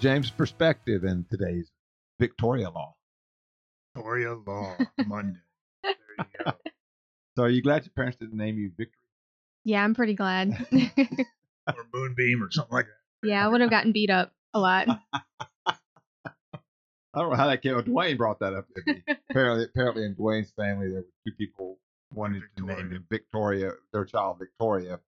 James 0.00 0.30
Perspective 0.30 1.04
in 1.04 1.24
today's 1.30 1.70
Victoria 2.18 2.70
Law. 2.70 2.94
Victoria 3.94 4.34
Law 4.34 4.76
Monday. 5.06 5.38
There 5.82 5.92
you 6.18 6.24
go. 6.44 6.52
So, 7.36 7.44
are 7.44 7.48
you 7.48 7.62
glad 7.62 7.84
your 7.84 7.92
parents 7.94 8.18
didn't 8.18 8.36
name 8.36 8.58
you 8.58 8.70
Victory? 8.76 8.96
Yeah, 9.64 9.84
I'm 9.84 9.94
pretty 9.94 10.14
glad. 10.14 10.50
Or 11.68 11.86
Moonbeam 11.94 12.42
or 12.42 12.50
something 12.50 12.74
like 12.74 12.86
that. 12.86 13.28
yeah, 13.28 13.44
I 13.44 13.48
would 13.48 13.60
have 13.60 13.70
gotten 13.70 13.92
beat 13.92 14.10
up 14.10 14.32
a 14.52 14.58
lot. 14.58 14.88
I 14.88 15.74
don't 17.14 17.30
know 17.30 17.36
how 17.36 17.46
that 17.46 17.62
came. 17.62 17.76
up. 17.76 17.84
Dwayne 17.84 18.16
brought 18.18 18.40
that 18.40 18.54
up 18.54 18.66
apparently, 19.30 19.64
apparently, 19.66 20.04
in 20.04 20.16
Dwayne's 20.16 20.50
family, 20.50 20.88
there 20.88 21.02
were 21.02 21.06
two 21.24 21.32
people 21.38 21.78
wanted 22.12 22.42
to 22.56 22.66
name 22.66 22.76
Victoria. 22.76 22.96
him 22.96 23.06
Victoria, 23.08 23.72
their 23.92 24.04
child 24.04 24.38
Victoria, 24.40 24.98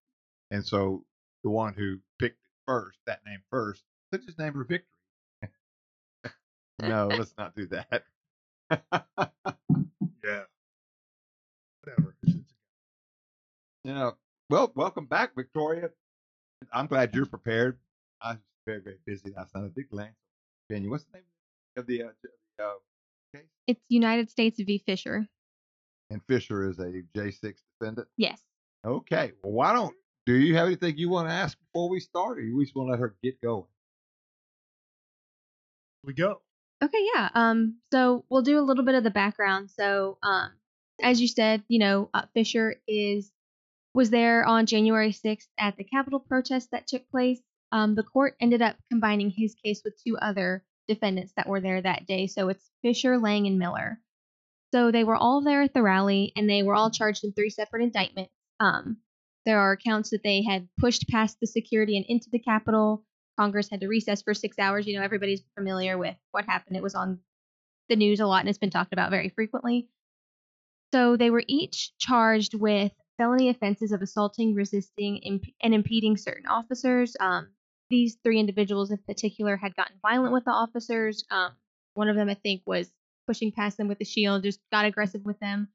and 0.53 0.65
so 0.65 1.05
the 1.43 1.51
one 1.51 1.75
who 1.75 1.99
picked 2.21 2.37
it 2.41 2.51
first, 2.67 2.99
that 3.07 3.21
name 3.27 3.41
first, 3.51 3.83
let's 4.13 4.25
just 4.27 4.39
name 4.39 4.53
her 4.55 4.65
Victory. 4.65 4.89
no, 6.81 7.07
let's 7.19 7.35
not 7.39 7.57
do 7.57 7.67
that. 7.67 8.05
Yeah. 8.71 10.43
Whatever. 11.83 12.15
It's- 12.23 12.37
it's- 12.37 12.55
You 13.85 13.95
know, 13.95 14.17
well, 14.51 14.71
welcome 14.77 15.07
back, 15.07 15.35
Victoria. 15.35 15.91
I'm 16.73 16.87
glad 16.87 17.15
you're 17.15 17.27
prepared. 17.27 17.79
I 18.21 18.33
was 18.33 18.39
very, 18.67 18.81
very 18.81 18.99
busy 19.05 19.33
last 19.37 19.55
night. 19.55 19.65
I 19.65 19.69
did 19.69 19.89
glance 19.91 20.15
at 20.71 20.75
venue. 20.75 20.91
What's 20.91 21.05
the 21.05 21.15
name 21.19 21.25
of 21.77 21.87
the 21.87 22.03
uh, 22.05 22.09
the, 22.23 22.65
uh, 22.65 22.73
case? 23.35 23.49
it's 23.67 23.81
United 23.89 24.31
States 24.31 24.61
v. 24.61 24.79
Fischer. 24.79 25.27
And 26.11 26.23
Fischer 26.29 26.69
is 26.69 26.79
a 26.79 27.03
J6 27.17 27.55
defendant. 27.81 28.07
Yes. 28.17 28.41
Okay. 28.85 29.33
Well, 29.43 29.53
why 29.53 29.73
don't 29.73 29.95
do 30.27 30.35
you 30.35 30.55
have 30.55 30.67
anything 30.67 30.97
you 30.99 31.09
want 31.09 31.29
to 31.29 31.35
ask 31.35 31.59
before 31.59 31.89
we 31.89 31.99
start, 31.99 32.39
or 32.39 32.43
you 32.43 32.63
just 32.63 32.77
want 32.77 32.89
to 32.89 32.91
let 32.93 33.01
her 33.01 33.17
get 33.25 33.41
going? 33.41 33.65
We 36.05 36.15
go. 36.15 36.41
Okay, 36.83 37.07
yeah. 37.15 37.29
Um, 37.35 37.79
so 37.93 38.25
we'll 38.29 38.43
do 38.43 38.59
a 38.59 38.63
little 38.63 38.85
bit 38.85 38.97
of 38.97 39.05
the 39.05 39.11
background. 39.11 39.71
So, 39.71 40.19
um, 40.23 40.51
as 41.01 41.21
you 41.21 41.29
said, 41.29 41.63
you 41.69 41.79
know, 41.79 42.11
uh, 42.13 42.23
Fischer 42.35 42.77
is 42.89 43.31
was 43.95 44.11
there 44.11 44.45
on 44.45 44.67
January 44.67 45.13
6th 45.13 45.49
at 45.59 45.77
the 45.77 45.85
Capitol 45.85 46.19
protest 46.19 46.71
that 46.71 46.87
took 46.87 47.09
place. 47.11 47.41
Um, 47.73 47.95
the 47.95 48.03
court 48.03 48.37
ended 48.41 48.63
up 48.63 48.77
combining 48.91 49.31
his 49.31 49.55
case 49.55 49.83
with 49.85 49.95
two 50.03 50.17
other 50.17 50.65
defendants 50.89 51.33
that 51.37 51.49
were 51.49 51.61
there 51.61 51.81
that 51.81 52.07
day. 52.07 52.27
So 52.27 52.49
it's 52.49 52.71
Fischer, 52.83 53.19
Lang, 53.19 53.47
and 53.47 53.59
Miller. 53.59 54.01
So 54.75 54.91
they 54.91 55.05
were 55.05 55.17
all 55.17 55.43
there 55.43 55.63
at 55.63 55.75
the 55.75 55.83
rally, 55.83 56.33
and 56.35 56.49
they 56.49 56.63
were 56.63 56.75
all 56.75 56.91
charged 56.91 57.25
in 57.25 57.33
three 57.33 57.51
separate 57.51 57.83
indictments. 57.83 58.33
Um, 58.59 58.99
there 59.45 59.59
are 59.59 59.73
accounts 59.73 60.11
that 60.11 60.23
they 60.23 60.43
had 60.43 60.69
pushed 60.79 61.09
past 61.09 61.39
the 61.41 61.47
security 61.47 61.97
and 61.97 62.07
into 62.09 62.29
the 62.31 62.39
Capitol. 62.39 63.05
Congress 63.43 63.69
had 63.69 63.81
to 63.81 63.89
recess 63.89 64.23
for 64.23 64.35
six 64.35 64.57
hours. 64.57 64.87
You 64.87 64.97
know, 64.97 65.05
everybody's 65.05 65.43
familiar 65.57 65.99
with 65.99 66.15
what 66.31 66.45
happened. 66.45 66.77
It 66.77 66.83
was 66.83 66.95
on 66.95 67.19
the 67.89 67.97
news 67.97 68.21
a 68.21 68.27
lot 68.27 68.39
and 68.39 68.49
it's 68.49 68.57
been 68.59 68.71
talked 68.71 68.93
about 68.93 69.11
very 69.11 69.31
frequently. 69.31 69.89
So 70.95 71.17
they 71.17 71.31
were 71.31 71.43
each 71.49 71.93
charged 71.99 72.55
with 72.55 72.93
felony 73.19 73.49
offenses 73.49 73.91
of 73.91 74.01
assaulting, 74.01 74.55
resisting, 74.55 75.17
imp- 75.17 75.55
and 75.61 75.75
impeding 75.75 76.17
certain 76.17 76.47
officers. 76.47 77.17
Um, 77.19 77.49
these 77.91 78.17
three 78.23 78.39
individuals 78.39 78.93
in 78.93 78.99
particular 78.99 79.57
had 79.57 79.75
gotten 79.75 79.97
violent 80.01 80.33
with 80.33 80.45
the 80.45 80.53
officers. 80.53 81.25
Um, 81.29 81.51
one 81.95 82.09
of 82.09 82.15
them, 82.15 82.29
I 82.29 82.35
think, 82.35 82.63
was 82.65 82.93
pushing 83.27 83.51
past 83.51 83.77
them 83.77 83.89
with 83.89 84.01
a 84.01 84.05
shield, 84.05 84.45
just 84.45 84.61
got 84.71 84.85
aggressive 84.85 85.25
with 85.25 85.41
them. 85.41 85.69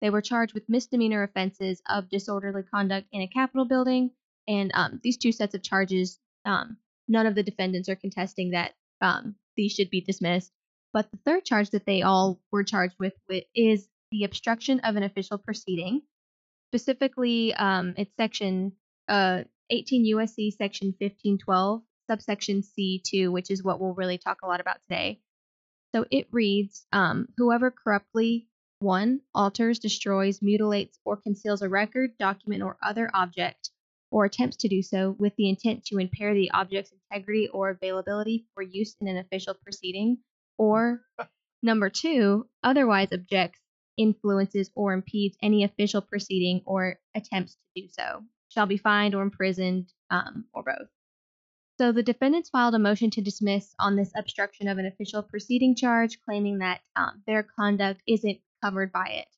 They 0.00 0.10
were 0.10 0.22
charged 0.22 0.54
with 0.54 0.68
misdemeanor 0.68 1.22
offenses 1.22 1.80
of 1.88 2.08
disorderly 2.08 2.64
conduct 2.64 3.06
in 3.12 3.22
a 3.22 3.28
Capitol 3.28 3.64
building. 3.64 4.10
And 4.48 4.72
um, 4.74 4.98
these 5.04 5.18
two 5.18 5.30
sets 5.30 5.54
of 5.54 5.62
charges, 5.62 6.18
um, 6.44 6.78
none 7.08 7.26
of 7.26 7.34
the 7.34 7.42
defendants 7.42 7.88
are 7.88 7.96
contesting 7.96 8.50
that 8.50 8.72
um, 9.00 9.34
these 9.56 9.72
should 9.72 9.90
be 9.90 10.00
dismissed. 10.00 10.52
But 10.92 11.10
the 11.10 11.18
third 11.24 11.44
charge 11.44 11.70
that 11.70 11.86
they 11.86 12.02
all 12.02 12.40
were 12.50 12.64
charged 12.64 12.96
with, 12.98 13.14
with 13.28 13.44
is 13.54 13.88
the 14.10 14.24
obstruction 14.24 14.80
of 14.80 14.96
an 14.96 15.02
official 15.02 15.38
proceeding. 15.38 16.02
Specifically, 16.70 17.54
um, 17.54 17.94
it's 17.96 18.14
section 18.16 18.72
uh, 19.08 19.42
18 19.70 20.14
USC 20.16 20.52
section 20.52 20.88
1512, 20.88 21.82
subsection 22.10 22.62
C2, 22.62 23.30
which 23.30 23.50
is 23.50 23.62
what 23.62 23.80
we'll 23.80 23.94
really 23.94 24.18
talk 24.18 24.38
a 24.42 24.46
lot 24.46 24.60
about 24.60 24.82
today. 24.82 25.20
So 25.94 26.04
it 26.10 26.28
reads 26.30 26.86
um, 26.92 27.28
Whoever 27.36 27.70
corruptly, 27.70 28.48
one, 28.80 29.20
alters, 29.34 29.78
destroys, 29.78 30.42
mutilates, 30.42 30.98
or 31.04 31.16
conceals 31.16 31.62
a 31.62 31.68
record, 31.68 32.18
document, 32.18 32.62
or 32.62 32.76
other 32.82 33.10
object, 33.14 33.70
or 34.12 34.26
attempts 34.26 34.58
to 34.58 34.68
do 34.68 34.82
so 34.82 35.16
with 35.18 35.34
the 35.36 35.48
intent 35.48 35.84
to 35.86 35.98
impair 35.98 36.34
the 36.34 36.50
object's 36.52 36.92
integrity 36.92 37.48
or 37.48 37.70
availability 37.70 38.46
for 38.54 38.62
use 38.62 38.94
in 39.00 39.08
an 39.08 39.16
official 39.16 39.54
proceeding, 39.64 40.18
or 40.58 41.00
number 41.62 41.88
two, 41.88 42.46
otherwise 42.62 43.08
objects, 43.10 43.58
influences, 43.96 44.70
or 44.76 44.92
impedes 44.92 45.36
any 45.42 45.64
official 45.64 46.02
proceeding 46.02 46.60
or 46.66 46.98
attempts 47.14 47.54
to 47.54 47.82
do 47.82 47.88
so, 47.88 48.22
shall 48.50 48.66
be 48.66 48.76
fined 48.76 49.14
or 49.14 49.22
imprisoned, 49.22 49.90
um, 50.10 50.44
or 50.52 50.62
both. 50.62 50.88
So 51.80 51.90
the 51.90 52.02
defendants 52.02 52.50
filed 52.50 52.74
a 52.74 52.78
motion 52.78 53.10
to 53.12 53.22
dismiss 53.22 53.74
on 53.80 53.96
this 53.96 54.12
obstruction 54.14 54.68
of 54.68 54.76
an 54.76 54.86
official 54.86 55.22
proceeding 55.22 55.74
charge, 55.74 56.18
claiming 56.22 56.58
that 56.58 56.80
um, 56.94 57.22
their 57.26 57.42
conduct 57.42 58.02
isn't 58.06 58.40
covered 58.62 58.92
by 58.92 59.06
it. 59.06 59.28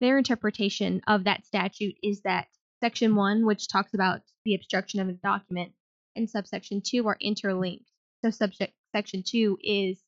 Their 0.00 0.18
interpretation 0.18 1.02
of 1.06 1.24
that 1.24 1.46
statute 1.46 1.94
is 2.02 2.22
that 2.22 2.48
Section 2.80 3.16
1, 3.16 3.44
which 3.44 3.68
talks 3.68 3.94
about 3.94 4.20
the 4.44 4.54
obstruction 4.54 5.00
of 5.00 5.08
a 5.08 5.12
document, 5.12 5.72
and 6.16 6.30
subsection 6.30 6.80
2 6.80 7.06
are 7.06 7.16
interlinked. 7.20 7.90
So 8.22 8.30
subject 8.30 8.74
section 8.94 9.22
2 9.24 9.58
is 9.62 9.98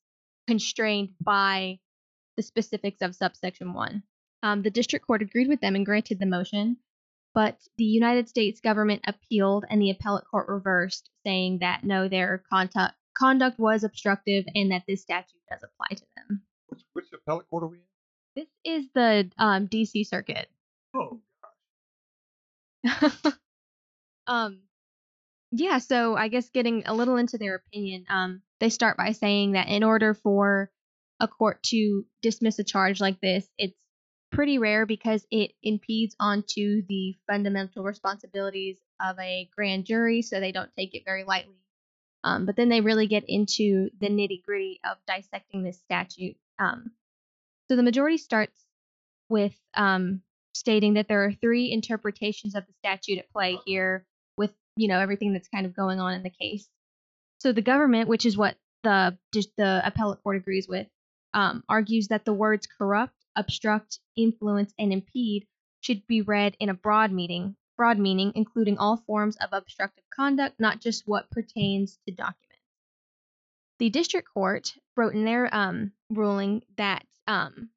constrained 0.47 1.09
by 1.21 1.79
the 2.37 2.43
specifics 2.43 3.01
of 3.01 3.15
subsection 3.15 3.73
1. 3.73 4.03
Um, 4.43 4.61
the 4.61 4.71
district 4.71 5.05
court 5.05 5.21
agreed 5.21 5.47
with 5.47 5.61
them 5.61 5.75
and 5.75 5.85
granted 5.85 6.19
the 6.19 6.25
motion, 6.25 6.77
but 7.33 7.57
the 7.77 7.83
United 7.83 8.27
States 8.27 8.59
government 8.59 9.01
appealed 9.07 9.65
and 9.69 9.81
the 9.81 9.91
appellate 9.91 10.25
court 10.29 10.47
reversed, 10.47 11.09
saying 11.25 11.59
that 11.59 11.83
no, 11.83 12.07
their 12.07 12.43
conduct, 12.49 12.95
conduct 13.17 13.59
was 13.59 13.83
obstructive 13.83 14.45
and 14.55 14.71
that 14.71 14.83
this 14.87 15.01
statute 15.01 15.41
does 15.49 15.63
apply 15.63 15.95
to 15.95 16.05
them. 16.15 16.41
Which 16.67 16.81
which 16.93 17.05
appellate 17.13 17.49
court 17.49 17.63
are 17.63 17.67
we 17.67 17.77
in? 17.77 17.83
This 18.35 18.47
is 18.63 18.85
the 18.95 19.29
um, 19.37 19.67
DC 19.67 20.07
circuit. 20.07 20.49
Oh, 20.95 21.19
um 24.27 24.59
yeah 25.51 25.77
so 25.77 26.15
i 26.15 26.27
guess 26.27 26.49
getting 26.49 26.83
a 26.85 26.93
little 26.93 27.17
into 27.17 27.37
their 27.37 27.55
opinion 27.55 28.05
um 28.09 28.41
they 28.59 28.69
start 28.69 28.97
by 28.97 29.11
saying 29.11 29.53
that 29.53 29.67
in 29.67 29.83
order 29.83 30.13
for 30.13 30.71
a 31.19 31.27
court 31.27 31.61
to 31.63 32.05
dismiss 32.21 32.59
a 32.59 32.63
charge 32.63 32.99
like 32.99 33.19
this 33.21 33.47
it's 33.57 33.75
pretty 34.31 34.57
rare 34.57 34.85
because 34.85 35.25
it 35.29 35.51
impedes 35.61 36.15
onto 36.19 36.81
the 36.87 37.15
fundamental 37.27 37.83
responsibilities 37.83 38.77
of 38.99 39.19
a 39.19 39.49
grand 39.55 39.85
jury 39.85 40.21
so 40.21 40.39
they 40.39 40.51
don't 40.51 40.71
take 40.77 40.95
it 40.95 41.03
very 41.05 41.23
lightly. 41.23 41.55
Um, 42.23 42.45
but 42.45 42.55
then 42.55 42.69
they 42.69 42.81
really 42.81 43.07
get 43.07 43.25
into 43.27 43.89
the 43.99 44.07
nitty 44.07 44.43
gritty 44.43 44.79
of 44.89 44.97
dissecting 45.07 45.63
this 45.63 45.79
statute 45.79 46.37
um, 46.59 46.91
so 47.67 47.75
the 47.75 47.83
majority 47.83 48.17
starts 48.17 48.63
with 49.27 49.55
um, 49.73 50.21
stating 50.53 50.95
that 50.95 51.07
there 51.07 51.23
are 51.25 51.33
three 51.33 51.71
interpretations 51.71 52.55
of 52.55 52.65
the 52.65 52.73
statute 52.79 53.19
at 53.19 53.31
play 53.31 53.57
here 53.65 54.05
with 54.37 54.51
you 54.75 54.87
know 54.87 54.99
everything 54.99 55.33
that's 55.33 55.47
kind 55.47 55.65
of 55.65 55.75
going 55.75 55.99
on 55.99 56.13
in 56.13 56.23
the 56.23 56.29
case. 56.29 56.67
So 57.39 57.51
the 57.51 57.61
government 57.61 58.09
which 58.09 58.25
is 58.25 58.37
what 58.37 58.55
the 58.83 59.17
the 59.57 59.81
appellate 59.83 60.21
court 60.23 60.37
agrees 60.37 60.67
with 60.67 60.87
um, 61.33 61.63
argues 61.69 62.07
that 62.09 62.25
the 62.25 62.33
words 62.33 62.67
corrupt 62.67 63.15
obstruct 63.35 63.99
influence 64.17 64.73
and 64.77 64.91
impede 64.91 65.47
should 65.79 66.05
be 66.07 66.21
read 66.21 66.55
in 66.59 66.69
a 66.69 66.73
broad 66.73 67.11
meaning 67.11 67.55
broad 67.77 67.97
meaning 67.97 68.31
including 68.35 68.77
all 68.77 68.97
forms 69.07 69.37
of 69.37 69.49
obstructive 69.51 70.03
conduct 70.13 70.59
not 70.59 70.81
just 70.81 71.07
what 71.07 71.31
pertains 71.31 71.97
to 72.07 72.13
documents. 72.13 72.37
The 73.79 73.89
district 73.89 74.27
court 74.31 74.73
wrote 74.95 75.15
in 75.15 75.25
their 75.25 75.53
um, 75.55 75.91
ruling 76.11 76.61
that 76.77 77.03
um, 77.27 77.69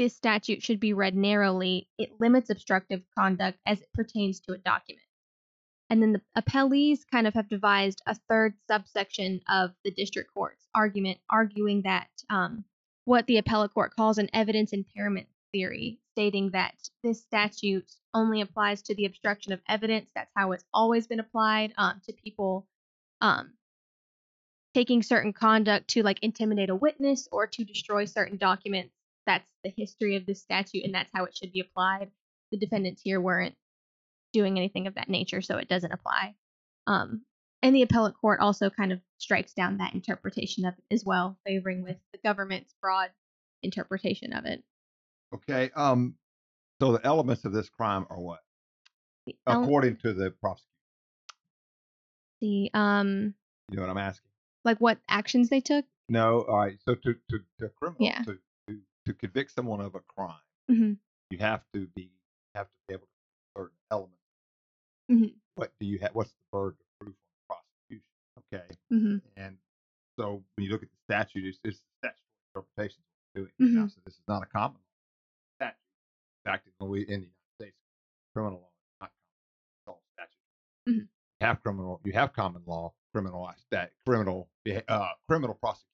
this 0.00 0.16
statute 0.16 0.62
should 0.62 0.80
be 0.80 0.94
read 0.94 1.14
narrowly, 1.14 1.86
it 1.98 2.18
limits 2.18 2.48
obstructive 2.48 3.02
conduct 3.14 3.58
as 3.66 3.82
it 3.82 3.92
pertains 3.92 4.40
to 4.40 4.54
a 4.54 4.56
document. 4.56 5.04
And 5.90 6.00
then 6.00 6.12
the 6.12 6.22
appellees 6.40 7.00
kind 7.12 7.26
of 7.26 7.34
have 7.34 7.50
devised 7.50 8.00
a 8.06 8.16
third 8.26 8.54
subsection 8.66 9.42
of 9.46 9.72
the 9.84 9.90
district 9.90 10.32
court's 10.32 10.66
argument, 10.74 11.18
arguing 11.28 11.82
that 11.82 12.08
um, 12.30 12.64
what 13.04 13.26
the 13.26 13.36
appellate 13.36 13.74
court 13.74 13.94
calls 13.94 14.16
an 14.16 14.30
evidence 14.32 14.72
impairment 14.72 15.26
theory, 15.52 15.98
stating 16.12 16.52
that 16.52 16.76
this 17.04 17.20
statute 17.20 17.92
only 18.14 18.40
applies 18.40 18.80
to 18.80 18.94
the 18.94 19.04
obstruction 19.04 19.52
of 19.52 19.60
evidence. 19.68 20.08
That's 20.14 20.32
how 20.34 20.52
it's 20.52 20.64
always 20.72 21.08
been 21.08 21.20
applied 21.20 21.74
um, 21.76 22.00
to 22.06 22.14
people 22.14 22.66
um, 23.20 23.52
taking 24.72 25.02
certain 25.02 25.34
conduct 25.34 25.88
to 25.88 26.02
like 26.02 26.20
intimidate 26.22 26.70
a 26.70 26.74
witness 26.74 27.28
or 27.30 27.46
to 27.48 27.64
destroy 27.64 28.06
certain 28.06 28.38
documents. 28.38 28.94
That's 29.26 29.46
the 29.64 29.72
history 29.76 30.16
of 30.16 30.26
this 30.26 30.40
statute, 30.40 30.84
and 30.84 30.94
that's 30.94 31.10
how 31.14 31.24
it 31.24 31.36
should 31.36 31.52
be 31.52 31.60
applied. 31.60 32.10
The 32.50 32.58
defendants 32.58 33.02
here 33.04 33.20
weren't 33.20 33.54
doing 34.32 34.56
anything 34.58 34.86
of 34.86 34.94
that 34.94 35.08
nature, 35.08 35.40
so 35.42 35.56
it 35.58 35.68
doesn't 35.68 35.92
apply. 35.92 36.34
Um, 36.86 37.22
and 37.62 37.74
the 37.76 37.82
appellate 37.82 38.14
court 38.20 38.40
also 38.40 38.70
kind 38.70 38.92
of 38.92 39.00
strikes 39.18 39.52
down 39.52 39.78
that 39.78 39.94
interpretation 39.94 40.64
of 40.64 40.74
it 40.78 40.94
as 40.94 41.04
well, 41.04 41.38
favoring 41.46 41.82
with 41.82 41.96
the 42.12 42.18
government's 42.24 42.74
broad 42.80 43.10
interpretation 43.62 44.32
of 44.32 44.46
it. 44.46 44.64
Okay. 45.34 45.70
Um. 45.76 46.14
So 46.80 46.92
the 46.92 47.06
elements 47.06 47.44
of 47.44 47.52
this 47.52 47.68
crime 47.68 48.06
are 48.08 48.18
what, 48.18 48.40
The 49.26 49.36
ele- 49.46 49.62
according 49.64 49.96
to 49.98 50.14
the 50.14 50.30
prosecutor? 50.30 50.66
the 52.40 52.70
um 52.72 53.34
You 53.70 53.76
know 53.76 53.82
what 53.82 53.90
I'm 53.90 53.98
asking? 53.98 54.26
like 54.64 54.78
what 54.78 54.98
actions 55.08 55.48
they 55.50 55.60
took. 55.60 55.84
No. 56.08 56.40
All 56.42 56.56
right. 56.58 56.78
So 56.86 56.94
to 56.94 57.14
to 57.30 57.38
to 57.58 57.68
criminal 57.68 57.96
Yeah. 58.00 58.22
to, 58.22 58.38
to 59.12 59.18
convict 59.18 59.52
someone 59.52 59.80
of 59.80 59.94
a 59.94 60.00
crime, 60.00 60.34
hmm 60.68 60.92
you 61.30 61.38
have 61.38 61.62
to 61.72 61.86
be 61.94 62.10
have 62.54 62.66
to 62.66 62.72
be 62.88 62.94
able 62.94 63.06
to 63.06 63.60
certain 63.60 63.76
elements. 63.90 64.16
Mhm. 65.10 65.34
What 65.54 65.72
do 65.78 65.86
you 65.86 65.98
have? 66.00 66.14
What's 66.14 66.32
the 66.32 66.42
burden 66.52 66.78
of 66.80 67.06
proof 67.06 67.14
on 67.50 67.56
prosecution? 67.56 68.04
Okay. 68.38 68.76
hmm 68.88 69.16
And 69.36 69.56
so 70.18 70.42
when 70.54 70.64
you 70.64 70.70
look 70.72 70.82
at 70.82 70.90
the 70.90 70.96
statute, 71.04 71.44
it's, 71.44 71.58
it's 71.64 71.82
statutory 71.98 72.24
interpretation 72.54 73.02
doing 73.34 73.52
Mm-hmm. 73.60 73.74
now. 73.76 73.86
So 73.88 74.00
this 74.04 74.14
is 74.14 74.26
not 74.26 74.42
a 74.42 74.46
common 74.46 74.78
law 74.78 75.56
statute. 75.56 75.76
In 76.44 76.50
fact, 76.50 76.66
in, 76.66 76.72
the 76.80 76.98
United 76.98 77.30
States, 77.60 77.76
criminal 78.34 78.58
law 78.58 78.68
is 78.68 78.96
not 79.00 79.10
common. 79.10 79.78
It's 79.78 79.88
all 79.88 80.02
statute. 80.14 80.88
Mhm. 80.88 81.08
You 81.40 81.46
have 81.46 81.62
criminal, 81.62 82.00
you 82.04 82.12
have 82.12 82.32
common 82.32 82.62
law, 82.66 82.92
criminal 83.12 83.50
that 83.70 83.92
criminal, 84.06 84.48
uh, 84.88 85.08
criminal 85.28 85.54
prosecution 85.54 85.86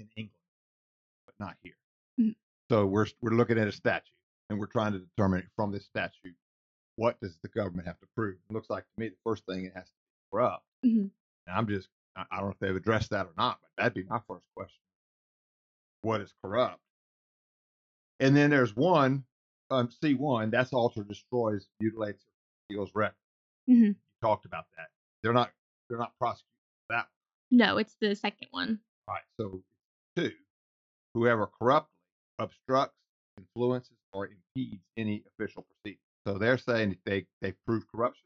in 0.00 0.08
England, 0.16 0.44
but 1.26 1.34
not 1.38 1.56
here. 1.62 1.77
So 2.70 2.86
we're 2.86 3.06
we're 3.20 3.30
looking 3.36 3.58
at 3.58 3.66
a 3.68 3.72
statute, 3.72 4.12
and 4.50 4.58
we're 4.58 4.66
trying 4.66 4.92
to 4.92 4.98
determine 4.98 5.48
from 5.56 5.72
this 5.72 5.86
statute 5.86 6.34
what 6.96 7.18
does 7.20 7.38
the 7.42 7.48
government 7.48 7.86
have 7.86 7.98
to 8.00 8.06
prove. 8.16 8.36
It 8.48 8.52
looks 8.52 8.68
like 8.70 8.84
to 8.84 9.00
me 9.00 9.08
the 9.08 9.16
first 9.24 9.44
thing 9.46 9.64
it 9.64 9.72
has 9.74 9.84
to 9.84 9.90
be 9.92 10.30
corrupt. 10.32 10.64
Mhm. 10.84 11.10
And 11.46 11.56
I'm 11.56 11.66
just, 11.68 11.88
I 12.16 12.24
I 12.30 12.36
don't 12.36 12.46
know 12.46 12.50
if 12.52 12.58
they've 12.58 12.74
addressed 12.76 13.10
that 13.10 13.26
or 13.26 13.32
not, 13.36 13.58
but 13.62 13.70
that'd 13.76 13.94
be 13.94 14.02
my 14.04 14.20
first 14.28 14.44
question. 14.56 14.80
What 16.02 16.20
is 16.20 16.34
corrupt? 16.42 16.80
And 18.20 18.36
then 18.36 18.50
there's 18.50 18.74
one, 18.74 19.24
um, 19.70 19.88
C1, 19.88 20.50
that's 20.50 20.72
alter, 20.72 21.04
destroys, 21.04 21.68
mutilates, 21.80 22.24
or 22.24 22.32
steals 22.64 22.90
record. 22.94 23.14
hmm 23.66 23.72
You 23.84 23.94
talked 24.20 24.44
about 24.44 24.66
that. 24.76 24.88
They're 25.22 25.32
not, 25.32 25.52
they're 25.88 25.98
not 25.98 26.12
prosecuting 26.18 26.48
that. 26.90 27.08
No, 27.50 27.78
it's 27.78 27.94
the 28.00 28.14
second 28.16 28.48
one. 28.50 28.80
Right. 29.08 29.22
So 29.38 29.62
two, 30.16 30.32
whoever 31.14 31.46
corruptly 31.46 31.94
obstructs, 32.38 32.96
influences, 33.36 33.96
or 34.12 34.28
impedes 34.28 34.82
any 34.96 35.22
official 35.26 35.64
proceeding. 35.64 36.00
So 36.26 36.38
they're 36.38 36.58
saying 36.58 36.96
they 37.04 37.26
they 37.40 37.52
prove 37.66 37.84
corruption. 37.90 38.24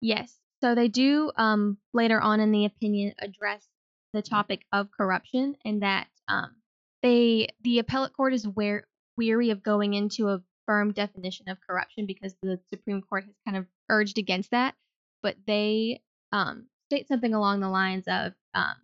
Yes. 0.00 0.38
So 0.60 0.74
they 0.74 0.88
do 0.88 1.32
um, 1.36 1.78
later 1.92 2.20
on 2.20 2.40
in 2.40 2.52
the 2.52 2.64
opinion 2.64 3.14
address 3.18 3.66
the 4.12 4.22
topic 4.22 4.64
of 4.72 4.90
corruption 4.90 5.56
and 5.64 5.82
that 5.82 6.06
um, 6.28 6.54
they 7.02 7.48
the 7.62 7.78
appellate 7.80 8.12
court 8.12 8.34
is 8.34 8.46
where, 8.46 8.86
weary 9.16 9.50
of 9.50 9.62
going 9.62 9.94
into 9.94 10.28
a 10.28 10.42
firm 10.66 10.92
definition 10.92 11.48
of 11.48 11.58
corruption 11.66 12.06
because 12.06 12.34
the 12.42 12.58
Supreme 12.72 13.02
Court 13.02 13.24
has 13.24 13.34
kind 13.44 13.56
of 13.56 13.66
urged 13.88 14.18
against 14.18 14.52
that. 14.52 14.74
But 15.22 15.36
they 15.46 16.00
um, 16.32 16.66
state 16.88 17.08
something 17.08 17.34
along 17.34 17.60
the 17.60 17.68
lines 17.68 18.04
of 18.06 18.32
um, 18.54 18.74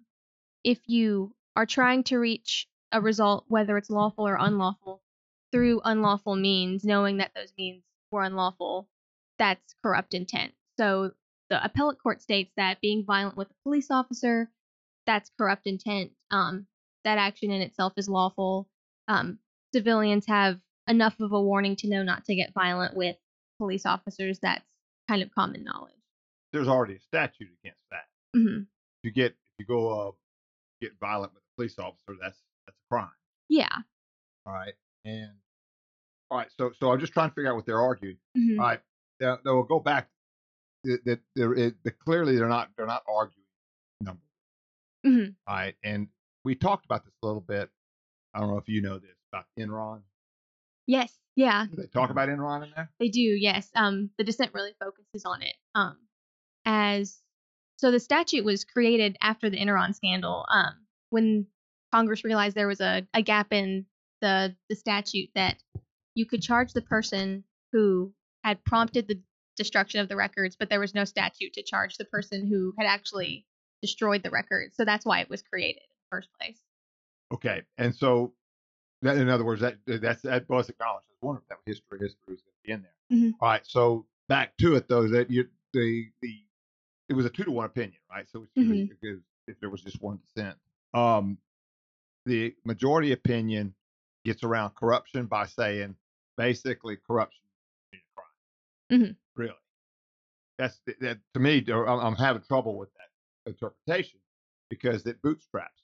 if 0.65 0.79
you 0.87 1.35
are 1.57 1.67
trying 1.67 2.05
to 2.05 2.19
reach 2.19 2.67
a 2.93 3.01
result, 3.01 3.45
whether 3.49 3.77
it's 3.77 3.91
lawful 3.91 4.27
or 4.27 4.37
unlawful, 4.39 5.03
through 5.53 5.81
unlawful 5.85 6.37
means, 6.37 6.85
knowing 6.85 7.19
that 7.19 7.33
those 7.35 7.53
means 7.57 7.83
were 8.11 8.23
unlawful, 8.23 8.89
that's 9.39 9.75
corrupt 9.83 10.15
intent. 10.15 10.53
So 10.79 11.13
the 11.51 11.65
appellate 11.65 11.99
court 12.03 12.23
states 12.23 12.53
that 12.57 12.81
being 12.81 13.05
violent 13.05 13.37
with 13.37 13.51
a 13.51 13.55
police 13.63 13.91
officer, 13.91 14.51
that's 15.07 15.31
corrupt 15.39 15.67
intent. 15.67 16.13
Um, 16.31 16.67
that 17.05 17.19
action 17.19 17.51
in 17.51 17.63
itself 17.63 17.95
is 17.97 18.09
lawful. 18.09 18.69
Um, 19.07 19.39
civilians 19.73 20.27
have 20.27 20.61
enough 20.87 21.21
of 21.21 21.33
a 21.33 21.41
warning 21.41 21.77
to 21.77 21.89
know 21.89 22.03
not 22.03 22.25
to 22.27 22.35
get 22.35 22.53
violent 22.53 22.97
with 22.97 23.17
police 23.59 23.87
officers. 23.87 24.39
That's 24.41 24.65
kind 25.09 25.23
of 25.23 25.35
common 25.35 25.65
knowledge. 25.65 25.95
There's 26.53 26.69
already 26.69 26.97
a 26.97 27.01
statute 27.01 27.49
against 27.63 27.81
that. 27.91 28.05
hmm 28.35 28.61
If 28.61 29.05
you 29.05 29.11
get 29.11 29.33
if 29.33 29.53
you 29.59 29.67
go 29.67 30.09
uh, 30.09 30.13
get 30.81 30.93
violent 31.01 31.35
with 31.35 31.43
a 31.43 31.57
police 31.57 31.79
officer, 31.79 32.19
that's 32.21 32.39
that's 32.69 32.77
a 32.79 32.95
crime. 32.95 33.11
Yeah. 33.49 33.69
All 34.47 34.53
right. 34.53 34.75
And 35.05 35.31
all 36.31 36.39
right. 36.39 36.49
So 36.57 36.73
so 36.79 36.93
I'm 36.93 37.01
just 37.01 37.13
trying 37.13 37.31
to 37.31 37.35
figure 37.35 37.51
out 37.51 37.57
what 37.57 37.67
they're 37.67 37.81
arguing. 37.81 38.19
hmm 38.37 38.61
All 38.61 38.67
right. 38.67 38.81
Now, 39.21 39.39
now 39.45 39.55
we'll 39.55 39.63
go 39.65 39.81
back. 39.81 40.09
That 40.85 41.21
there 41.35 41.73
clearly 42.05 42.37
they're 42.37 42.49
not 42.49 42.71
they're 42.77 42.87
not 42.87 43.03
arguing 43.09 43.45
number. 44.01 44.23
hmm 45.05 45.25
All 45.47 45.57
right. 45.57 45.75
And 45.83 46.09
we 46.45 46.55
talked 46.55 46.85
about 46.85 47.05
this 47.05 47.15
a 47.23 47.27
little 47.27 47.41
bit. 47.41 47.69
I 48.35 48.41
don't 48.41 48.51
know 48.51 48.59
if 48.59 48.69
you 48.69 48.81
know 48.81 48.99
this 48.99 49.17
about 49.33 49.47
Enron. 49.59 50.01
Yes. 50.87 51.13
Yeah. 51.37 51.67
Do 51.67 51.77
they 51.77 51.87
talk 51.89 52.11
about 52.11 52.29
Enron 52.29 52.65
in 52.65 52.71
there? 52.75 52.91
They 52.99 53.09
do, 53.09 53.21
yes. 53.21 53.71
Um, 53.75 54.11
the 54.19 54.25
dissent 54.25 54.53
really 54.55 54.75
focuses 54.81 55.25
on 55.25 55.43
it. 55.43 55.55
Um, 55.75 55.99
as 56.65 57.21
so 57.77 57.91
the 57.91 58.01
statute 58.01 58.45
was 58.45 58.65
created 58.65 59.17
after 59.21 59.51
the 59.51 59.59
Enron 59.59 59.95
scandal. 59.95 60.45
Um, 60.49 60.87
when 61.11 61.47
Congress 61.93 62.25
realized 62.25 62.57
there 62.57 62.69
was 62.69 62.81
a, 62.81 63.07
a 63.15 63.23
gap 63.23 63.53
in 63.53 63.87
the 64.21 64.55
the 64.69 64.77
statute 64.77 65.31
that 65.35 65.57
you 66.15 66.27
could 66.27 66.43
charge 66.43 66.73
the 66.73 66.83
person 66.83 67.45
who 67.73 68.13
had 68.45 68.63
prompted 68.65 69.07
the 69.09 69.21
destruction 69.57 70.01
of 70.01 70.09
the 70.09 70.17
records, 70.17 70.57
but 70.57 70.69
there 70.71 70.81
was 70.81 70.95
no 70.95 71.05
statute 71.05 71.53
to 71.55 71.63
charge 71.63 71.97
the 71.97 72.05
person 72.05 72.47
who 72.47 72.73
had 72.79 72.87
actually 72.87 73.47
destroyed 73.83 74.23
the 74.23 74.31
records. 74.31 74.77
So 74.77 74.85
that's 74.85 75.05
why 75.07 75.21
it 75.21 75.31
was 75.31 75.43
created 75.43 75.83
in 75.83 75.89
the 75.89 76.17
first 76.17 76.29
place. 76.41 76.61
Okay. 77.33 77.63
And 77.77 77.95
so 77.95 78.33
that 79.03 79.17
in 79.17 79.29
other 79.29 79.45
words, 79.45 79.61
that 79.61 79.77
that's 79.87 80.23
that 80.23 80.49
was 80.49 80.69
acknowledged. 80.69 81.07
Was 81.11 81.19
wondering 81.23 81.45
if 81.45 81.49
that 81.49 81.59
history 81.67 81.99
history 82.01 82.35
was 82.35 82.41
going 82.43 82.55
to 82.55 82.67
be 82.67 82.73
in 82.73 82.83
there. 82.83 83.19
Mhm. 83.19 83.33
All 83.41 83.49
right. 83.49 83.67
So 83.67 84.07
back 84.29 84.57
to 84.59 84.75
it 84.77 84.89
though, 84.89 85.07
that 85.09 85.31
you 85.31 85.49
the 85.73 86.09
the 86.23 86.43
it 87.09 87.15
was 87.15 87.25
a 87.27 87.31
two 87.31 87.45
to 87.45 87.51
one 87.51 87.67
opinion, 87.67 88.01
right? 88.11 88.29
So 88.29 88.43
it's 88.45 88.55
Mhm. 88.57 88.89
because 88.89 89.21
if 89.47 89.59
there 89.61 89.71
was 89.71 89.83
just 89.83 90.01
one 90.03 90.19
dissent, 90.19 90.57
um, 90.95 91.39
the 92.29 92.55
majority 92.65 93.13
opinion 93.13 93.75
gets 94.25 94.43
around 94.45 94.75
corruption 94.75 95.27
by 95.27 95.47
saying 95.47 95.97
basically 96.37 96.97
corruption 97.07 97.41
is 97.93 98.01
a 98.01 98.21
crime. 98.21 99.01
Mhm. 99.03 99.17
Really, 99.37 99.55
that's 100.59 100.79
that 101.01 101.19
to 101.35 101.41
me. 101.41 101.65
I'm, 101.69 101.89
I'm 101.89 102.17
having 102.17 102.43
trouble 102.43 102.77
with 102.77 102.91
that 102.95 103.51
interpretation 103.51 104.21
because 104.69 105.07
it 105.07 105.21
bootstraps. 105.23 105.83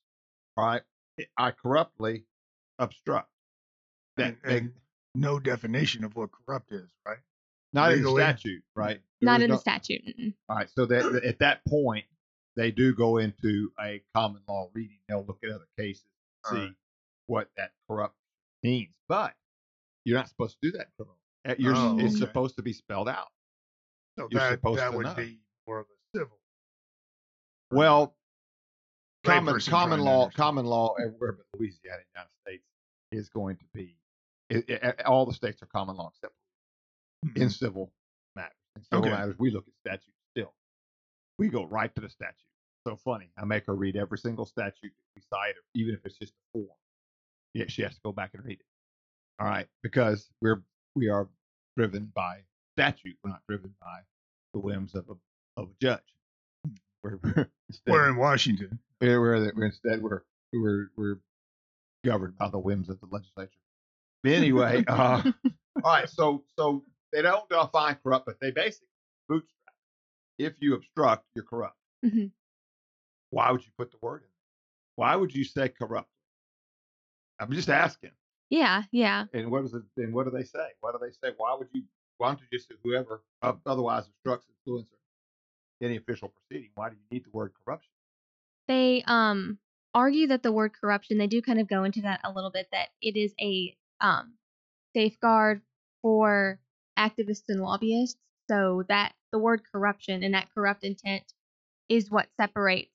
All 0.56 0.66
right, 0.66 0.82
I 1.38 1.50
corruptly 1.50 2.24
obstruct. 2.78 3.30
That, 4.16 4.36
And, 4.44 4.54
and 4.56 4.72
no 5.14 5.40
definition 5.40 6.04
of 6.04 6.14
what 6.14 6.30
corrupt 6.30 6.70
is, 6.72 6.88
right? 7.06 7.18
not 7.72 7.92
in 7.92 8.02
the 8.02 8.10
statute, 8.12 8.62
right? 8.76 9.00
Not 9.20 9.42
in 9.42 9.50
was 9.50 9.58
the 9.58 9.62
statute. 9.62 10.34
All 10.48 10.56
right, 10.56 10.68
so 10.70 10.86
that 10.86 11.24
at 11.24 11.38
that 11.40 11.64
point, 11.66 12.04
they 12.54 12.70
do 12.70 12.94
go 12.94 13.16
into 13.16 13.72
a 13.80 14.00
common 14.14 14.42
law 14.48 14.70
reading. 14.74 14.98
They'll 15.08 15.24
look 15.26 15.40
at 15.42 15.50
other 15.50 15.66
cases, 15.76 16.04
see 16.50 16.72
what 17.26 17.48
that 17.56 17.70
corrupt 17.88 18.14
means. 18.62 18.92
But 19.08 19.34
you're 20.04 20.18
not 20.18 20.28
supposed 20.28 20.56
to 20.62 20.70
do 20.70 20.78
that. 20.78 20.88
criminal. 20.96 21.18
Uh, 21.46 21.50
eh, 21.50 21.54
You're, 21.58 21.74
Oh, 21.76 21.98
it's 21.98 22.14
okay. 22.14 22.26
supposed 22.26 22.56
to 22.56 22.62
be 22.62 22.72
spelled 22.72 23.08
out. 23.08 23.28
So 24.18 24.28
You're 24.30 24.40
that, 24.40 24.62
that 24.62 24.94
would 24.94 25.06
know. 25.06 25.14
be 25.14 25.38
more 25.66 25.80
of 25.80 25.86
a 25.86 26.18
civil. 26.18 26.38
Well, 27.70 28.14
common 29.24 29.58
common 29.60 30.00
law 30.00 30.28
common 30.30 30.66
law 30.66 30.94
everywhere 30.94 31.32
but 31.32 31.46
Louisiana 31.58 32.02
United 32.14 32.30
States 32.46 32.64
is 33.10 33.28
going 33.28 33.56
to 33.56 33.64
be. 33.72 33.96
It, 34.50 34.68
it, 34.68 35.06
all 35.06 35.24
the 35.26 35.32
states 35.32 35.62
are 35.62 35.66
common 35.66 35.96
law 35.96 36.10
except 36.14 36.34
in 37.24 37.30
mm-hmm. 37.30 37.48
civil 37.48 37.92
matters. 38.36 38.52
In 38.76 38.82
civil 38.84 38.98
Okay. 39.06 39.10
matters, 39.10 39.34
we 39.38 39.50
look 39.50 39.66
at 39.66 39.74
statutes 39.80 40.18
still. 40.30 40.52
We 41.38 41.48
go 41.48 41.64
right 41.64 41.92
to 41.94 42.00
the 42.00 42.10
statute. 42.10 42.36
So 42.86 42.96
funny. 42.96 43.30
I 43.38 43.44
make 43.44 43.66
her 43.66 43.74
read 43.74 43.96
every 43.96 44.18
single 44.18 44.44
statute 44.44 44.92
we 45.16 45.22
cite, 45.30 45.54
even 45.74 45.94
if 45.94 46.00
it's 46.04 46.18
just 46.18 46.32
a 46.32 46.58
form. 46.58 46.68
Yeah, 47.54 47.64
she 47.68 47.82
has 47.82 47.94
to 47.94 48.00
go 48.04 48.12
back 48.12 48.32
and 48.34 48.44
read 48.44 48.60
it. 48.60 48.66
All 49.40 49.46
right, 49.48 49.66
because 49.82 50.28
we're 50.42 50.62
we 50.94 51.08
are 51.08 51.28
driven 51.76 52.12
by 52.14 52.40
statute. 52.76 53.16
We're 53.24 53.30
not 53.30 53.42
driven 53.48 53.74
by 53.80 54.00
the 54.52 54.60
whims 54.60 54.94
of 54.94 55.04
a 55.08 55.60
of 55.60 55.68
a 55.68 55.74
judge. 55.80 56.00
We're, 57.04 57.18
we're 57.22 57.48
instead, 57.68 57.92
We're 57.92 58.08
in 58.08 58.16
Washington. 58.16 58.78
we're, 59.00 59.20
we're, 59.20 59.52
we're 59.54 59.66
instead 59.66 60.00
we're 60.02 60.22
we're 60.54 60.90
we're 60.96 61.18
governed 62.04 62.38
by 62.38 62.48
the 62.48 62.58
whims 62.58 62.88
of 62.88 62.98
the 63.00 63.06
legislature. 63.10 63.50
But 64.22 64.32
anyway, 64.32 64.84
uh, 64.88 65.22
all 65.24 65.32
right. 65.84 66.08
So 66.08 66.44
so 66.58 66.82
they 67.12 67.20
don't 67.20 67.46
define 67.50 67.98
corrupt, 68.02 68.24
but 68.24 68.40
they 68.40 68.50
basically 68.52 68.88
bootstrap. 69.28 69.74
If 70.38 70.54
you 70.60 70.74
obstruct, 70.74 71.26
you're 71.34 71.44
corrupt. 71.44 71.76
Mhm. 72.04 72.30
Why 73.34 73.50
would 73.50 73.64
you 73.64 73.72
put 73.76 73.90
the 73.90 73.96
word 74.00 74.22
in? 74.22 74.28
Why 74.94 75.16
would 75.16 75.34
you 75.34 75.42
say 75.42 75.68
corrupt? 75.68 76.08
I'm 77.40 77.50
just 77.50 77.68
asking. 77.68 78.12
Yeah, 78.48 78.84
yeah. 78.92 79.24
And 79.32 79.50
what 79.50 79.64
is 79.64 79.74
it? 79.74 79.82
And 79.96 80.14
what 80.14 80.26
do 80.26 80.30
they 80.30 80.44
say? 80.44 80.68
What 80.80 80.92
do 80.92 81.04
they 81.04 81.10
say? 81.10 81.34
Why 81.36 81.56
would 81.58 81.66
you? 81.72 81.82
Why 82.18 82.28
don't 82.28 82.40
you 82.40 82.46
just 82.52 82.68
say 82.68 82.76
whoever 82.84 83.22
otherwise 83.42 84.06
obstructs, 84.06 84.46
influence, 84.48 84.88
or 84.92 85.84
any 85.84 85.96
official 85.96 86.28
proceeding? 86.28 86.70
Why 86.76 86.90
do 86.90 86.94
you 86.94 87.02
need 87.10 87.24
the 87.24 87.30
word 87.36 87.52
corruption? 87.64 87.90
They 88.68 89.02
um 89.08 89.58
argue 89.92 90.28
that 90.28 90.44
the 90.44 90.52
word 90.52 90.72
corruption, 90.80 91.18
they 91.18 91.26
do 91.26 91.42
kind 91.42 91.58
of 91.60 91.66
go 91.66 91.82
into 91.82 92.02
that 92.02 92.20
a 92.22 92.30
little 92.30 92.50
bit, 92.50 92.68
that 92.70 92.90
it 93.02 93.16
is 93.16 93.34
a 93.40 93.76
um 94.00 94.34
safeguard 94.94 95.60
for 96.02 96.60
activists 96.96 97.48
and 97.48 97.60
lobbyists. 97.60 98.20
So 98.48 98.84
that 98.88 99.14
the 99.32 99.40
word 99.40 99.62
corruption 99.72 100.22
and 100.22 100.34
that 100.34 100.54
corrupt 100.54 100.84
intent 100.84 101.24
is 101.88 102.12
what 102.12 102.28
separates 102.40 102.93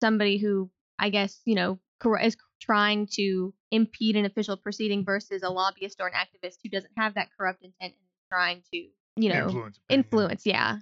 somebody 0.00 0.38
who 0.38 0.70
I 0.98 1.10
guess, 1.10 1.40
you 1.44 1.54
know, 1.54 1.78
cor- 2.00 2.20
is 2.20 2.36
trying 2.60 3.06
to 3.12 3.52
impede 3.70 4.16
an 4.16 4.24
official 4.24 4.56
proceeding 4.56 5.04
versus 5.04 5.42
a 5.42 5.50
lobbyist 5.50 6.00
or 6.00 6.06
an 6.06 6.14
activist 6.14 6.56
who 6.62 6.70
doesn't 6.70 6.92
have 6.96 7.14
that 7.14 7.28
corrupt 7.36 7.62
intent 7.62 7.92
and 7.92 8.08
trying 8.32 8.62
to, 8.72 8.76
you 9.16 9.28
know, 9.28 9.46
influence. 9.46 9.78
influence. 9.88 10.46
Yeah. 10.46 10.78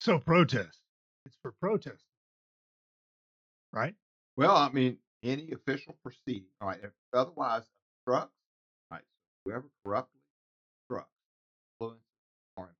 So 0.00 0.18
protest. 0.18 0.80
It's 1.26 1.36
for 1.42 1.52
protest. 1.60 2.04
Right? 3.72 3.94
Well, 4.36 4.56
I 4.56 4.70
mean, 4.70 4.98
any 5.22 5.50
official 5.52 5.96
proceeding. 6.02 6.46
All 6.60 6.68
right. 6.68 6.80
If 6.82 6.90
otherwise 7.12 7.64
obstructs, 8.06 8.34
all 8.90 8.96
right. 8.96 9.02
So 9.02 9.50
whoever 9.50 9.66
corruptly 9.84 10.20
obstructs, 10.88 11.12
influence, 11.80 12.00
or 12.56 12.70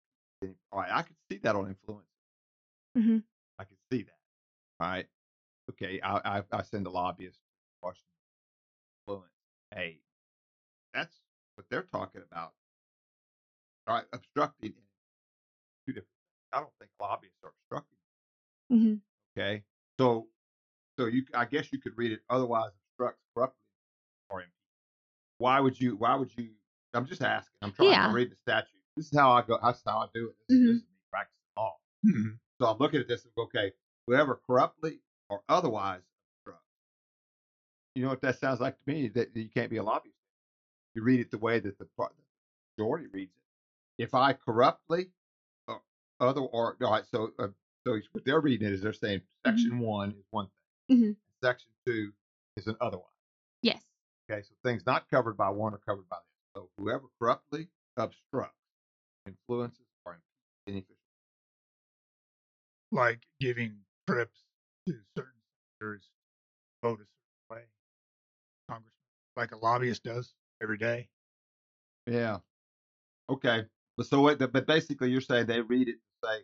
impede- 0.40 0.57
all 0.73 0.80
right. 0.80 0.90
I 0.92 1.02
could 1.02 1.16
see 1.30 1.38
that 1.42 1.57
on 1.57 1.68
influence. 1.68 2.07
hmm 2.97 3.04
I 3.04 3.11
can 3.11 3.23
see 3.90 4.02
that. 4.02 4.85
right? 4.85 5.07
Okay. 5.71 6.00
I 6.00 6.38
I, 6.38 6.42
I 6.52 6.62
send 6.62 6.87
a 6.87 6.90
lobbyist 6.90 7.37
to 7.37 7.40
Washington. 7.83 8.04
Influence. 9.07 9.33
Hey, 9.75 10.00
that's 10.95 11.14
what 11.57 11.66
they're 11.71 11.83
talking 11.92 12.23
about. 12.30 12.52
All 13.87 13.97
right. 13.97 14.04
Obstructing. 14.12 14.73
Two 15.87 15.92
different. 15.92 16.09
I 16.52 16.61
don't 16.61 16.73
think 16.78 16.90
lobbyists 17.00 17.38
are 17.45 17.52
obstructing. 17.62 17.99
hmm 18.71 18.95
Okay. 19.38 19.62
So, 19.99 20.28
so 20.99 21.07
you, 21.07 21.25
I 21.35 21.45
guess 21.45 21.73
you 21.73 21.78
could 21.78 21.92
read 21.97 22.12
it 22.12 22.21
otherwise 22.30 22.71
obstructs 22.92 23.21
corruptly 23.35 23.57
or. 24.30 24.42
Why 25.38 25.61
would 25.61 25.80
you? 25.80 25.97
Why 25.97 26.16
would 26.16 26.30
you? 26.37 26.49
I'm 26.95 27.07
just 27.07 27.23
asking. 27.23 27.52
I'm 27.62 27.73
trying 27.73 27.90
Yeah. 27.90 28.09
to 28.09 28.12
read 28.12 28.30
the 28.33 28.37
statute. 28.37 28.68
This 28.97 29.12
is 29.12 29.16
how 29.18 29.30
I 29.30 29.42
go. 29.42 29.57
That's 29.62 29.80
how 29.87 29.99
I 29.99 30.07
do 30.12 30.30
it. 30.30 30.35
This, 30.49 30.59
is- 30.59 30.64
Mhm. 30.64 30.66
this 30.66 30.76
is 30.83 30.83
me 30.88 30.99
practicing 31.12 31.52
law. 31.57 31.76
Mhm. 32.04 32.38
So 32.61 32.67
I'm 32.67 32.79
looking 32.79 33.00
at 33.00 33.09
this 33.09 33.25
and 33.25 33.33
go, 33.35 33.43
okay, 33.45 33.73
whoever 34.07 34.41
corruptly 34.47 35.00
or 35.31 35.43
otherwise 35.49 36.03
obstructs. 36.45 36.65
You 37.95 38.03
know 38.03 38.09
what 38.11 38.21
that 38.23 38.38
sounds 38.38 38.61
like 38.61 38.77
to 38.77 38.83
me? 38.93 39.09
That 39.09 39.35
you 39.35 39.49
can't 39.49 39.71
be 39.71 39.77
a 39.77 39.83
lobbyist. 39.83 40.17
You 40.95 41.03
read 41.03 41.21
it 41.21 41.31
the 41.31 41.38
way 41.38 41.61
that 41.61 41.79
the 41.79 41.87
majority 42.77 43.07
reads 43.12 43.33
it. 43.37 44.03
If 44.03 44.15
I 44.15 44.33
corruptly 44.33 45.11
or 45.67 45.83
other 46.21 46.41
or 46.41 46.77
all 46.83 46.91
right, 46.91 47.05
so 47.07 47.33
uh, 47.38 47.49
so 47.87 47.99
what 48.12 48.25
they're 48.25 48.41
reading 48.41 48.67
it 48.69 48.75
is 48.75 48.83
they're 48.83 48.93
saying 48.93 49.23
section 49.45 49.79
one 49.79 50.11
is 50.11 50.25
one 50.31 50.49
thing, 50.88 50.99
Mhm. 50.99 51.17
section 51.43 51.71
two 51.87 52.12
is 52.57 52.67
an 52.67 52.77
otherwise. 52.81 53.05
Yes. 53.62 53.83
Okay, 54.31 54.43
so 54.43 54.55
things 54.62 54.85
not 54.87 55.09
covered 55.11 55.37
by 55.37 55.49
one 55.50 55.75
are 55.75 55.79
covered 55.79 56.09
by 56.09 56.19
the 56.19 56.61
other. 56.61 56.67
So 56.67 56.83
whoever 56.83 57.07
corruptly 57.19 57.69
obstructs, 57.97 58.55
influences, 59.27 59.87
or 60.05 60.15
impedes 60.67 60.87
any 60.91 60.98
Like 62.90 63.21
giving 63.40 63.76
trips 64.09 64.42
to 64.87 64.95
certain 65.16 65.33
senators 65.80 66.09
vote 66.83 67.00
a 67.00 67.04
certain 67.04 67.50
way. 67.50 67.62
Congressman, 68.71 68.92
like 69.37 69.52
a 69.52 69.57
lobbyist 69.57 70.04
does 70.04 70.33
every 70.62 70.78
day. 70.78 71.09
Yeah. 72.07 72.38
Okay. 73.28 73.64
But 73.97 74.07
so 74.07 74.21
what? 74.23 74.38
But 74.38 74.66
basically, 74.66 75.11
you're 75.11 75.21
saying 75.21 75.47
they 75.47 75.61
read 75.61 75.88
it 75.88 75.97
to 75.97 76.28
say 76.28 76.38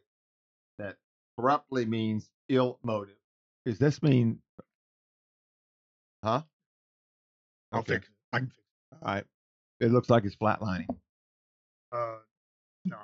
that 0.79 0.97
corruptly 1.39 1.87
means 1.87 2.29
ill 2.49 2.79
motive. 2.83 3.17
Does 3.65 3.79
this 3.79 4.03
mean? 4.03 4.41
Huh? 6.23 6.43
I'll 7.73 7.81
Okay. 7.81 7.95
fix 7.95 8.09
it. 8.09 8.15
I 8.33 8.39
can 8.41 8.49
fix 8.49 8.59
it. 8.59 8.99
All 9.03 9.15
right. 9.15 9.25
It 9.81 9.91
looks 9.91 10.11
like 10.11 10.25
it's 10.25 10.37
flatlining. 10.37 10.87
Uh, 11.93 12.17
no, 12.85 12.99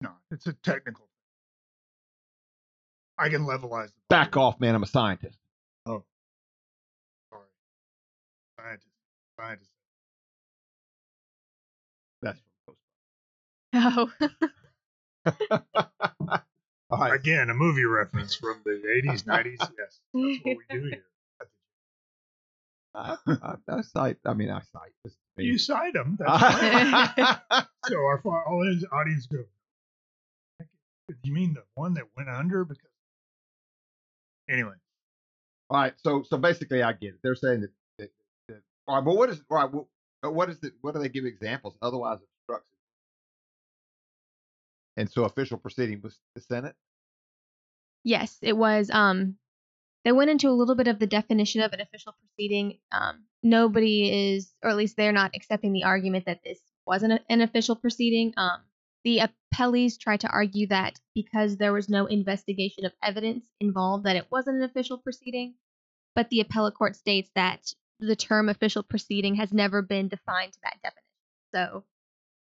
no, 0.00 0.10
it's 0.30 0.46
a 0.46 0.52
technical. 0.52 1.08
I 3.22 3.28
can 3.28 3.42
levelize 3.42 3.86
the 3.88 4.00
Back 4.10 4.36
off, 4.36 4.58
man. 4.60 4.74
I'm 4.74 4.82
a 4.82 4.86
scientist. 4.86 5.38
Oh, 5.86 6.02
sorry, 7.30 7.46
scientist, 8.58 8.88
scientist. 9.38 9.70
That's 12.22 12.40
from 12.66 12.74
Oh. 13.74 14.10
Ghostbusters. 15.26 16.42
All 16.90 16.98
right. 16.98 17.14
Again, 17.14 17.48
a 17.48 17.54
movie 17.54 17.84
reference 17.84 18.34
from 18.34 18.60
the 18.64 18.82
'80s, 19.06 19.22
'90s. 19.24 19.56
Yes, 19.78 20.00
that's 20.12 20.44
what 20.44 20.56
we 20.56 20.64
do 20.68 20.82
here. 20.90 21.04
I, 22.94 23.16
I, 23.26 23.54
I 23.68 23.80
cite. 23.82 24.18
I 24.26 24.34
mean, 24.34 24.50
I 24.50 24.60
cite. 24.72 24.92
This 25.04 25.14
You 25.38 25.56
cite 25.58 25.94
them. 25.94 26.18
That's 26.18 26.42
fine. 26.42 27.38
All 27.50 27.62
so 27.86 27.96
our 27.98 28.18
fi- 28.22 28.28
audience, 28.30 28.84
audience 28.92 29.26
go. 29.26 29.44
You 31.22 31.32
mean 31.32 31.54
the 31.54 31.62
one 31.74 31.94
that 31.94 32.04
went 32.16 32.28
under? 32.28 32.64
Because 32.64 32.91
anyway, 34.48 34.74
All 35.70 35.80
right. 35.80 35.94
So, 35.98 36.22
so 36.22 36.36
basically, 36.36 36.82
I 36.82 36.92
get 36.92 37.14
it. 37.14 37.20
They're 37.22 37.34
saying 37.34 37.62
that. 37.62 37.70
that, 37.98 38.10
that 38.48 38.62
all 38.86 38.96
right. 38.96 39.04
But 39.04 39.16
what 39.16 39.30
is 39.30 39.40
all 39.50 39.56
right? 39.56 39.72
Well, 39.72 39.88
what 40.22 40.50
is 40.50 40.62
it? 40.62 40.74
What 40.80 40.94
do 40.94 41.00
they 41.00 41.08
give 41.08 41.24
examples? 41.24 41.74
Otherwise, 41.82 42.18
obstructs. 42.18 42.68
And 44.96 45.10
so, 45.10 45.24
official 45.24 45.58
proceeding 45.58 46.00
was 46.02 46.18
the 46.34 46.40
Senate. 46.40 46.74
Yes, 48.04 48.38
it 48.42 48.56
was. 48.56 48.90
Um, 48.90 49.36
they 50.04 50.12
went 50.12 50.30
into 50.30 50.48
a 50.48 50.50
little 50.52 50.74
bit 50.74 50.88
of 50.88 50.98
the 50.98 51.06
definition 51.06 51.62
of 51.62 51.72
an 51.72 51.80
official 51.80 52.14
proceeding. 52.20 52.78
Um, 52.90 53.24
nobody 53.42 54.34
is, 54.34 54.52
or 54.62 54.70
at 54.70 54.76
least 54.76 54.96
they're 54.96 55.12
not 55.12 55.32
accepting 55.34 55.72
the 55.72 55.84
argument 55.84 56.26
that 56.26 56.40
this 56.44 56.58
wasn't 56.86 57.12
a, 57.12 57.20
an 57.28 57.40
official 57.40 57.76
proceeding. 57.76 58.34
Um, 58.36 58.60
the 59.04 59.22
appellees 59.52 59.98
tried 59.98 60.20
to 60.20 60.28
argue 60.28 60.66
that 60.68 61.00
because 61.14 61.56
there 61.56 61.72
was 61.72 61.88
no 61.88 62.06
investigation 62.06 62.84
of 62.84 62.92
evidence 63.02 63.46
involved, 63.60 64.04
that 64.04 64.16
it 64.16 64.26
wasn't 64.30 64.56
an 64.58 64.62
official 64.62 64.98
proceeding. 64.98 65.54
But 66.14 66.28
the 66.28 66.40
appellate 66.40 66.74
court 66.74 66.96
states 66.96 67.30
that 67.34 67.72
the 67.98 68.16
term 68.16 68.48
official 68.48 68.82
proceeding 68.82 69.36
has 69.36 69.52
never 69.52 69.82
been 69.82 70.08
defined 70.08 70.52
to 70.52 70.58
that 70.62 70.76
definition. 70.82 71.02
So, 71.54 71.84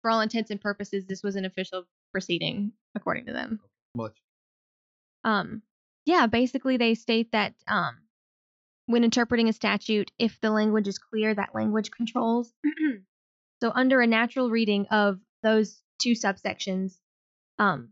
for 0.01 0.11
all 0.11 0.21
intents 0.21 0.51
and 0.51 0.59
purposes, 0.59 1.05
this 1.05 1.23
was 1.23 1.35
an 1.35 1.45
official 1.45 1.85
proceeding, 2.11 2.73
according 2.95 3.27
to 3.27 3.33
them. 3.33 3.59
Much. 3.95 4.17
Um, 5.23 5.61
yeah, 6.05 6.27
basically 6.27 6.77
they 6.77 6.95
state 6.95 7.31
that 7.31 7.53
um, 7.67 7.97
when 8.87 9.03
interpreting 9.03 9.47
a 9.47 9.53
statute, 9.53 10.11
if 10.19 10.39
the 10.41 10.49
language 10.49 10.87
is 10.87 10.97
clear, 10.97 11.33
that 11.33 11.55
language 11.55 11.91
controls. 11.91 12.51
so 13.61 13.71
under 13.73 14.01
a 14.01 14.07
natural 14.07 14.49
reading 14.49 14.87
of 14.91 15.19
those 15.43 15.79
two 16.01 16.13
subsections, 16.13 16.95
um, 17.59 17.89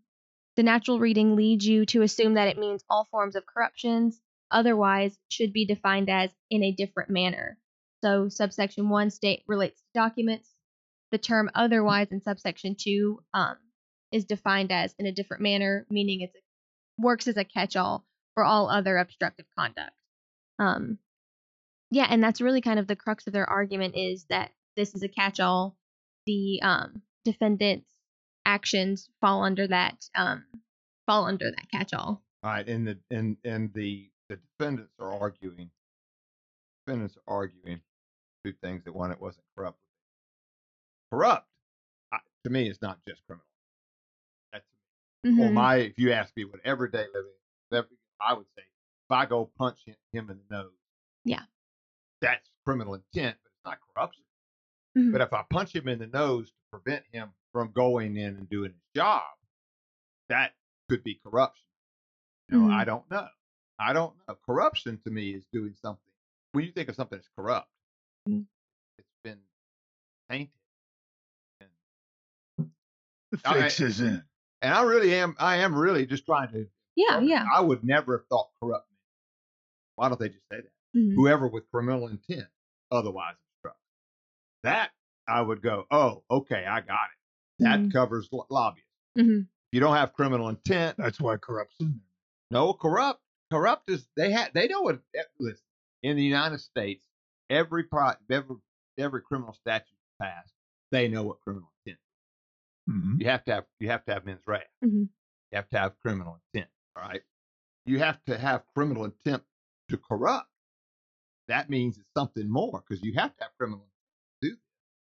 the 0.56 0.64
natural 0.64 1.00
reading 1.00 1.36
leads 1.36 1.66
you 1.66 1.86
to 1.88 2.02
assume 2.02 2.34
that 2.34 2.48
it 2.48 2.58
means 2.58 2.84
all 2.90 3.08
forms 3.12 3.36
of 3.36 3.46
corruptions. 3.46 4.20
Otherwise, 4.50 5.18
should 5.30 5.54
be 5.54 5.66
defined 5.66 6.10
as 6.10 6.30
in 6.50 6.64
a 6.64 6.74
different 6.74 7.10
manner. 7.10 7.58
So 8.04 8.28
subsection 8.28 8.90
one 8.90 9.10
state 9.12 9.44
relates 9.48 9.80
to 9.80 9.88
documents. 9.94 10.50
The 11.12 11.18
term 11.18 11.50
otherwise 11.56 12.08
in 12.12 12.22
subsection 12.22 12.76
two 12.78 13.22
um, 13.34 13.56
is 14.12 14.26
defined 14.26 14.72
as 14.72 14.94
in 14.98 15.06
a 15.06 15.12
different 15.12 15.44
manner, 15.44 15.86
meaning 15.90 16.22
it 16.22 16.32
works 16.98 17.28
as 17.28 17.38
a 17.38 17.46
catch-all 17.46 18.06
for 18.34 18.44
all 18.44 18.70
other 18.70 18.98
obstructive 18.98 19.46
conduct. 19.58 19.92
Um, 20.60 20.98
yeah, 21.92 22.08
and 22.10 22.24
that's 22.24 22.42
really 22.42 22.62
kind 22.62 22.80
of 22.80 22.88
the 22.88 22.96
crux 22.96 23.28
of 23.28 23.34
their 23.34 23.50
argument 23.50 23.96
is 23.96 24.26
that 24.30 24.52
this 24.76 24.96
is 24.96 25.04
a 25.04 25.08
catch-all. 25.08 25.78
The 26.26 26.62
um, 26.62 27.02
defendant's 27.24 27.90
actions 28.46 29.10
fall 29.22 29.44
under 29.44 29.68
that 29.68 30.06
um, 30.16 30.44
fall 31.06 31.26
under 31.26 31.52
that 31.52 31.70
catch-all. 31.72 32.22
All 32.44 32.50
right. 32.52 32.68
And 32.68 32.88
the 32.88 32.98
and 33.10 33.38
and 33.46 33.74
the 33.74 34.10
the 34.30 34.38
defendants 34.58 34.94
are 35.00 35.14
arguing 35.14 35.70
defendants 36.86 37.18
are 37.28 37.36
arguing 37.38 37.82
two 38.44 38.54
things 38.64 38.84
that 38.86 38.94
one, 38.94 39.12
it 39.12 39.22
wasn't 39.22 39.44
corrupt. 39.56 39.78
Corrupt, 41.12 41.48
I, 42.12 42.18
to 42.46 42.50
me, 42.50 42.70
is 42.70 42.82
not 42.82 43.00
just 43.08 43.22
criminal. 43.28 43.46
That's 44.54 44.66
or 45.26 45.50
Mhm. 45.50 45.54
my. 45.54 45.76
If 45.78 46.00
you 46.00 46.12
ask 46.14 46.36
me 46.36 46.46
what 46.46 46.60
everyday 46.66 47.06
living, 47.14 47.32
every, 47.72 47.98
I 48.20 48.34
would 48.34 48.48
say 48.58 48.64
if 48.64 49.12
I 49.12 49.26
go 49.26 49.52
punch 49.58 49.80
him, 49.86 49.96
him 50.12 50.30
in 50.30 50.40
the 50.48 50.56
nose, 50.56 50.72
Yeah. 51.26 51.44
that's 52.22 52.50
criminal 52.66 52.94
intent, 52.96 53.38
but 53.44 53.52
it's 53.52 53.66
not 53.66 53.78
corruption. 53.94 54.24
Mhm. 54.98 55.12
But 55.12 55.22
if 55.22 55.32
I 55.34 55.44
punch 55.50 55.74
him 55.76 55.88
in 55.88 56.00
the 56.00 56.08
nose 56.08 56.50
to 56.50 56.56
prevent 56.72 57.06
him 57.12 57.34
from 57.54 57.72
going 57.72 58.18
in 58.18 58.36
and 58.38 58.50
doing 58.50 58.72
his 58.74 58.82
job, 58.96 59.24
that 60.30 60.54
could 60.90 61.04
be 61.04 61.16
corruption. 61.16 61.66
You 62.50 62.60
know, 62.60 62.68
Mhm. 62.68 62.74
I 62.74 62.84
don't 62.86 63.10
know. 63.10 63.30
I 63.80 63.94
don't 63.94 64.16
know. 64.28 64.36
Corruption 64.46 65.00
to 65.04 65.10
me 65.12 65.34
is 65.34 65.46
doing 65.52 65.74
something. 65.76 66.14
When 66.52 66.66
you 66.66 66.72
think 66.72 66.90
of 66.90 66.96
something 66.96 67.18
that's 67.18 67.30
corrupt, 67.36 67.70
Mhm. 68.28 68.46
it's 68.98 69.08
been 69.24 69.42
tainted. 70.30 70.54
And, 71.62 71.70
The 73.32 73.40
I- 73.46 73.66
is 73.68 74.02
in. 74.02 74.24
and 74.62 74.74
I 74.74 74.82
really 74.84 75.14
am. 75.16 75.36
I 75.40 75.58
am 75.58 75.74
really 75.76 76.06
just 76.06 76.26
trying 76.26 76.52
to. 76.52 76.70
yeah, 76.96 77.20
yeah. 77.22 77.48
I 77.54 77.62
would 77.62 77.84
never 77.84 78.18
have 78.18 78.28
thought 78.28 78.52
corrupt. 78.62 78.90
Why 79.96 80.10
don't 80.10 80.20
they 80.20 80.30
just 80.30 80.46
say 80.52 80.62
that? 80.62 80.72
Mhm. 80.96 81.16
Whoever 81.16 81.48
with 81.48 81.70
criminal 81.72 82.08
intent, 82.10 82.50
otherwise. 82.92 83.36
That 84.64 84.92
I 85.28 85.42
would 85.42 85.62
go. 85.62 85.86
Oh, 85.92 86.24
okay, 86.30 86.66
I 86.66 86.82
got 86.82 87.06
it. 87.12 87.64
That 87.64 87.80
Mhm. 87.80 87.92
covers 87.94 88.30
lo- 88.32 88.48
lobbyists. 88.50 88.90
Mhm. 89.18 89.48
You 89.72 89.80
don't 89.80 89.96
have 89.96 90.14
criminal 90.14 90.50
intent. 90.50 90.98
That's 90.98 91.20
why 91.20 91.38
corruption. 91.38 92.02
No, 92.50 92.74
corrupt. 92.74 93.22
Corrupt 93.52 93.90
is 93.90 94.08
they 94.16 94.32
had. 94.32 94.54
They 94.54 94.68
know 94.68 94.82
what. 94.82 95.02
eh, 95.16 95.24
Listen, 95.40 95.66
in 96.04 96.16
the 96.18 96.24
United 96.24 96.60
States, 96.60 97.06
every 97.50 97.84
pro, 97.84 98.12
every 98.30 98.58
every 98.98 99.22
criminal 99.22 99.54
statute 99.54 99.98
passed, 100.22 100.54
they 100.92 101.08
know 101.08 101.24
what 101.24 101.40
criminal 101.42 101.72
intent. 101.86 102.00
Mm-hmm. 102.90 103.22
You 103.22 103.28
have 103.30 103.44
to 103.46 103.54
have. 103.54 103.66
You 103.80 103.90
have 103.90 104.06
to 104.06 104.14
have 104.14 104.26
mens 104.26 104.42
rea. 104.48 104.60
Mhm. 104.84 105.10
You 105.52 105.56
have 105.56 105.70
to 105.70 105.78
have 105.80 106.00
criminal 106.00 106.40
intent. 106.54 106.70
All 106.96 107.04
right. 107.04 107.22
You 107.86 108.00
have 108.00 108.24
to 108.26 108.38
have 108.38 108.66
criminal 108.74 109.06
intent 109.06 109.44
to 109.90 109.98
corrupt. 109.98 110.50
That 111.48 111.70
means 111.70 111.98
it's 111.98 112.14
something 112.14 112.50
more 112.50 112.82
because 112.88 113.04
you 113.04 113.14
have 113.14 113.36
to 113.38 113.44
have 113.44 113.58
criminal 113.58 113.86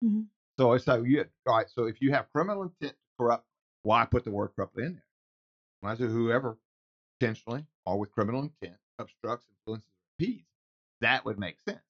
Mhm. 0.03 0.27
So 0.59 0.73
it's 0.75 0.87
like 0.87 1.05
you. 1.05 1.25
All 1.47 1.57
right. 1.59 1.71
So 1.71 1.85
if 1.87 2.01
you 2.01 2.13
have 2.13 2.31
criminal 2.33 2.63
intent 2.63 2.93
to 2.93 2.99
corrupt, 3.19 3.47
why 3.83 4.05
put 4.07 4.25
the 4.25 4.31
word 4.31 4.51
corruptly 4.57 4.85
in 4.85 4.95
there? 4.95 5.07
Why 5.81 5.93
is 5.95 6.01
it 6.01 6.09
whoever 6.11 6.59
intentionally 7.21 7.67
or 7.87 7.99
with 7.99 8.13
criminal 8.13 8.43
intent 8.43 8.79
obstructs, 8.99 9.47
influences, 9.51 9.89
impedes? 10.19 10.47
That 11.01 11.25
would 11.25 11.39
make 11.39 11.57
sense. 11.69 11.83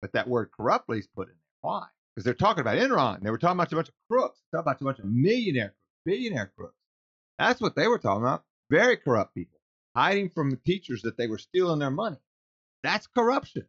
But 0.00 0.12
that 0.12 0.28
word 0.28 0.50
corruptly 0.52 0.98
is 1.00 1.06
put 1.08 1.28
in 1.28 1.34
there. 1.34 1.42
Why? 1.62 1.86
Because 2.14 2.24
they're 2.24 2.34
talking 2.34 2.60
about 2.62 2.78
Enron. 2.78 3.22
They 3.22 3.30
were 3.30 3.38
talking 3.38 3.58
about 3.58 3.72
a 3.72 3.76
bunch 3.76 3.88
of 3.88 3.94
crooks. 4.10 4.40
Talking 4.52 4.62
about 4.64 4.80
a 4.80 4.84
bunch 4.84 4.98
of 5.00 5.04
millionaire 5.06 5.68
crooks, 5.70 5.78
billionaire 6.04 6.52
crooks. 6.56 6.76
That's 7.38 7.60
what 7.60 7.76
they 7.76 7.88
were 7.88 7.98
talking 7.98 8.22
about. 8.22 8.44
Very 8.70 8.96
corrupt 8.96 9.34
people 9.34 9.60
hiding 9.96 10.30
from 10.30 10.50
the 10.50 10.56
teachers 10.58 11.02
that 11.02 11.16
they 11.16 11.26
were 11.26 11.38
stealing 11.38 11.78
their 11.80 11.90
money. 11.90 12.18
That's 12.82 13.06
corruption. 13.06 13.66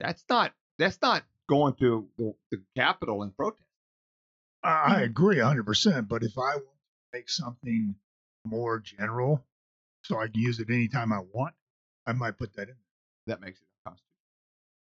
That's 0.00 0.24
not. 0.30 0.54
That's 0.78 1.00
not 1.02 1.24
going 1.48 1.74
to 1.74 2.06
the, 2.18 2.34
the 2.50 2.62
Capitol 2.76 3.22
and 3.22 3.36
protest. 3.36 3.62
I, 4.62 4.96
I 4.96 5.00
agree 5.02 5.36
100%. 5.36 6.08
But 6.08 6.22
if 6.22 6.36
I 6.38 6.54
want 6.56 6.64
to 6.64 7.18
make 7.18 7.28
something 7.28 7.94
more 8.44 8.78
general 8.78 9.44
so 10.04 10.18
I 10.18 10.26
can 10.28 10.40
use 10.40 10.60
it 10.60 10.70
anytime 10.70 11.12
I 11.12 11.20
want, 11.32 11.54
I 12.06 12.12
might 12.12 12.38
put 12.38 12.54
that 12.56 12.68
in. 12.68 12.74
That 13.26 13.40
makes 13.40 13.60
it 13.60 13.66
unconstitutional. 13.86 14.04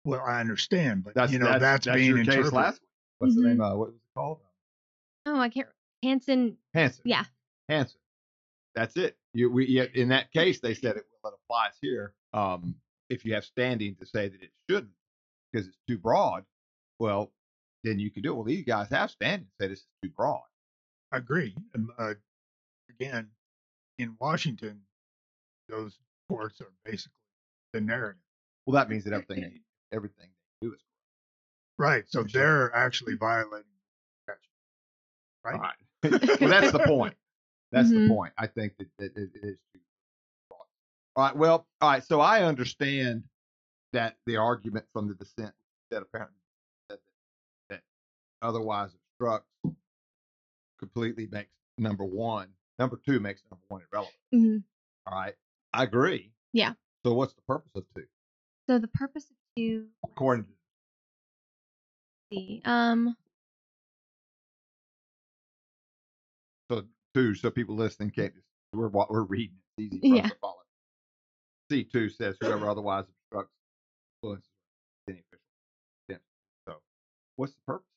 Well, 0.05 0.21
I 0.25 0.39
understand, 0.39 1.03
but 1.03 1.13
That's 1.13 1.31
you 1.31 1.39
know 1.39 1.59
that's, 1.59 1.85
being 1.85 2.05
your 2.07 2.17
case 2.19 2.27
interpreted. 2.27 2.53
last 2.53 2.81
week. 2.81 2.89
What's 3.19 3.35
the 3.35 3.41
Mhm. 3.41 3.45
name? 3.45 3.61
Uh, 3.61 3.75
what 3.75 3.87
was 3.89 3.95
it 3.95 4.01
called? 4.15 4.39
Oh, 5.25 5.37
I 5.39 5.49
can't. 5.49 5.67
Hansen. 6.01 6.57
Hansen. 6.73 7.01
Yeah. 7.05 7.25
Hansen. 7.67 7.99
That's 8.75 8.95
it. 8.95 9.17
You, 9.33 9.51
we, 9.51 9.67
yet 9.67 9.93
in 9.95 10.09
that 10.09 10.31
case, 10.31 10.61
they 10.61 10.73
said 10.73 10.95
it, 10.95 11.03
well, 11.21 11.33
it 11.33 11.39
applies 11.45 11.73
here. 11.81 12.13
Um, 12.33 12.75
if 13.09 13.25
you 13.25 13.33
have 13.33 13.43
standing 13.43 13.95
to 13.95 14.05
say 14.05 14.29
that 14.29 14.41
it 14.41 14.51
shouldn't 14.69 14.93
because 15.51 15.67
it's 15.67 15.77
too 15.87 15.97
broad, 15.97 16.45
well, 16.99 17.31
then 17.83 17.99
you 17.99 18.11
can 18.11 18.21
do 18.23 18.31
it. 18.31 18.35
Well, 18.35 18.43
these 18.43 18.65
guys 18.65 18.89
have 18.89 19.09
standing 19.11 19.47
say 19.59 19.67
this 19.67 19.79
is 19.79 19.87
too 20.03 20.09
broad. 20.15 20.41
I 21.11 21.17
agree. 21.17 21.55
And, 21.73 21.89
uh, 21.97 22.13
again, 22.89 23.29
in 23.97 24.15
Washington, 24.19 24.81
those 25.67 25.97
courts 26.29 26.61
are 26.61 26.71
basically 26.85 27.13
the 27.73 27.81
narrative. 27.81 28.21
Well, 28.65 28.75
that 28.75 28.89
means 28.89 29.03
that 29.05 29.13
everything 29.13 29.59
everything 29.91 30.29
they 30.61 30.67
do 30.67 30.73
is 30.73 30.79
Right. 31.77 32.03
So 32.09 32.25
sure. 32.25 32.41
they're 32.41 32.75
actually 32.75 33.15
violating 33.15 33.65
the 34.25 34.33
statute. 34.33 34.51
Right. 35.45 35.59
Right. 36.03 36.39
well, 36.41 36.49
that's 36.49 36.71
the 36.71 36.79
point. 36.79 37.15
That's 37.71 37.89
Mhm. 37.89 38.07
the 38.07 38.15
point. 38.15 38.33
I 38.37 38.47
think 38.47 38.75
that, 38.77 38.87
that 38.97 39.15
it 39.15 39.29
it 39.35 39.43
is 39.43 39.57
too 39.73 39.79
broad. 40.49 40.65
All 41.15 41.23
right. 41.25 41.35
Well, 41.35 41.67
all 41.81 41.89
right. 41.91 42.03
So 42.03 42.19
I 42.19 42.41
understand 42.43 43.23
that 43.93 44.17
the 44.25 44.37
argument 44.37 44.85
from 44.91 45.07
the 45.07 45.13
dissent 45.13 45.53
that 45.91 46.01
apparently 46.01 46.38
otherwise 48.41 48.91
obstructs 48.95 49.47
completely 50.79 51.27
makes 51.31 51.51
number 51.77 52.05
one, 52.05 52.49
number 52.77 52.99
two 53.05 53.19
makes 53.19 53.41
number 53.51 53.63
one 53.67 53.81
irrelevant. 53.91 54.15
Mhm. 54.33 54.63
All 55.05 55.13
right. 55.19 55.35
I 55.73 55.83
agree. 55.83 56.33
Yeah. 56.53 56.73
So 57.05 57.13
what's 57.13 57.33
the 57.33 57.41
purpose 57.43 57.71
of 57.75 57.85
two? 57.95 58.05
So 58.67 58.79
the 58.79 58.87
purpose 58.89 59.29
of 59.29 59.37
two. 59.55 59.89
According 60.03 60.45
to 60.45 60.51
see, 62.31 62.61
Um. 62.65 63.15
so 66.69 66.83
two, 67.13 67.33
so 67.35 67.49
people 67.51 67.75
listening 67.75 68.11
can't 68.11 68.33
just 68.33 68.45
we're 68.73 68.87
wa- 68.87 69.07
we're 69.09 69.23
reading. 69.23 69.57
It's 69.77 69.93
easy 69.93 69.99
for 69.99 70.15
Yeah. 70.15 70.23
us 70.25 70.31
to 70.31 70.37
follow. 70.39 70.55
C 71.71 71.83
two 71.83 72.09
says 72.09 72.37
whoever 72.39 72.69
otherwise 72.69 73.05
obstructs 73.09 73.53
influences 74.23 74.49
any 75.07 75.19
official. 75.19 76.23
So 76.67 76.81
what's 77.35 77.53
the 77.53 77.61
purpose? 77.61 77.88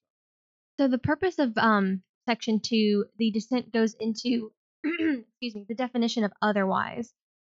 So 0.83 0.89
the 0.89 0.99
purpose 0.99 1.39
of 1.39 1.57
um 1.59 2.03
section 2.29 2.59
two, 2.59 3.05
the 3.17 3.31
dissent 3.31 3.73
goes 3.73 3.95
into 3.95 4.51
excuse 4.85 5.55
me, 5.55 5.65
the 5.69 5.77
definition 5.77 6.25
of 6.25 6.33
otherwise. 6.43 7.15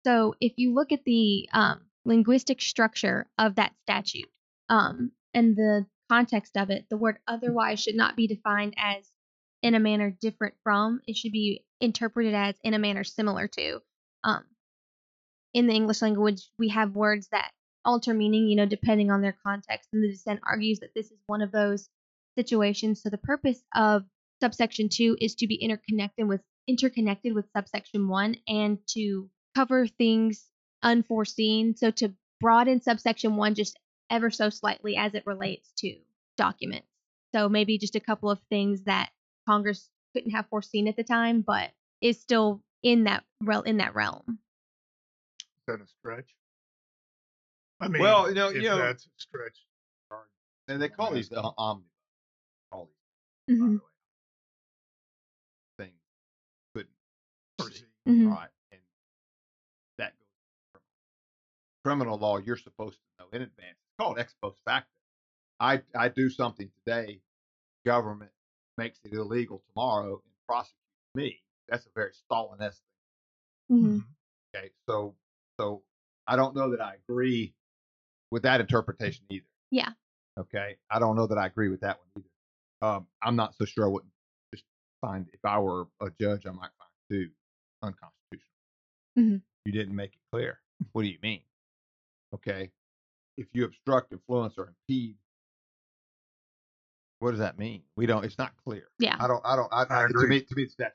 So 0.06 0.36
if 0.42 0.52
you 0.58 0.74
look 0.74 0.92
at 0.92 1.06
the 1.06 1.48
um, 1.54 1.86
linguistic 2.04 2.62
structure 2.62 3.30
of 3.38 3.56
that 3.56 3.72
statute 3.84 4.30
um, 4.68 5.14
and 5.34 5.56
the 5.56 5.86
context 6.12 6.58
of 6.58 6.70
it, 6.70 6.88
the 6.90 6.98
word 6.98 7.18
otherwise 7.26 7.80
should 7.80 7.96
not 7.96 8.18
be 8.18 8.28
defined 8.28 8.74
as 8.78 9.10
in 9.62 9.74
a 9.74 9.80
manner 9.80 10.12
different 10.12 10.56
from. 10.62 11.00
It 11.08 11.16
should 11.16 11.32
be 11.32 11.64
interpreted 11.80 12.34
as 12.34 12.56
in 12.62 12.74
a 12.74 12.80
manner 12.80 13.06
similar 13.06 13.48
to. 13.48 13.80
Um, 14.26 14.44
in 15.54 15.68
the 15.68 15.74
English 15.74 16.02
language, 16.02 16.50
we 16.60 16.68
have 16.70 16.94
words 16.94 17.30
that 17.32 17.52
alter 17.86 18.14
meaning, 18.14 18.50
you 18.50 18.58
know, 18.58 18.66
depending 18.66 19.12
on 19.12 19.22
their 19.22 19.38
context. 19.46 19.88
And 19.94 20.04
the 20.04 20.10
dissent 20.10 20.42
argues 20.44 20.80
that 20.80 20.94
this 20.94 21.10
is 21.10 21.20
one 21.26 21.42
of 21.42 21.54
those 21.54 21.88
situations. 22.38 23.02
So 23.02 23.10
the 23.10 23.18
purpose 23.18 23.62
of 23.76 24.04
subsection 24.42 24.90
two 24.90 25.18
is 25.20 25.36
to 25.36 25.48
be 25.48 25.56
interconnected 25.56 26.28
with 26.28 26.42
interconnected 26.68 27.34
with 27.34 27.46
subsection 27.56 28.08
one 28.08 28.36
and 28.48 28.78
to 28.88 29.30
cover 29.56 29.86
things 29.88 30.46
unforeseen. 30.82 31.76
So 31.76 31.92
to 31.92 32.14
broaden 32.40 32.82
subsection 32.82 33.36
one 33.36 33.56
just 33.56 33.78
ever 34.10 34.30
so 34.30 34.50
slightly 34.50 34.96
as 34.98 35.14
it 35.14 35.24
relates 35.26 35.72
to 35.80 35.96
documents. 36.38 36.88
So 37.36 37.50
maybe 37.50 37.78
just 37.78 37.96
a 37.96 38.00
couple 38.00 38.30
of 38.30 38.40
things 38.50 38.84
that 38.84 39.10
Congress 39.48 39.90
couldn't 40.14 40.32
have 40.32 40.48
foreseen 40.50 40.88
at 40.88 40.96
the 40.96 41.04
time, 41.04 41.44
but 41.46 41.72
is 42.02 42.20
still 42.22 42.62
in 42.82 43.06
that 43.06 43.24
rel- 43.42 43.62
in 43.64 43.78
that 43.78 43.96
realm. 43.96 44.40
Is 45.40 45.46
that 45.68 45.82
a 45.82 45.88
stretch? 45.88 46.30
I 47.80 47.88
mean, 47.88 48.02
Well, 48.02 48.30
you 48.30 48.36
know- 48.36 48.50
if 48.50 48.56
you 48.56 48.62
know- 48.64 48.78
that's 48.78 49.06
a 49.06 49.10
stretch. 49.18 49.58
And 50.70 50.82
they 50.82 50.88
call 50.88 51.12
these 51.12 51.30
uh, 51.32 51.52
omnibus. 51.58 51.90
Call 53.48 53.56
these 53.56 53.60
by 53.60 53.66
Mhm. 53.66 53.78
the 53.78 53.84
way. 53.84 53.90
Things 55.88 56.02
couldn't 56.76 56.96
Foresee. 57.60 57.86
Mhm. 58.08 58.30
Right. 58.32 58.50
And 58.72 58.82
that 59.98 60.14
goes 60.20 60.28
to 60.76 60.82
criminal. 61.84 62.18
law. 62.18 62.38
You're 62.38 62.58
supposed 62.58 62.98
to 63.00 63.24
know 63.24 63.30
in 63.32 63.42
advance. 63.42 63.78
It's 63.78 63.96
called 64.00 64.20
ex 64.20 64.34
post 64.42 64.58
facto. 64.66 64.90
I, 65.60 65.84
I 65.96 66.10
do 66.10 66.30
something 66.30 66.72
today, 66.86 67.22
government 67.86 68.32
makes 68.78 69.00
it 69.06 69.14
illegal 69.14 69.62
tomorrow 69.70 70.22
and 70.26 70.34
prosecutes 70.48 70.80
me. 71.16 71.42
That's 71.70 71.86
a 71.86 71.90
very 71.96 72.12
Stalin-esque 72.14 72.82
Mhm. 73.72 74.06
Okay, 74.56 74.72
so 74.88 75.16
so 75.60 75.84
I 76.28 76.36
don't 76.36 76.56
know 76.56 76.72
that 76.72 76.82
I 76.82 76.96
agree 76.96 77.54
with 78.32 78.44
that 78.44 78.60
interpretation 78.62 79.26
either. 79.30 79.46
Yeah. 79.72 79.94
Okay, 80.38 80.78
I 80.90 81.00
don't 81.00 81.16
know 81.16 81.28
that 81.28 81.38
I 81.38 81.46
agree 81.48 81.70
with 81.70 81.82
that 81.82 81.98
one 82.00 82.08
either. 82.18 82.30
Um, 82.84 83.08
I'm 83.22 83.36
not 83.38 83.56
so 83.56 83.64
sure 83.66 83.86
I 83.86 83.88
wouldn't 83.88 84.12
just 84.54 84.66
find 85.00 85.30
if 85.34 85.40
I 85.46 85.58
were 85.60 85.88
a 86.02 86.10
judge, 86.20 86.46
I 86.46 86.52
might 86.52 86.70
find 86.78 86.92
two 87.10 87.30
unconstitutional. 87.82 88.50
Mhm. 89.18 89.42
You 89.66 89.72
didn't 89.72 89.96
make 89.96 90.12
it 90.14 90.20
clear. 90.32 90.60
What 90.92 91.04
do 91.04 91.08
you 91.08 91.18
mean? 91.24 91.44
Okay, 92.34 92.72
if 93.38 93.48
you 93.54 93.64
obstruct, 93.64 94.12
influence, 94.12 94.56
or 94.58 94.68
impede, 94.68 95.18
what 97.20 97.32
does 97.32 97.40
that 97.40 97.58
mean? 97.58 97.84
We 97.96 98.06
don't. 98.06 98.26
It's 98.26 98.38
not 98.38 98.52
clear. 98.66 98.90
Yeah. 99.00 99.16
I 99.20 99.28
don't. 99.28 99.42
I 99.46 99.56
don't. 99.56 99.72
I, 99.72 99.84
I 99.84 100.02
I- 100.02 100.06
agree. 100.06 100.24
To 100.24 100.28
me, 100.28 100.42
to 100.42 100.56
me, 100.56 100.64
it's 100.64 100.74
statute. 100.74 100.94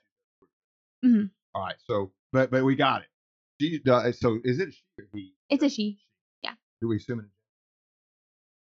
Mhm. 1.05 1.31
All 1.55 1.63
right. 1.63 1.77
So, 1.87 2.13
but 2.33 2.51
but 2.51 2.65
we 2.65 2.75
got 2.77 3.03
it. 3.03 3.09
She 3.61 3.79
does. 3.79 4.21
So, 4.21 4.39
is 4.45 4.59
it 4.61 4.75
she 4.75 4.83
or 4.99 5.09
he? 5.15 5.33
It's 5.49 5.63
a 5.63 5.71
she. 5.71 6.01
Yeah. 6.43 6.55
Do 6.83 6.89
we 6.89 6.97
assume 6.97 7.21
it? 7.21 7.27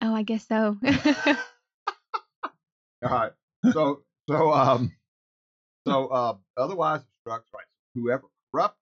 Oh, 0.01 0.13
I 0.15 0.23
guess 0.25 0.47
so. 0.49 0.77
All 3.03 3.11
right. 3.11 3.33
So 3.73 4.03
so 4.29 4.53
um 4.53 4.93
so 5.87 6.07
uh 6.09 6.35
otherwise 6.57 7.01
obstructs 7.27 7.51
right. 7.55 7.65
Whoever 7.95 8.25
corrupt 8.53 8.79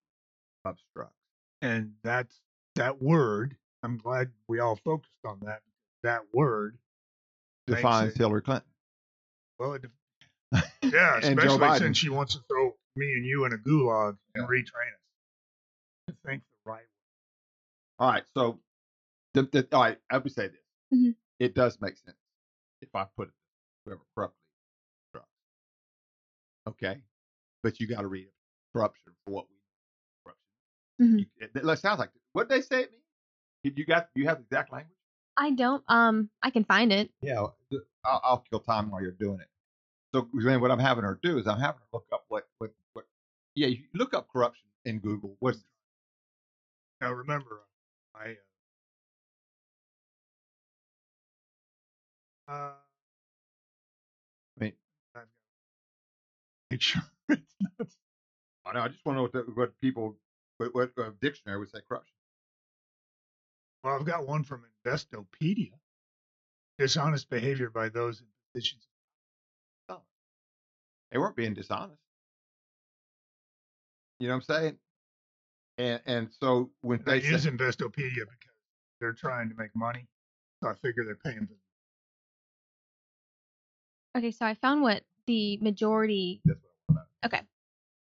obstructs. 0.65 1.15
And 1.63 1.93
that's 2.03 2.41
that 2.77 3.01
word. 3.03 3.57
I'm 3.83 3.97
glad 3.99 4.31
we 4.49 4.59
all 4.61 4.77
focused 4.77 5.13
on 5.25 5.41
that. 5.43 5.63
That 6.03 6.23
word 6.33 6.79
Defines 7.67 8.13
it- 8.13 8.19
Hillary 8.19 8.43
Clinton. 8.43 8.67
Well, 9.59 9.75
it, 9.75 9.85
yeah, 10.83 11.19
especially 11.19 11.79
since 11.79 11.99
she 11.99 12.09
wants 12.09 12.35
to 12.35 12.41
throw 12.49 12.75
me 12.97 13.13
and 13.13 13.25
you 13.27 13.45
in 13.45 13.53
a 13.53 13.59
gulag 13.59 14.17
and 14.35 14.49
retrain 14.49 14.65
us. 14.95 16.09
I 16.09 16.13
think 16.27 16.43
the 16.65 16.71
right. 16.71 16.83
All 17.99 18.11
right. 18.11 18.25
So 18.35 18.59
the, 19.35 19.43
the 19.43 19.69
all 19.73 19.83
right, 19.83 19.99
I 20.11 20.19
would 20.19 20.33
say 20.33 20.49
this. 20.49 20.61
Mhm. 20.99 21.15
It 21.39 21.55
does 21.55 21.79
make 21.81 21.97
sense 21.99 22.17
if 22.81 22.89
I 22.95 23.05
put 23.17 23.29
it 23.29 23.35
whoever 23.85 24.01
corruptly 24.15 24.37
obstructs. 25.15 25.33
Okay. 26.69 27.03
But 27.63 27.81
you 27.81 27.87
got 27.87 28.03
to 28.03 28.07
read 28.09 28.29
corruption 28.75 29.13
for 29.25 29.33
what 29.33 29.47
we 29.49 29.57
corruption. 30.25 30.47
Mhm. 31.01 31.19
You, 31.21 31.27
it, 31.39 31.67
that 31.67 31.79
sounds 31.79 31.99
like 31.99 32.11
what 32.33 32.49
they 32.49 32.61
say 32.61 32.83
it 32.83 32.93
means. 33.65 33.77
You 33.79 33.85
got 33.85 34.09
you 34.15 34.27
have 34.27 34.39
the 34.39 34.45
exact 34.45 34.73
language? 34.73 34.97
I 35.37 35.51
don't. 35.53 35.83
Um, 35.89 36.31
I 36.43 36.51
can 36.51 36.65
find 36.65 36.93
it. 36.93 37.11
Yeah, 37.23 37.47
I'll, 38.05 38.21
I'll 38.25 38.45
kill 38.51 38.61
time 38.61 38.91
while 38.91 39.03
you're 39.03 39.13
doing 39.13 39.41
it. 39.41 39.49
So 40.15 40.29
then 40.35 40.61
what 40.61 40.71
I'm 40.71 40.79
having 40.79 41.05
her 41.05 41.19
do 41.23 41.39
is 41.39 41.47
I'm 41.47 41.61
having 41.61 41.81
her 41.81 41.87
look 41.93 42.07
up 42.13 42.25
what 42.29 42.49
what 42.59 42.73
what. 42.95 43.05
Yeah, 43.55 43.69
you 43.69 43.85
look 43.95 44.15
up 44.15 44.29
corruption 44.33 44.67
in 44.85 44.99
Google. 44.99 45.37
What's 45.41 45.63
Now 47.01 47.13
remember, 47.13 47.61
I. 48.15 48.37
Uh, 52.49 52.53
uh, 52.53 52.73
I 54.59 54.65
mean- 54.65 54.73
I've 55.15 55.21
got 55.21 55.21
to 55.23 55.29
make 56.71 56.83
sure 56.83 57.03
it's 57.29 57.55
not. 57.61 57.89
I 58.67 58.73
know. 58.75 58.81
I 58.83 58.89
just 58.89 59.05
want 59.05 59.17
to 59.17 59.19
know 59.19 59.23
what 59.23 59.33
the, 59.33 59.53
what 59.55 59.81
people 59.81 60.17
what, 60.59 60.75
what 60.75 60.93
uh, 60.99 61.11
dictionary 61.21 61.59
would 61.59 61.71
say 61.71 61.81
corruption. 61.89 62.15
Well, 63.83 63.97
I've 63.97 64.05
got 64.07 64.27
one 64.27 64.45
from 64.45 64.65
Investopedia. 64.87 65.73
Dishonest 66.79 67.29
behavior 67.31 67.71
by 67.71 67.89
those 67.89 68.21
in 68.21 68.27
positions. 68.53 68.87
They 71.11 71.19
weren't 71.19 71.37
being 71.37 71.55
dishonest. 71.55 72.01
You 74.21 74.29
know 74.29 74.35
what 74.35 74.45
I'm 74.51 74.63
saying? 74.63 74.79
And 75.79 76.03
and 76.07 76.29
so 76.33 76.71
when 76.83 77.03
They 77.05 77.21
they 77.21 77.29
use 77.29 77.45
say, 77.45 77.51
Investopedia 77.51 78.27
because 78.29 78.57
they're 79.01 79.13
trying 79.13 79.49
to 79.49 79.55
make 79.57 79.75
money. 79.75 80.07
So 80.63 80.69
I 80.69 80.75
figure 80.75 81.05
they're 81.05 81.17
paying 81.17 81.47
for 81.47 81.55
Okay, 84.17 84.31
so 84.31 84.45
I 84.45 84.55
found 84.55 84.83
what 84.83 85.05
the 85.31 85.59
majority. 85.63 86.41
That's 86.45 86.61
what 86.87 87.07
I 87.23 87.27
Okay, 87.27 87.43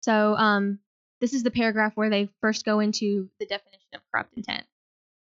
so 0.02 0.36
um, 0.36 0.80
this 1.20 1.34
is 1.34 1.42
the 1.42 1.52
paragraph 1.52 1.94
where 1.96 2.12
they 2.12 2.30
first 2.42 2.64
go 2.64 2.80
into 2.80 3.30
the 3.40 3.48
definition 3.48 3.90
of 3.96 4.02
corrupt 4.12 4.38
intent. 4.38 4.66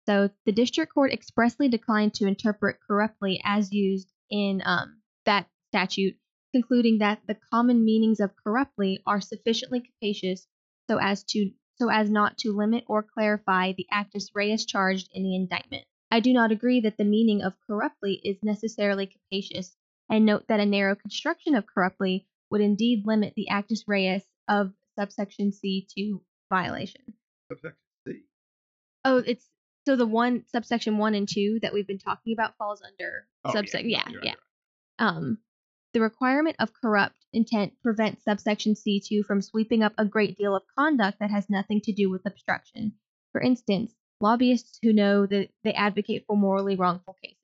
So 0.06 0.30
the 0.44 0.52
district 0.52 0.92
court 0.92 1.12
expressly 1.12 1.68
declined 1.68 2.14
to 2.14 2.26
interpret 2.26 2.76
corruptly 2.86 3.40
as 3.44 3.72
used 3.72 4.12
in 4.30 4.62
um, 4.64 5.00
that 5.24 5.46
statute, 5.68 6.16
concluding 6.52 6.98
that 6.98 7.20
the 7.26 7.36
common 7.50 7.84
meanings 7.84 8.20
of 8.20 8.36
corruptly 8.36 9.02
are 9.06 9.20
sufficiently 9.20 9.80
capacious 9.80 10.46
so 10.90 10.98
as 10.98 11.24
to 11.24 11.50
so 11.80 11.90
as 11.90 12.10
not 12.10 12.36
to 12.38 12.52
limit 12.52 12.84
or 12.88 13.02
clarify 13.02 13.72
the 13.72 13.86
actus 13.90 14.30
reus 14.34 14.66
charged 14.66 15.08
in 15.14 15.22
the 15.22 15.36
indictment. 15.36 15.84
I 16.10 16.20
do 16.20 16.32
not 16.32 16.52
agree 16.52 16.80
that 16.80 16.96
the 16.96 17.04
meaning 17.04 17.42
of 17.42 17.54
corruptly 17.66 18.20
is 18.24 18.36
necessarily 18.42 19.06
capacious, 19.06 19.76
and 20.10 20.24
note 20.26 20.44
that 20.48 20.60
a 20.60 20.66
narrow 20.66 20.94
construction 20.94 21.54
of 21.54 21.66
corruptly 21.66 22.26
would 22.50 22.60
indeed 22.60 23.06
limit 23.06 23.34
the 23.36 23.48
actus 23.48 23.84
reus 23.86 24.24
of 24.48 24.72
subsection 24.98 25.52
C 25.52 25.86
to 25.96 26.22
violation. 26.50 27.02
subsection 27.50 27.78
C. 28.06 28.12
Oh, 29.04 29.18
it's 29.18 29.48
so 29.86 29.96
the 29.96 30.06
one 30.06 30.44
subsection 30.48 30.98
one 30.98 31.14
and 31.14 31.28
two 31.28 31.58
that 31.62 31.72
we've 31.72 31.86
been 31.86 31.98
talking 31.98 32.32
about 32.32 32.56
falls 32.56 32.82
under 32.82 33.26
Oh, 33.44 33.52
subsection. 33.52 33.90
Yeah, 33.90 34.02
you're 34.08 34.24
yeah. 34.24 34.30
right, 34.32 34.38
Um, 34.98 35.38
the 35.94 36.00
requirement 36.00 36.56
of 36.58 36.72
corrupt 36.74 37.16
intent 37.32 37.72
prevents 37.82 38.24
subsection 38.24 38.74
C2 38.74 39.24
from 39.24 39.40
sweeping 39.40 39.82
up 39.82 39.94
a 39.96 40.04
great 40.04 40.36
deal 40.36 40.54
of 40.54 40.62
conduct 40.78 41.18
that 41.20 41.30
has 41.30 41.48
nothing 41.48 41.80
to 41.84 41.92
do 41.92 42.10
with 42.10 42.26
obstruction. 42.26 42.92
For 43.32 43.40
instance, 43.40 43.94
lobbyists 44.20 44.78
who 44.82 44.92
know 44.92 45.24
that 45.26 45.48
they 45.64 45.72
advocate 45.72 46.24
for 46.26 46.36
morally 46.36 46.76
wrongful 46.76 47.16
cases. 47.22 47.37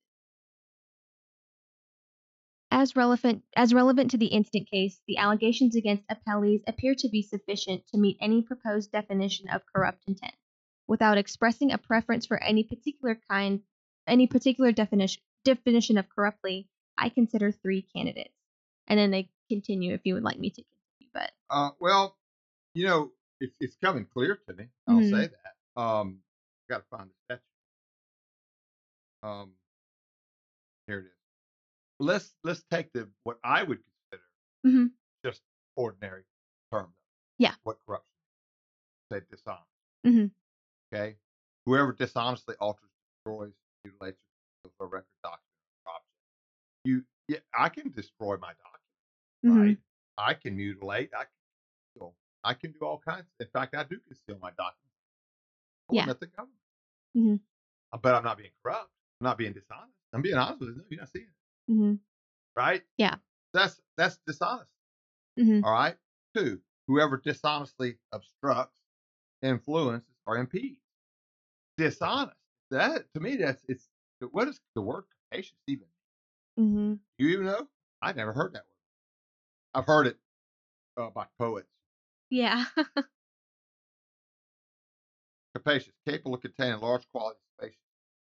As 2.77 2.97
relevant 2.97 3.45
as 3.55 3.73
relevant 3.73 4.11
to 4.11 4.19
the 4.19 4.27
instant 4.27 4.69
case, 4.69 5.01
the 5.07 5.19
allegations 5.19 5.77
against 5.77 6.09
appellees 6.09 6.65
appear 6.67 6.97
to 6.97 7.09
be 7.09 7.23
sufficient 7.23 7.87
to 7.87 7.99
meet 7.99 8.19
any 8.21 8.43
proposed 8.43 8.91
definition 8.91 9.49
of 9.49 9.63
corrupt 9.65 10.03
intent, 10.09 10.35
without 10.89 11.17
expressing 11.17 11.71
a 11.71 11.79
preference 11.79 12.27
for 12.27 12.37
any 12.43 12.65
particular 12.65 13.15
kind, 13.31 13.63
any 14.09 14.27
particular 14.27 14.73
definition 14.73 15.23
definition 15.45 15.99
of 15.99 16.09
corruptly. 16.09 16.69
I 16.99 17.11
consider 17.11 17.53
three 17.53 17.83
candidates, 17.83 18.35
and 18.89 18.99
then 18.99 19.13
they 19.13 19.31
continue 19.49 19.95
if 19.95 20.01
you 20.05 20.15
would 20.15 20.25
like 20.25 20.41
me 20.41 20.51
to 20.51 20.65
continue. 20.65 21.11
But 21.15 21.31
Uh, 21.49 21.71
well, 21.79 22.19
you 22.75 22.87
know, 22.87 23.13
it's 23.39 23.55
it's 23.61 23.77
coming 23.77 24.05
clear 24.05 24.35
to 24.49 24.53
me. 24.53 24.69
I'll 24.89 24.97
Mhm. 24.97 25.11
say 25.13 25.29
that. 25.29 25.81
Um, 25.81 26.25
I 26.69 26.75
got 26.75 26.79
to 26.79 26.89
find 26.91 27.09
the 27.09 27.15
statute. 27.25 27.45
Um, 29.23 29.53
here 30.89 30.99
it 30.99 31.07
is. 31.07 31.14
Let's 32.01 32.35
let's 32.43 32.63
take 32.71 32.93
the 32.93 33.09
what 33.23 33.39
I 33.45 33.63
would 33.63 33.79
consider 33.83 34.25
Mhm. 34.67 34.93
just 35.25 35.43
ordinary 35.77 36.25
terms. 36.73 36.95
Yeah. 37.39 37.55
What 37.63 37.79
corruption? 37.87 38.09
Say 39.13 39.21
dishonest. 39.31 39.69
Mhm. 40.05 40.31
Okay. 40.93 41.19
Whoever 41.67 41.93
dishonestly 41.93 42.57
alters, 42.57 42.91
destroys, 43.17 43.55
mutilates, 43.85 44.19
or 44.79 44.87
record 44.89 45.07
document 45.23 45.43
object. 45.87 46.09
You, 46.85 47.07
yeah, 47.29 47.39
I 47.55 47.69
can 47.69 47.91
destroy 47.93 48.37
my 48.37 48.53
document 48.55 48.83
mhm, 49.45 49.57
right? 49.61 49.79
I 50.19 50.35
can 50.35 50.57
mutilate. 50.57 51.13
I 51.15 51.25
can 51.25 51.33
steal. 51.97 52.17
I 52.45 52.55
can 52.55 52.73
do 52.73 52.81
all 52.81 52.99
kinds. 52.99 53.27
In 53.41 53.47
fact, 53.49 53.75
I 53.75 53.85
do 53.85 53.99
conceal 54.01 54.39
my 54.39 54.51
documents. 54.53 54.81
Yeah. 55.91 56.07
want 56.07 56.09
nothing 56.09 56.31
government. 56.31 56.61
Mhm. 57.17 57.41
Uh, 57.93 57.99
But 57.99 58.15
I'm 58.15 58.25
not 58.25 58.39
being 58.39 58.53
corrupt. 58.63 58.91
I'm 59.21 59.25
not 59.25 59.39
being 59.39 59.53
dishonest. 59.53 59.97
I'm 60.13 60.23
being 60.23 60.37
honest 60.37 60.61
with 60.61 60.71
you. 60.71 60.77
No, 60.77 60.85
you're 60.89 61.01
not 61.01 61.09
seeing 61.11 61.27
it, 61.29 61.34
mhm, 61.69 61.99
right? 62.57 62.83
Yeah. 62.99 63.17
That's 63.53 63.81
that's 63.97 64.19
dishonest. 64.27 64.71
mhm. 65.39 65.65
All 65.65 65.73
right. 65.73 65.97
Two. 66.37 66.61
Whoever 66.89 67.19
dishonestly 67.19 67.99
obstructs, 68.13 68.81
influences, 69.43 70.09
or 70.27 70.39
impedes. 70.39 70.81
Dishonest. 71.77 72.37
That 72.71 73.13
to 73.15 73.21
me, 73.21 73.37
that's 73.37 73.63
it's. 73.69 73.89
What 74.33 74.49
is 74.49 74.61
the 74.75 74.83
word 74.83 75.05
capacious 75.31 75.57
even? 75.67 75.87
mhm. 76.57 76.99
You 77.19 77.29
even 77.29 77.47
know? 77.47 77.69
I 78.03 78.13
never 78.13 78.33
heard 78.33 78.53
that 78.55 78.65
word. 78.69 78.79
I've 79.75 79.87
heard 79.87 80.07
it 80.07 80.19
uh, 80.97 81.11
by 81.11 81.27
poets. 81.39 81.69
Yeah. 82.31 82.65
capacious, 85.55 85.93
capable 86.07 86.35
of 86.35 86.43
containing 86.43 86.81
large 86.81 87.09
quality 87.11 87.39
space, 87.59 87.77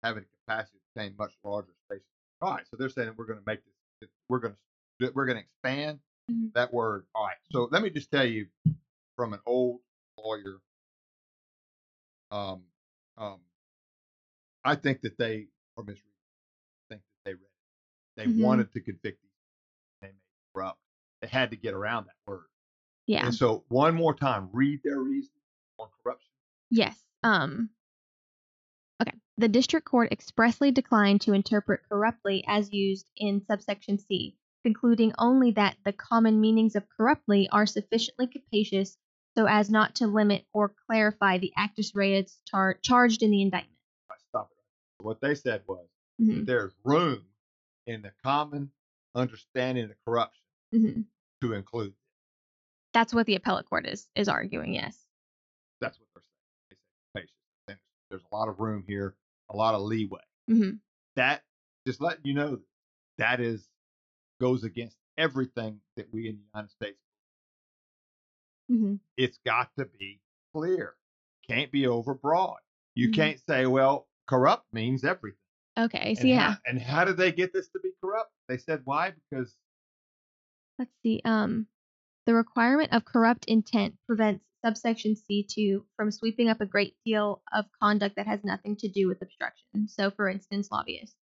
having 0.03 0.23
the 0.23 0.29
capacity 0.45 0.79
to 0.79 0.99
contain 0.99 1.15
much 1.17 1.33
larger 1.43 1.73
spaces. 1.85 2.05
All 2.41 2.51
right, 2.53 2.65
so 2.69 2.77
they're 2.77 2.89
saying 2.89 3.11
we're 3.17 3.25
going 3.25 3.39
to 3.39 3.45
make 3.45 3.59
this, 4.01 4.09
we're 4.29 4.39
going 4.39 4.53
to, 4.99 5.11
we're 5.13 5.25
going 5.25 5.37
to 5.37 5.43
expand 5.43 5.99
Mhm. 6.31 6.53
that 6.53 6.73
word. 6.73 7.05
All 7.15 7.25
right, 7.25 7.37
so 7.51 7.67
let 7.71 7.81
me 7.81 7.89
just 7.89 8.11
tell 8.11 8.25
you 8.25 8.47
from 9.15 9.33
an 9.33 9.39
old 9.45 9.79
lawyer. 10.17 10.59
Um, 12.31 12.63
um, 13.17 13.39
I 14.63 14.75
think 14.75 15.01
that 15.01 15.17
they 15.17 15.47
are 15.77 15.83
misreading. 15.83 16.11
I 16.89 16.93
think 16.93 17.01
that 17.01 17.23
they 17.25 17.33
read 17.33 17.41
it. 17.43 17.51
They 18.17 18.25
Mhm. 18.27 18.41
wanted 18.43 18.71
to 18.73 18.81
convict 18.81 19.21
these. 19.21 19.31
They 20.01 20.07
made 20.09 20.15
corrupt. 20.53 20.79
They 21.21 21.27
had 21.27 21.49
to 21.51 21.55
get 21.57 21.73
around 21.73 22.05
that 22.07 22.17
word. 22.27 22.47
yeah. 23.05 23.25
And 23.25 23.33
so, 23.33 23.63
one 23.69 23.95
more 23.95 24.13
time, 24.13 24.49
read 24.51 24.83
their 24.83 24.99
reason 24.99 25.33
on 25.79 25.89
corruption. 26.03 26.33
Yes. 26.69 27.01
Um. 27.23 27.69
The 29.39 29.47
district 29.47 29.85
court 29.87 30.11
expressly 30.11 30.71
declined 30.71 31.21
to 31.21 31.33
interpret 31.33 31.81
corruptly 31.87 32.43
as 32.47 32.73
used 32.73 33.07
in 33.17 33.45
subsection 33.45 33.99
C, 33.99 34.35
concluding 34.63 35.13
only 35.19 35.51
that 35.51 35.77
the 35.85 35.93
common 35.93 36.41
meanings 36.41 36.75
of 36.75 36.87
corruptly 36.89 37.47
are 37.51 37.67
sufficiently 37.67 38.25
capacious 38.27 38.97
so 39.37 39.45
as 39.45 39.69
not 39.69 39.93
to 39.95 40.07
limit 40.07 40.45
or 40.53 40.73
clarify 40.87 41.37
the 41.37 41.53
actus 41.55 41.93
reus 41.93 42.39
char- 42.47 42.79
charged 42.81 43.21
in 43.21 43.29
the 43.29 43.43
indictment. 43.43 43.77
Stop 44.29 44.49
it. 44.51 45.03
What 45.05 45.21
they 45.21 45.35
said 45.35 45.61
was 45.67 45.85
hmm 46.19 46.43
there's 46.45 46.73
room 46.83 47.23
in 47.85 48.01
the 48.01 48.11
common 48.23 48.71
understanding 49.13 49.85
of 49.85 49.95
corruption 50.03 50.41
hmm 50.71 51.01
to 51.41 51.53
include. 51.53 51.89
it. 51.89 51.93
That's 52.93 53.13
what 53.13 53.27
the 53.27 53.35
appellate 53.35 53.69
court 53.69 53.85
is 53.85 54.07
is 54.15 54.27
arguing. 54.27 54.73
Yes. 54.73 55.05
That's 55.79 55.99
what 55.99 56.07
they're 56.15 56.23
saying. 56.23 56.79
They 57.13 57.21
say. 57.21 57.27
There's- 57.67 57.79
There's 58.09 58.23
a 58.31 58.35
lot 58.35 58.47
of 58.49 58.59
room 58.59 58.83
here, 58.87 59.13
a 59.49 59.55
lot 59.55 59.75
of 59.75 59.81
leeway. 59.81 60.21
hmm 60.47 60.79
That 61.15 61.43
just 61.85 62.01
letting 62.01 62.25
you 62.25 62.33
know 62.33 62.59
that 63.17 63.39
is 63.39 63.69
goes 64.39 64.63
against 64.63 64.97
everything 65.17 65.81
that 65.95 66.11
we 66.13 66.27
in 66.29 66.37
the 66.37 66.43
United 66.53 66.71
States. 66.71 66.99
hmm 68.69 68.95
It's 69.17 69.37
got 69.45 69.75
to 69.77 69.85
be 69.85 70.21
clear. 70.53 70.95
Can't 71.47 71.71
be 71.71 71.83
overbroad. 71.83 72.57
You 72.95 73.09
Mhm. 73.09 73.13
can't 73.13 73.39
say, 73.39 73.65
well, 73.65 74.07
corrupt 74.27 74.71
means 74.73 75.03
everything. 75.03 75.39
Okay. 75.77 76.15
So 76.15 76.27
and 76.27 76.29
yeah. 76.29 76.51
How, 76.51 76.57
and 76.65 76.81
how 76.81 77.05
did 77.05 77.17
they 77.17 77.31
get 77.31 77.53
this 77.53 77.69
to 77.69 77.79
be 77.79 77.91
corrupt? 78.01 78.31
They 78.47 78.57
said 78.57 78.81
why? 78.85 79.11
Because 79.11 79.57
Let's 80.79 80.91
see. 81.03 81.21
Um, 81.25 81.67
the 82.25 82.33
requirement 82.35 82.93
of 82.93 83.05
corrupt 83.05 83.45
intent 83.45 83.97
prevents 84.07 84.46
subsection 84.63 85.15
C2 85.15 85.83
from 85.95 86.11
sweeping 86.11 86.49
up 86.49 86.61
a 86.61 86.65
great 86.65 86.95
deal 87.05 87.41
of 87.53 87.65
conduct 87.81 88.15
that 88.15 88.27
has 88.27 88.43
nothing 88.43 88.75
to 88.77 88.89
do 88.89 89.07
with 89.07 89.21
obstruction. 89.21 89.87
So, 89.87 90.11
for 90.11 90.27
instance, 90.29 90.69
lobbyists. 90.71 91.15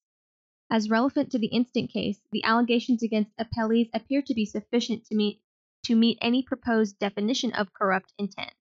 As 0.72 0.90
relevant 0.90 1.32
to 1.32 1.40
the 1.40 1.48
instant 1.48 1.92
case, 1.92 2.20
the 2.32 2.44
allegations 2.44 3.04
against 3.04 3.32
appellees 3.38 3.90
appear 3.94 4.22
to 4.24 4.34
be 4.34 4.46
sufficient 4.46 5.06
to 5.06 5.16
meet 5.16 5.42
to 5.86 5.96
meet 5.96 6.18
any 6.22 6.42
proposed 6.42 6.98
definition 6.98 7.52
of 7.54 7.74
corrupt 7.74 8.14
intent. 8.18 8.54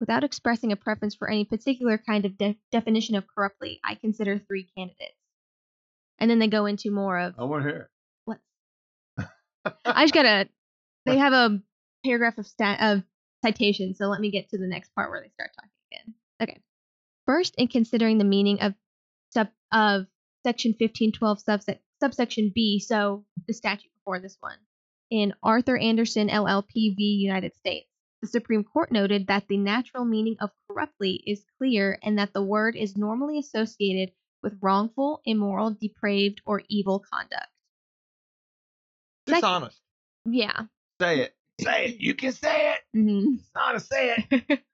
Without 0.00 0.24
expressing 0.24 0.72
a 0.72 0.76
preference 0.76 1.14
for 1.14 1.30
any 1.30 1.44
particular 1.44 1.98
kind 1.98 2.24
of 2.24 2.36
de- 2.38 2.58
definition 2.72 3.14
of 3.14 3.26
corruptly, 3.26 3.78
I 3.84 3.94
consider 3.94 4.38
three 4.38 4.68
candidates. 4.76 5.16
And 6.18 6.30
then 6.30 6.38
they 6.38 6.48
go 6.48 6.64
into 6.66 6.90
more 6.90 7.18
of 7.18 7.34
I 7.38 7.44
want 7.44 7.64
to 7.64 7.68
hear. 7.68 7.90
what 8.24 8.38
I 9.84 10.04
just 10.04 10.14
gotta. 10.14 10.48
They 11.04 11.18
have 11.18 11.32
a 11.32 11.60
paragraph 12.04 12.38
of 12.38 12.46
stat 12.46 12.80
of 12.80 13.02
citation, 13.44 13.94
so 13.94 14.06
let 14.06 14.20
me 14.20 14.30
get 14.30 14.48
to 14.50 14.58
the 14.58 14.66
next 14.66 14.94
part 14.94 15.10
where 15.10 15.20
they 15.20 15.30
start 15.30 15.50
talking 15.54 15.70
again. 15.92 16.14
Okay. 16.42 16.60
First, 17.26 17.54
in 17.58 17.68
considering 17.68 18.18
the 18.18 18.24
meaning 18.24 18.60
of 18.60 18.74
sub 19.30 19.48
of 19.72 20.06
section 20.44 20.74
fifteen 20.74 21.12
twelve 21.12 21.42
subsec, 21.42 21.78
subsection 22.00 22.52
B, 22.54 22.78
so 22.78 23.24
the 23.46 23.54
statute 23.54 23.90
before 23.98 24.20
this 24.20 24.36
one, 24.40 24.58
in 25.10 25.34
Arthur 25.42 25.76
Andersen 25.76 26.28
LLP 26.28 26.96
v. 26.96 27.18
United 27.20 27.54
States, 27.56 27.88
the 28.22 28.28
Supreme 28.28 28.64
Court 28.64 28.90
noted 28.90 29.26
that 29.26 29.46
the 29.48 29.56
natural 29.56 30.04
meaning 30.04 30.36
of 30.40 30.50
corruptly 30.68 31.22
is 31.26 31.44
clear 31.58 31.98
and 32.02 32.18
that 32.18 32.32
the 32.32 32.42
word 32.42 32.76
is 32.76 32.96
normally 32.96 33.38
associated 33.38 34.12
with 34.42 34.58
wrongful, 34.60 35.20
immoral, 35.24 35.76
depraved, 35.80 36.40
or 36.46 36.62
evil 36.68 37.04
conduct. 37.12 37.48
Dishonest. 39.26 39.80
Yeah. 40.24 40.62
Say 41.00 41.20
it. 41.20 41.35
Say 41.60 41.86
it. 41.86 42.00
You 42.00 42.14
can 42.14 42.32
say 42.32 42.72
it. 42.74 42.78
hmm 42.92 43.36
Dishonest. 43.36 43.88
Say 43.88 44.14
it. 44.30 44.60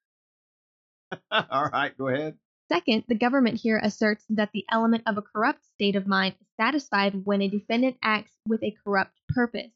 All 1.30 1.68
right. 1.72 1.96
Go 1.96 2.08
ahead. 2.08 2.36
Second, 2.70 3.04
the 3.08 3.14
government 3.14 3.60
here 3.60 3.78
asserts 3.82 4.24
that 4.30 4.50
the 4.54 4.64
element 4.70 5.02
of 5.06 5.18
a 5.18 5.22
corrupt 5.22 5.64
state 5.74 5.94
of 5.94 6.06
mind 6.06 6.34
is 6.40 6.46
satisfied 6.58 7.26
when 7.26 7.42
a 7.42 7.48
defendant 7.48 7.96
acts 8.02 8.32
with 8.48 8.62
a 8.62 8.74
corrupt 8.82 9.12
purpose 9.28 9.70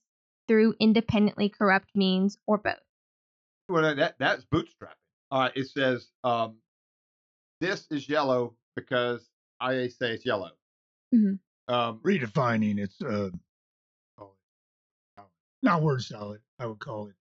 through 0.49 0.75
independently 0.81 1.49
corrupt 1.51 1.91
means 1.95 2.39
or 2.47 2.57
both. 2.57 2.75
Well, 3.69 3.95
that 3.95 4.15
that's 4.19 4.45
bootstrapping. 4.47 4.95
All 5.31 5.41
right. 5.41 5.53
It 5.55 5.69
says 5.69 6.09
um, 6.25 6.57
this 7.61 7.87
is 7.91 8.09
yellow 8.09 8.55
because 8.77 9.29
I 9.61 9.89
say 9.89 10.13
it's 10.13 10.25
yellow. 10.25 10.53
Mhm. 11.15 11.39
Um, 11.69 11.99
Redefining 12.05 12.79
it's 12.79 13.01
uh, 13.03 13.07
call 13.07 13.27
it- 13.27 13.35
not 15.63 15.83
word 15.83 16.03
salad. 16.03 16.41
I 16.59 16.67
would 16.67 16.79
call 16.79 17.09
it. 17.09 17.15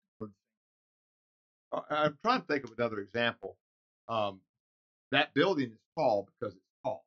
I- 1.74 1.84
I'm 2.06 2.18
trying 2.24 2.42
to 2.42 2.48
think 2.48 2.64
of 2.64 2.72
another 2.78 3.00
example. 3.00 3.58
Um, 4.08 4.40
that 5.12 5.34
building 5.34 5.72
is 5.72 5.80
tall 5.98 6.28
because 6.40 6.56
it's 6.56 6.64
tall. 6.84 7.06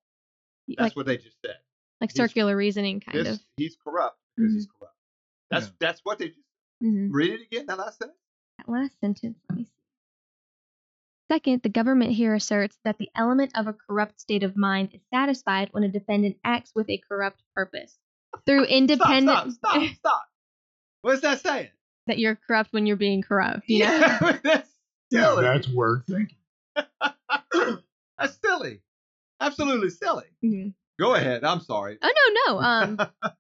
That's 0.69 0.81
Like, 0.81 0.97
what 0.97 1.07
they 1.07 1.17
just 1.17 1.41
said. 1.45 1.57
like 2.01 2.11
he's- 2.13 2.17
circular 2.17 2.55
reasoning, 2.57 3.01
kind 3.01 3.19
This, 3.19 3.39
of. 3.39 3.45
he's 3.57 3.77
corrupt 3.77 4.19
because 4.37 4.53
he's 4.53 4.67
corrupt. 4.67 4.97
That's 5.51 5.67
Yeah. 5.69 5.73
that's 5.81 6.01
what 6.05 6.19
they 6.19 6.29
just 6.29 6.41
hmm 6.81 7.11
read 7.11 7.41
it 7.41 7.43
again. 7.47 7.67
That 7.67 7.79
last 7.79 7.99
sentence. 7.99 8.19
That 8.59 8.69
last 8.69 8.99
sentence, 9.01 9.39
let 9.49 9.57
me 9.59 9.65
see. 9.65 9.71
Second, 11.31 11.63
the 11.63 11.69
government 11.69 12.13
here 12.13 12.35
asserts 12.35 12.79
that 12.85 12.99
the 12.99 13.11
element 13.15 13.53
of 13.57 13.67
a 13.67 13.73
corrupt 13.73 14.21
state 14.21 14.43
of 14.43 14.57
mind 14.57 14.91
is 14.95 15.01
satisfied 15.13 15.69
when 15.73 15.85
a 15.85 15.89
defendant 15.89 16.39
acts 16.45 16.73
with 16.75 16.89
a 16.91 16.99
corrupt 16.99 17.43
purpose 17.55 17.99
through 18.47 18.65
independent. 18.67 19.53
Stop! 19.55 19.73
Stop! 19.73 19.73
Stop! 19.83 19.97
stop. 19.97 20.29
What's 21.03 21.23
that 21.23 21.41
saying? 21.41 21.69
that 22.07 22.19
you're 22.19 22.37
corrupt 22.37 22.73
when 22.73 22.87
you're 22.87 22.97
being 22.97 23.21
corrupt. 23.23 23.65
You 23.69 23.81
know? 23.81 23.91
Yeah, 23.91 24.39
that's 24.43 24.71
Yeah, 25.11 25.37
that's 25.41 25.69
word 25.69 26.05
thinking. 26.07 26.37
that's 28.19 28.39
silly. 28.43 28.81
Absolutely 29.41 29.91
silly. 29.91 30.25
Mhm. 30.45 30.73
Go 30.99 31.15
ahead. 31.15 31.45
I'm 31.45 31.61
sorry. 31.61 31.99
Oh 32.03 32.13
no, 32.47 32.53
no. 32.55 32.61
Um, 32.61 32.99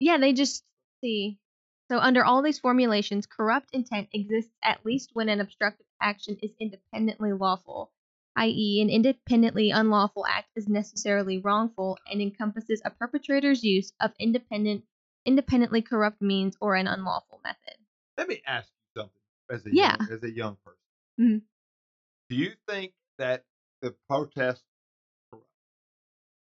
yeah, 0.00 0.18
they 0.18 0.32
just 0.32 0.64
see. 1.00 1.38
So 1.90 1.98
under 1.98 2.24
all 2.24 2.42
these 2.42 2.58
formulations, 2.58 3.26
corrupt 3.26 3.70
intent 3.72 4.08
exists 4.12 4.50
at 4.62 4.84
least 4.84 5.10
when 5.14 5.28
an 5.28 5.40
obstructive 5.40 5.86
action 6.02 6.36
is 6.42 6.50
independently 6.60 7.32
lawful, 7.32 7.90
i.e., 8.36 8.80
an 8.82 8.90
independently 8.90 9.70
unlawful 9.70 10.26
act 10.26 10.48
is 10.54 10.68
necessarily 10.68 11.38
wrongful 11.38 11.96
and 12.10 12.20
encompasses 12.20 12.82
a 12.84 12.90
perpetrator's 12.90 13.64
use 13.64 13.92
of 14.00 14.10
independent, 14.20 14.84
independently 15.28 15.82
corrupt 15.82 16.20
means 16.22 16.56
or 16.60 16.74
an 16.74 16.86
unlawful 16.88 17.40
method. 17.44 17.76
Let 18.16 18.26
me 18.28 18.42
ask 18.46 18.68
you 18.96 19.02
something 19.02 19.22
as 19.50 19.64
a 19.66 19.74
Yeah. 19.74 19.96
young, 19.98 20.08
as 20.10 20.22
a 20.24 20.30
young 20.30 20.56
person. 20.64 20.80
Mhm. 21.20 21.42
Do 22.30 22.36
you 22.36 22.54
think 22.66 22.94
that 23.18 23.44
the 23.82 23.94
protest 24.08 24.64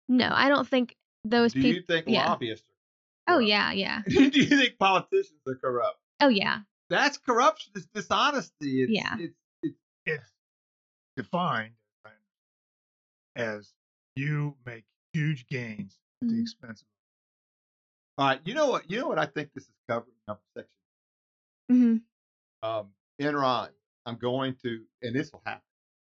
No, 0.08 0.28
I 0.32 0.48
don't 0.48 0.66
think 0.68 0.96
those 1.24 1.52
do 1.52 1.60
you 1.60 1.74
people. 1.74 1.94
think 1.94 2.06
yeah. 2.08 2.28
lobbyists 2.28 2.66
Oh 3.28 3.34
corrupt? 3.34 3.48
yeah, 3.48 3.72
yeah. 3.72 4.02
do 4.08 4.38
you 4.40 4.46
think 4.46 4.78
politicians 4.78 5.40
are 5.46 5.54
corrupt? 5.54 6.00
Oh 6.20 6.28
yeah. 6.28 6.60
That's 6.90 7.16
corruption. 7.18 7.72
It's 7.76 7.86
dishonesty. 7.86 8.82
It's, 8.82 8.92
Yeah. 8.92 9.16
It's, 9.18 9.36
it's 9.62 9.76
It's 10.04 10.32
defined 11.16 11.74
as 13.36 13.72
you 14.14 14.56
make 14.66 14.84
huge 15.12 15.46
gains 15.46 15.98
at 16.20 16.28
the 16.28 16.34
Mhm. 16.34 16.42
expense 16.42 16.82
of 16.82 16.88
all 18.18 18.26
right. 18.28 18.40
You 18.44 18.54
know 18.54 18.68
what? 18.68 18.90
You 18.90 18.98
know 19.00 19.08
what 19.08 19.18
I 19.18 19.26
think 19.26 19.50
this 19.54 19.64
is 19.64 19.70
covering 19.88 20.14
up 20.28 20.40
section. 20.56 20.78
hmm 21.70 21.96
Um, 22.66 22.88
Enron. 23.20 23.70
I'm 24.04 24.16
going 24.16 24.54
to, 24.64 24.80
and 25.02 25.14
this 25.14 25.32
will 25.32 25.42
happen. 25.46 25.62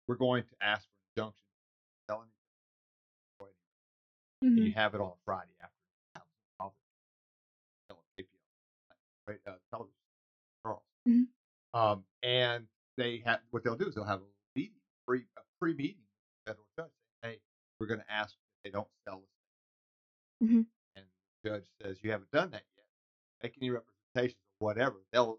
We're 0.09 0.16
going 0.16 0.42
to 0.42 0.54
ask 0.61 0.82
for 0.88 1.20
injunction. 1.22 1.40
Telling 2.09 2.26
you, 3.40 3.46
and 4.42 4.59
hmm 4.59 4.64
you 4.66 4.72
have 4.72 4.94
it 4.94 5.00
on 5.00 5.12
Friday 5.24 5.50
afternoon. 5.61 6.26
I'll- 6.61 6.74
I'll 7.90 8.04
keep 8.16 8.28
you 8.32 8.38
on, 8.90 9.35
right, 9.35 9.40
uh, 9.46 9.59
television. 9.70 9.96
Charles. 10.62 10.82
Mhm. 11.09 11.26
Um, 11.74 12.04
and 12.22 12.68
they 12.96 13.18
have 13.18 13.40
what 13.50 13.62
they'll 13.64 13.76
do 13.76 13.88
is 13.88 13.94
they'll 13.94 14.04
have 14.04 14.20
a 14.22 14.26
meeting, 14.54 14.80
free 15.06 15.26
a 15.37 15.42
free 15.59 15.74
meeting 15.74 16.02
with 16.02 16.16
the 16.44 16.50
federal 16.50 16.66
judge. 16.76 16.92
Hey, 17.22 17.40
we're 17.78 17.87
going 17.87 18.00
to 18.00 18.11
ask 18.11 18.35
that 18.35 18.62
they 18.64 18.70
don't 18.70 18.88
sell 19.04 19.20
this. 19.20 20.48
Mhm. 20.48 20.66
Judge 21.46 21.64
says 21.80 21.98
you 22.02 22.11
haven't 22.11 22.30
done 22.32 22.50
that 22.50 22.62
yet. 22.76 22.85
Make 23.42 23.54
any 23.61 23.70
representations 23.70 24.40
or 24.61 24.66
whatever. 24.66 24.96
They'll 25.12 25.38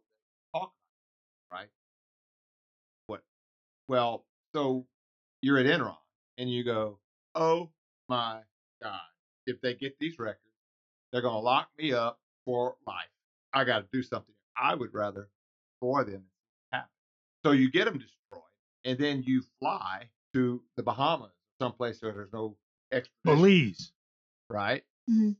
talk 0.55 0.71
about 1.51 1.53
it, 1.53 1.55
right? 1.55 1.67
What? 3.07 3.23
Well, 3.89 4.25
so 4.55 4.85
you're 5.41 5.57
at 5.57 5.65
Enron 5.65 5.97
and 6.37 6.49
you 6.49 6.63
go, 6.63 6.99
oh 7.35 7.69
my 8.07 8.39
God, 8.81 8.99
if 9.47 9.59
they 9.59 9.73
get 9.73 9.97
these 9.99 10.17
records, 10.17 10.39
they're 11.11 11.21
going 11.21 11.33
to 11.33 11.39
lock 11.39 11.69
me 11.77 11.91
up 11.91 12.19
for 12.45 12.75
life. 12.85 12.95
I 13.53 13.65
got 13.65 13.79
to 13.79 13.85
do 13.91 14.01
something. 14.01 14.35
I 14.55 14.75
would 14.75 14.93
rather 14.93 15.27
for 15.81 16.05
them. 16.05 16.23
happen. 16.71 16.87
So 17.45 17.51
you 17.51 17.69
get 17.69 17.85
them 17.85 17.95
destroyed, 17.99 18.43
and 18.85 18.97
then 18.97 19.23
you 19.25 19.43
fly 19.59 20.09
to 20.33 20.61
the 20.77 20.83
Bahamas, 20.83 21.31
someplace 21.61 22.01
where 22.01 22.13
there's 22.13 22.31
no 22.33 22.55
extradition, 22.91 23.41
Belize. 23.41 23.91
right? 24.49 24.83
Mhm. 25.09 25.35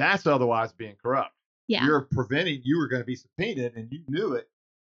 That's 0.00 0.26
otherwise 0.26 0.72
being 0.72 0.96
corrupt. 1.02 1.34
Yeah. 1.68 1.84
You're 1.84 2.02
preventing. 2.02 2.60
You 2.64 2.78
were 2.78 2.88
going 2.88 3.02
to 3.02 3.06
be 3.06 3.14
subpoenaed, 3.16 3.74
and 3.76 3.90
you 3.92 4.00
knew 4.08 4.32
it, 4.34 4.48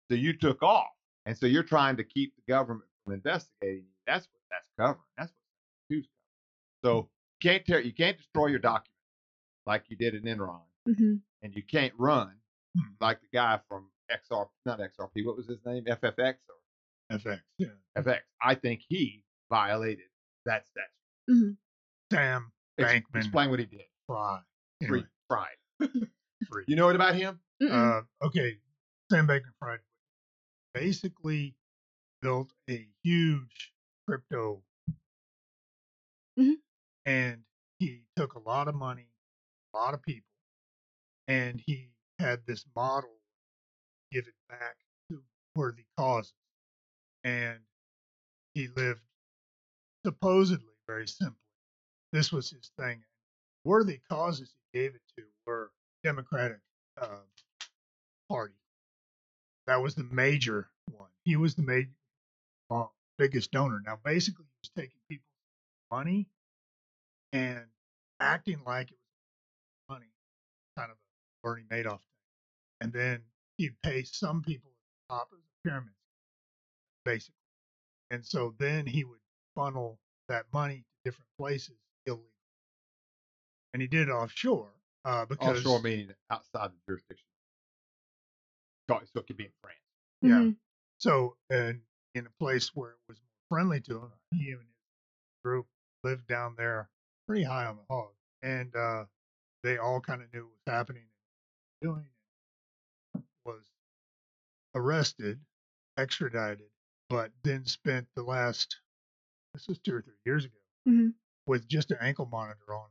so 0.08 0.14
you 0.14 0.32
took 0.32 0.62
off, 0.62 0.88
and 1.26 1.36
so 1.36 1.46
you're 1.46 1.62
trying 1.62 1.96
to 1.96 2.04
keep 2.04 2.34
the 2.36 2.42
government 2.50 2.88
from 3.04 3.14
investigating 3.14 3.82
you. 3.84 3.90
That's 4.06 4.26
what 4.32 4.40
that's 4.50 4.66
covering. 4.78 5.04
That's 5.18 5.30
what 5.30 5.94
two's 5.96 6.06
covering. 6.82 6.82
So 6.84 7.08
you 7.42 7.50
can't 7.50 7.66
tear, 7.66 7.80
you 7.80 7.92
can't 7.92 8.16
destroy 8.16 8.46
your 8.46 8.58
documents 8.60 8.90
like 9.66 9.84
you 9.88 9.96
did 9.96 10.14
in 10.14 10.22
Enron, 10.22 10.60
hmm 10.86 11.16
and 11.42 11.54
you 11.54 11.62
can't 11.62 11.92
run 11.98 12.32
Hmm. 12.76 12.82
like 13.00 13.20
the 13.20 13.26
guy 13.32 13.58
from 13.68 13.86
XR, 14.10 14.46
not 14.64 14.78
XRP. 14.78 15.24
What 15.26 15.36
was 15.36 15.46
his 15.48 15.58
name? 15.66 15.84
FFX 15.86 16.34
or 17.10 17.18
FX. 17.18 17.40
Yeah. 17.58 17.66
FX. 17.98 18.20
I 18.42 18.54
think 18.54 18.82
he 18.88 19.24
violated 19.50 20.06
that 20.46 20.66
statute. 20.68 20.88
Mhm. 21.30 21.56
Sam 22.12 22.52
Ex- 22.78 22.92
Bankman 22.92 23.16
Explain 23.16 23.50
what 23.50 23.58
he 23.58 23.66
did. 23.66 23.82
Fry. 24.06 24.40
Free 24.80 24.88
Anyway, 24.88 25.08
fried. 25.28 25.56
free. 26.48 26.64
You 26.66 26.76
know 26.76 26.86
what 26.86 26.96
about 26.96 27.14
him? 27.14 27.40
Uh, 27.62 28.02
okay, 28.22 28.58
Sam 29.10 29.26
Bankman 29.26 29.52
Fried 29.58 29.80
basically 30.72 31.54
built 32.22 32.52
a 32.68 32.88
huge 33.02 33.72
crypto, 34.06 34.62
Mhm. 36.38 36.62
and 37.04 37.44
he 37.78 38.06
took 38.16 38.34
a 38.34 38.38
lot 38.38 38.68
of 38.68 38.74
money, 38.74 39.10
a 39.72 39.76
lot 39.76 39.94
of 39.94 40.02
people, 40.02 40.30
and 41.28 41.60
he 41.60 41.92
had 42.18 42.44
this 42.46 42.64
model 42.74 43.20
give 44.10 44.26
it 44.26 44.34
back 44.48 44.76
to 45.10 45.22
worthy 45.54 45.86
causes, 45.96 46.34
and 47.24 47.66
he 48.54 48.68
lived 48.68 49.02
supposedly 50.04 50.74
very 50.86 51.06
simply. 51.06 51.36
This 52.12 52.32
was 52.32 52.50
his 52.50 52.70
thing. 52.70 53.04
Worthy 53.64 54.00
causes 54.08 54.54
he 54.72 54.78
gave 54.78 54.94
it 54.94 55.02
to 55.16 55.24
were 55.46 55.70
Democratic 56.02 56.60
uh, 57.00 57.06
Party. 58.28 58.54
That 59.66 59.82
was 59.82 59.94
the 59.94 60.04
major 60.04 60.68
one. 60.96 61.08
He 61.24 61.36
was 61.36 61.54
the 61.54 61.62
major, 61.62 61.90
uh, 62.70 62.86
biggest 63.18 63.50
donor. 63.50 63.82
Now, 63.84 63.98
basically, 64.04 64.44
he 64.44 64.58
was 64.62 64.70
taking 64.76 65.00
people's 65.08 65.26
money 65.90 66.26
and 67.32 67.64
acting 68.20 68.60
like 68.66 68.90
it 68.90 68.98
was 69.88 69.96
money, 69.96 70.10
kind 70.76 70.90
of 70.90 70.96
a 70.96 71.46
Bernie 71.46 71.64
Madoff 71.70 72.00
thing. 72.00 72.80
And 72.80 72.92
then 72.92 73.20
he'd 73.58 73.80
pay 73.82 74.02
some 74.04 74.42
people 74.42 74.70
at 74.70 75.08
the 75.08 75.14
top 75.14 75.28
of 75.32 75.38
the 75.38 75.68
pyramid, 75.68 75.92
basically. 77.04 77.34
And 78.10 78.24
so 78.24 78.54
then 78.58 78.86
he 78.86 79.04
would 79.04 79.20
funnel 79.54 79.98
that 80.28 80.46
money 80.52 80.76
to 80.76 81.10
different 81.10 81.28
places 81.38 81.76
illegally. 82.06 82.26
And 83.72 83.80
he 83.82 83.88
did 83.88 84.08
it 84.08 84.12
offshore 84.12 84.72
uh, 85.04 85.24
because 85.26 85.58
Offshore 85.58 85.80
meaning 85.82 86.14
outside 86.30 86.70
the 86.72 86.78
jurisdiction. 86.88 87.26
So 88.88 89.00
so 89.12 89.20
it 89.20 89.26
could 89.26 89.36
be 89.36 89.44
in 89.44 89.52
France. 89.62 89.78
Yeah. 90.22 90.30
Mhm. 90.40 90.56
So, 90.98 91.36
and 91.48 91.80
in 92.14 92.26
a 92.26 92.30
place 92.40 92.74
where 92.74 92.90
it 92.90 92.98
was 93.08 93.18
friendly 93.48 93.80
to 93.82 93.98
him, 94.02 94.10
he 94.32 94.50
and 94.50 94.60
his 94.60 94.66
group 95.44 95.66
lived 96.04 96.26
down 96.26 96.54
there 96.56 96.90
pretty 97.26 97.44
high 97.44 97.66
on 97.66 97.76
the 97.76 97.84
hog. 97.88 98.12
And 98.42 98.74
uh, 98.74 99.04
they 99.62 99.78
all 99.78 100.00
kind 100.00 100.20
of 100.22 100.32
knew 100.32 100.40
what 100.44 100.52
was 100.66 100.74
happening 100.74 101.02
and 101.02 101.88
doing 101.90 102.06
and 103.14 103.24
was 103.44 103.62
arrested, 104.74 105.40
extradited, 105.96 106.70
but 107.08 107.30
then 107.42 107.64
spent 107.64 108.06
the 108.14 108.22
last, 108.22 108.76
this 109.54 109.66
was 109.68 109.78
two 109.78 109.94
or 109.94 110.02
three 110.02 110.14
years 110.26 110.44
ago, 110.44 110.56
Mhm. 110.88 111.14
with 111.46 111.66
just 111.68 111.90
an 111.90 111.98
ankle 112.00 112.26
monitor 112.26 112.74
on 112.74 112.84
at 112.84 112.90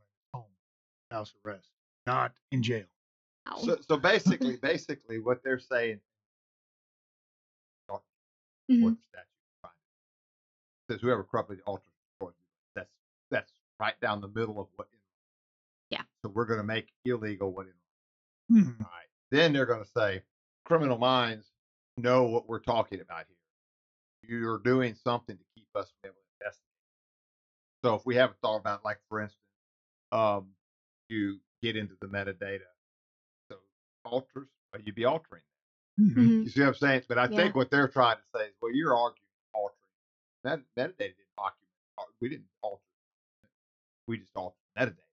house 1.10 1.32
arrest, 1.44 1.68
not 2.06 2.32
in 2.52 2.62
jail. 2.62 2.84
Ow. 3.48 3.58
So, 3.58 3.78
so 3.86 3.96
basically, 3.96 4.56
basically, 4.56 5.18
what 5.18 5.42
they're 5.42 5.58
saying, 5.58 6.00
Mhm. 8.70 8.82
what 8.84 8.94
the 8.94 9.02
statute 9.08 9.26
says 10.88 11.00
whoever 11.00 11.24
corruptly 11.24 11.58
alters 11.66 11.92
destroys. 12.12 12.34
That's 12.76 12.90
that's 13.30 13.52
right 13.80 14.00
down 14.00 14.20
the 14.20 14.28
middle 14.28 14.60
of 14.60 14.68
what. 14.76 14.88
Yeah. 15.90 16.02
So 16.22 16.28
we're 16.30 16.44
going 16.44 16.60
to 16.60 16.64
make 16.66 16.92
illegal 17.04 17.52
what. 17.52 17.66
Hmm. 18.48 18.58
All 18.80 18.90
right. 18.92 19.08
Then 19.32 19.52
they're 19.52 19.66
going 19.66 19.82
to 19.82 19.90
say 19.90 20.22
criminal 20.64 20.98
minds 20.98 21.50
know 21.96 22.24
what 22.24 22.48
we're 22.48 22.60
talking 22.60 23.00
about 23.00 23.24
here. 23.26 24.38
You're 24.38 24.58
doing 24.58 24.94
something 24.94 25.36
to 25.36 25.44
keep 25.56 25.66
us 25.74 25.90
from 26.00 26.10
able 26.10 26.14
to 26.14 26.44
investigate. 26.44 26.66
So 27.84 27.94
if 27.96 28.06
we 28.06 28.14
haven't 28.14 28.38
thought 28.40 28.58
about, 28.58 28.84
like 28.84 29.00
for 29.08 29.20
instance, 29.20 29.42
um, 30.12 30.54
you 31.10 31.40
get 31.62 31.76
into 31.76 31.96
the 32.00 32.06
metadata, 32.06 32.60
so 33.50 33.58
alters, 34.04 34.48
well, 34.72 34.82
you'd 34.82 34.94
be 34.94 35.04
altering. 35.04 35.42
Mhm. 35.98 36.14
Mhm. 36.14 36.44
You 36.44 36.48
see 36.48 36.60
what 36.60 36.68
I'm 36.68 36.74
saying? 36.74 37.02
But 37.08 37.18
I 37.18 37.28
Yeah. 37.28 37.36
think 37.36 37.54
what 37.54 37.70
they're 37.70 37.88
trying 37.88 38.16
to 38.16 38.22
say 38.34 38.46
is, 38.48 38.54
well, 38.62 38.72
you're 38.72 38.96
arguing 38.96 39.26
altering. 39.52 39.76
Met- 40.44 40.64
metadata 40.76 40.98
didn't 40.98 41.34
document. 41.36 41.68
uh, 41.98 42.04
We 42.20 42.28
didn't 42.30 42.48
alter. 42.62 42.82
We 44.06 44.18
just 44.18 44.34
altered 44.36 44.56
metadata. 44.78 45.04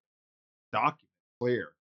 Document 0.72 1.12
clear. 1.40 1.76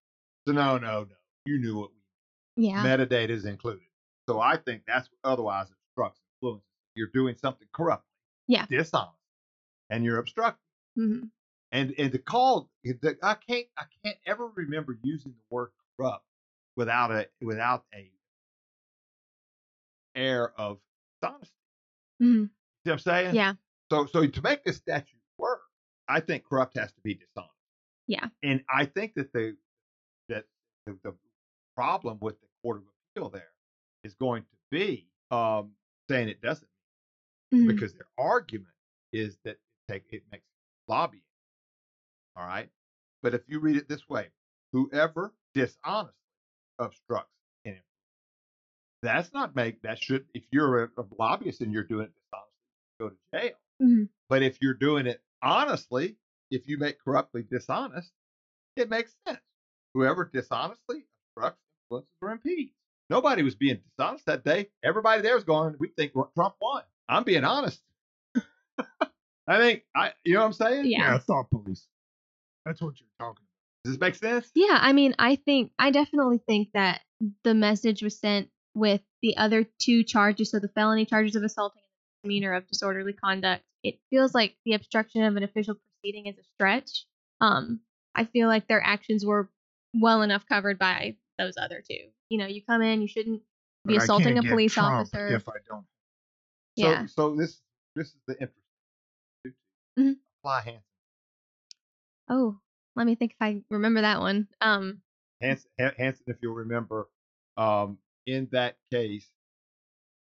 So 0.45 0.53
no, 0.53 0.77
no, 0.77 1.03
no. 1.05 1.15
You 1.45 1.59
knew 1.59 1.77
what 1.79 1.91
we 1.93 2.65
Yeah. 2.67 2.83
metadata 2.83 3.29
is 3.29 3.45
included. 3.45 3.87
So 4.27 4.39
I 4.41 4.57
think 4.57 4.85
that's 4.85 5.09
otherwise 5.23 5.71
obstructs 5.71 6.19
influence. 6.35 6.65
You're 6.95 7.07
doing 7.07 7.37
something 7.37 7.67
corrupt. 7.73 8.05
Yeah. 8.49 8.65
dishonest, 8.65 9.17
and 9.89 10.03
you're 10.05 10.19
obstructing. 10.19 10.63
Mhm. 10.97 11.31
And 11.71 11.93
and 11.97 12.11
to 12.13 12.17
call, 12.19 12.69
the- 12.83 13.17
I 13.21 13.33
can't 13.35 13.67
I 13.77 13.83
can't 14.03 14.17
ever 14.25 14.47
remember 14.47 14.97
using 15.03 15.31
the 15.33 15.43
word 15.49 15.69
corrupt 15.97 16.25
without 16.75 17.11
a 17.11 17.27
without 17.41 17.85
a 17.93 18.09
air 20.15 20.53
of 20.59 20.79
dishonesty. 21.21 21.53
Mhm. 22.21 22.47
See 22.47 22.51
what 22.89 22.93
I'm 22.93 22.99
saying? 22.99 23.35
Yeah. 23.35 23.55
So 23.91 24.05
so 24.05 24.25
to 24.25 24.41
make 24.41 24.63
this 24.63 24.77
statute 24.77 25.19
work, 25.37 25.61
I 26.07 26.19
think 26.19 26.45
corrupt 26.45 26.77
has 26.77 26.91
to 26.93 27.01
be 27.01 27.15
dishonest. 27.15 27.53
Yeah. 28.07 28.29
And 28.43 28.63
I 28.69 28.85
think 28.85 29.13
that 29.15 29.33
the 29.33 29.57
that 30.29 30.45
the, 30.85 30.97
the 31.03 31.15
problem 31.75 32.17
with 32.21 32.39
the 32.39 32.47
court 32.61 32.77
of 32.77 32.83
appeal 33.15 33.29
there 33.29 33.51
is 34.03 34.15
going 34.15 34.43
to 34.43 34.57
be 34.71 35.07
um, 35.31 35.71
saying 36.09 36.29
it 36.29 36.41
doesn't 36.41 36.69
Mhm. 37.53 37.67
because 37.67 37.93
their 37.93 38.07
argument 38.17 38.73
is 39.13 39.37
that 39.43 39.51
it, 39.51 39.59
take, 39.87 40.03
it 40.11 40.23
makes 40.31 40.45
lobbying. 40.87 41.21
All 42.37 42.45
right. 42.45 42.69
But 43.23 43.33
if 43.33 43.41
you 43.47 43.59
read 43.59 43.75
it 43.75 43.89
this 43.89 44.07
way, 44.07 44.27
whoever 44.71 45.33
dishonestly 45.53 46.13
obstructs 46.79 47.33
an 47.65 47.71
influence, 47.71 47.85
that's 49.01 49.33
not 49.33 49.55
make 49.55 49.81
that 49.81 49.97
should 49.99 50.25
if 50.33 50.43
you're 50.51 50.83
a, 50.83 50.89
a 50.97 51.05
lobbyist 51.17 51.61
and 51.61 51.73
you're 51.73 51.83
doing 51.83 52.05
it 52.05 52.11
dishonestly, 52.15 52.53
go 52.99 53.09
to 53.09 53.15
jail. 53.33 53.57
Mhm. 53.81 54.09
But 54.29 54.43
if 54.43 54.61
you're 54.61 54.73
doing 54.75 55.07
it 55.07 55.21
honestly, 55.41 56.17
if 56.51 56.67
you 56.67 56.77
make 56.77 56.99
corruptly 57.03 57.43
dishonest, 57.49 58.11
it 58.75 58.89
makes 58.89 59.15
sense. 59.27 59.39
Whoever 59.93 60.25
dishonestly 60.31 61.05
obstructs, 61.35 61.59
influences, 61.85 62.13
or 62.21 62.31
impedes. 62.31 62.73
Nobody 63.09 63.41
was 63.41 63.55
being 63.55 63.79
dishonest 63.97 64.25
that 64.25 64.43
day. 64.43 64.69
Everybody 64.83 65.21
there 65.21 65.35
was 65.35 65.43
going, 65.43 65.75
we 65.79 65.87
think 65.89 66.11
Trump 66.35 66.55
won. 66.61 66.83
I'm 67.09 67.23
being 67.23 67.45
honest. 67.45 67.81
I 69.47 69.57
think 69.59 69.85
I 69.95 70.13
you 70.23 70.33
know 70.33 70.41
what 70.41 70.45
I'm 70.47 70.53
saying? 70.53 70.85
Yeah. 70.85 71.13
Yeah, 71.13 71.17
thought 71.19 71.49
police. 71.49 71.87
That's 72.67 72.81
what 72.81 72.99
you're 72.99 73.07
talking 73.17 73.43
about. 73.45 73.83
Does 73.85 73.93
this 73.93 73.99
make 74.01 74.15
sense? 74.15 74.51
Yeah, 74.53 74.77
I 74.81 74.91
mean, 74.91 75.15
I 75.17 75.37
think 75.37 75.71
I 75.79 75.91
definitely 75.91 76.39
think 76.45 76.69
that 76.73 77.01
the 77.43 77.53
message 77.53 78.03
was 78.03 78.19
sent 78.19 78.49
with 78.73 79.01
the 79.21 79.37
other 79.37 79.65
two 79.79 80.03
charges, 80.03 80.51
so 80.51 80.59
the 80.59 80.67
felony 80.67 81.05
charges 81.05 81.35
of 81.35 81.43
assaulting 81.43 81.81
and 81.81 81.89
the 81.89 82.27
misdemeanor 82.27 82.53
of 82.53 82.67
disorderly 82.67 83.13
conduct. 83.13 83.63
It 83.83 83.99
feels 84.09 84.33
like 84.35 84.57
the 84.65 84.73
obstruction 84.73 85.23
of 85.23 85.37
an 85.37 85.43
official 85.43 85.75
proceeding 85.75 86.27
is 86.27 86.37
a 86.37 86.43
stretch. 86.55 87.05
Um, 87.39 87.79
I 88.13 88.25
feel 88.25 88.47
like 88.49 88.67
their 88.67 88.83
actions 88.83 89.25
were 89.25 89.49
well 89.93 90.21
enough 90.21 90.45
covered 90.45 90.77
by 90.77 91.15
those 91.39 91.53
other 91.57 91.81
two. 91.89 92.09
You 92.29 92.39
know, 92.39 92.47
you 92.47 92.61
come 92.67 92.81
in, 92.81 93.01
you 93.01 93.07
shouldn't 93.07 93.41
be 93.85 93.93
But 93.93 94.01
I 94.01 94.03
assaulting 94.03 94.25
can't 94.33 94.39
a 94.39 94.41
get 94.41 94.49
police 94.49 94.73
Trump 94.73 94.93
officer. 94.93 95.27
If 95.29 95.47
I 95.47 95.53
don't. 95.69 95.85
yeah. 96.75 97.05
So 97.05 97.29
so 97.29 97.35
this 97.35 97.61
this 97.95 98.07
is 98.07 98.15
the 98.27 98.33
interesting. 98.33 98.53
Mhm. 99.97 100.15
Apply 100.41 100.61
Hansen. 100.61 100.83
Oh, 102.29 102.57
let 102.95 103.05
me 103.07 103.15
think 103.15 103.31
if 103.31 103.37
I 103.41 103.61
remember 103.69 104.01
that 104.01 104.19
one. 104.19 104.47
Um, 104.61 105.01
Hansen, 105.41 105.69
Hansen, 105.77 106.23
if 106.27 106.37
you'll 106.41 106.55
remember, 106.55 107.07
um, 107.57 107.97
in 108.25 108.47
that 108.51 108.77
case, 108.91 109.27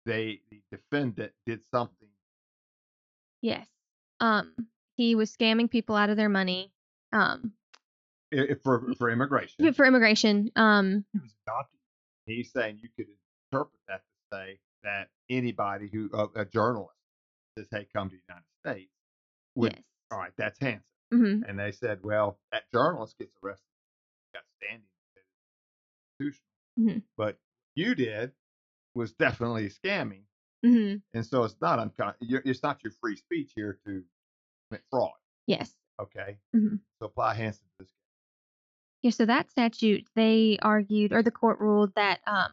they 0.05 0.41
the 0.51 0.61
defendant 0.71 1.31
did 1.45 1.61
something. 1.71 2.07
yes. 3.41 3.67
Um, 4.19 4.53
he 4.95 5.13
was 5.15 5.35
scamming 5.35 5.69
people 5.69 5.95
out 5.95 6.09
of 6.09 6.17
their 6.17 6.29
money. 6.29 6.71
Um, 7.11 7.53
i- 8.33 8.47
i- 8.51 8.55
for 8.63 8.93
for 8.95 9.09
immigration. 9.09 9.73
for 9.73 9.85
immigration. 9.85 10.51
Um, 10.55 11.05
He 11.13 11.19
was 11.19 11.33
adopted. 11.47 11.79
He's 12.25 12.51
saying 12.51 12.79
you 12.81 12.89
could 12.95 13.07
interpret 13.51 13.79
that 13.87 14.01
to 14.03 14.35
say 14.37 14.59
that 14.83 15.09
anybody 15.29 15.87
who 15.91 16.09
a, 16.13 16.41
a 16.41 16.45
journalist 16.45 16.95
says, 17.57 17.67
"Hey, 17.71 17.87
come 17.93 18.09
to 18.09 18.15
the 18.15 18.21
United 18.27 18.45
States," 18.65 18.91
would 19.55 19.73
yes. 19.73 19.83
all 20.11 20.17
right. 20.19 20.31
That's 20.37 20.59
Hansen. 20.59 20.83
Hmm 21.15 21.43
And 21.47 21.57
they 21.59 21.71
said, 21.71 21.99
well, 22.03 22.39
that 22.51 22.63
journalist 22.73 23.17
gets 23.17 23.35
arrested, 23.43 23.65
got 24.33 24.43
standing. 24.61 24.87
Mhm. 26.77 27.03
But 27.17 27.37
you 27.75 27.95
did 27.95 28.33
was 28.93 29.13
definitely 29.13 29.69
scamming, 29.69 30.23
hmm 30.63 30.95
and 31.13 31.25
so 31.25 31.43
it's 31.43 31.59
not 31.61 31.79
uncon- 31.79 32.15
you're, 32.19 32.41
it's 32.45 32.63
not 32.63 32.83
your 32.83 32.91
free 32.91 33.15
speech 33.15 33.51
here 33.55 33.79
to 33.85 34.03
commit 34.69 34.83
fraud. 34.89 35.13
Yes. 35.47 35.73
Okay, 35.99 36.37
Mhm. 36.53 36.79
so 36.99 37.05
apply 37.05 37.35
Hansen 37.35 37.65
to 37.65 37.85
this. 37.85 37.93
Yeah, 39.01 39.11
so 39.11 39.25
that 39.25 39.49
statute, 39.51 40.07
they 40.15 40.57
argued, 40.61 41.13
or 41.13 41.21
the 41.21 41.31
court 41.31 41.59
ruled 41.59 41.93
that 41.95 42.21
um, 42.27 42.51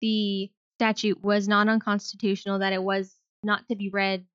the 0.00 0.50
statute 0.78 1.22
was 1.22 1.48
not 1.48 1.68
unconstitutional, 1.68 2.60
that 2.60 2.72
it 2.72 2.82
was 2.82 3.18
not 3.42 3.66
to 3.68 3.74
be 3.76 3.88
read 3.90 4.26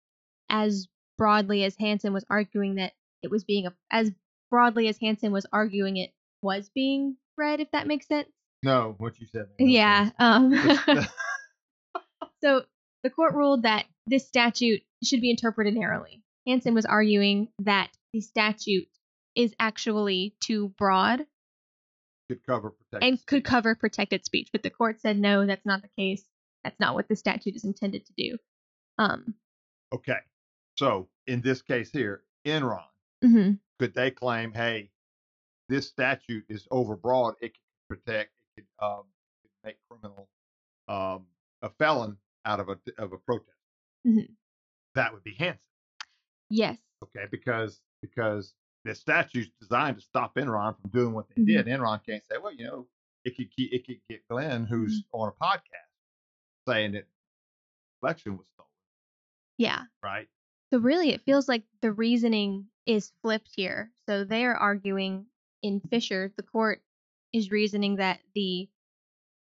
as 0.49 0.87
broadly 1.17 1.63
as 1.63 1.75
Hansen 1.77 2.13
was 2.13 2.25
arguing 2.29 2.75
that 2.75 2.93
it 3.27 3.31
was 3.31 3.43
being, 3.43 3.67
as 3.91 4.11
broadly 4.49 4.87
as 4.87 4.97
Hansen 4.97 5.31
was 5.31 5.45
arguing 5.51 5.97
it 5.97 6.11
was 6.41 6.69
being 6.73 7.17
read, 7.37 7.59
if 7.59 7.69
that 7.71 7.85
makes 7.85 8.07
sense. 8.07 8.29
No, 8.63 8.95
what 8.97 9.19
you 9.19 9.27
said. 9.27 9.47
Yeah. 9.59 10.09
Um, 10.17 10.53
so 12.41 12.63
the 13.03 13.09
court 13.09 13.35
ruled 13.35 13.63
that 13.63 13.85
this 14.07 14.25
statute 14.27 14.81
should 15.03 15.21
be 15.21 15.29
interpreted 15.29 15.75
narrowly. 15.75 16.23
Hansen 16.47 16.73
was 16.73 16.85
arguing 16.85 17.49
that 17.59 17.89
the 18.13 18.21
statute 18.21 18.87
is 19.35 19.53
actually 19.59 20.35
too 20.39 20.69
broad 20.77 21.25
could 22.29 22.43
cover 22.45 22.71
protect. 22.71 23.03
and 23.03 23.25
could 23.25 23.43
cover 23.43 23.75
protected 23.75 24.25
speech, 24.25 24.49
but 24.51 24.63
the 24.63 24.69
court 24.69 24.99
said 25.01 25.19
no, 25.19 25.45
that's 25.45 25.65
not 25.65 25.81
the 25.81 25.89
case. 25.97 26.23
That's 26.63 26.79
not 26.79 26.95
what 26.95 27.07
the 27.07 27.15
statute 27.15 27.55
is 27.55 27.63
intended 27.63 28.05
to 28.05 28.13
do. 28.17 28.37
Um, 28.97 29.35
Okay. 29.93 30.17
So 30.77 31.07
in 31.27 31.41
this 31.41 31.61
case 31.61 31.91
here, 31.91 32.23
Enron, 32.45 32.83
mhm. 33.23 33.59
could 33.79 33.93
they 33.93 34.11
claim, 34.11 34.53
hey, 34.53 34.91
this 35.69 35.87
statute 35.87 36.45
is 36.49 36.67
overbroad, 36.71 37.33
it 37.41 37.53
can 37.53 37.61
protect, 37.89 38.31
it 38.57 38.65
could, 38.79 38.85
um, 38.85 39.03
make 39.63 39.77
criminal 39.89 40.29
um, 40.87 41.25
a 41.61 41.69
felon 41.69 42.17
out 42.45 42.59
of 42.61 42.69
a 42.69 42.79
of 42.97 43.11
a 43.13 43.17
protest. 43.17 43.57
Mhm. 44.05 44.35
That 44.95 45.13
would 45.13 45.23
be 45.23 45.33
Hansen, 45.33 45.59
Yes. 46.49 46.77
okay? 47.03 47.25
Because 47.29 47.81
because 48.01 48.53
the 48.85 48.95
statute's 48.95 49.49
designed 49.59 49.97
to 49.97 50.01
stop 50.01 50.35
Enron 50.35 50.79
from 50.79 50.89
doing 50.91 51.13
what 51.13 51.27
they 51.29 51.41
Mhm. 51.41 51.45
did. 51.47 51.65
Enron 51.65 52.01
can't 52.05 52.23
say, 52.25 52.37
well, 52.37 52.53
you 52.53 52.63
know, 52.65 52.87
it 53.25 53.35
could 53.35 53.51
keep, 53.51 53.73
it 53.73 53.85
could 53.85 53.99
get 54.09 54.25
Glenn, 54.29 54.65
who's 54.65 55.03
on 55.11 55.27
a 55.27 55.31
podcast, 55.33 55.89
saying 56.67 56.93
that 56.93 57.07
election 58.01 58.37
was 58.37 58.47
stolen, 58.47 58.69
Yeah. 59.57 59.85
right? 60.01 60.29
So 60.73 60.79
really, 60.79 61.11
it 61.11 61.23
feels 61.25 61.47
like 61.47 61.63
the 61.81 61.91
reasoning 61.91 62.67
is 62.85 63.11
flipped 63.21 63.49
here. 63.55 63.91
So 64.07 64.23
they 64.23 64.45
are 64.45 64.55
arguing 64.55 65.27
in 65.63 65.81
Fischer, 65.89 66.31
the 66.37 66.43
court 66.43 66.81
is 67.33 67.51
reasoning 67.51 67.95
that 67.97 68.19
the 68.35 68.69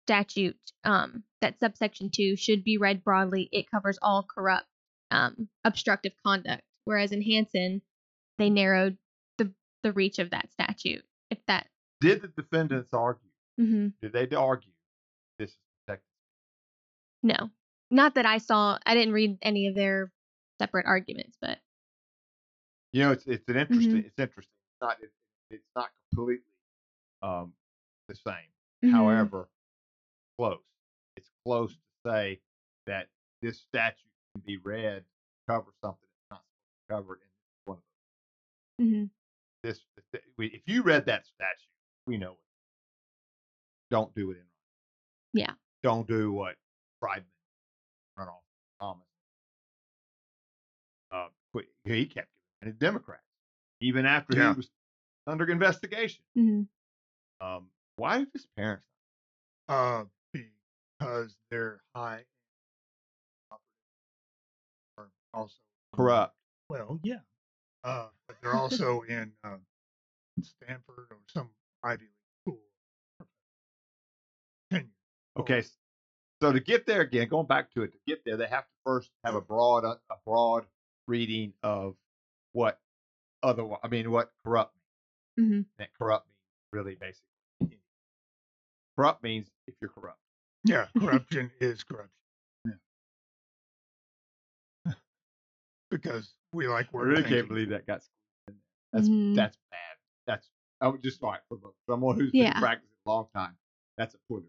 statute, 0.06 0.56
um, 0.84 1.24
that 1.40 1.58
subsection 1.58 2.10
two 2.14 2.36
should 2.36 2.62
be 2.64 2.78
read 2.78 3.02
broadly. 3.02 3.48
It 3.52 3.70
covers 3.70 3.98
all 4.02 4.22
corrupt, 4.24 4.66
um, 5.10 5.48
obstructive 5.64 6.12
conduct. 6.24 6.62
Whereas 6.84 7.12
in 7.12 7.22
Hansen, 7.22 7.80
they 8.38 8.50
narrowed 8.50 8.98
the 9.38 9.52
the 9.82 9.92
reach 9.92 10.18
of 10.18 10.30
that 10.30 10.52
statute. 10.52 11.04
If 11.30 11.38
that, 11.46 11.68
Did 12.00 12.22
the 12.22 12.28
defendants 12.28 12.92
argue? 12.92 13.30
hmm 13.56 13.88
Did 14.02 14.12
they 14.12 14.28
argue 14.36 14.70
this 15.38 15.50
is 15.50 15.56
protected? 15.86 16.08
no, 17.22 17.50
not 17.90 18.16
that 18.16 18.26
I 18.26 18.38
saw. 18.38 18.78
I 18.84 18.94
didn't 18.94 19.14
read 19.14 19.38
any 19.40 19.68
of 19.68 19.74
their 19.74 20.12
separate 20.61 20.86
arguments, 20.86 21.36
but 21.40 21.59
You 22.92 23.02
know, 23.02 23.12
it's 23.12 23.26
it's 23.26 23.48
an 23.48 23.57
interesting. 23.57 23.90
Mm-hmm. 23.96 24.07
It's 24.07 24.18
interesting. 24.18 24.52
It's 24.72 24.80
not 24.82 24.96
it, 25.02 25.11
it's 25.50 25.68
not 25.76 25.90
completely 26.14 26.44
um, 27.22 27.52
the 28.09 28.14
same. 28.14 28.50
mhm. 28.84 28.90
However, 28.92 29.48
close. 30.38 30.59
It's 31.16 31.30
close 31.44 31.72
to 31.72 32.11
say 32.11 32.40
that 32.86 33.09
this 33.42 33.59
statute 33.59 34.11
can 34.34 34.42
be 34.46 34.57
read 34.59 35.05
to 35.05 35.52
cover 35.52 35.72
something 35.82 35.98
it's 36.02 36.30
not 36.30 36.42
supposed 36.42 36.88
to 36.88 36.94
cover 36.94 37.14
in 37.16 37.28
one 37.66 37.78
of 37.78 37.82
those. 38.78 38.86
Mhm. 38.88 39.11
This, 39.62 39.80
we- 40.36 40.48
if 40.48 40.62
you 40.66 40.82
read 40.82 41.07
that 41.07 41.26
statute, 41.26 41.70
we 42.07 42.16
know 42.18 42.32
it. 42.32 42.38
Don't 43.90 44.14
do 44.14 44.30
it 44.32 44.36
in. 44.38 44.46
Yeah. 45.32 45.55
Don't 45.82 46.07
do 46.09 46.32
what 46.32 46.57
Friedman 47.00 47.30
run 48.18 48.28
off 48.28 48.42
Thomas. 48.80 49.07
Uh, 51.55 51.59
quit- 51.61 51.68
he 51.84 52.07
kept 52.07 52.28
giving 52.61 52.74
it 52.74 52.78
to 52.78 52.84
Democrats 52.86 53.22
even 53.80 54.07
after 54.07 54.36
Yeah. 54.36 54.52
he 54.52 54.57
was 54.57 54.70
under 55.26 55.48
investigation. 55.50 56.24
Mhm. 56.36 56.68
Um, 57.40 57.70
why 57.96 58.18
did 58.18 58.32
his 58.32 58.46
parents? 58.57 58.86
Uh, 59.68 60.05
because 60.32 61.36
they're 61.50 61.82
high 61.94 62.26
are 64.98 65.11
also 65.32 65.59
Corrupt. 65.92 66.36
well, 66.68 67.00
yeah. 67.02 67.20
Uh, 67.82 68.09
but 68.26 68.40
they're 68.40 68.55
also 68.55 69.02
in 69.02 69.36
uh, 69.44 69.59
Stanford 70.42 71.09
or 71.11 71.18
some 71.28 71.55
Ivy 71.82 72.05
League 72.05 72.12
school. 72.42 72.61
Okay, 75.36 75.62
so 76.40 76.52
to 76.52 76.61
get 76.61 76.86
there 76.86 77.00
again, 77.00 77.28
going 77.28 77.46
back 77.48 77.68
to 77.72 77.82
it, 77.82 77.92
to 77.92 77.98
get 78.07 78.24
there, 78.24 78.36
they 78.36 78.46
have 78.46 78.64
to 78.64 78.74
first 78.84 79.11
have 79.24 79.34
a 79.34 79.40
broad, 79.40 79.84
a 79.84 79.98
broad 80.24 80.64
reading 81.07 81.52
of 81.62 81.96
what 82.52 82.80
other, 83.42 83.66
I 83.82 83.88
mean, 83.88 84.11
what 84.11 84.32
corrupt 84.44 84.74
means. 85.36 85.50
Mhm. 85.50 85.66
That 85.78 85.88
corrupt 85.94 86.26
means 86.28 86.36
really 86.72 86.94
basically. 86.94 87.80
Corrupt 88.96 89.22
means 89.22 89.50
if 89.66 89.74
you're 89.80 89.90
corrupt. 89.90 90.20
Yeah, 90.64 90.86
corruption 90.98 91.50
is 91.61 91.82
corruption. 91.82 92.11
Yeah. 94.86 94.92
because 95.90 96.34
we 96.52 96.68
like 96.68 96.86
I 96.86 96.90
word 96.96 97.09
really 97.09 97.22
thinking. 97.22 97.36
can't 97.38 97.48
believe 97.48 97.68
that 97.70 97.86
got 97.86 98.02
squeezed 98.02 98.48
in 98.48 98.55
there. 98.55 98.62
That's 98.92 99.09
Mhm. 99.09 99.34
that's 99.34 99.57
bad. 99.70 99.96
That's 100.26 100.50
I 100.80 100.88
would 100.88 101.02
just 101.02 101.22
like 101.22 101.40
for 101.48 101.59
someone 101.88 102.16
who's 102.18 102.30
Yeah. 102.32 102.52
been 102.52 102.61
practicing 102.62 102.96
a 103.07 103.11
long 103.11 103.28
time. 103.34 103.57
That's 103.96 104.14
a 104.14 104.18
poorly 104.28 104.48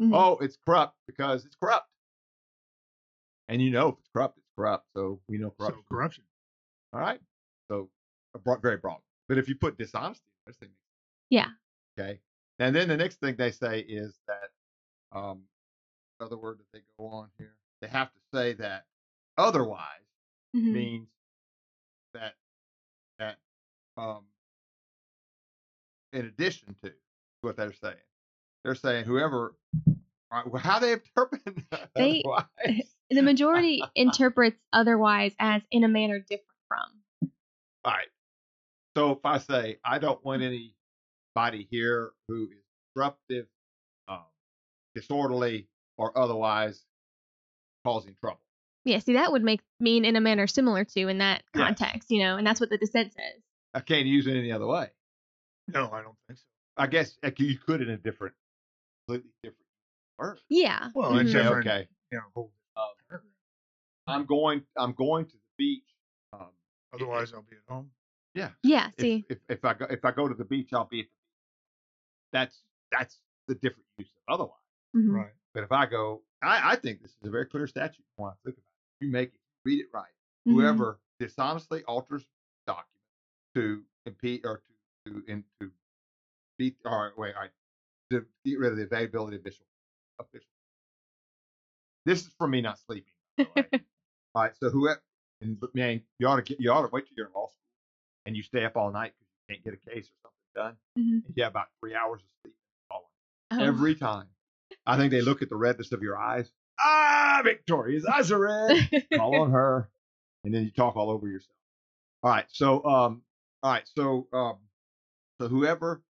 Mhm. 0.00 0.12
oh, 0.14 0.38
it's 0.38 0.56
corrupt 0.56 0.96
because 1.06 1.44
it's 1.44 1.54
corrupt. 1.56 1.88
And 3.48 3.60
you 3.62 3.70
know 3.70 3.88
if 3.90 3.98
it's 3.98 4.08
corrupt, 4.08 4.38
it's 4.38 4.43
corrupt. 4.56 4.86
So 4.96 5.20
we 5.28 5.38
know 5.38 5.50
corruption. 5.50 5.82
So 5.88 5.94
corruption. 5.94 6.24
All 6.92 7.00
right. 7.00 7.20
So 7.70 7.88
very 8.62 8.76
broad. 8.78 9.00
But 9.28 9.38
if 9.38 9.48
you 9.48 9.54
put 9.54 9.78
dishonesty, 9.78 10.24
Yeah. 11.30 11.48
okay. 11.98 12.20
And 12.58 12.74
then 12.74 12.88
the 12.88 12.96
next 12.96 13.20
thing 13.20 13.36
they 13.36 13.50
say 13.50 13.80
is 13.80 14.18
that 14.28 14.50
um 15.18 15.42
other 16.20 16.36
word 16.36 16.58
that 16.58 16.66
they 16.72 16.80
go 16.98 17.06
on 17.06 17.28
here. 17.38 17.54
They 17.80 17.88
have 17.88 18.12
to 18.12 18.20
say 18.32 18.52
that 18.54 18.86
otherwise 19.36 19.80
Mhm. 20.54 20.72
means 20.72 21.08
that 22.12 22.34
that 23.18 23.38
um 23.96 24.24
in 26.12 26.26
addition 26.26 26.76
to 26.84 26.92
what 27.40 27.56
they're 27.56 27.72
saying. 27.72 27.96
They're 28.62 28.74
saying 28.76 29.04
whoever 29.04 29.56
right, 30.30 30.46
well, 30.46 30.62
how 30.62 30.78
they 30.78 30.92
interpret 30.92 31.42
They- 31.94 32.22
otherwise. 32.22 32.93
The 33.10 33.22
majority 33.22 33.82
interprets 33.94 34.58
otherwise 34.72 35.32
as 35.38 35.62
in 35.70 35.84
a 35.84 35.88
manner 35.88 36.18
different 36.18 36.44
from. 36.68 37.30
All 37.84 37.92
right. 37.92 38.08
So 38.96 39.12
if 39.12 39.18
I 39.24 39.38
say 39.38 39.78
I 39.84 39.98
don't 39.98 40.24
want 40.24 40.42
anybody 40.42 41.66
here 41.70 42.12
who 42.28 42.44
is 42.44 42.58
disruptive, 42.94 43.46
um, 44.08 44.20
disorderly, 44.94 45.68
or 45.98 46.16
otherwise 46.16 46.84
causing 47.84 48.14
trouble. 48.20 48.40
Yeah, 48.84 48.98
see, 48.98 49.14
that 49.14 49.32
would 49.32 49.42
make 49.42 49.60
mean 49.80 50.04
in 50.04 50.14
a 50.16 50.20
manner 50.20 50.46
similar 50.46 50.84
to 50.84 51.08
in 51.08 51.18
that 51.18 51.42
Yeah. 51.54 51.64
context, 51.66 52.10
you 52.10 52.22
know, 52.22 52.36
and 52.36 52.46
that's 52.46 52.60
what 52.60 52.70
the 52.70 52.78
dissent 52.78 53.12
says. 53.14 53.42
I 53.72 53.80
can't 53.80 54.06
use 54.06 54.26
it 54.26 54.36
any 54.36 54.52
other 54.52 54.66
way. 54.66 54.90
No, 55.68 55.90
I 55.90 56.02
don't 56.02 56.16
think 56.28 56.38
so. 56.38 56.44
I 56.76 56.86
guess 56.86 57.16
like, 57.22 57.38
you 57.40 57.56
could 57.58 57.80
in 57.80 57.88
a 57.90 57.96
different, 57.96 58.34
completely 59.08 59.30
different 59.42 59.66
word. 60.18 60.40
Yeah. 60.48 60.90
Well, 60.94 61.14
You 61.14 61.20
it's 61.20 61.32
say, 61.32 61.42
different. 61.42 61.66
okay, 61.66 61.88
You 62.12 62.18
know, 62.18 62.24
whole 62.34 62.44
paragraph. 62.44 62.63
I'm 64.06 64.26
going. 64.26 64.62
I'm 64.76 64.92
going 64.92 65.26
to 65.26 65.32
the 65.32 65.38
beach. 65.56 65.84
Um, 66.32 66.48
Otherwise, 66.92 67.32
I'll 67.32 67.42
be 67.42 67.56
at 67.56 67.72
home. 67.72 67.90
yeah. 68.34 68.50
Yeah. 68.62 68.90
See. 68.98 69.24
if 69.28 69.38
if 69.48 69.64
I 69.64 69.74
go 69.74 69.86
if 69.90 70.04
I 70.04 70.10
go 70.12 70.28
to 70.28 70.34
the 70.34 70.44
beach, 70.44 70.72
I'll 70.72 70.84
be 70.86 71.00
at 71.00 71.06
the 71.06 71.10
beach. 71.10 71.10
That's 72.32 72.62
that's 72.92 73.18
the 73.48 73.54
different 73.54 73.86
use 73.98 74.08
of 74.28 74.34
otherwise. 74.34 74.58
Mhm. 74.96 75.12
Right. 75.14 75.32
But 75.52 75.64
if 75.64 75.72
I 75.72 75.86
go, 75.86 76.22
I, 76.42 76.72
I 76.72 76.76
think 76.76 77.00
this 77.02 77.12
is 77.12 77.16
a 77.28 77.30
very 77.30 77.46
clear 77.46 77.66
statute. 77.66 78.04
When 78.16 78.30
I 78.30 78.34
think 78.44 78.56
about 78.56 78.64
it, 79.00 79.04
you 79.04 79.10
make 79.12 79.30
it, 79.34 79.40
read 79.64 79.80
it 79.80 79.86
right. 79.92 80.10
Mhm. 80.46 80.52
Whoever 80.52 80.98
dishonestly 81.18 81.82
alters 81.84 82.26
document 82.66 82.88
to 83.54 83.82
impede 84.06 84.42
or 84.44 84.58
to 85.06 85.12
to 85.12 85.24
in, 85.28 85.44
to 85.60 85.70
beat 86.58 86.76
or 86.84 87.12
wait, 87.16 87.34
all 87.34 87.42
right, 87.42 87.50
to 88.10 88.24
get 88.44 88.58
rid 88.58 88.72
of 88.72 88.78
the 88.78 88.84
availability 88.84 89.36
of 89.36 89.42
official 89.42 89.66
official. 90.20 90.48
This 92.04 92.22
is 92.26 92.32
for 92.38 92.46
me 92.46 92.60
not 92.60 92.78
sleeping. 92.78 93.12
By 94.34 94.40
the 94.40 94.42
way. 94.42 94.42
all 94.42 94.42
right, 94.44 94.52
so 94.60 94.70
whoever 94.70 95.02
and 95.40 95.58
man, 95.74 96.02
you 96.18 96.26
ought 96.28 96.36
to 96.36 96.42
get 96.42 96.60
you 96.60 96.70
ought 96.72 96.82
to 96.82 96.88
wait 96.92 97.06
till 97.06 97.14
you're 97.16 97.26
in 97.26 97.32
law 97.34 97.46
school 97.48 97.56
and 98.26 98.36
you 98.36 98.42
stay 98.42 98.64
up 98.64 98.76
all 98.76 98.90
night 98.90 99.12
because 99.18 99.28
you 99.48 99.54
can't 99.54 99.64
get 99.64 99.74
a 99.74 99.94
case 99.94 100.08
or 100.10 100.16
something 100.22 100.54
done. 100.54 100.76
Mhm. 100.98 101.26
And 101.26 101.34
you 101.36 101.42
have 101.44 101.52
about 101.52 101.68
three 101.80 101.94
hours 101.94 102.20
of 102.22 102.26
sleep. 102.42 102.54
Oh. 102.90 103.06
every 103.50 103.94
time. 103.94 104.28
I 104.86 104.96
think 104.96 105.10
they 105.12 105.20
look 105.22 105.42
at 105.42 105.48
the 105.48 105.56
redness 105.56 105.92
of 105.92 106.02
your 106.02 106.18
eyes. 106.18 106.50
Ah, 106.80 107.40
Victoria's 107.44 108.04
eyes 108.04 108.30
are 108.32 108.38
red. 108.40 109.06
Call 109.14 109.40
on 109.42 109.50
her, 109.52 109.88
and 110.42 110.52
then 110.52 110.64
you 110.64 110.70
talk 110.70 110.96
all 110.96 111.10
over 111.10 111.28
yourself. 111.28 111.56
All 112.22 112.30
right, 112.30 112.46
so 112.50 112.84
um, 112.84 113.22
all 113.62 113.72
right, 113.72 113.88
so 113.96 114.26
um, 114.32 114.56
so 115.40 115.48
whoever 115.48 116.02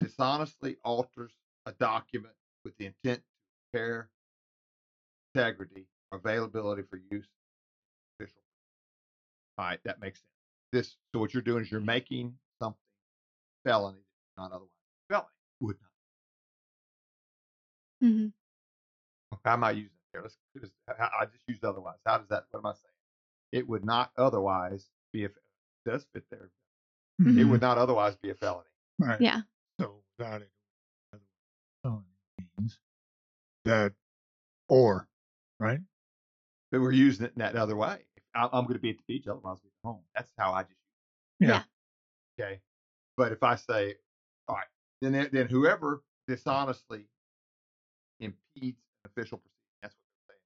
dishonestly 0.00 0.76
alters 0.84 1.32
a 1.66 1.72
document 1.72 2.34
with 2.64 2.76
the 2.78 2.86
intent 2.86 3.20
to 3.72 3.78
impair 3.78 4.10
integrity 5.34 5.86
availability 6.12 6.82
for 6.82 7.00
use. 7.10 7.26
All 9.58 9.64
right, 9.66 9.80
that 9.84 10.00
makes 10.00 10.18
sense. 10.20 10.24
This 10.72 10.96
so 11.12 11.18
what 11.20 11.32
you're 11.34 11.42
doing 11.42 11.64
is 11.64 11.70
you're 11.70 11.80
making 11.80 12.34
something 12.60 12.78
felony, 13.64 14.04
not 14.36 14.52
otherwise 14.52 14.68
felony, 15.08 15.26
would 15.60 15.76
not. 18.00 18.08
Mm-hmm. 18.08 19.38
How 19.44 19.52
am 19.54 19.64
I 19.64 19.70
using 19.72 19.86
it 19.86 20.08
here? 20.12 20.22
Let's 20.22 20.36
just, 20.60 20.72
I 20.88 21.08
I 21.22 21.24
just 21.26 21.42
used 21.48 21.64
otherwise. 21.64 21.96
How 22.06 22.18
does 22.18 22.28
that? 22.28 22.44
What 22.50 22.60
am 22.60 22.66
I 22.66 22.72
saying? 22.72 22.94
It 23.52 23.68
would 23.68 23.84
not 23.84 24.10
otherwise 24.16 24.86
be 25.12 25.24
a. 25.24 25.30
Does 25.86 26.04
fit 26.12 26.24
there. 26.30 26.50
It 27.20 27.24
Mhm. 27.24 27.50
would 27.50 27.62
not 27.62 27.78
otherwise 27.78 28.16
be 28.16 28.30
a 28.30 28.34
felony. 28.34 28.68
Right. 28.98 29.20
Yeah. 29.20 29.40
So 29.80 30.02
without 30.18 30.42
it, 30.42 30.50
felony 31.82 32.04
means 32.58 32.78
that 33.64 33.94
or 34.68 35.08
right. 35.58 35.80
But 36.70 36.82
we're 36.82 36.92
using 36.92 37.24
it 37.26 37.32
in 37.34 37.38
that 37.40 37.56
other 37.56 37.74
way. 37.74 38.04
I- 38.34 38.48
I'm 38.52 38.64
going 38.64 38.74
to 38.74 38.80
be 38.80 38.90
at 38.90 38.96
the 38.98 39.04
beach, 39.06 39.26
otherwise 39.26 39.58
I'll 39.58 39.62
be 39.64 39.70
home. 39.84 40.02
That's 40.14 40.30
how 40.38 40.52
I 40.52 40.62
just. 40.62 40.74
Yeah. 41.40 41.62
Okay. 42.38 42.60
But 43.16 43.32
if 43.32 43.42
I 43.42 43.54
say, 43.56 43.94
all 44.48 44.56
right, 44.56 44.66
then 45.00 45.28
then 45.32 45.46
whoever 45.48 46.02
dishonestly 46.26 47.08
impedes 48.20 48.78
an 49.04 49.10
official 49.10 49.38
proceeding, 49.38 49.62
that's 49.82 49.94
what 49.94 50.28
they're 50.28 50.34
saying. 50.36 50.40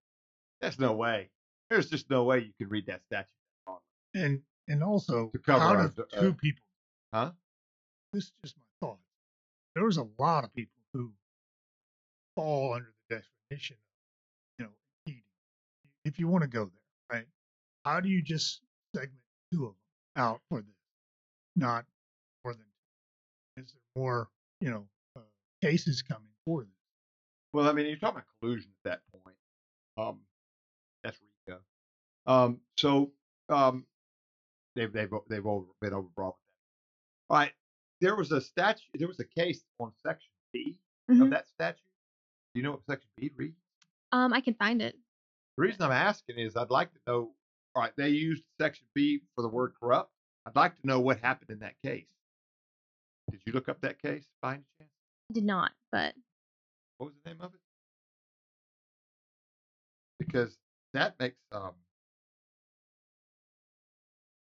There's 0.60 0.78
no 0.78 0.92
way. 0.94 1.30
There's 1.70 1.88
just 1.90 2.08
no 2.10 2.24
way 2.24 2.40
you 2.40 2.52
can 2.58 2.68
read 2.68 2.86
that 2.86 3.02
statute. 3.04 3.28
And 4.14 4.42
and 4.68 4.82
also 4.84 5.28
To 5.30 5.38
cover 5.38 5.60
how 5.60 5.74
our 5.74 5.88
do 5.88 5.94
d- 6.04 6.16
uh, 6.16 6.20
two 6.20 6.34
people 6.34 6.62
Huh? 7.14 7.32
this 8.12 8.24
is 8.24 8.32
just 8.44 8.56
my 8.58 8.64
thought. 8.88 8.98
There 9.74 9.84
was 9.84 9.96
a 9.96 10.06
lot 10.18 10.44
of 10.44 10.52
people 10.54 10.78
who 10.92 11.12
fall 12.36 12.74
under 12.74 12.92
the 13.08 13.16
definition 13.48 13.76
of, 13.76 14.58
you 14.58 14.64
know, 14.66 14.70
impeding. 15.06 15.24
If 16.04 16.18
you 16.18 16.28
want 16.28 16.42
to 16.42 16.48
go 16.48 16.66
there, 16.66 17.18
right? 17.18 17.26
How 17.84 18.00
do 18.00 18.08
you 18.08 18.22
just 18.22 18.60
segment 18.94 19.18
two 19.52 19.64
of 19.66 19.70
them 19.72 20.24
out 20.24 20.40
for 20.48 20.60
this? 20.60 20.74
Not 21.56 21.84
more 22.44 22.54
than 22.54 22.62
two. 23.56 23.62
Is 23.62 23.72
there 23.72 24.02
more, 24.02 24.28
you 24.60 24.70
know, 24.70 24.86
uh, 25.16 25.20
cases 25.62 26.02
coming 26.02 26.28
for 26.46 26.62
this? 26.62 26.70
Well, 27.52 27.68
I 27.68 27.72
mean, 27.72 27.86
you're 27.86 27.96
talking 27.96 28.16
about 28.16 28.26
collusion 28.40 28.70
at 28.84 28.90
that 28.90 29.00
point. 29.22 29.36
Um, 29.98 30.20
that's 31.04 31.18
RICO. 31.46 31.60
Um, 32.26 32.60
so 32.78 33.12
um, 33.48 33.84
they've 34.76 34.92
they've 34.92 35.10
they've 35.28 35.46
over, 35.46 35.66
been 35.80 35.92
overbroad 35.92 36.06
with 36.06 36.14
that. 36.16 37.30
All 37.30 37.38
right, 37.38 37.52
there 38.00 38.16
was 38.16 38.32
a 38.32 38.40
statute. 38.40 38.84
There 38.94 39.08
was 39.08 39.20
a 39.20 39.24
case 39.24 39.62
on 39.80 39.92
Section 40.06 40.30
B 40.52 40.78
Mhm. 41.10 41.22
of 41.22 41.30
that 41.30 41.48
statute. 41.48 41.80
Do 42.54 42.60
you 42.60 42.62
know 42.62 42.70
what 42.72 42.84
Section 42.88 43.10
B 43.18 43.30
reads? 43.36 43.56
Um, 44.12 44.32
I 44.32 44.40
can 44.40 44.54
find 44.54 44.80
it. 44.80 44.96
The 45.58 45.62
reason 45.62 45.82
I'm 45.82 45.90
asking 45.92 46.38
is 46.38 46.56
I'd 46.56 46.70
like 46.70 46.92
to 46.92 47.00
know. 47.06 47.34
All 47.74 47.82
right, 47.82 47.92
they 47.96 48.10
used 48.10 48.42
Section 48.60 48.86
B 48.94 49.20
for 49.34 49.42
the 49.42 49.48
word 49.48 49.72
corrupt. 49.80 50.10
I'd 50.46 50.56
like 50.56 50.78
to 50.80 50.86
know 50.86 51.00
what 51.00 51.20
happened 51.20 51.50
in 51.50 51.58
that 51.60 51.74
case. 51.82 52.08
Did 53.30 53.40
you 53.46 53.52
look 53.52 53.68
up 53.68 53.80
that 53.80 54.00
case 54.02 54.26
by 54.42 54.54
any 54.54 54.64
chance? 54.78 54.90
I 55.30 55.32
did 55.32 55.44
not, 55.44 55.72
but 55.90 56.14
What 56.98 57.06
was 57.06 57.14
the 57.24 57.30
name 57.30 57.40
of 57.40 57.54
it? 57.54 57.60
Because 60.18 60.56
that 60.92 61.14
makes 61.18 61.38
um 61.52 61.72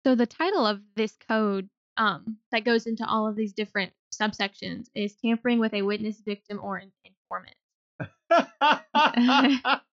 so 0.05 0.17
the 0.17 0.27
title 0.27 0.67
of 0.67 0.81
this 0.97 1.17
code 1.29 1.69
um 1.97 2.39
that 2.51 2.65
goes 2.65 2.87
into 2.87 3.07
all 3.07 3.29
of 3.29 3.37
these 3.37 3.53
different 3.53 3.93
subsections 4.13 4.89
is 4.95 5.15
tampering 5.15 5.61
with 5.61 5.75
a 5.75 5.83
witness, 5.83 6.21
victim, 6.21 6.59
or 6.63 6.77
an 6.79 6.91
informant. 7.05 7.57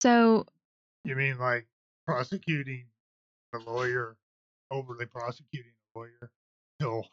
so 0.00 0.46
You 1.04 1.16
mean 1.16 1.38
like 1.38 1.66
prosecuting 2.06 2.86
a 3.54 3.58
lawyer, 3.58 4.16
overly 4.70 5.06
prosecuting 5.06 5.72
a 5.94 5.98
lawyer 5.98 6.30
until 6.80 7.06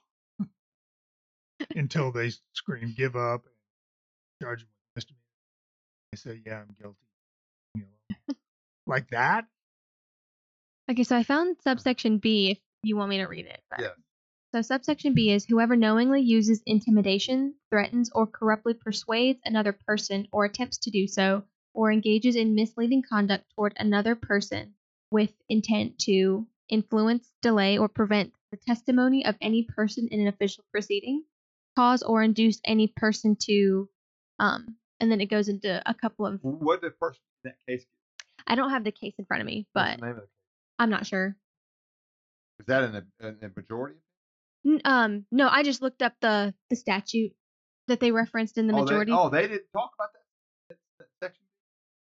until 1.75 2.11
they 2.11 2.31
scream 2.53 2.93
give 2.95 3.15
up 3.15 3.45
and 3.45 3.53
charge 4.41 4.59
them 4.61 4.69
with 4.95 5.05
misdemeanor. 5.05 5.21
They 6.11 6.17
say, 6.17 6.41
"Yeah, 6.45 6.61
I'm 6.61 6.75
guilty." 6.79 6.97
You 7.75 7.83
know, 7.83 8.35
like 8.87 9.09
that. 9.09 9.45
Okay, 10.91 11.03
so 11.03 11.17
I 11.17 11.23
found 11.23 11.51
uh-huh. 11.51 11.71
subsection 11.71 12.19
B 12.19 12.51
if 12.51 12.59
you 12.83 12.95
want 12.95 13.09
me 13.09 13.17
to 13.17 13.25
read 13.25 13.45
it. 13.47 13.61
but- 13.69 13.79
Yes. 13.79 13.91
So 14.53 14.61
subsection 14.61 15.13
B 15.13 15.31
is 15.31 15.43
whoever 15.43 15.75
knowingly 15.75 16.21
uses 16.21 16.61
intimidation, 16.65 17.55
threatens, 17.69 18.09
or 18.15 18.25
corruptly 18.25 18.73
persuades 18.73 19.41
another 19.43 19.73
person 19.73 20.29
or 20.31 20.45
attempts 20.45 20.77
to 20.79 20.91
do 20.91 21.07
so, 21.07 21.43
or 21.75 21.91
engages 21.91 22.35
in 22.35 22.55
misleading 22.55 23.03
conduct 23.07 23.43
toward 23.55 23.73
another 23.77 24.15
person 24.15 24.73
with 25.11 25.31
intent 25.49 25.99
to 25.99 26.47
influence, 26.69 27.31
delay, 27.41 27.77
or 27.77 27.87
prevent 27.87 28.33
the 28.51 28.57
testimony 28.57 29.25
of 29.25 29.35
any 29.41 29.63
person 29.63 30.07
in 30.09 30.21
an 30.21 30.27
official 30.27 30.63
proceeding, 30.71 31.23
cause 31.77 32.01
or 32.01 32.23
induce 32.23 32.59
any 32.65 32.91
person 32.95 33.35
to, 33.39 33.89
um, 34.39 34.77
and 34.99 35.11
then 35.11 35.21
it 35.21 35.27
goes 35.27 35.47
into 35.49 35.81
a 35.85 35.93
couple 35.93 36.25
of. 36.25 36.39
what 36.41 36.81
the 36.81 36.89
person 36.89 37.21
in 37.43 37.51
that 37.51 37.57
case 37.71 37.81
get? 37.81 38.43
I 38.47 38.55
don't 38.55 38.71
have 38.71 38.83
the 38.83 38.91
case 38.91 39.13
in 39.17 39.25
front 39.25 39.41
of 39.41 39.47
me, 39.47 39.67
but 39.73 39.99
the 39.99 40.05
name 40.05 40.09
of 40.11 40.15
the 40.15 40.21
case? 40.21 40.29
I'm 40.79 40.89
not 40.89 41.05
sure. 41.05 41.35
Is 42.59 42.65
that 42.67 42.83
in 42.83 42.95
a, 42.95 43.27
in 43.27 43.37
a 43.43 43.49
majority? 43.55 43.97
N- 44.65 44.81
Um, 44.85 45.25
no, 45.31 45.49
I 45.49 45.63
just 45.63 45.81
looked 45.81 46.01
up 46.01 46.13
the 46.21 46.53
the 46.69 46.75
statute 46.75 47.33
that 47.87 47.99
they 47.99 48.11
referenced 48.11 48.57
in 48.57 48.67
the 48.67 48.73
oh, 48.73 48.81
majority. 48.83 49.11
They, 49.11 49.17
oh, 49.17 49.29
they 49.29 49.41
didn't 49.43 49.67
talk 49.73 49.91
about 49.97 50.09
that, 50.13 50.19
that, 50.19 50.19
that 50.19 50.21
section. 50.21 50.24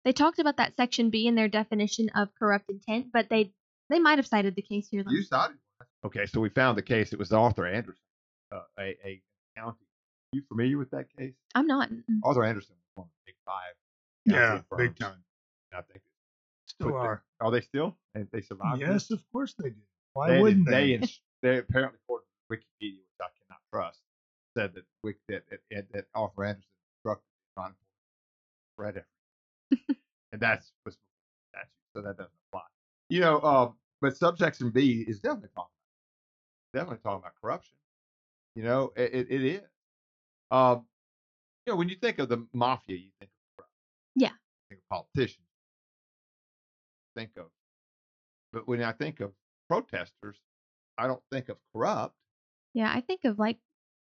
They 0.04 0.12
talked 0.12 0.38
about 0.38 0.56
that 0.56 0.76
section 0.76 1.10
B 1.10 1.26
in 1.26 1.34
their 1.34 1.48
definition 1.48 2.08
of 2.14 2.28
corrupt 2.38 2.70
intent, 2.70 3.08
but 3.12 3.28
they 3.28 3.52
they 3.88 3.98
might 3.98 4.18
have 4.18 4.26
cited 4.26 4.54
the 4.54 4.62
case 4.62 4.88
here. 4.90 5.04
You 5.06 5.22
cited 5.22 5.56
one. 5.78 5.88
Okay, 6.06 6.26
so 6.26 6.40
we 6.40 6.48
found 6.48 6.78
the 6.78 6.82
case. 6.82 7.12
It 7.12 7.18
was 7.18 7.32
Arthur 7.32 7.66
Andersen, 7.66 8.00
uh, 8.52 8.60
a, 8.78 8.96
a 9.04 9.22
county. 9.56 9.84
You 10.32 10.42
familiar 10.48 10.78
with 10.78 10.90
that 10.92 11.06
case? 11.18 11.34
I'm 11.54 11.66
not. 11.66 11.90
Arthur 12.24 12.44
Andersen 12.44 12.76
was 12.76 12.90
one 12.94 13.06
of 13.06 13.10
the 13.26 13.32
big 13.32 13.34
five. 13.44 13.74
Yeah, 14.24 14.48
county 14.48 14.88
big 14.88 14.98
firms. 14.98 15.00
time. 15.00 15.24
I 15.74 15.82
think. 15.82 16.02
Still 16.66 16.88
But 16.90 16.92
they- 17.02 17.06
are. 17.08 17.22
Are 17.40 17.50
they 17.50 17.60
still? 17.60 17.96
And 18.14 18.28
they 18.32 18.40
survived. 18.42 18.80
this? 18.80 18.88
Yes, 18.88 19.10
of 19.10 19.22
course 19.32 19.54
they 19.58 19.70
do. 19.70 19.80
Why 20.14 20.30
they, 20.30 20.40
wouldn't 20.42 20.66
they, 20.66 20.72
they? 20.88 20.94
ins- 20.94 21.20
they 21.42 21.58
apparently, 21.58 21.98
according 22.04 22.26
to 22.50 22.56
Wikipedia, 22.56 22.98
which 22.98 23.20
I 23.20 23.28
cannot 23.46 23.60
trust, 23.72 24.00
said 24.56 24.74
that 24.74 24.84
Wik- 25.04 25.20
that 25.28 25.42
that, 25.50 25.60
that, 25.70 25.92
that 25.92 26.04
Arthur 26.14 26.44
Andersen 26.44 26.68
instructed 26.98 27.24
Ron 27.56 27.74
Fred 28.76 28.88
Everett. 28.90 29.04
And 30.32 30.40
that's 30.40 30.72
statute, 30.88 31.68
so 31.94 32.02
that 32.02 32.16
doesn't 32.16 32.32
apply. 32.52 32.62
You 33.08 33.20
know, 33.20 33.40
um, 33.42 33.74
but 34.00 34.16
subsection 34.16 34.70
B 34.70 35.04
is 35.06 35.20
definitely 35.20 35.48
talking 35.54 35.70
about 36.72 36.78
definitely 36.78 37.02
talking 37.02 37.18
about 37.18 37.32
corruption. 37.40 37.76
You 38.54 38.62
know, 38.64 38.92
it, 38.96 39.14
it, 39.14 39.26
it 39.30 39.44
is. 39.44 39.62
Um, 40.50 40.84
you 41.66 41.72
know, 41.72 41.76
when 41.76 41.88
you 41.88 41.96
think 41.96 42.18
of 42.18 42.28
the 42.28 42.46
mafia, 42.52 42.96
you 42.96 43.10
think 43.20 43.30
of 43.30 43.56
corruption. 43.56 43.76
Yeah. 44.16 44.28
You 44.30 44.76
think 44.76 44.80
of 44.82 44.88
politicians. 44.88 45.46
Think 47.16 47.30
of, 47.36 47.46
but 48.52 48.68
when 48.68 48.82
I 48.82 48.92
think 48.92 49.20
of 49.20 49.32
protesters, 49.68 50.36
I 50.96 51.06
don't 51.08 51.22
think 51.32 51.48
of 51.48 51.56
corrupt. 51.74 52.14
Yeah, 52.72 52.90
I 52.94 53.00
think 53.00 53.24
of 53.24 53.38
like 53.38 53.58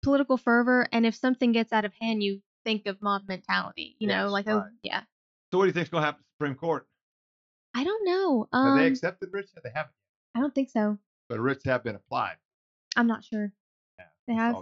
political 0.04 0.38
fervor, 0.38 0.88
and 0.92 1.06
if 1.06 1.16
something 1.16 1.54
gets 1.54 1.72
out 1.72 1.86
of 1.86 1.94
hand, 2.02 2.22
you 2.22 2.42
think 2.66 2.86
of 2.88 3.02
mob 3.02 3.24
mentality. 3.28 3.96
You 4.00 4.08
know, 4.08 4.26
Yes, 4.26 4.32
like 4.32 4.48
oh 4.50 4.58
right. 4.58 4.72
yeah. 4.84 5.02
So 5.52 5.58
what 5.58 5.66
do 5.66 5.68
you 5.68 5.74
think's 5.74 5.90
going 5.90 6.02
to 6.02 6.06
happen 6.06 6.20
to 6.22 6.24
the 6.24 6.46
Supreme 6.46 6.56
Court? 6.56 6.88
I 7.74 7.84
don't 7.84 8.06
know. 8.06 8.48
Have 8.54 8.66
Um, 8.74 8.78
they 8.78 8.88
accepted 8.88 9.30
writs? 9.32 9.52
They 9.64 9.70
haven't, 9.74 9.94
I 10.36 10.40
don't 10.40 10.54
think 10.56 10.70
so. 10.70 10.98
but 11.30 11.40
writs 11.40 11.64
have 11.66 11.84
been 11.84 11.96
applied. 11.96 12.36
I'm 12.96 13.08
not 13.08 13.24
sure. 13.24 13.54
Yeah, 14.00 14.06
They 14.28 14.34
have? 14.34 14.56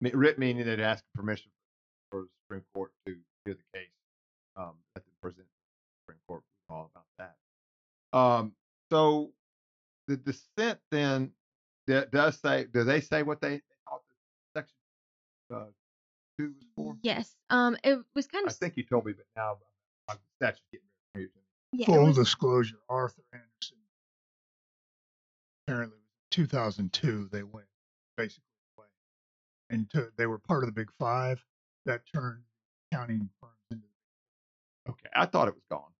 Writ 0.00 0.38
meaning 0.38 0.64
they'd 0.64 0.80
ask 0.80 1.02
permission 1.14 1.50
for 2.10 2.22
the 2.22 2.28
Supreme 2.44 2.64
Court 2.72 2.92
to 3.06 3.16
hear 3.44 3.54
the 3.54 3.78
case. 3.78 3.88
Um, 4.56 4.74
let 4.94 5.04
them 5.04 5.14
present 5.20 5.46
the 5.46 6.02
Supreme 6.02 6.20
Court. 6.26 6.42
All 6.70 6.90
about 6.94 7.06
that. 7.18 8.16
Um, 8.18 8.52
so 8.90 9.32
the 10.06 10.16
dissent 10.18 10.78
then 10.90 11.32
that 11.86 12.10
does 12.12 12.38
say, 12.40 12.66
do 12.72 12.84
they 12.84 13.00
say 13.00 13.22
what 13.22 13.40
they 13.40 13.60
thought 13.88 14.02
the 14.54 14.60
section 14.60 14.76
uh, 15.54 15.64
two 16.38 16.54
was 16.56 16.66
for? 16.76 16.96
Yes. 17.02 17.34
Um, 17.50 17.76
it 17.84 17.98
was 18.14 18.26
kind 18.26 18.46
of. 18.46 18.50
I 18.50 18.54
think 18.54 18.76
you 18.76 18.84
told 18.84 19.06
me, 19.06 19.12
but 19.12 19.26
now 19.36 19.56
my 20.08 20.14
statute's 20.36 20.62
getting 20.72 20.86
very 21.14 21.26
confusing. 21.26 21.42
yeah. 21.72 21.86
Full 21.86 22.06
was- 22.06 22.16
disclosure, 22.16 22.78
Arthur 22.88 23.22
Andersen. 23.32 23.78
Apparently, 25.66 25.98
2002 26.30 27.28
they 27.30 27.42
went 27.42 27.66
basically 28.16 28.42
away, 28.78 28.86
and 29.70 29.90
to, 29.90 30.08
they 30.16 30.26
were 30.26 30.38
part 30.38 30.62
of 30.62 30.66
the 30.68 30.72
Big 30.72 30.90
Five 30.98 31.44
that 31.86 32.02
turned 32.14 32.42
accounting 32.92 33.28
firms 33.40 33.52
into. 33.70 33.84
Okay, 34.88 35.08
I 35.14 35.26
thought 35.26 35.48
it 35.48 35.54
was 35.54 35.64
gone. 35.70 35.90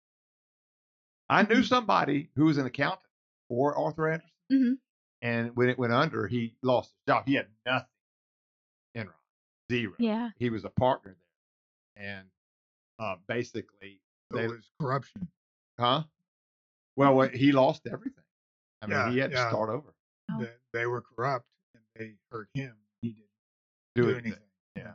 I 1.29 1.43
knew 1.43 1.63
somebody 1.63 2.31
who 2.37 2.47
was 2.47 2.57
an 2.57 2.65
accountant 2.65 3.03
for 3.49 3.77
Arthur 3.77 4.09
Andersen, 4.09 4.31
Mhm. 4.51 4.79
and 5.21 5.55
when 5.57 5.69
it 5.69 5.79
went 5.79 5.93
under, 5.93 6.27
he 6.27 6.57
lost 6.63 6.91
his 6.95 7.13
job. 7.15 7.27
He 7.27 7.35
had 7.35 7.49
nothing. 7.67 7.89
Zero. 9.71 9.93
yeah. 9.99 10.31
He 10.39 10.51
was 10.51 10.65
a 10.65 10.71
partner 10.71 11.17
there, 11.97 12.09
and 12.11 12.27
uh, 12.99 13.17
basically, 13.27 14.01
So 14.33 14.39
they, 14.39 14.45
it 14.45 14.51
was 14.51 14.71
corruption. 14.81 15.29
huh? 15.79 16.05
Well, 16.97 17.21
he 17.29 17.53
lost 17.53 17.87
everything. 17.87 18.25
I 18.83 18.87
mean, 18.87 18.97
Yeah, 18.97 19.11
he 19.11 19.19
had 19.19 19.31
yeah. 19.33 19.45
to 19.45 19.51
start 19.51 19.71
over. 19.71 19.95
Oh. 20.31 20.41
That 20.41 20.59
they 20.73 20.87
were 20.87 21.01
corrupt 21.03 21.47
and 21.75 21.83
they 21.97 22.15
hurt 22.31 22.49
him. 22.55 22.75
He 23.03 23.11
didn't 23.11 23.27
Do 23.95 24.03
do, 24.03 24.09
it. 24.11 24.19
anything. 24.25 24.41
Yeah. 24.77 24.93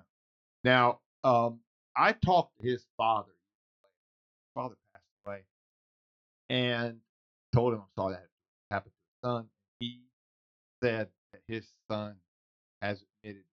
Now, 0.63 0.99
um, 1.23 1.59
I 1.95 2.11
talked 2.13 2.59
to 2.61 2.67
his 2.67 2.85
father. 2.97 3.31
His 3.83 4.51
father 4.55 4.75
passed 4.93 5.05
away, 5.25 5.43
and 6.49 6.99
told 7.53 7.73
him 7.73 7.79
I'm 7.81 8.01
sorry 8.03 8.13
that 8.15 8.27
happened 8.71 8.93
to 8.93 9.27
his 9.27 9.31
son. 9.31 9.45
He 9.79 10.01
said 10.83 11.07
that 11.31 11.41
his 11.47 11.67
son 11.89 12.15
has 12.81 13.03
admitted 13.23 13.43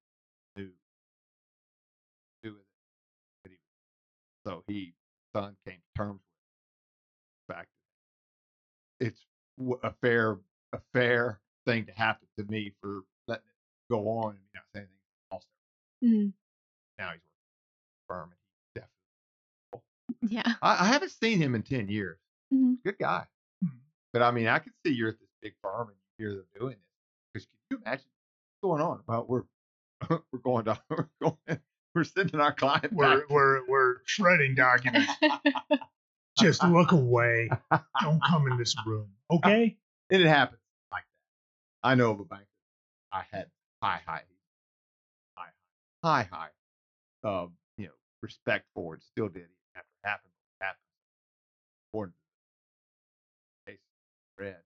so 4.50 4.64
he 4.66 4.92
son 5.34 5.56
came 5.64 5.76
to 5.76 5.82
terms 5.96 6.20
with 6.20 7.46
the 7.48 7.54
fact 7.54 7.68
that 8.98 9.06
it's 9.06 9.24
a 9.84 9.92
fair 10.02 10.38
a 10.72 10.80
fair 10.92 11.40
thing 11.66 11.84
to 11.86 11.92
happen 11.92 12.26
to 12.38 12.44
me 12.46 12.72
for 12.80 13.02
letting 13.28 13.44
it 13.46 13.92
go 13.92 14.08
on 14.08 14.30
and 14.30 14.40
not 14.54 14.64
saying 14.74 14.86
anything. 14.86 14.96
Lost 15.32 15.46
Mhm. 16.02 16.32
now 16.98 17.12
he's 17.12 17.20
firm 18.08 18.30
and 18.30 18.38
he's 18.74 18.82
definitely 20.20 20.36
Yeah. 20.36 20.54
I, 20.62 20.84
I 20.84 20.88
haven't 20.88 21.10
seen 21.12 21.38
him 21.38 21.54
in 21.54 21.62
ten 21.62 21.88
years. 21.88 22.18
Mhm. 22.52 22.82
Good 22.82 22.98
guy. 22.98 23.26
Mhm. 23.64 23.78
But 24.12 24.22
I 24.22 24.30
mean 24.32 24.48
I 24.48 24.58
can 24.58 24.72
see 24.84 24.92
you're 24.92 25.10
at 25.10 25.20
this 25.20 25.28
big 25.40 25.54
firm 25.62 25.88
and 25.90 25.96
you 26.18 26.26
hear 26.26 26.34
them 26.36 26.46
doing 26.58 26.76
this. 26.76 26.86
Because 27.32 27.46
can 27.46 27.58
you 27.70 27.76
imagine 27.84 28.06
what's 28.06 28.62
going 28.62 28.82
on 28.82 28.98
about 29.00 29.28
we're 29.28 29.44
we're 30.32 30.38
going 30.42 30.64
to 30.64 30.80
we're 30.90 31.08
going 31.20 31.60
we're 31.94 32.04
sending 32.04 32.40
our 32.40 32.52
client 32.52 32.92
We're 32.92 33.20
back. 33.20 33.30
we're 33.30 33.66
we're 33.66 33.96
shredding 34.04 34.54
documents. 34.54 35.12
Just 36.38 36.62
look 36.64 36.92
away. 36.92 37.50
Don't 38.00 38.22
come 38.24 38.46
in 38.50 38.56
this 38.56 38.74
room. 38.86 39.08
Okay? 39.30 39.76
And 40.10 40.22
it 40.22 40.28
happens 40.28 40.60
like 40.92 41.02
that. 41.02 41.88
I 41.88 41.94
know 41.96 42.12
of 42.12 42.20
a 42.20 42.24
banker 42.24 42.44
I 43.12 43.24
had 43.32 43.46
high, 43.82 44.00
high, 44.06 44.22
high, 45.36 45.48
high, 46.04 46.28
high, 46.30 47.28
um, 47.28 47.52
you 47.76 47.86
know, 47.86 47.92
respect 48.22 48.66
for 48.74 48.94
it. 48.94 49.02
Still 49.02 49.28
did 49.28 49.46
after 49.74 49.88
it 50.02 50.08
happened. 50.08 50.32
Happened. 50.60 50.78
According 51.90 52.12
to 52.12 52.18
the 53.66 53.72
case 53.72 53.80
read, 54.38 54.56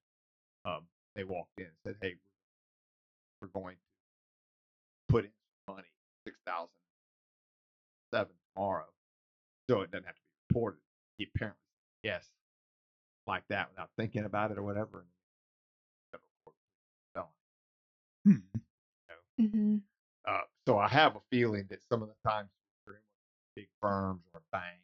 um, 0.67 0.83
they 1.17 1.25
walked 1.25 1.59
in 1.59 1.65
and 1.65 1.75
said, 1.85 1.97
"Hey, 2.03 2.17
we're 3.41 3.49
going 3.49 3.77
to 3.77 3.83
put 5.09 5.25
in 5.25 5.31
money, 5.67 5.89
six 6.27 6.39
thousand 6.47 6.69
seven 8.15 8.35
tomorrow, 8.55 8.87
so 9.69 9.81
it 9.83 9.91
doesn't 9.91 10.07
have 10.07 10.15
to 10.17 10.21
be 10.23 10.55
reported." 10.55 10.81
He 11.19 11.25
apparently 11.35 11.61
yes, 12.03 12.29
like 13.27 13.45
that, 13.49 13.71
without 13.71 13.91
thinking 13.97 14.25
about 14.25 14.51
it 14.51 14.59
or 14.59 14.63
whatever. 14.63 15.01
And 15.01 15.09
federal 16.13 16.31
court 16.45 16.57
fell 17.15 17.33
on 18.27 18.35
it. 18.35 18.43
Hmm. 19.39 19.43
Mhm. 19.43 19.83
Uh, 20.27 20.43
so 20.67 20.79
I 20.79 20.89
have 20.89 21.17
a 21.17 21.21
feeling 21.31 21.67
that 21.71 21.83
some 21.83 22.03
of 22.03 22.09
the 22.09 22.17
times 22.29 22.51
big 23.57 23.69
firms 23.81 24.21
or 24.33 24.41
a 24.41 24.43
bank, 24.51 24.81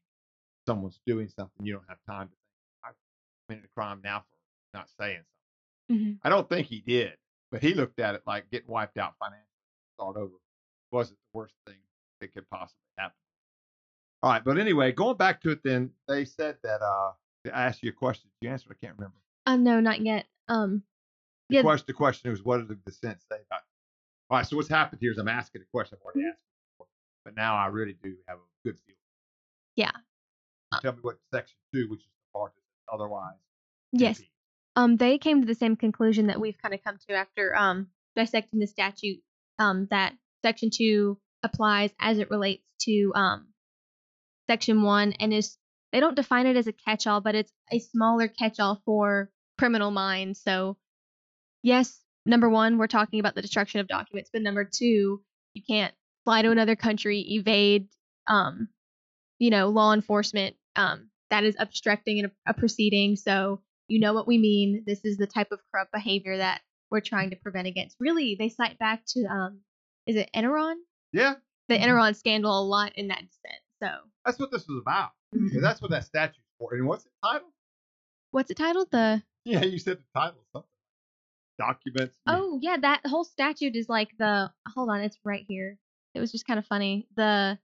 someone's 0.66 1.00
doing 1.04 1.28
something, 1.28 1.66
you 1.66 1.72
don't 1.72 1.88
have 1.88 1.98
time 2.08 2.28
to 2.28 2.34
think, 2.34 2.84
I've 2.84 2.94
committed 3.48 3.64
a 3.68 3.74
crime 3.74 4.00
now 4.04 4.20
for 4.20 4.78
not 4.78 4.88
saying 4.90 5.24
something. 5.88 6.06
Mhm. 6.06 6.20
I 6.22 6.28
don't 6.28 6.48
think 6.48 6.68
he 6.68 6.80
did, 6.80 7.18
but 7.50 7.62
he 7.62 7.74
looked 7.74 7.98
at 7.98 8.14
it 8.14 8.22
like 8.26 8.48
getting 8.50 8.68
wiped 8.70 8.96
out 8.96 9.16
financially, 9.18 9.48
start 9.94 10.16
over, 10.16 10.36
wasn't 10.92 11.18
the 11.18 11.38
worst 11.38 11.56
thing 11.66 11.80
that 12.34 12.40
could 12.40 12.50
possibly 12.50 12.80
happen. 12.98 13.14
All 14.22 14.30
right, 14.32 14.44
but 14.44 14.58
anyway, 14.58 14.92
going 14.92 15.16
back 15.16 15.40
to 15.42 15.50
it, 15.50 15.60
then 15.64 15.90
they 16.06 16.24
said 16.24 16.56
that 16.62 16.82
uh, 16.82 17.12
I 17.52 17.66
asked 17.66 17.82
you 17.82 17.90
a 17.90 17.92
question. 17.92 18.28
Did 18.40 18.46
you 18.48 18.52
answer? 18.52 18.70
it? 18.70 18.76
I 18.80 18.86
can't 18.86 18.98
remember. 18.98 19.16
Uh, 19.46 19.56
no, 19.56 19.80
not 19.80 20.00
yet. 20.00 20.26
Um. 20.48 20.82
The 21.48 21.56
Yeah. 21.56 21.62
question, 21.62 21.84
the 21.88 21.94
question 21.94 22.30
was, 22.30 22.44
what 22.44 22.58
did 22.58 22.68
the 22.68 22.74
dissent 22.76 23.20
say 23.22 23.36
about? 23.46 23.62
All 24.28 24.36
right, 24.38 24.46
so 24.46 24.56
what's 24.56 24.68
happened 24.68 25.00
here 25.00 25.10
is 25.10 25.18
I'm 25.18 25.26
asking 25.26 25.62
a 25.62 25.64
question 25.64 25.98
I've 25.98 26.04
already 26.04 26.20
Mhm. 26.20 26.30
asked 26.30 26.42
before, 26.78 26.86
but 27.24 27.34
now 27.34 27.56
I 27.56 27.66
really 27.66 27.94
do 27.94 28.16
have 28.28 28.38
a 28.38 28.42
good 28.64 28.78
feel. 28.80 28.94
Yeah. 29.76 29.90
Tell 30.80 30.92
me 30.92 31.00
what 31.00 31.18
section 31.32 31.56
two, 31.72 31.88
which 31.88 32.00
is 32.00 32.06
the 32.06 32.38
part 32.38 32.52
that's 32.54 32.66
otherwise. 32.92 33.38
Yes. 33.92 34.22
Um. 34.76 34.96
They 34.96 35.18
came 35.18 35.40
to 35.40 35.46
the 35.46 35.54
same 35.54 35.74
conclusion 35.76 36.26
that 36.28 36.38
we've 36.38 36.56
kind 36.58 36.74
of 36.74 36.84
come 36.84 36.98
to 37.08 37.14
after 37.14 37.56
um 37.56 37.90
dissecting 38.14 38.60
the 38.60 38.66
statute. 38.68 39.20
Um. 39.58 39.86
That 39.86 40.16
section 40.44 40.70
two 40.72 41.20
applies 41.42 41.90
as 42.00 42.18
it 42.18 42.30
relates 42.30 42.64
to 42.82 43.12
um 43.14 43.48
section 44.48 44.82
one 44.82 45.12
and 45.14 45.32
is 45.32 45.56
they 45.92 46.00
don't 46.00 46.16
define 46.16 46.46
it 46.46 46.56
as 46.56 46.68
a 46.68 46.72
catch-all, 46.72 47.20
but 47.20 47.34
it's 47.34 47.52
a 47.72 47.80
smaller 47.80 48.28
catch-all 48.28 48.80
for 48.84 49.30
criminal 49.58 49.90
minds. 49.90 50.40
So 50.40 50.76
yes, 51.62 52.00
number 52.24 52.48
one, 52.48 52.78
we're 52.78 52.86
talking 52.86 53.20
about 53.20 53.34
the 53.34 53.42
destruction 53.42 53.80
of 53.80 53.88
documents, 53.88 54.30
but 54.32 54.42
number 54.42 54.64
two, 54.64 55.20
you 55.54 55.62
can't 55.68 55.92
fly 56.24 56.42
to 56.42 56.50
another 56.50 56.76
country, 56.76 57.20
evade, 57.20 57.88
um, 58.28 58.68
you 59.38 59.50
know, 59.50 59.68
law 59.68 59.92
enforcement. 59.92 60.56
Um, 60.76 61.10
that 61.30 61.44
is 61.44 61.56
obstructing 61.58 62.24
a, 62.24 62.30
a 62.46 62.54
proceeding. 62.54 63.16
So 63.16 63.60
you 63.88 64.00
know 64.00 64.14
what 64.14 64.28
we 64.28 64.38
mean. 64.38 64.84
This 64.86 65.00
is 65.04 65.16
the 65.16 65.26
type 65.26 65.48
of 65.50 65.60
corrupt 65.70 65.92
behavior 65.92 66.36
that 66.36 66.60
we're 66.90 67.00
trying 67.00 67.30
to 67.30 67.36
prevent 67.36 67.66
against. 67.66 67.96
Really, 68.00 68.36
they 68.38 68.48
cite 68.48 68.78
back 68.78 69.02
to 69.08 69.24
um, 69.26 69.60
is 70.06 70.16
it 70.16 70.30
Enron? 70.34 70.74
Yeah, 71.12 71.34
The. 71.68 71.76
Enron 71.78 72.14
scandal 72.16 72.58
a 72.58 72.62
lot 72.64 72.92
in 72.96 73.08
that 73.08 73.18
sense. 73.18 73.64
So 73.82 73.88
that's 74.24 74.38
what 74.38 74.50
this 74.50 74.66
was 74.68 74.78
about. 74.80 75.10
Mhm. 75.34 75.60
That's 75.60 75.80
what 75.82 75.90
that 75.92 76.04
statute's 76.04 76.46
for. 76.58 76.74
And 76.74 76.86
what's 76.86 77.06
it 77.06 77.12
titled? 77.24 77.52
what's 78.32 78.50
it 78.50 78.56
titled? 78.56 78.90
The 78.92 79.22
Yeah, 79.44 79.64
you 79.64 79.78
said 79.78 79.98
the 79.98 80.04
title, 80.20 80.40
something. 80.52 80.68
Documents. 81.58 82.16
Oh 82.26 82.58
yeah, 82.62 82.76
that 82.78 83.06
whole 83.06 83.24
statute 83.24 83.74
is 83.76 83.88
like 83.88 84.16
the 84.18 84.52
hold 84.68 84.88
on, 84.90 85.00
it's 85.00 85.18
right 85.24 85.44
here. 85.48 85.78
It 86.14 86.20
was 86.20 86.30
just 86.32 86.46
kind 86.46 86.58
of 86.58 86.66
funny. 86.66 87.06
The 87.16 87.58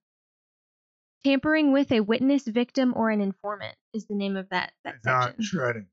tampering 1.25 1.73
with 1.73 1.91
a 1.93 2.01
witness, 2.01 2.45
victim, 2.47 2.93
or 2.97 3.11
an 3.11 3.21
informant 3.21 3.77
is 3.93 4.07
the 4.07 4.15
name 4.15 4.37
of 4.37 4.49
that 4.51 4.73
that 4.85 4.97
Not 5.05 5.25
section. 5.37 5.43
shredding. 5.45 5.87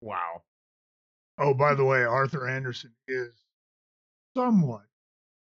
Wow. 0.00 0.42
Oh, 1.38 1.54
by 1.54 1.74
the 1.74 1.84
way, 1.84 2.04
Arthur 2.04 2.46
Andersen 2.48 2.92
is 3.08 3.34
somewhat 4.36 4.84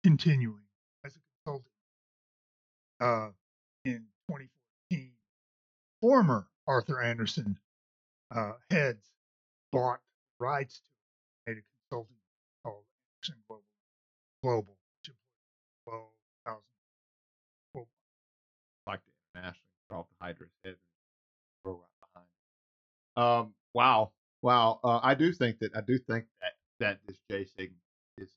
continuing 0.05 0.63
as 1.05 1.17
a 1.17 1.21
consultant. 1.45 1.73
Uh, 3.01 3.31
in 3.85 4.05
2014, 4.31 5.13
former 6.01 6.49
Arthur 6.67 7.03
Andersen 7.03 7.59
uh, 8.35 8.53
heads 8.71 9.11
bought 9.73 10.01
rights 10.39 10.83
to 11.47 11.53
a 11.53 11.57
consulting 11.91 12.17
called 12.65 12.85
Andersen 13.23 13.43
Global, 13.49 13.65
Global, 14.43 14.79
which 15.03 15.11
employs 15.87 16.07
12,000 16.47 16.63
people. 17.75 17.89
like 18.87 19.01
the 19.05 19.41
international 19.41 19.63
the 19.89 20.07
Hydra's 20.21 20.51
head 20.65 20.77
right 21.65 21.77
behind. 22.15 22.27
Um, 23.17 23.55
wow, 23.75 24.13
wow. 24.43 24.81
Uh, 24.85 25.01
I 25.03 25.15
do 25.15 25.33
think 25.33 25.59
that 25.61 25.77
I 25.77 25.81
do 25.81 25.99
think 25.99 26.27
that 26.41 26.53
that 26.81 26.99
this 27.07 27.19
J 27.31 27.45
sig 27.45 27.73
is. 28.19 28.31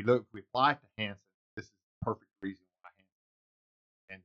If 0.00 0.06
we 0.06 0.12
look, 0.12 0.22
if 0.22 0.28
we 0.32 0.40
apply 0.40 0.72
it 0.72 0.78
to 0.80 0.88
Hansen. 0.98 1.24
This 1.56 1.66
is 1.66 1.72
the 1.72 2.04
perfect 2.06 2.30
reason 2.42 2.64
why 2.80 2.90
Hansen 2.96 3.12
and 4.10 4.22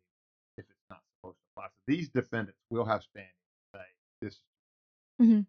if 0.58 0.66
it's 0.70 0.86
not 0.90 1.02
supposed 1.18 1.38
to 1.38 1.44
apply. 1.56 1.68
So 1.68 1.82
these 1.88 2.10
defendants 2.10 2.60
will 2.70 2.86
have 2.86 3.04
standing 3.04 3.32
to 3.74 3.80
say 3.80 3.86
this 4.22 4.42
Mhm. 5.22 5.46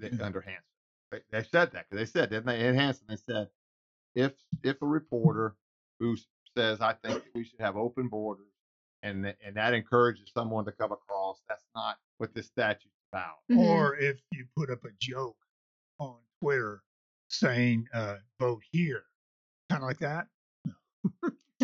th- 0.10 0.20
under 0.20 0.40
Hansen. 0.40 0.64
They, 1.10 1.20
they 1.30 1.42
said 1.42 1.70
that 1.72 1.88
because 1.88 1.98
they 2.00 2.06
said, 2.20 2.30
didn't 2.30 2.46
they? 2.46 2.66
In 2.66 2.74
Hansen, 2.74 3.06
they 3.08 3.16
said 3.16 3.50
if 4.14 4.34
if 4.62 4.80
a 4.82 4.86
reporter 4.86 5.54
who 6.00 6.16
says 6.56 6.80
I 6.80 6.94
think 6.94 7.24
we 7.34 7.44
should 7.44 7.60
have 7.60 7.76
open 7.76 8.08
borders 8.08 8.52
and 9.02 9.24
th- 9.24 9.36
and 9.44 9.56
that 9.56 9.74
encourages 9.74 10.30
someone 10.32 10.64
to 10.64 10.72
come 10.72 10.92
across, 10.92 11.42
that's 11.48 11.66
not 11.74 11.98
what 12.18 12.34
this 12.34 12.46
statute's 12.46 12.94
about. 13.12 13.36
Mhm. 13.50 13.58
Or 13.58 13.96
if 13.96 14.20
you 14.32 14.46
put 14.56 14.70
up 14.70 14.84
a 14.84 14.92
joke 14.98 15.36
on 15.98 16.20
Twitter 16.40 16.82
saying 17.28 17.88
uh, 17.92 18.18
"vote 18.40 18.62
here," 18.70 19.04
kind 19.76 19.84
of 19.84 19.88
like 19.88 19.98
that. 19.98 20.26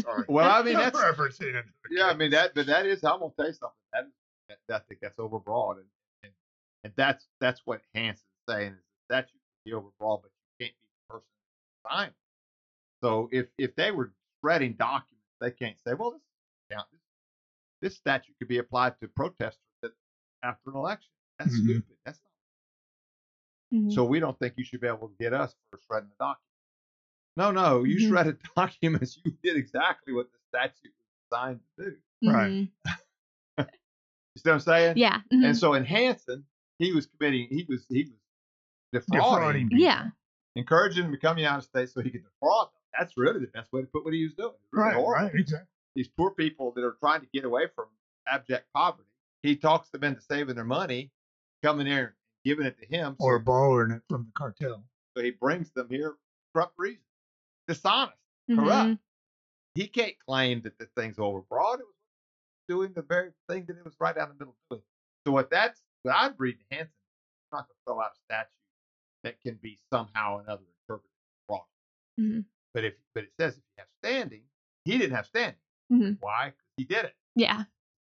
Sorry. 0.00 0.24
Well, 0.28 0.50
I 0.50 0.62
mean 0.62 0.74
that's 0.78 0.98
yeah, 1.90 2.06
I 2.06 2.14
mean 2.14 2.30
that, 2.32 2.54
but 2.54 2.66
that 2.66 2.86
is 2.86 3.02
I'm 3.04 3.20
gonna 3.20 3.32
tell 3.36 3.46
you 3.46 3.52
something. 3.52 3.76
That, 3.92 4.04
that, 4.48 4.58
that 4.68 4.74
I 4.76 4.84
think 4.88 5.00
that's 5.00 5.16
overbroad, 5.16 5.76
and, 5.76 5.86
and 6.24 6.32
and 6.84 6.92
that's 6.96 7.26
that's 7.40 7.62
what 7.64 7.80
Hansen's 7.94 8.24
saying 8.48 8.72
is 8.72 8.78
that 9.08 9.28
statute 9.28 9.40
can 9.64 9.64
be 9.64 9.72
overbroad, 9.72 10.22
but 10.22 10.30
you 10.60 10.66
can't 10.66 10.74
be 10.80 10.88
the 11.08 11.14
person 11.14 11.28
signing. 11.88 12.14
So 13.02 13.28
if 13.32 13.46
if 13.58 13.74
they 13.76 13.90
were 13.90 14.12
spreading 14.38 14.74
documents, 14.74 15.26
they 15.40 15.50
can't 15.50 15.76
say, 15.86 15.94
well, 15.94 16.10
this 16.12 16.20
count 16.70 16.86
this, 16.92 17.00
this 17.80 17.96
statute 17.96 18.34
could 18.38 18.48
be 18.48 18.58
applied 18.58 18.94
to 19.00 19.08
protesters 19.08 19.58
that, 19.82 19.92
after 20.42 20.70
an 20.70 20.76
election. 20.76 21.10
That's 21.38 21.52
Mhm. 21.54 21.64
stupid. 21.64 21.96
That's 22.04 22.20
not. 23.72 23.80
Mhm. 23.80 23.92
So 23.92 24.04
we 24.04 24.20
don't 24.20 24.38
think 24.38 24.54
you 24.56 24.64
should 24.64 24.80
be 24.80 24.86
able 24.88 25.08
to 25.08 25.14
get 25.18 25.32
us 25.32 25.54
for 25.70 25.78
shredding 25.86 26.10
the 26.10 26.16
document. 26.18 26.51
No, 27.36 27.50
no, 27.50 27.84
you 27.84 27.96
Mhm. 27.96 28.08
shredded 28.08 28.38
documents. 28.56 29.18
You 29.24 29.32
did 29.42 29.56
exactly 29.56 30.12
what 30.12 30.30
the 30.32 30.38
statute 30.48 30.92
was 30.98 31.08
designed 31.30 31.60
to 31.78 31.90
do. 31.90 31.96
Right. 32.30 32.50
Mhm. 32.50 32.70
You 34.34 34.40
see 34.40 34.48
what 34.48 34.54
I'm 34.54 34.60
saying? 34.60 34.96
Yeah. 34.96 35.20
mhm. 35.32 35.44
And 35.44 35.56
so 35.56 35.74
in 35.74 35.84
Hansen, 35.84 36.46
he 36.78 36.92
was 36.92 37.04
committing, 37.06 37.48
he 37.50 37.66
was 37.68 37.84
he 37.90 38.04
was 38.04 39.04
defrauding, 39.04 39.68
Defrauding. 39.68 39.68
Yeah. 39.72 40.10
encouraging 40.56 41.04
him 41.04 41.12
to 41.12 41.18
come 41.18 41.32
to 41.36 41.40
the 41.40 41.42
United 41.42 41.62
States 41.64 41.92
so 41.92 42.00
he 42.00 42.10
could 42.10 42.24
defraud 42.24 42.68
them. 42.68 42.80
That's 42.98 43.16
really 43.18 43.40
the 43.40 43.48
best 43.48 43.70
way 43.72 43.82
to 43.82 43.86
put 43.88 44.04
what 44.06 44.14
he 44.14 44.24
was 44.24 44.32
doing. 44.34 44.54
Really 44.72 44.94
Right, 44.96 45.22
right, 45.24 45.34
exactly. 45.34 45.68
These 45.94 46.08
poor 46.08 46.30
people 46.30 46.72
that 46.72 46.82
are 46.84 46.96
trying 47.00 47.20
to 47.20 47.26
get 47.34 47.44
away 47.44 47.66
from 47.74 47.86
abject 48.26 48.66
poverty, 48.72 49.08
he 49.42 49.54
talks 49.56 49.90
them 49.90 50.02
into 50.04 50.22
saving 50.22 50.54
their 50.54 50.64
money, 50.64 51.10
coming 51.62 51.86
here 51.86 51.98
and 52.06 52.14
giving 52.44 52.64
it 52.64 52.78
to 52.78 52.86
him. 52.86 53.16
so- 53.20 53.26
Or 53.26 53.38
borrowing 53.38 53.90
it 53.90 54.02
from 54.08 54.24
the 54.24 54.32
cartel. 54.32 54.82
so 55.14 55.22
he 55.22 55.30
brings 55.32 55.70
them 55.72 55.88
here 55.90 56.16
for 56.54 56.70
reasons. 56.78 57.04
Dishonest. 57.74 58.16
Corrupt. 58.54 58.98
He 59.74 59.86
can't 59.86 60.14
claim 60.26 60.62
that 60.62 60.78
the 60.78 60.86
thing's 60.96 61.16
overbroad. 61.16 61.74
It 61.80 61.86
was 61.86 61.94
doing 62.68 62.92
the 62.94 63.02
very 63.02 63.30
thing 63.48 63.64
that 63.68 63.76
it 63.78 63.84
was 63.84 63.94
right 64.00 64.14
down 64.14 64.28
the 64.28 64.34
middle 64.34 64.56
doing. 64.70 64.82
So 65.26 65.32
what 65.32 65.50
that's 65.50 65.80
what 66.02 66.14
I'd 66.14 66.34
read 66.38 66.56
in 66.70 66.76
Hansen, 66.76 66.92
I'm 67.52 67.58
not 67.58 67.68
going 67.68 67.76
to 67.76 67.80
throw 67.86 68.00
out 68.00 68.10
a 68.12 68.18
statute 68.24 68.48
that 69.24 69.40
can 69.40 69.54
be 69.62 69.78
somehow 69.92 70.38
or 70.38 70.40
another 70.42 70.62
interpreted 70.82 71.10
wrong. 71.48 71.64
Mhm. 72.20 72.44
But 72.74 72.84
if 72.84 72.94
but 73.14 73.24
it 73.24 73.32
says 73.40 73.54
if 73.56 73.62
you 73.62 73.72
have 73.78 73.86
standing, 74.02 74.42
he 74.84 74.98
didn't 74.98 75.14
have 75.14 75.26
standing. 75.26 75.60
Mhm. 75.92 76.18
Why? 76.20 76.50
'Cause 76.50 76.74
he 76.76 76.84
did 76.84 77.04
it. 77.06 77.16
Yeah. 77.36 77.64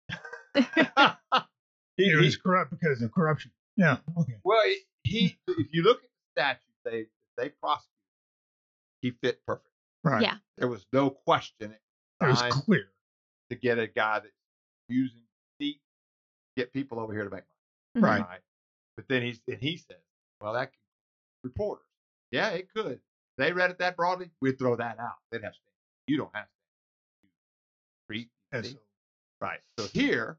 he, 0.55 2.05
It 2.05 2.11
he- 2.11 2.17
was 2.17 2.37
corrupt 2.37 2.71
because 2.71 3.03
of 3.03 3.13
corruption. 3.13 3.51
Yeah. 3.77 3.99
Okay. 4.19 4.39
well, 4.45 4.63
he, 4.65 4.79
he 5.05 5.39
if 5.49 5.73
you 5.73 5.83
look 5.83 5.99
at 6.03 6.11
the 6.11 6.41
statute 6.41 6.61
they 6.85 7.07
they 7.37 7.49
prosecuted, 7.51 7.98
he 9.03 9.13
fit 9.23 9.41
perfect. 9.47 9.69
Right. 10.05 10.23
Yeah. 10.23 10.37
There 10.57 10.69
was 10.69 10.87
no 10.93 11.11
question 11.11 11.73
It 12.21 12.25
was 12.27 12.43
clear. 12.65 12.89
to 13.51 13.57
get 13.57 13.79
a 13.79 13.87
guy 13.87 14.21
that's 14.21 14.33
using 14.89 15.23
deceit, 15.59 15.81
get 16.57 16.73
people 16.73 16.99
over 17.01 17.13
here 17.13 17.25
to 17.25 17.31
make 17.31 17.45
money. 17.95 18.07
Mm-hmm. 18.19 18.23
Right. 18.31 18.41
But 18.97 19.07
then 19.09 19.23
he's 19.23 19.41
and 19.47 19.59
he 19.59 19.77
says, 19.77 19.99
well, 20.41 20.53
that 20.55 20.67
could, 20.73 20.79
reporters, 21.45 21.87
yeah, 22.31 22.51
it 22.51 22.69
could. 22.75 23.01
They 23.39 23.53
read 23.53 23.71
it 23.71 23.79
that 23.79 23.97
broadly, 23.97 24.31
we'd 24.41 24.59
throw 24.59 24.75
that 24.77 24.99
out. 24.99 25.17
They'd 25.31 25.43
have 25.45 25.53
to. 25.53 25.59
You 26.09 26.17
don't 26.17 26.35
have 26.35 26.47
to. 26.47 26.51
Read, 28.09 28.29
Yes. 28.53 28.67
see? 28.69 28.79
Right. 29.41 29.61
So 29.79 29.87
here, 29.93 30.39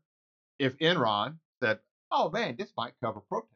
if 0.57 0.77
Enron 0.79 1.35
said, 1.63 1.79
"Oh 2.11 2.29
man, 2.29 2.55
this 2.57 2.73
might 2.75 2.93
cover 3.01 3.21
protest," 3.21 3.53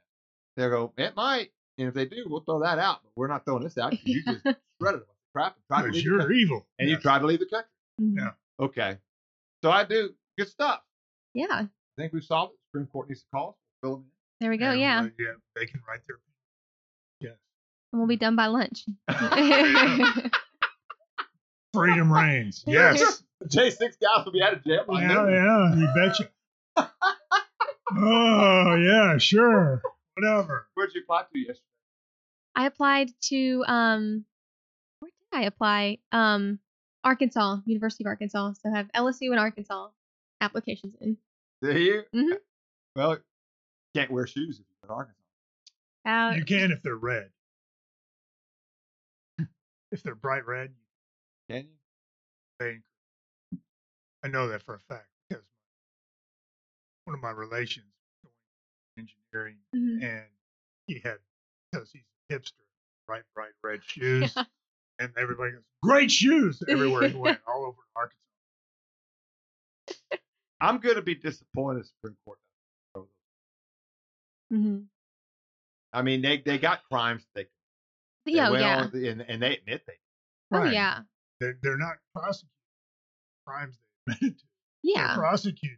they 0.56 0.70
go, 0.70 0.94
"It 0.98 1.16
might." 1.16 1.52
And 1.78 1.88
if 1.88 1.94
they 1.94 2.06
do, 2.06 2.26
we'll 2.28 2.42
throw 2.42 2.60
that 2.62 2.78
out. 2.80 3.02
But 3.04 3.12
we're 3.16 3.28
not 3.28 3.46
throwing 3.46 3.64
this 3.64 3.78
out. 3.78 3.92
'cause 3.92 4.00
You 4.04 4.24
just 4.24 4.42
shredded 4.46 4.58
a 4.80 4.82
bunch 4.82 5.02
of 5.02 5.08
crap 5.34 5.56
and 5.56 5.64
tried 5.68 5.82
to 5.82 5.84
Because 5.88 5.96
leave 5.96 6.04
the 6.04 6.10
you're 6.10 6.20
country. 6.20 6.38
evil. 6.40 6.68
and 6.80 6.88
you 6.90 6.94
Yes. 6.96 7.02
tried 7.02 7.20
to 7.20 7.26
leave 7.26 7.40
the 7.40 7.46
country. 7.48 7.70
Yeah. 8.00 8.32
Okay. 8.60 8.98
So 9.64 9.72
I 9.72 9.84
do 9.84 10.14
good 10.38 10.48
stuff. 10.50 10.82
Yeah. 11.34 11.48
I 11.52 11.68
think 11.98 12.14
we've 12.14 12.24
solved 12.24 12.54
it. 12.54 12.60
Supreme 12.70 12.88
Court 12.88 13.08
needs 13.10 13.22
to 13.22 13.28
call 13.34 13.50
us. 13.50 13.56
Fill 13.82 13.96
them 13.98 14.06
There 14.40 14.50
we 14.50 14.58
go. 14.58 14.72
And, 14.72 14.80
Yeah. 14.80 15.00
uh, 15.02 15.10
yeah. 15.20 15.34
They 15.56 15.66
can 15.66 15.82
write 15.88 16.02
their. 16.08 16.18
Yes. 17.20 17.38
And 17.92 18.00
we'll 18.02 18.08
be 18.08 18.18
done 18.18 18.36
by 18.36 18.48
lunch. 18.48 18.86
Freedom 21.74 22.12
reigns. 22.14 22.64
Yes. 22.68 23.02
in. 23.42 23.48
J6 23.48 23.80
guys 24.00 24.26
will 24.26 24.32
be 24.32 24.42
out 24.44 24.54
of 24.54 24.64
jail. 24.64 24.86
by 24.88 25.02
yeah, 25.02 25.08
noon. 25.08 25.34
yeah. 25.34 25.76
You 25.76 25.88
betcha. 25.96 26.30
oh 27.98 28.76
yeah, 28.76 29.18
sure. 29.18 29.82
Whatever. 30.16 30.68
Where'd 30.76 30.92
you 30.94 31.02
apply 31.02 31.24
to 31.24 31.40
yesterday? 31.40 31.60
I 32.56 32.66
applied 32.68 33.12
to 33.30 33.64
um 33.68 34.26
where 35.00 35.10
did 35.32 35.38
I 35.40 35.46
apply? 35.46 35.98
Um 36.12 36.60
Arkansas, 37.04 37.58
University 37.66 38.04
of 38.04 38.08
Arkansas. 38.08 38.54
So 38.62 38.70
I 38.72 38.78
have 38.78 38.92
LSU 38.94 39.32
and 39.32 39.40
Arkansas 39.40 39.90
applications 40.40 40.96
in. 41.02 41.18
Do 41.62 41.78
you? 41.78 42.04
Mm-hmm. 42.16 42.34
Well, 42.96 43.18
can't 43.96 44.12
wear 44.12 44.26
shoes 44.28 44.60
if 44.60 44.66
you're 44.84 44.92
in 44.92 44.96
Arkansas. 44.96 45.20
Uh, 46.06 46.36
You 46.38 46.46
can 46.46 46.72
if 46.72 46.82
they're 46.84 46.96
red. 46.96 47.30
If 49.92 50.02
they're 50.02 50.16
bright 50.16 50.46
red, 50.48 50.72
Can 51.50 51.64
you? 51.64 51.70
they. 52.60 52.80
I 54.24 54.28
know 54.28 54.48
that 54.48 54.64
for 54.64 54.74
a 54.76 54.80
fact 54.80 55.08
because 55.30 55.44
one 57.06 57.14
of 57.16 57.22
my 57.22 57.30
relations 57.32 57.86
going 57.86 57.93
engineering 58.98 59.58
mhm. 59.76 60.04
and 60.04 60.24
he 60.88 61.00
had 61.04 61.18
because 61.72 61.92
he's 61.92 62.04
a 62.30 62.34
hipster, 62.34 62.52
bright 63.08 63.24
bright 63.34 63.52
red 63.64 63.82
shoes, 63.88 64.36
and 65.00 65.12
everybody 65.18 65.52
goes 65.54 65.62
great 65.82 66.12
shoes 66.12 66.62
everywhere 66.68 67.10
he 67.10 67.18
went, 67.18 67.40
all 67.48 67.66
over 67.66 67.78
Arkansas. 67.96 68.18
I'm 70.62 70.80
going 70.80 70.96
to 70.96 71.02
be 71.02 71.16
disappointed 71.16 71.86
Supreme 71.86 72.16
Court. 72.26 72.38
doesn't 72.94 73.10
throw 74.52 74.58
those. 74.58 74.60
Mhm. 74.66 74.86
I 75.92 76.02
mean, 76.02 76.22
they, 76.22 76.38
they 76.44 76.58
got 76.58 76.80
crimes. 76.90 77.24
They, 77.36 77.44
they 78.26 78.34
Yeah, 78.34 78.50
oh, 78.50 78.56
yeah. 78.56 78.88
the- 78.92 79.10
and, 79.10 79.22
and 79.22 79.42
they 79.42 79.58
admit 79.58 79.84
they. 79.86 79.94
Oh 80.52 80.60
Right. 80.60 80.74
yeah. 80.74 81.00
They're, 81.40 81.58
they're 81.62 81.78
not 81.78 81.98
prosecuting 82.16 82.50
crimes 83.46 83.78
they 84.08 84.14
admitted 84.14 84.40
to. 84.40 84.46
Yeah. 84.84 85.08
They're 85.08 85.18
prosecuting 85.18 85.78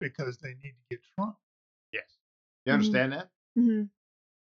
because 0.00 0.38
they 0.38 0.50
need 0.62 0.74
to 0.74 0.84
get 0.90 1.00
Trump. 1.16 1.36
You 2.64 2.70
Mhm. 2.72 2.74
understand 2.74 3.12
that? 3.12 3.30
hmm 3.54 3.82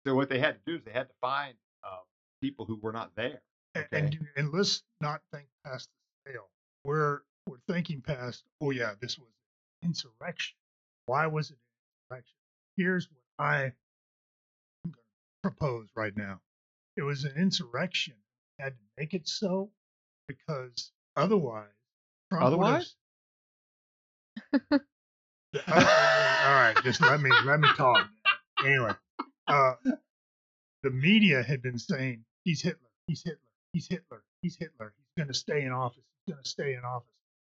So 0.05 0.15
what 0.15 0.29
they 0.29 0.39
had 0.39 0.55
to 0.55 0.61
do 0.71 0.77
is 0.77 0.83
they 0.83 0.91
had 0.91 1.07
to 1.09 1.15
find 1.21 1.57
uh, 1.83 2.01
people 2.41 2.65
who 2.65 2.77
were 2.77 2.91
not 2.93 3.15
there. 3.15 3.41
And, 3.75 3.85
Okay. 3.85 3.99
and, 3.99 4.11
do- 4.11 4.27
and 4.35 4.51
let's 4.51 4.83
not 5.01 5.21
think 5.31 5.47
past 5.65 5.89
the 6.25 6.31
scale. 6.31 6.49
We're 6.83 7.21
we're 7.47 7.59
thinking 7.67 8.01
past. 8.01 8.43
Oh 8.61 8.71
yeah, 8.71 8.95
this 9.01 9.17
was 9.17 9.29
insurrection. 9.81 10.57
Why 11.05 11.27
was 11.27 11.51
it 11.51 11.57
insurrection? 12.09 12.37
Here's 12.77 13.09
what 13.11 13.23
I 13.39 13.63
am 13.65 13.71
going 14.85 14.93
to 14.93 15.41
propose 15.41 15.89
right 15.95 16.15
now. 16.15 16.41
It 16.95 17.01
was 17.03 17.23
an 17.25 17.35
insurrection. 17.35 18.15
Had 18.59 18.77
to 18.77 18.83
make 18.97 19.13
it 19.13 19.27
so 19.27 19.71
because 20.27 20.91
otherwise, 21.15 21.73
Trump 22.29 22.45
Otherwise? 22.45 22.95
Uh, 25.55 25.59
all 26.45 26.53
right, 26.55 26.75
just 26.83 27.01
let 27.01 27.21
me 27.21 27.29
let 27.45 27.59
me 27.59 27.67
talk. 27.75 28.07
Anyway, 28.65 28.93
uh, 29.47 29.73
the 30.83 30.89
media 30.89 31.43
had 31.43 31.61
been 31.61 31.77
saying 31.77 32.23
he's 32.43 32.61
Hitler, 32.61 32.89
he's 33.07 33.23
Hitler, 33.23 33.39
he's 33.71 33.87
Hitler, 33.87 34.23
he's 34.41 34.57
Hitler. 34.57 34.93
He's 34.97 35.23
going 35.23 35.27
to 35.27 35.37
stay 35.37 35.61
in 35.63 35.71
office. 35.71 36.03
He's 36.25 36.33
going 36.33 36.43
to 36.43 36.49
stay 36.49 36.73
in 36.73 36.81
office. 36.83 37.07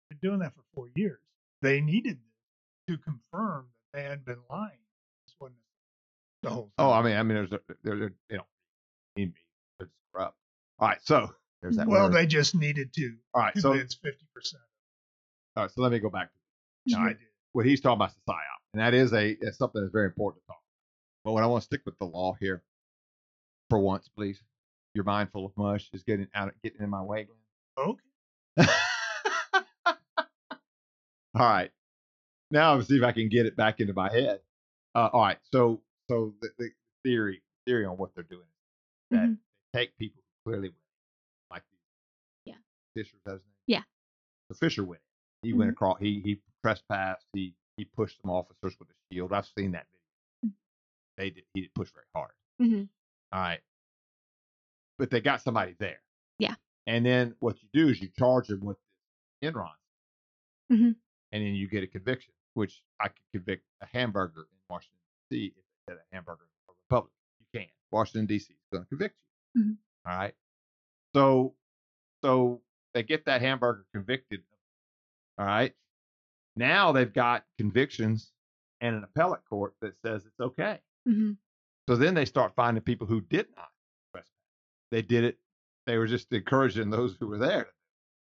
Been 0.09 0.19
doing 0.21 0.39
that 0.39 0.53
for 0.55 0.63
four 0.73 0.87
years. 0.95 1.19
They 1.61 1.79
needed 1.79 2.17
this 2.17 2.97
to 2.97 3.03
confirm 3.03 3.67
that 3.93 3.99
they 3.99 4.03
had 4.03 4.25
been 4.25 4.39
lying. 4.49 4.71
This 5.27 5.35
wasn't 5.39 5.57
the 6.43 6.49
whole. 6.49 6.71
Oh, 6.77 6.91
I 6.91 7.01
mean, 7.03 7.17
I 7.17 7.23
mean, 7.23 7.35
there's 7.35 7.51
a, 7.51 7.59
there, 7.83 7.95
you 7.97 8.11
know, 8.31 8.45
mean, 9.15 9.33
it's 9.79 9.91
corrupt. 10.13 10.35
All 10.79 10.87
right, 10.87 10.97
so 11.03 11.29
there's 11.61 11.77
that. 11.77 11.87
well, 11.87 12.05
word. 12.05 12.13
they 12.13 12.25
just 12.25 12.55
needed 12.55 12.93
to 12.93 13.13
all 13.33 13.41
right, 13.41 13.57
so 13.57 13.73
it's 13.73 13.95
fifty 13.95 14.25
percent. 14.33 14.63
all 15.55 15.63
right, 15.63 15.71
so 15.71 15.81
let 15.81 15.91
me 15.91 15.99
go 15.99 16.09
back 16.09 16.29
All 16.93 16.99
right. 16.99 17.05
right. 17.07 17.17
What 17.53 17.65
he's 17.65 17.81
talking 17.81 17.95
about 17.97 18.09
is 18.09 18.15
the 18.25 18.31
psyop, 18.33 18.59
and 18.73 18.81
that 18.81 18.93
is 18.93 19.13
a 19.13 19.35
that's 19.41 19.57
something 19.57 19.81
that's 19.81 19.91
very 19.91 20.05
important 20.05 20.43
to 20.43 20.47
talk. 20.47 20.55
about. 20.57 21.25
But 21.25 21.31
what 21.33 21.43
I 21.43 21.47
want 21.47 21.61
to 21.61 21.65
stick 21.65 21.81
with 21.85 21.97
the 21.99 22.05
law 22.05 22.35
here 22.39 22.63
for 23.69 23.79
once, 23.79 24.07
please. 24.09 24.41
Your 24.93 25.05
mindful 25.05 25.45
of 25.45 25.51
mush 25.55 25.89
is 25.93 26.03
getting 26.03 26.27
out, 26.35 26.49
of, 26.49 26.53
getting 26.63 26.81
in 26.81 26.89
my 26.89 27.01
way, 27.01 27.27
Okay. 27.77 27.97
All 31.33 31.47
right, 31.47 31.71
now 32.51 32.73
let's 32.75 32.89
see 32.89 32.97
if 32.97 33.03
I 33.03 33.13
can 33.13 33.29
get 33.29 33.45
it 33.45 33.55
back 33.55 33.79
into 33.79 33.93
my 33.93 34.11
head. 34.11 34.41
Uh, 34.93 35.07
all 35.13 35.21
right, 35.21 35.37
so 35.53 35.79
so 36.09 36.33
the, 36.41 36.49
the 36.59 36.69
theory 37.05 37.41
theory 37.65 37.85
on 37.85 37.95
what 37.95 38.13
they're 38.13 38.25
doing 38.25 38.41
is 38.41 39.17
that 39.17 39.29
Mhm. 39.29 39.37
they 39.71 39.79
take 39.79 39.97
people 39.97 40.21
clearly 40.43 40.67
win, 40.67 40.75
like 41.49 41.63
the 41.71 41.77
Yeah. 42.51 42.57
Fischer 42.93 43.15
doesn't. 43.25 43.41
Yeah. 43.65 43.83
The 44.49 44.55
Fischer 44.55 44.83
went. 44.83 45.01
He 45.41 45.53
went 45.53 45.69
Mhm. 45.69 45.73
across. 45.73 45.99
He 45.99 46.21
he 46.21 46.41
trespassed. 46.61 47.25
He 47.33 47.55
he 47.77 47.85
pushed 47.85 48.21
some 48.21 48.29
officers 48.31 48.77
with 48.79 48.89
a 48.89 48.93
shield. 49.11 49.33
I've 49.33 49.47
seen 49.57 49.71
that 49.71 49.87
video. 49.91 50.53
Mm. 50.53 50.57
They 51.17 51.29
did. 51.31 51.43
He 51.53 51.61
didn't 51.61 51.73
push 51.73 51.91
very 51.91 52.05
hard. 52.13 52.33
hmm 52.59 52.83
All 53.31 53.41
right. 53.41 53.61
But 54.97 55.09
they 55.09 55.21
got 55.21 55.41
somebody 55.41 55.75
there. 55.79 56.01
Yeah. 56.37 56.55
And 56.85 57.05
then 57.05 57.35
what 57.39 57.61
you 57.63 57.69
do 57.73 57.89
is 57.89 58.01
you 58.01 58.09
charge 58.09 58.47
them 58.49 58.59
with 58.61 58.77
Enron. 59.43 59.71
Mhm. 60.71 60.95
And 61.31 61.43
then 61.43 61.55
you 61.55 61.67
get 61.67 61.83
a 61.83 61.87
conviction, 61.87 62.33
which 62.53 62.83
I 62.99 63.07
could 63.07 63.25
convict 63.31 63.65
a 63.81 63.85
hamburger 63.87 64.41
in 64.41 64.57
Washington 64.69 64.99
D.C. 65.29 65.45
if 65.47 65.53
they 65.55 65.93
said 65.93 65.97
a 65.99 66.15
hamburger 66.15 66.43
in 66.43 66.49
a 66.69 66.73
Republic. 66.87 67.13
You 67.39 67.45
can. 67.59 67.69
Washington 67.89 68.25
D.C. 68.27 68.53
is 68.53 68.59
going 68.71 68.83
to 68.83 68.89
convict 68.89 69.17
you. 69.55 69.61
Mhm. 69.63 69.77
All 70.05 70.17
right. 70.17 70.35
So, 71.15 71.55
so 72.23 72.61
they 72.93 73.03
get 73.03 73.25
that 73.25 73.41
hamburger 73.41 73.85
convicted. 73.93 74.43
All 75.41 75.47
right. 75.47 75.73
Now 76.55 76.91
they've 76.91 77.11
got 77.11 77.45
convictions 77.57 78.31
and 78.79 78.95
an 78.95 79.03
appellate 79.03 79.41
court 79.49 79.73
that 79.81 79.95
says 80.05 80.23
it's 80.27 80.39
okay. 80.39 80.79
hmm 81.07 81.31
So 81.89 81.95
then 81.95 82.13
they 82.13 82.25
start 82.25 82.53
finding 82.55 82.83
people 82.83 83.07
who 83.07 83.21
did 83.21 83.47
not 83.55 83.69
trespass. 84.13 84.29
They 84.91 85.01
did 85.01 85.23
it. 85.23 85.39
They 85.87 85.97
were 85.97 86.05
just 86.05 86.31
encouraging 86.31 86.91
those 86.91 87.17
who 87.19 87.25
were 87.27 87.39
there. 87.39 87.69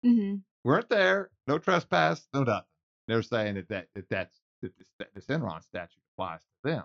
hmm 0.04 0.36
Weren't 0.62 0.88
there, 0.88 1.30
no 1.48 1.58
trespass, 1.58 2.28
no 2.32 2.44
nothing. 2.44 2.68
They're 3.08 3.22
saying 3.22 3.56
that 3.56 3.68
that, 3.70 3.88
that 3.96 4.08
that's 4.10 4.40
that 4.62 4.76
this, 4.78 4.86
that 5.00 5.08
this 5.14 5.26
Enron 5.26 5.60
statute 5.64 6.00
applies 6.14 6.38
to 6.64 6.70
them. 6.70 6.84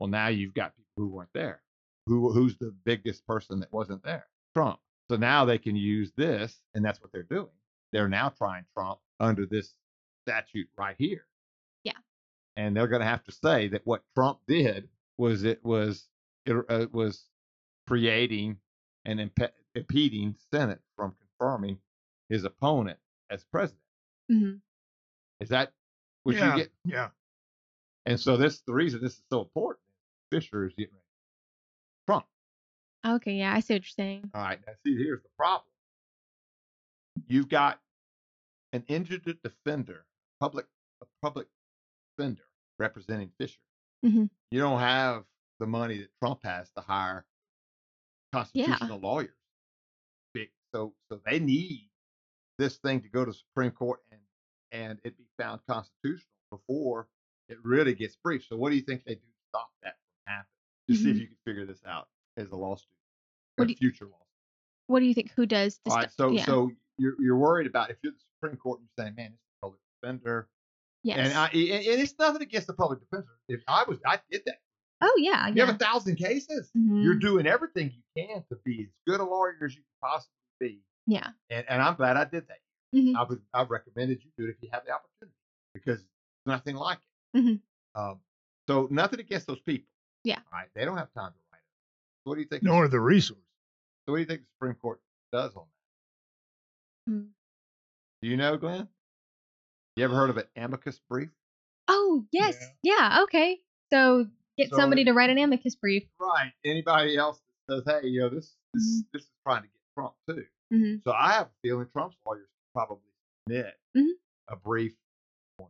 Well, 0.00 0.08
now 0.08 0.28
you've 0.28 0.54
got 0.54 0.74
people 0.76 0.92
who 0.96 1.08
weren't 1.08 1.32
there. 1.34 1.60
who 2.06 2.32
who's 2.32 2.56
the 2.56 2.74
biggest 2.86 3.26
person 3.26 3.60
that 3.60 3.70
wasn't 3.72 4.02
there? 4.02 4.28
Trump. 4.56 4.78
So 5.10 5.18
now 5.18 5.44
they 5.44 5.58
can 5.58 5.76
use 5.76 6.10
this, 6.16 6.58
and 6.74 6.82
that's 6.82 7.02
what 7.02 7.12
they're 7.12 7.22
doing. 7.24 7.50
They're 7.92 8.08
now 8.08 8.30
trying 8.30 8.64
Trump 8.74 8.98
under 9.22 9.46
this 9.46 9.72
statute 10.26 10.68
right 10.76 10.96
here. 10.98 11.24
Yeah. 11.84 11.92
And 12.56 12.76
they're 12.76 12.88
going 12.88 13.00
to 13.00 13.08
have 13.08 13.24
to 13.24 13.32
say 13.32 13.68
that 13.68 13.82
what 13.86 14.02
Trump 14.14 14.40
did 14.46 14.88
was 15.16 15.44
it 15.44 15.64
was 15.64 16.08
it, 16.44 16.56
uh, 16.68 16.86
was 16.92 17.24
creating 17.86 18.58
and 19.04 19.20
impe- 19.20 19.52
impeding 19.74 20.34
Senate 20.52 20.80
from 20.96 21.14
confirming 21.20 21.78
his 22.28 22.44
opponent 22.44 22.98
as 23.30 23.44
president. 23.44 23.80
hmm 24.28 24.54
Is 25.40 25.48
that 25.50 25.72
what 26.24 26.36
yeah, 26.36 26.50
you 26.56 26.62
get? 26.62 26.72
yeah. 26.84 27.08
And 28.06 28.18
so 28.18 28.36
this 28.36 28.60
the 28.66 28.72
reason 28.72 29.00
this 29.02 29.12
is 29.14 29.22
so 29.30 29.40
important. 29.40 29.80
Fischer 30.30 30.66
is 30.66 30.72
getting 30.74 30.94
ready. 30.94 31.06
Trump. 32.06 32.26
Okay, 33.06 33.34
yeah, 33.34 33.54
I 33.54 33.60
see 33.60 33.74
what 33.74 33.82
you're 33.82 34.04
saying. 34.04 34.30
All 34.34 34.42
right. 34.42 34.58
Now 34.66 34.72
see, 34.84 34.96
here's 34.96 35.22
the 35.22 35.28
problem. 35.36 35.66
You've 37.26 37.48
got 37.48 37.80
an 38.72 38.84
injured 38.88 39.24
defender, 39.42 40.06
public 40.40 40.66
a 41.02 41.06
public 41.20 41.46
defender 42.16 42.44
representing 42.78 43.30
Fischer. 43.38 43.60
Mhm. 44.04 44.30
You 44.50 44.60
don't 44.60 44.80
have 44.80 45.24
the 45.58 45.66
money 45.66 45.98
that 45.98 46.10
Trump 46.18 46.42
has 46.44 46.70
to 46.72 46.80
hire 46.80 47.26
constitutional 48.32 48.98
lawyers. 48.98 49.34
So 50.74 50.94
so 51.10 51.20
they 51.26 51.38
need 51.38 51.90
this 52.56 52.78
thing 52.78 53.02
to 53.02 53.08
go 53.10 53.26
to 53.26 53.32
Supreme 53.34 53.72
Court 53.72 54.00
and 54.10 54.20
and 54.70 54.98
it 55.04 55.18
be 55.18 55.26
found 55.38 55.60
constitutional 55.68 56.32
before 56.50 57.08
it 57.50 57.58
really 57.62 57.94
gets 57.94 58.16
briefed. 58.16 58.48
So 58.48 58.56
what 58.56 58.70
do 58.70 58.76
you 58.76 58.80
think 58.82 59.04
they 59.04 59.16
do 59.16 59.20
to 59.20 59.48
stop 59.50 59.70
that 59.82 59.98
from 59.98 60.32
happening? 60.32 60.46
Just 60.88 61.02
see 61.02 61.10
if 61.10 61.16
Mhm. 61.16 61.20
you 61.20 61.26
can 61.26 61.36
figure 61.44 61.66
this 61.66 61.84
out 61.84 62.08
as 62.38 62.50
a 62.52 62.56
law 62.56 62.74
student 62.76 62.96
What 63.56 63.66
do 63.68 63.72
you- 63.72 63.76
future 63.76 64.06
law. 64.06 64.26
What 64.86 65.00
do 65.00 65.04
you 65.04 65.12
think? 65.12 65.32
Who 65.32 65.44
does 65.44 65.78
this? 65.84 65.92
All 65.92 65.98
right, 65.98 66.10
so 66.10 66.30
yeah. 66.30 66.46
so 66.46 66.70
you're 66.96 67.20
you're 67.20 67.36
worried 67.36 67.66
about 67.66 67.90
if 67.90 67.98
you're 68.02 68.12
the 68.12 68.18
Supreme 68.42 68.56
Court 68.58 68.80
and 68.80 68.88
you're 68.96 69.04
saying, 69.04 69.14
man, 69.16 69.26
it's 69.26 69.34
is 69.34 69.40
a 69.62 69.66
public 69.66 69.80
defender, 70.02 70.48
yes. 71.02 71.18
and 71.18 71.32
I 71.38 71.46
and 71.46 71.86
and 71.86 72.00
it's 72.02 72.14
nothing 72.18 72.42
against 72.42 72.66
the 72.66 72.74
public 72.74 73.00
defender. 73.00 73.28
If 73.48 73.62
I 73.68 73.84
was, 73.86 73.98
I 74.06 74.18
did 74.30 74.42
that. 74.46 74.56
oh 75.00 75.14
yeah, 75.18 75.48
You 75.48 75.54
yeah. 75.56 75.66
have 75.66 75.74
a 75.76 75.78
thousand 75.78 76.16
cases. 76.16 76.70
You're 76.74 77.16
Mhm. 77.16 77.20
doing 77.20 77.46
everything 77.46 77.92
you 77.92 78.02
can 78.26 78.42
to 78.50 78.56
be 78.64 78.82
as 78.82 78.92
good 79.06 79.20
a 79.20 79.24
lawyer 79.24 79.56
as 79.64 79.74
you 79.74 79.82
can 79.82 80.10
possibly 80.10 80.34
be, 80.60 80.80
yeah. 81.06 81.28
and 81.50 81.64
and 81.68 81.80
I'm 81.82 81.94
glad 81.94 82.16
I 82.16 82.24
did 82.24 82.48
that. 82.48 82.58
Mhm. 82.94 83.14
I 83.16 83.22
would 83.24 83.40
I 83.54 83.62
recommended 83.64 84.22
you 84.24 84.30
do 84.36 84.44
it 84.44 84.50
if 84.50 84.56
you 84.62 84.68
have 84.72 84.84
the 84.84 84.90
opportunity 84.92 85.36
because 85.74 85.98
there's 86.00 86.46
nothing 86.46 86.76
like 86.76 86.98
it. 86.98 87.38
Mm-hmm. 87.38 88.00
Um, 88.00 88.20
so 88.68 88.88
nothing 88.90 89.20
against 89.20 89.46
those 89.46 89.60
people. 89.60 89.88
Yeah. 90.24 90.40
Right. 90.52 90.68
they 90.74 90.84
don't 90.84 90.96
have 90.98 91.12
time 91.14 91.32
to 91.32 91.38
write 91.52 91.58
it. 91.58 92.24
So 92.24 92.30
what 92.30 92.34
do 92.36 92.40
you 92.42 92.46
think? 92.48 92.62
Nor 92.62 92.88
the 92.88 93.00
resource. 93.00 93.38
So 94.06 94.12
what 94.12 94.16
do 94.16 94.20
you 94.20 94.26
think 94.26 94.42
the 94.42 94.46
Supreme 94.56 94.74
Court 94.74 95.00
does 95.32 95.54
on 95.56 95.64
that? 97.06 97.12
Mm. 97.12 97.28
Do 98.22 98.28
you 98.28 98.36
know, 98.36 98.56
Glenn? 98.56 98.88
You 99.96 100.04
ever 100.04 100.14
heard 100.14 100.30
of 100.30 100.36
an 100.38 100.44
amicus 100.56 101.00
brief? 101.10 101.30
Oh 101.88 102.24
yes, 102.30 102.56
yeah. 102.82 103.20
Okay. 103.24 103.58
So 103.92 104.26
get 104.56 104.70
So 104.70 104.76
somebody 104.76 105.04
to 105.04 105.12
write 105.12 105.28
an 105.30 105.38
amicus 105.38 105.74
brief. 105.74 106.04
Right. 106.20 106.52
Anybody 106.64 107.16
else 107.16 107.40
that 107.68 107.84
says, 107.84 108.00
hey, 108.02 108.08
you 108.08 108.20
know, 108.20 108.28
this 108.28 108.56
this 108.74 108.84
Mhm. 108.84 109.06
this 109.12 109.22
is 109.22 109.30
trying 109.44 109.62
to 109.62 109.68
get 109.68 109.80
Trump 109.94 110.14
too. 110.28 110.46
hmm 110.70 110.94
So 111.04 111.12
I 111.12 111.32
have 111.32 111.46
a 111.48 111.50
feeling 111.62 111.88
Trump's 111.92 112.16
lawyers 112.24 112.48
probably 112.72 113.02
submit 113.48 113.78
Mhm. 113.96 114.12
a 114.48 114.56
brief 114.56 114.94
on. 115.58 115.66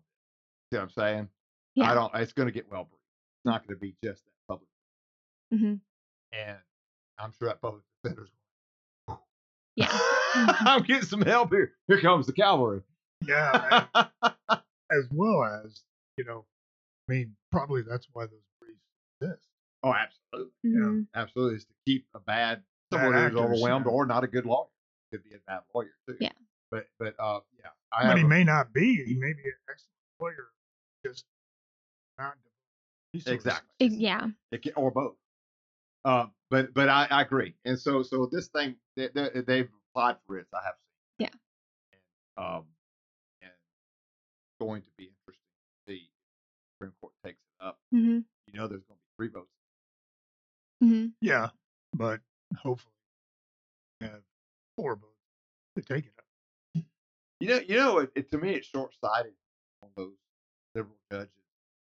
See 0.70 0.76
what 0.76 0.82
I'm 0.82 0.90
saying? 0.90 1.28
Yeah. 1.74 1.90
I 1.90 1.94
don't 1.94 2.14
it's 2.14 2.32
gonna 2.34 2.52
get 2.52 2.70
well 2.70 2.84
briefed. 2.84 3.02
It's 3.38 3.44
not 3.46 3.66
gonna 3.66 3.78
be 3.78 3.96
just 4.04 4.24
that 4.26 4.32
public 4.46 4.68
hmm 5.50 5.74
and 6.32 6.58
I'm 7.18 7.32
sure 7.32 7.48
that 7.48 7.60
public 7.60 7.82
defender's 8.04 8.30
Yeah. 9.76 9.86
I'm 10.34 10.82
getting 10.82 11.04
some 11.06 11.22
help 11.22 11.50
here. 11.50 11.72
Here 11.88 12.00
comes 12.00 12.26
the 12.26 12.32
cavalry. 12.32 12.82
Yeah. 13.26 13.86
and 13.94 14.08
as 14.90 15.08
well 15.12 15.44
as, 15.64 15.82
you 16.16 16.24
know, 16.24 16.44
I 17.08 17.12
mean, 17.12 17.34
probably 17.50 17.82
that's 17.82 18.06
why 18.12 18.24
those 18.24 18.40
briefs 18.60 18.80
exist. 19.20 19.48
oh, 19.82 19.92
absolutely. 19.94 20.52
hmm 20.64 21.00
Absolutely. 21.14 21.56
Is 21.56 21.64
to 21.64 21.74
keep 21.86 22.06
a 22.14 22.20
bad 22.20 22.62
Bad 22.90 23.00
someone 23.00 23.30
who's 23.30 23.40
overwhelmed 23.40 23.86
yeah. 23.86 23.92
or 23.92 24.06
not 24.06 24.22
a 24.24 24.26
good 24.26 24.44
lawyer. 24.46 24.66
Could 25.12 25.24
be 25.24 25.30
a 25.34 25.38
bad 25.46 25.60
lawyer 25.74 25.92
too. 26.08 26.16
Yeah. 26.20 26.32
But 26.70 26.86
but 26.98 27.14
uh 27.18 27.40
yeah. 27.58 27.70
I 27.92 28.06
But 28.08 28.18
he 28.18 28.24
a- 28.24 28.28
may 28.28 28.44
not 28.44 28.72
be. 28.72 28.96
He 29.04 29.14
may 29.14 29.32
be 29.32 29.42
an 29.44 29.54
excellent 29.70 29.88
lawyer, 30.20 30.48
just 31.04 31.24
not 32.18 32.34
resources. 33.14 33.32
exactly. 33.32 33.88
Yeah. 33.88 34.26
It 34.50 34.62
can, 34.62 34.72
or 34.76 34.90
both. 34.90 35.14
Uh, 36.04 36.26
but 36.50 36.74
but 36.74 36.88
I, 36.88 37.06
I 37.10 37.22
agree. 37.22 37.54
And 37.64 37.78
so 37.78 38.02
so 38.02 38.28
this 38.30 38.48
thing 38.48 38.76
they, 38.96 39.08
they, 39.14 39.28
they've 39.46 39.68
applied 39.94 40.16
for 40.26 40.38
it. 40.38 40.46
I 40.52 40.60
have 40.64 40.74
seen. 41.18 41.26
Yeah. 41.26 41.28
And, 42.38 42.46
um, 42.46 42.64
and 43.42 43.50
it's 43.50 44.58
going 44.60 44.82
to 44.82 44.90
be 44.96 45.04
interesting 45.04 45.42
to 45.86 45.92
see 45.92 45.96
if 45.96 46.08
the 46.08 46.74
Supreme 46.74 46.92
Court 47.00 47.12
takes 47.24 47.38
it 47.38 47.64
up. 47.64 47.78
hmm 47.90 48.20
You 48.46 48.58
know, 48.58 48.66
there's 48.66 48.82
going 48.84 48.98
to 48.98 49.04
be 49.04 49.12
three 49.16 49.28
votes. 49.28 49.48
hmm 50.80 51.06
Yeah, 51.20 51.48
but 51.96 52.20
hopefully 52.56 52.92
have 54.00 54.22
four 54.76 54.96
votes 54.96 55.12
to 55.76 55.82
take 55.82 56.06
it 56.06 56.12
up. 56.18 56.24
You 57.40 57.48
know, 57.48 57.60
you 57.66 57.76
know, 57.76 57.98
it, 57.98 58.12
it 58.14 58.30
to 58.30 58.38
me 58.38 58.54
it's 58.54 58.68
short 58.68 58.94
sighted 59.04 59.32
on 59.82 59.88
those 59.96 60.12
liberal 60.76 60.94
judges 61.10 61.32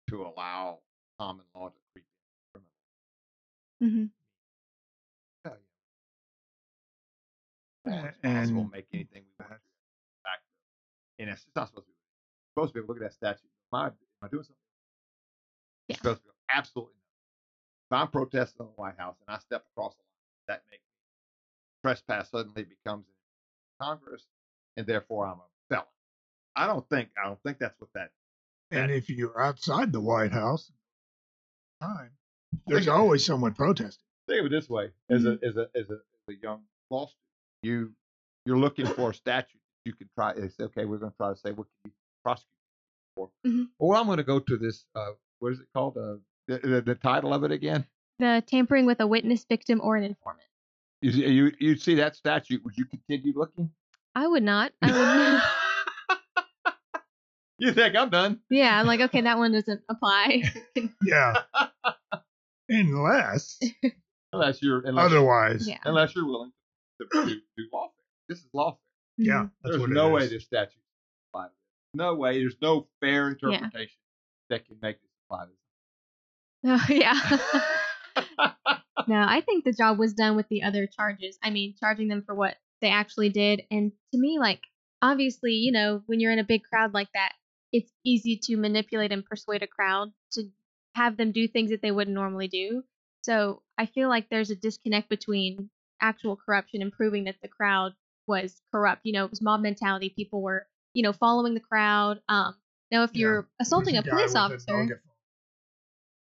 to 0.10 0.24
allow 0.24 0.80
common 1.20 1.46
law 1.54 1.70
to 1.70 1.76
creep 1.94 2.04
in. 2.56 2.62
criminal. 3.82 4.10
Yeah. 7.86 8.02
Law 8.02 8.08
is 8.08 8.14
And- 8.24 8.58
to 8.58 8.72
make 8.72 8.88
anything 8.94 9.24
we 9.24 9.46
want 9.46 9.52
fact, 10.24 10.44
and 11.20 11.30
it's 11.30 11.46
not 11.56 11.68
supposed 11.68 11.88
to 11.88 11.92
be. 11.92 11.98
Supposed 12.54 12.74
to 12.74 12.74
be 12.74 12.84
able 12.84 12.96
to 12.96 13.00
look 13.00 13.12
at 13.12 13.20
that 13.20 13.38
statue. 13.38 13.48
Am 13.74 13.80
I, 13.80 13.86
am 13.88 13.94
I 14.22 14.28
doing 14.28 14.44
something? 14.44 14.56
Yeah. 15.88 15.94
It's 15.94 16.00
supposed 16.00 16.20
to 16.20 16.26
be 16.26 16.30
absolutely 16.54 16.94
nothing. 16.94 17.08
If 17.90 17.94
I'm 17.94 18.08
protesting 18.10 18.66
in 18.66 18.74
the 18.76 18.82
White 18.82 18.98
House 18.98 19.16
and 19.26 19.36
I 19.36 19.40
step 19.40 19.64
across 19.72 19.96
the 19.96 20.02
line, 20.02 20.48
that 20.48 20.64
makes 20.70 20.84
trespass 21.82 22.30
suddenly 22.30 22.64
becomes 22.64 23.06
in 23.08 23.86
Congress, 23.86 24.26
and 24.78 24.86
therefore 24.86 25.26
I'm 25.28 25.40
a 25.40 25.48
felon. 25.70 25.86
I 26.56 26.68
don't 26.68 26.88
think 26.90 27.10
I 27.22 27.28
don't 27.28 27.42
think 27.44 27.58
that's 27.60 27.80
what 27.80 27.90
that. 27.96 28.12
And 28.72 28.92
if 28.92 29.10
you're 29.10 29.42
outside 29.42 29.92
the 29.92 30.02
White 30.02 30.32
House, 30.32 30.72
time 31.82 32.12
there's 32.68 32.88
always 32.88 33.26
someone 33.26 33.54
protesting. 33.54 34.06
Think 34.28 34.42
of 34.42 34.46
it 34.48 34.50
this 34.50 34.70
way: 34.70 34.92
as 35.10 35.26
a 35.26 35.30
mm-hmm. 35.30 35.46
as 35.46 35.58
a 35.58 35.70
as 35.76 35.90
a, 35.90 35.94
as 35.94 36.00
a 36.30 36.34
young 36.42 36.62
law 36.90 37.06
student, 37.06 37.18
you 37.64 37.92
you're 38.46 38.58
looking 38.58 38.86
for 38.88 39.12
a 39.12 39.14
statute 39.14 39.60
you 39.86 39.94
can 39.94 40.10
try. 40.16 40.34
They 40.34 40.48
say, 40.50 40.66
okay, 40.66 40.86
we're 40.86 40.98
going 40.98 41.12
to 41.12 41.18
try 41.18 41.30
to 41.30 41.36
say 41.36 41.52
what 41.52 41.68
can 41.84 41.86
you 41.86 41.92
prosecute 42.24 42.48
for. 43.16 43.30
Mhm. 43.46 43.68
Or 43.80 43.96
I'm 43.96 44.06
going 44.06 44.18
to 44.18 44.24
go 44.24 44.40
to 44.40 44.58
this. 44.58 44.86
Uh, 44.96 45.12
what 45.40 45.54
is 45.54 45.60
it 45.60 45.68
called? 45.76 45.98
Uh, 45.98 46.16
the, 46.48 46.58
the, 46.60 46.82
the 46.82 46.96
title 46.96 47.34
of 47.34 47.44
it 47.44 47.52
again? 47.52 47.86
The 48.20 48.44
tampering 48.46 48.86
with 48.86 49.00
a 49.00 49.08
witness, 49.08 49.46
victim, 49.48 49.82
or 49.84 49.96
an 49.96 50.04
informant. 50.04 50.46
You 51.02 51.12
you 51.12 51.52
you 51.60 51.76
see 51.78 51.96
that 51.96 52.16
statute? 52.16 52.64
Would 52.64 52.78
you 52.78 52.86
continue 52.86 53.34
looking? 53.36 53.72
I 54.14 54.28
would 54.28 54.44
not. 54.44 54.72
I 54.84 55.42
would. 56.10 56.18
you 57.58 57.74
think 57.74 57.96
I'm 57.96 58.10
done? 58.10 58.40
yeah. 58.52 58.80
I'm 58.80 58.86
like, 58.86 59.02
okay, 59.02 59.22
that 59.22 59.38
one 59.40 59.52
doesn't 59.52 59.82
apply. 59.90 60.44
Yeah, 61.04 61.34
unless 62.70 63.60
Unless 64.34 64.62
you're 64.62 64.82
unless, 64.86 65.06
otherwise. 65.12 65.68
yeah. 65.68 65.80
unless 65.84 66.16
you're 66.16 66.26
willing 66.28 66.52
to, 67.02 67.08
to 67.22 67.26
do, 67.36 67.42
do 67.58 67.64
lawfare. 67.74 67.90
This 68.30 68.40
is 68.40 68.48
lawfare. 68.56 68.78
Yeah, 69.18 69.34
Mhm. 69.44 69.52
that's 69.64 69.72
There's 69.74 69.82
what 69.82 69.90
no 69.90 70.08
it 70.08 70.12
way 70.14 70.24
is. 70.24 70.30
this 70.32 70.44
statute 70.46 70.82
apply 71.30 71.46
to 71.48 71.50
this. 71.50 71.58
No 71.94 72.16
way. 72.16 72.40
There's 72.40 72.56
no 72.62 72.88
fair 73.02 73.28
interpretation 73.30 73.98
that 74.50 74.66
can 74.66 74.78
make 74.82 75.02
this 75.02 75.12
apply 75.26 75.46
to 75.46 75.52
Oh, 76.64 76.86
yeah. 76.90 77.20
no, 79.08 79.16
I 79.28 79.42
think 79.42 79.64
the 79.66 79.74
job 79.74 79.98
was 79.98 80.14
done 80.14 80.36
with 80.36 80.48
the 80.50 80.64
other 80.64 80.88
charges. 80.88 81.38
I 81.44 81.50
mean, 81.50 81.76
charging 81.80 82.08
them 82.08 82.24
for 82.26 82.36
what 82.36 82.56
they 82.82 82.90
actually 82.90 83.30
did. 83.30 83.64
And 83.72 83.92
to 84.14 84.20
me, 84.20 84.38
like, 84.40 84.62
obviously, 85.02 85.54
you 85.54 85.72
know, 85.72 86.02
when 86.06 86.20
you're 86.20 86.32
in 86.32 86.40
a 86.40 86.44
big 86.44 86.64
crowd 86.64 86.94
like 86.94 87.10
that, 87.14 87.34
it's 87.74 87.92
easy 88.06 88.38
to 88.44 88.58
manipulate 88.58 89.12
and 89.12 89.26
persuade 89.26 89.64
a 89.64 89.68
crowd 89.68 90.10
to 90.34 90.44
have 90.96 91.18
them 91.18 91.32
do 91.32 91.48
things 91.48 91.72
that 91.72 91.82
they 91.82 91.92
wouldn't 91.92 92.14
normally 92.16 92.48
do. 92.48 92.84
So 93.24 93.62
I 93.78 93.86
feel 93.86 94.10
like 94.10 94.30
there's 94.30 94.50
a 94.52 94.56
disconnect 94.56 95.10
between 95.10 95.70
actual 96.02 96.36
corruption 96.36 96.82
and 96.82 96.92
proving 96.92 97.26
that 97.26 97.36
the 97.42 97.48
crowd 97.48 97.94
was 98.28 98.62
corrupt. 98.72 99.02
You 99.04 99.14
know, 99.14 99.26
it 99.26 99.30
was 99.32 99.42
mob 99.42 99.62
mentality. 99.62 100.10
People 100.10 100.42
were, 100.42 100.68
you 100.94 101.04
know, 101.04 101.14
following 101.14 101.54
the 101.54 101.60
crowd. 101.60 102.22
Um, 102.28 102.56
now, 102.92 103.04
if 103.04 103.12
Yeah. 103.14 103.20
you're 103.22 103.50
assaulting 103.60 103.98
a 103.98 104.04
police 104.04 104.28
with 104.30 104.36
a 104.36 104.40
officer, 104.40 105.02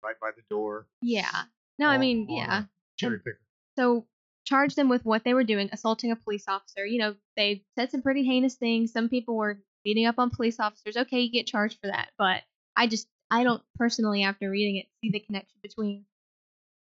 right 0.02 0.18
by 0.20 0.30
the 0.36 0.42
door. 0.50 0.86
yeah. 1.00 1.44
No, 1.78 1.88
I 1.88 1.98
mean, 1.98 2.28
yeah. 2.30 2.64
cherry 2.96 3.18
picker. 3.18 3.40
So 3.76 4.06
charge 4.44 4.76
them 4.76 4.88
with 4.88 5.04
what 5.04 5.24
they 5.24 5.34
were 5.34 5.42
doing, 5.42 5.68
assaulting 5.72 6.12
a 6.12 6.16
police 6.16 6.44
officer. 6.46 6.86
You 6.86 6.98
know, 6.98 7.16
they 7.36 7.64
said 7.76 7.90
some 7.90 8.00
pretty 8.02 8.24
heinous 8.24 8.54
things. 8.54 8.92
Some 8.92 9.08
people 9.08 9.34
were 9.36 9.60
beating 9.82 10.06
up 10.06 10.18
on 10.18 10.30
police 10.30 10.60
officers. 10.60 10.96
Okay, 10.96 11.20
you 11.20 11.32
get 11.32 11.46
charged 11.48 11.80
for 11.80 11.88
that. 11.88 12.10
But 12.16 12.42
I 12.76 12.86
just, 12.86 13.08
I 13.30 13.42
don't 13.42 13.62
personally, 13.76 14.22
after 14.22 14.48
reading 14.48 14.76
it, 14.76 14.86
see 15.00 15.10
the 15.10 15.18
connection 15.18 15.58
between 15.62 16.04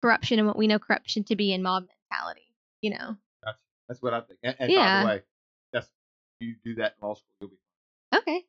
corruption 0.02 0.40
and 0.40 0.48
what 0.48 0.58
we 0.58 0.68
know 0.68 0.80
corruption 0.80 1.24
to 1.26 1.36
be 1.38 1.54
in 1.54 1.62
mob 1.64 1.88
mentality. 2.12 2.51
You 2.82 2.92
know. 2.92 3.18
That's 3.44 3.58
that's 3.88 4.02
what 4.02 4.14
I 4.14 4.22
think. 4.22 4.40
And, 4.44 4.56
and 4.60 4.74
by 4.76 5.00
the 5.00 5.06
way, 5.06 5.22
that's 5.74 5.90
you 6.40 6.56
do 6.64 6.76
that 6.76 6.96
in 7.02 7.08
law 7.08 7.14
school, 7.14 7.28
you'll 7.40 7.50
be 7.50 7.58
Okay. 8.18 8.46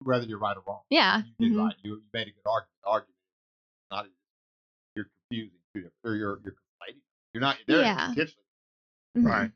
whether 0.00 0.24
you're 0.24 0.38
right 0.38 0.56
or 0.56 0.62
wrong. 0.66 0.82
Yeah. 0.90 1.22
You 1.38 1.48
did 1.48 1.56
mhm. 1.56 1.64
right. 1.64 1.74
You, 1.82 1.94
you 1.94 2.02
made 2.12 2.28
a 2.28 2.30
good 2.30 2.46
argument. 2.46 2.76
Argument, 2.84 3.16
not 3.90 4.06
you're 4.94 5.06
confusing 5.30 5.58
two 5.74 5.80
different, 5.82 5.94
or 6.04 6.14
you're 6.14 6.40
you're 6.44 6.52
conflating. 6.54 7.00
You're 7.32 7.40
not 7.40 7.56
there 7.66 7.80
Yeah. 7.82 8.08
intentionally. 8.08 8.44
Mhm. 9.16 9.24
Right. 9.26 9.50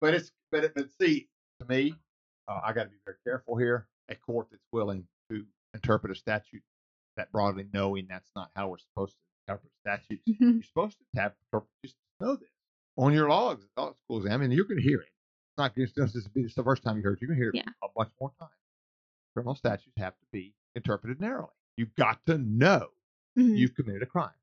But 0.00 0.14
it's 0.14 0.30
but 0.50 0.64
it, 0.64 0.74
but 0.74 0.90
see 1.00 1.28
to 1.60 1.66
me, 1.66 1.94
uh, 2.48 2.60
I 2.64 2.72
got 2.72 2.84
to 2.84 2.88
be 2.90 2.96
very 3.04 3.16
careful 3.24 3.56
here. 3.56 3.86
A 4.08 4.14
court 4.16 4.48
that's 4.50 4.66
willing 4.72 5.06
to 5.30 5.46
interpret 5.74 6.12
a 6.12 6.14
statute 6.14 6.62
that 7.16 7.30
broadly, 7.32 7.66
knowing 7.72 8.06
that's 8.08 8.30
not 8.34 8.50
how 8.56 8.68
we're 8.68 8.78
supposed 8.78 9.14
to 9.14 9.18
interpret 9.52 9.72
statutes. 9.80 10.22
Mhm. 10.28 10.54
You're 10.54 10.62
supposed 10.62 10.98
to 10.98 11.20
have 11.20 11.34
to 11.52 11.64
know 12.20 12.36
this 12.36 12.50
on 12.96 13.12
your 13.12 13.28
law, 13.28 13.56
law 13.76 13.92
school 14.04 14.18
exam, 14.18 14.42
and 14.42 14.52
you're 14.52 14.64
going 14.66 14.78
to 14.80 14.82
hear 14.82 15.00
it. 15.00 15.06
It's 15.08 15.58
not 15.58 15.74
going 15.74 15.88
to 15.88 16.30
be 16.34 16.46
the 16.54 16.62
first 16.62 16.82
time 16.82 16.96
you 16.96 17.02
heard 17.02 17.14
it. 17.18 17.20
You're 17.22 17.28
going 17.28 17.38
to 17.38 17.42
hear 17.44 17.50
it 17.50 17.56
Yeah. 17.56 17.72
a 17.82 17.88
bunch 17.94 18.10
more 18.20 18.32
times. 18.38 18.52
Criminal 19.34 19.54
statutes 19.54 19.92
have 19.96 20.12
to 20.18 20.26
be 20.32 20.54
interpreted 20.74 21.20
narrowly. 21.20 21.50
You've 21.76 21.94
got 21.94 22.24
to 22.26 22.38
know 22.38 22.88
Mhm. 23.38 23.56
you've 23.56 23.74
committed 23.74 24.02
a 24.02 24.06
crime, 24.06 24.34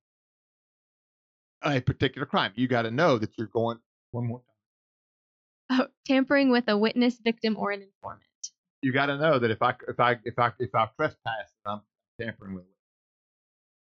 a 1.63 1.79
particular 1.81 2.25
crime. 2.25 2.53
You 2.55 2.67
got 2.67 2.83
to 2.83 2.91
know 2.91 3.17
that 3.19 3.37
you're 3.37 3.47
going 3.47 3.79
one 4.11 4.25
more 4.25 4.39
time. 4.39 5.81
Oh, 5.81 5.87
tampering 6.05 6.49
with 6.49 6.67
a 6.67 6.75
witness, 6.77 7.19
victim, 7.19 7.55
or 7.57 7.71
an 7.71 7.83
informant. 7.83 8.23
You 8.81 8.91
got 8.93 9.07
to 9.07 9.17
know 9.17 9.37
that 9.37 9.51
if 9.51 9.61
I 9.61 9.75
if 9.87 9.99
I 9.99 10.19
if 10.23 10.39
I 10.39 10.51
if 10.57 10.73
I 10.73 10.87
trespass, 10.95 11.53
I'm 11.65 11.81
tampering 12.19 12.55
with 12.55 12.65
it. 12.65 12.75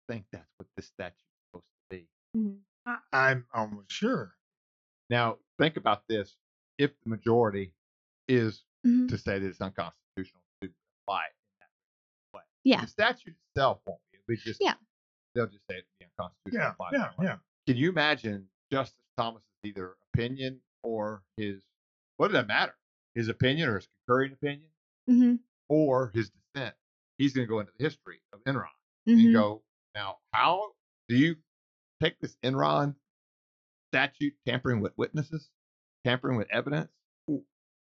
I 0.09 0.13
think 0.13 0.27
that's 0.31 0.51
what 0.59 0.69
this 0.77 0.87
statute's 0.89 1.23
supposed 1.47 1.65
to 1.91 1.97
be. 1.97 2.09
Mhm. 2.37 2.61
I- 2.85 3.01
I'm 3.13 3.47
almost 3.55 3.91
sure. 3.91 4.37
Now, 5.11 5.39
think 5.59 5.77
about 5.77 6.07
this: 6.09 6.37
if 6.79 6.91
the 7.03 7.09
majority 7.11 7.73
is 8.29 8.65
Mhm. 8.87 9.09
to 9.09 9.19
say 9.19 9.39
that 9.39 9.47
it's 9.47 9.61
unconstitutional 9.61 10.43
to 10.61 10.71
apply 11.03 11.25
it 11.27 11.35
in 11.37 11.59
that 11.61 12.37
way, 12.39 12.43
Yeah. 12.65 12.81
the 12.83 12.87
statute 12.87 13.37
itself 13.51 13.81
won't 13.87 14.01
be. 14.13 14.19
It'll 14.19 14.27
be 14.27 14.37
just 14.37 14.61
Yeah. 14.61 14.75
they'll 15.35 15.47
just 15.47 15.67
say 15.67 15.79
it's 15.79 15.89
unconstitutional. 16.01 16.63
Yeah, 16.63 16.73
apply 16.73 16.89
it 16.91 16.93
yeah, 16.95 17.13
yeah. 17.23 17.39
Can 17.67 17.77
you 17.77 17.89
imagine 17.91 18.51
Justice 18.71 19.05
Thomas's 19.17 19.47
either 19.63 19.97
opinion 20.13 20.63
or 20.83 21.25
his 21.37 21.63
what 22.17 22.29
did 22.29 22.35
that 22.35 22.47
matter? 22.47 22.77
His 23.15 23.29
opinion 23.29 23.69
or 23.69 23.77
his 23.77 23.87
concurring 23.87 24.33
opinion 24.33 24.71
Mhm. 25.09 25.41
or 25.69 26.11
his 26.11 26.31
dissent? 26.31 26.77
He's 27.17 27.33
going 27.35 27.47
to 27.47 27.49
go 27.49 27.61
into 27.61 27.73
the 27.73 27.83
history 27.85 28.23
of 28.33 28.43
Enron 28.45 28.69
Mhm. 29.07 29.25
and 29.25 29.33
go, 29.33 29.65
now, 29.95 30.21
how 30.33 30.77
do 31.09 31.17
you 31.17 31.43
take 32.01 32.19
this 32.21 32.37
Enron 32.45 32.97
statute 33.93 34.35
tampering 34.47 34.81
with 34.81 34.93
witnesses, 34.97 35.49
tampering 36.05 36.37
with 36.37 36.49
evidence? 36.51 36.91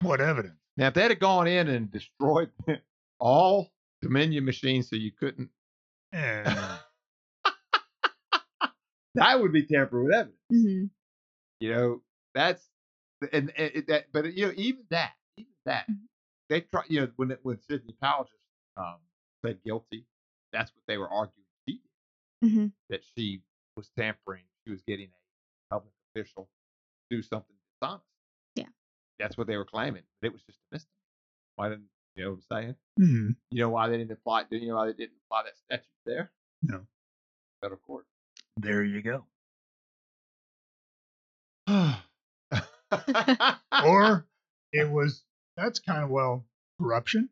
What 0.01 0.19
evidence? 0.21 0.57
Now, 0.77 0.87
if 0.87 0.93
they'd 0.95 1.11
have 1.11 1.19
gone 1.19 1.47
in 1.47 1.67
and 1.67 1.91
destroyed 1.91 2.49
all 3.19 3.71
Dominion 4.01 4.45
machines 4.45 4.89
so 4.89 4.95
you 4.95 5.11
couldn't, 5.11 5.49
And 6.11 6.47
that 9.15 9.39
would 9.41 9.51
be 9.51 9.63
tampering 9.65 10.05
with 10.05 10.13
evidence. 10.15 10.39
Mhm. 10.51 10.89
You 11.59 11.71
know, 11.71 12.01
that's 12.33 12.67
and, 13.33 13.51
and 13.55 13.71
it- 13.75 13.87
that, 13.87 14.05
but 14.11 14.33
you 14.33 14.47
know, 14.47 14.53
even 14.55 14.83
that, 14.89 15.11
even 15.37 15.53
that, 15.65 15.87
Mhm. 15.89 16.07
they 16.49 16.61
try. 16.61 16.83
You 16.87 17.01
know, 17.01 17.11
when 17.17 17.31
it, 17.31 17.39
when 17.43 17.59
Sidney 17.61 17.93
Powell 18.01 18.23
just 18.23 18.41
um, 18.77 18.97
pled 19.43 19.61
guilty, 19.63 20.07
that's 20.51 20.71
what 20.73 20.83
they 20.87 20.97
were 20.97 21.09
arguing 21.09 21.45
she 21.67 21.81
did, 22.41 22.49
Mhm. 22.49 22.71
that 22.89 23.01
she 23.15 23.43
was 23.77 23.89
tampering. 23.95 24.45
She 24.65 24.71
was 24.71 24.81
getting 24.87 25.09
a 25.09 25.20
public 25.71 25.93
official 26.15 26.49
do 27.09 27.21
something 27.21 27.55
dishonest. 27.81 28.05
Yeah. 28.55 28.65
that's 29.19 29.37
what 29.37 29.47
they 29.47 29.57
were 29.57 29.65
claiming. 29.65 30.03
But 30.21 30.27
it 30.27 30.33
was 30.33 30.41
just 30.43 30.59
a 30.59 30.75
misdemeanor. 30.75 30.91
Why 31.55 31.69
didn't 31.69 31.85
you 32.15 32.23
know 32.25 32.31
what 32.31 32.39
I'm 32.51 32.63
saying? 32.63 32.75
Mhm. 32.99 33.35
You 33.51 33.59
know 33.63 33.69
why 33.69 33.87
they 33.89 33.97
didn't 33.97 34.11
apply? 34.11 34.43
Do 34.51 34.57
you 34.57 34.67
know 34.67 34.75
why 34.75 34.87
they 34.87 34.93
didn't 34.93 35.15
apply 35.25 35.43
that 35.43 35.57
statute 35.57 35.85
there? 36.05 36.31
No. 36.61 36.85
Federal 37.61 37.79
court. 37.79 38.05
there 38.57 38.83
you 38.83 39.01
go. 39.01 39.25
or 43.85 44.25
it 44.73 44.89
was 44.89 45.23
that's 45.57 45.79
kind 45.79 46.03
of 46.03 46.09
well 46.09 46.45
corruption. 46.79 47.29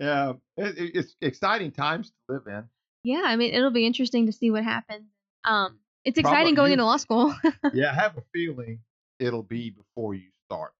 yeah, 0.00 0.32
it- 0.56 0.94
it's 0.96 1.14
exciting 1.20 1.72
times 1.72 2.10
to 2.10 2.14
live 2.34 2.46
in. 2.46 2.68
Yeah, 3.04 3.22
I 3.26 3.36
mean, 3.36 3.54
it'll 3.54 3.70
be 3.70 3.86
interesting 3.86 4.26
to 4.26 4.32
see 4.32 4.50
what 4.50 4.64
happens. 4.64 5.06
Um, 5.44 5.78
it's 6.04 6.20
Probably 6.20 6.36
exciting 6.38 6.54
going 6.54 6.68
you- 6.70 6.74
into 6.74 6.84
law 6.84 6.96
school. 6.96 7.34
yeah, 7.74 7.90
I 7.90 7.94
have 7.94 8.16
a 8.16 8.22
feeling 8.32 8.80
it'll 9.18 9.42
be 9.42 9.70
before 9.70 10.14
you 10.14 10.28
start 10.46 10.72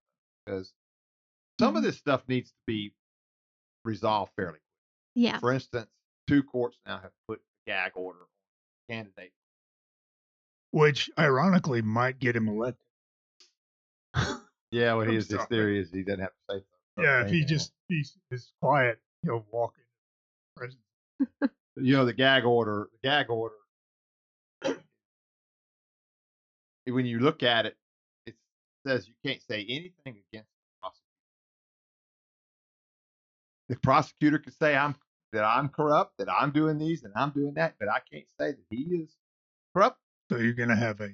because 0.45 0.73
some 1.59 1.75
of 1.75 1.81
Mhm. 1.83 1.87
this 1.87 1.97
stuff 1.97 2.23
needs 2.27 2.49
to 2.51 2.55
be 2.65 2.93
resolved 3.85 4.31
fairly 4.35 4.53
quick. 4.59 4.61
yeah. 5.15 5.39
For 5.39 5.51
instance, 5.51 5.89
two 6.27 6.43
courts 6.43 6.77
now 6.85 6.99
have 6.99 7.11
put 7.27 7.39
a 7.39 7.69
gag 7.69 7.91
order 7.95 8.19
on 8.19 8.25
candidates. 8.89 9.35
which 10.71 11.09
ironically 11.17 11.81
might 11.81 12.19
get 12.19 12.35
him 12.35 12.47
elected. 12.47 12.85
Yeah, 14.71 14.93
well, 14.93 15.01
I'm 15.01 15.09
his, 15.13 15.27
his 15.29 15.43
theory 15.45 15.79
is 15.79 15.91
he 15.91 16.03
doesn't 16.03 16.19
have 16.21 16.29
to 16.29 16.35
say 16.47 16.53
something. 16.57 17.03
Yeah, 17.03 17.23
if 17.25 17.31
he 17.31 17.43
just 17.43 17.73
he's 17.87 18.15
is 18.29 18.51
quiet, 18.61 18.99
he'll 19.23 19.45
walk 19.51 19.73
in 19.77 19.83
president. 20.55 21.51
you 21.77 21.95
know 21.95 22.05
the 22.05 22.13
gag 22.13 22.45
order 22.45 22.87
the 22.91 23.07
gag 23.07 23.29
order 23.31 23.55
when 26.91 27.05
you 27.05 27.19
look 27.19 27.43
at 27.43 27.65
it 27.65 27.77
it 28.25 28.35
says 28.85 29.07
you 29.07 29.13
can't 29.25 29.41
say 29.41 29.61
anything 29.69 30.21
against 30.31 30.49
the 30.51 30.81
prosecutor 30.81 31.05
the 33.69 33.75
prosecutor 33.77 34.39
can 34.39 34.53
say 34.53 34.75
i'm 34.75 34.95
that 35.33 35.43
i'm 35.43 35.69
corrupt 35.69 36.17
that 36.17 36.29
i'm 36.31 36.51
doing 36.51 36.77
these 36.77 37.03
and 37.03 37.13
i'm 37.15 37.31
doing 37.31 37.53
that 37.55 37.75
but 37.79 37.89
i 37.89 37.99
can't 38.11 38.25
say 38.39 38.51
that 38.51 38.65
he 38.69 38.83
is 38.95 39.17
corrupt 39.75 39.99
So 40.31 40.37
you're 40.37 40.53
gonna 40.53 40.75
have 40.75 41.01
a 41.01 41.09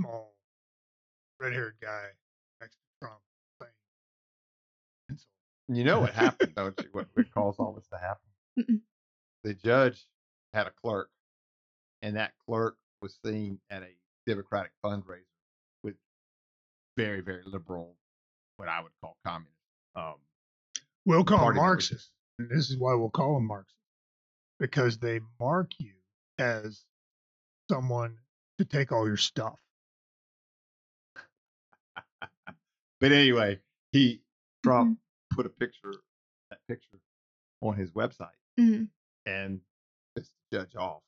small 0.00 0.34
red 1.40 1.52
haired 1.52 1.76
guy 1.82 2.06
next 2.60 2.74
to 2.76 2.80
Trump 3.00 3.20
saying 3.60 3.72
insult. 5.08 5.28
you 5.68 5.84
know 5.84 6.00
what 6.00 6.12
happened 6.12 6.54
don't 6.56 6.78
you 6.80 6.88
what, 6.92 7.06
what 7.14 7.30
caused 7.32 7.60
all 7.60 7.72
this 7.72 7.86
to 7.88 7.98
happen 7.98 8.82
the 9.44 9.54
judge 9.54 10.06
had 10.54 10.66
a 10.66 10.72
clerk 10.82 11.10
and 12.02 12.16
that 12.16 12.32
clerk 12.46 12.76
was 13.00 13.18
seen 13.24 13.58
at 13.70 13.82
a 13.82 13.88
democratic 14.26 14.72
fundraiser 14.84 15.24
with 15.82 15.94
very 16.96 17.20
very 17.20 17.42
liberal 17.44 17.96
what 18.56 18.68
i 18.68 18.80
would 18.80 18.92
call 19.00 19.16
communist 19.24 19.56
um, 19.96 20.14
We'll 21.04 21.24
call 21.24 21.46
them. 21.46 21.56
Marxists. 21.56 22.10
And 22.38 22.48
this 22.48 22.70
is 22.70 22.78
why 22.78 22.94
we'll 22.94 23.10
call 23.10 23.34
them 23.34 23.46
Marxists. 23.48 23.74
Because 24.60 24.98
they 24.98 25.18
mark 25.40 25.72
you 25.78 25.94
as 26.38 26.84
someone 27.68 28.16
to 28.58 28.64
take 28.64 28.92
all 28.92 29.04
your 29.06 29.16
stuff. 29.16 29.58
but 33.00 33.12
anyway 33.12 33.58
he 33.90 34.22
trump 34.64 34.90
Mm-hmm. 34.90 35.36
put 35.36 35.46
a 35.46 35.50
picture 35.50 35.94
that 36.50 36.58
picture 36.68 37.00
on 37.60 37.74
his 37.76 37.90
website 37.90 38.28
Mhm. 38.58 38.88
and 39.26 39.60
the 40.14 40.24
judge 40.52 40.74
off 40.76 41.02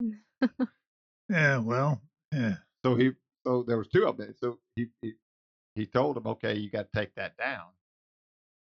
Yeah, 1.28 1.58
well, 1.58 2.00
yeah. 2.32 2.54
so 2.84 2.94
he 2.96 3.12
so 3.46 3.62
there 3.62 3.78
was 3.78 3.88
two 3.88 4.06
of 4.06 4.16
them 4.16 4.34
so 4.40 4.58
he 4.76 4.88
he, 5.02 5.12
he 5.74 5.86
told 5.86 6.16
him 6.16 6.26
okay 6.26 6.54
you 6.56 6.70
got 6.70 6.92
to 6.92 6.98
take 7.00 7.14
that 7.14 7.36
down 7.36 7.66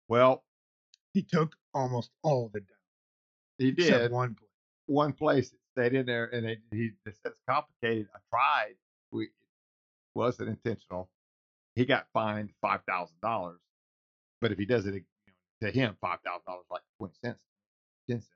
well 0.08 0.44
He 1.14 1.22
took 1.22 1.56
almost 1.74 2.10
all 2.22 2.46
of 2.46 2.54
it 2.54 2.66
down. 2.68 2.78
he 3.58 3.70
did 3.72 4.10
one 4.10 4.34
place. 4.34 4.50
one 4.86 5.12
place 5.12 5.52
it 5.52 5.60
stayed 5.76 5.94
in 5.94 6.06
there 6.06 6.26
and 6.26 6.46
it, 6.46 6.60
he 6.70 6.90
it's 7.06 7.18
complicated. 7.48 8.08
I 8.14 8.18
tried. 8.30 8.74
We 9.10 9.24
it 9.26 9.30
wasn't 10.14 10.50
intentional. 10.50 11.10
He 11.74 11.84
got 11.86 12.06
fined 12.12 12.50
five 12.62 12.80
thousand 12.88 13.16
dollars. 13.22 13.60
But 14.40 14.52
if 14.52 14.58
he 14.58 14.66
does 14.66 14.86
it 14.86 14.94
you 14.94 15.02
know, 15.62 15.68
to 15.68 15.72
him, 15.72 15.96
five 16.00 16.20
thousand 16.24 16.44
dollars 16.46 16.66
like 16.70 16.82
twenty 16.98 17.14
cents, 17.24 17.40
ten 18.08 18.20
cents, 18.20 18.30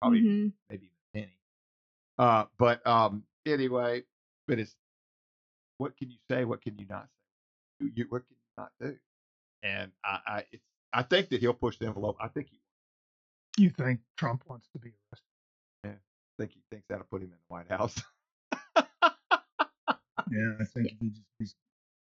probably 0.00 0.20
Mhm. 0.22 0.52
maybe 0.70 0.86
even 0.86 0.96
a 1.14 1.18
penny. 1.18 1.38
Uh, 2.18 2.44
but 2.58 2.86
um, 2.86 3.24
anyway, 3.46 4.04
but 4.46 4.58
it's 4.58 4.74
what 5.78 5.96
can 5.96 6.10
you 6.10 6.18
say? 6.30 6.44
What 6.44 6.62
can 6.62 6.78
you 6.78 6.86
not 6.88 7.04
say? 7.08 7.86
You, 7.86 7.92
you 7.94 8.06
what 8.08 8.22
can 8.26 8.36
you 8.36 8.62
not 8.62 8.70
do? 8.80 8.96
And 9.62 9.90
I, 10.04 10.18
I, 10.26 10.44
it's, 10.52 10.64
I 10.92 11.02
think 11.02 11.28
that 11.30 11.40
he'll 11.40 11.52
push 11.54 11.78
the 11.78 11.86
envelope. 11.86 12.16
I 12.20 12.28
think 12.28 12.48
he, 12.50 12.60
You 13.62 13.70
think 13.70 14.00
Trump 14.16 14.42
wants 14.48 14.68
to 14.72 14.78
be 14.78 14.92
arrested? 15.12 15.98
I 15.98 16.42
think 16.42 16.52
he 16.52 16.62
thinks 16.70 16.86
that'll 16.88 17.06
put 17.10 17.22
him 17.22 17.28
in 17.28 17.30
the 17.32 17.38
White 17.48 17.70
House. 17.70 17.96
Yeah, 18.76 20.52
I 20.60 20.64
think 20.74 20.92
he 21.00 21.08
just 21.10 21.22
he's 21.38 21.54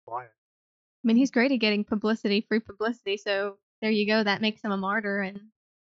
quiet. 0.06 0.32
I 0.32 1.08
mean, 1.08 1.16
he's 1.18 1.32
great 1.32 1.52
at 1.52 1.60
getting 1.60 1.84
publicity, 1.84 2.42
free 2.42 2.60
publicity. 2.60 3.18
So 3.18 3.58
there 3.82 3.92
you 3.92 4.08
go. 4.08 4.24
That 4.24 4.42
makes 4.42 4.62
him 4.62 4.72
a 4.72 4.78
martyr. 4.78 5.22
And 5.22 5.40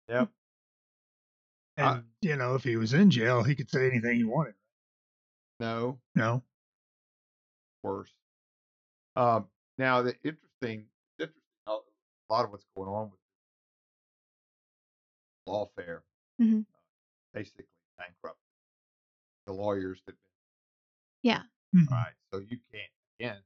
yep. 0.09 0.29
And 1.77 1.85
I- 1.87 2.01
you 2.21 2.35
know, 2.37 2.55
if 2.55 2.63
he 2.63 2.77
was 2.77 2.93
in 2.93 3.09
jail, 3.11 3.43
he 3.43 3.53
could 3.55 3.69
say 3.69 3.87
anything 3.87 4.15
he 4.15 4.23
wanted. 4.23 4.53
No, 5.59 5.99
No. 6.15 6.43
worse. 7.83 8.13
Um, 9.15 9.47
now 9.77 10.01
the 10.01 10.15
interesting, 10.23 10.89
interesting, 11.17 11.41
a 11.67 11.77
lot 12.29 12.43
of 12.45 12.51
what's 12.51 12.65
going 12.75 12.89
on 12.89 13.11
with 13.11 13.19
lawfare, 15.47 16.01
Mhm. 16.39 16.61
uh, 16.61 16.77
basically 17.33 17.65
bankrupt 17.97 18.39
the 19.45 19.53
lawyers 19.53 20.01
that 20.05 20.15
Mhm. 21.73 21.89
right. 21.91 22.15
So 22.31 22.39
you 22.39 22.59
can't 22.71 22.91
again. 23.19 23.43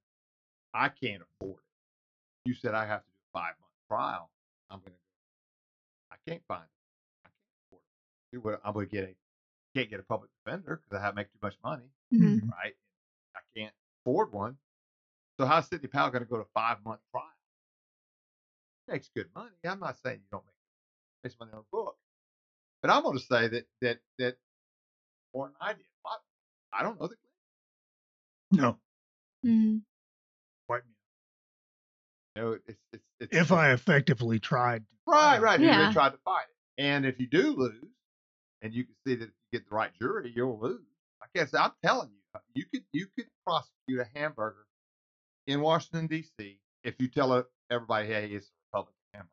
I 0.74 0.89
can't 0.89 1.22
afford 1.24 1.64
it. 1.64 1.70
You 2.45 2.53
said 2.53 2.74
I 2.76 2.86
have 2.86 3.03
to 3.03 3.10
do 3.12 3.18
a 3.18 3.32
five 3.32 3.60
month 3.60 3.74
trial. 3.88 4.32
I'm 4.70 4.80
gonna. 4.82 4.95
I 6.12 6.18
can't 6.28 6.43
find 6.45 6.64
it. 6.70 6.72
I 7.26 7.30
can't 7.30 7.53
afford 7.68 7.84
it. 7.84 8.32
Do 8.32 8.41
what- 8.41 8.62
I'm 8.64 8.74
gonna 8.74 8.86
get 8.86 9.10
a. 9.10 9.16
Can't 9.80 9.89
get 9.89 9.99
a 10.01 10.03
public 10.03 10.30
defender 10.43 10.82
because 10.84 10.99
I 10.99 11.05
have 11.05 11.15
make 11.15 11.32
too 11.32 11.39
much 11.41 11.55
money. 11.63 11.89
Mhm. 12.13 12.41
Mhm. 12.41 12.51
right? 12.51 12.75
I 13.34 13.39
can't 13.55 13.73
afford 14.01 14.34
one. 14.34 14.57
So 15.39 15.45
how's 15.45 15.69
Sidney 15.69 15.88
Powell 15.88 16.11
going 16.11 16.21
to 16.21 16.30
go 16.30 16.38
to 16.38 16.43
five 16.53 16.84
month 16.84 16.99
trial? 17.11 17.32
Makes 18.89 19.07
good 19.15 19.34
money. 19.34 19.55
I'm 19.63 19.80
not 19.80 19.97
saying 19.99 20.19
you 20.19 20.27
don't 20.32 20.45
make 20.45 20.55
makes 21.23 21.39
money 21.39 21.53
on 21.53 21.59
a 21.59 21.63
book, 21.71 21.97
but 22.82 22.91
I'm 22.91 23.03
going 23.03 23.17
to 23.17 23.23
say 23.23 23.47
that 23.47 23.69
that 23.80 24.01
that 24.17 24.38
more 25.34 25.47
than 25.47 25.55
I 25.61 25.73
did. 25.73 25.86
I, 26.05 26.17
I 26.73 26.84
don't 26.84 26.99
know 26.99 27.07
the 27.07 27.15
No. 28.51 28.82
Mhm. 29.45 29.82
Me 30.69 30.82
you 32.36 32.51
it's 32.67 32.80
it's 32.91 33.03
it's 33.21 33.36
If 33.36 33.51
I 33.53 33.71
effectively 33.71 34.39
tried. 34.39 34.86
right 35.05 35.39
right 35.41 35.57
it. 35.59 35.63
you 35.63 35.69
Yeah. 35.69 35.80
really 35.80 35.93
tried 35.93 36.09
to 36.09 36.17
fight 36.17 36.47
it, 36.49 36.82
and 36.82 37.05
if 37.05 37.17
you 37.19 37.27
do 37.27 37.53
lose, 37.55 37.86
and 38.62 38.74
you 38.74 38.84
can 38.84 38.95
see 39.05 39.16
that 39.16 39.26
if 39.26 39.30
you 39.51 39.60
get 39.60 39.70
the 39.70 39.76
right 39.76 39.91
jury, 39.93 40.32
you'll 40.36 40.60
lose. 40.60 40.82
I 41.22 41.26
guess 41.34 41.53
I'm 41.53 41.72
telling 41.84 42.10
you, 42.10 42.20
uh, 42.36 42.39
you 42.53 42.66
could 42.74 42.84
you 42.93 43.07
could 43.18 43.28
prosecute 43.45 43.99
a 43.99 44.07
hamburger 44.18 44.66
in 45.47 45.62
Washington 45.62 46.07
D.C. 46.07 46.60
if 46.84 46.95
you 46.99 47.07
tell 47.07 47.43
everybody, 47.70 48.07
hey, 48.07 48.28
it's 48.28 48.47
a 48.47 48.51
Republican 48.78 48.95
hamburger. 49.14 49.30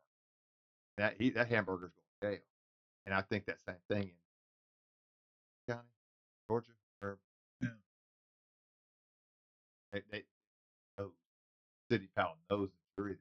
That 0.98 1.14
he, 1.20 1.30
that 1.30 1.48
hamburger's 1.48 1.90
going 2.22 2.32
to 2.32 2.38
jail, 2.38 2.44
and 3.06 3.14
I 3.14 3.22
think 3.22 3.46
that 3.46 3.58
same 3.68 3.76
thing 3.90 4.08
in 5.68 5.74
county, 5.74 5.88
Georgia, 6.48 6.72
or 7.02 7.18
Yeah. 7.60 7.68
they, 9.92 10.02
they 10.10 10.22
knows 10.98 11.12
Sidney 11.90 12.08
Powell 12.16 12.36
knows 12.50 12.68
the 12.96 13.02
jury 13.02 13.16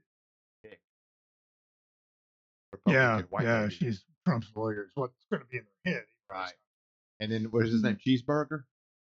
pick. 0.64 0.80
Yeah. 2.88 3.22
Yeah. 3.40 3.62
lady. 3.62 3.76
She's 3.76 4.06
Trump's 4.26 4.52
lawyers 4.56 4.92
what's 4.96 5.14
going 5.30 5.42
to 5.42 5.48
be 5.48 5.58
in 5.58 5.66
their 5.84 5.94
head. 5.94 6.06
Right. 6.30 6.54
And 7.20 7.32
then 7.32 7.46
what 7.46 7.66
is 7.66 7.72
his 7.74 7.84
name? 7.84 7.98
Cheeseburger. 8.06 8.64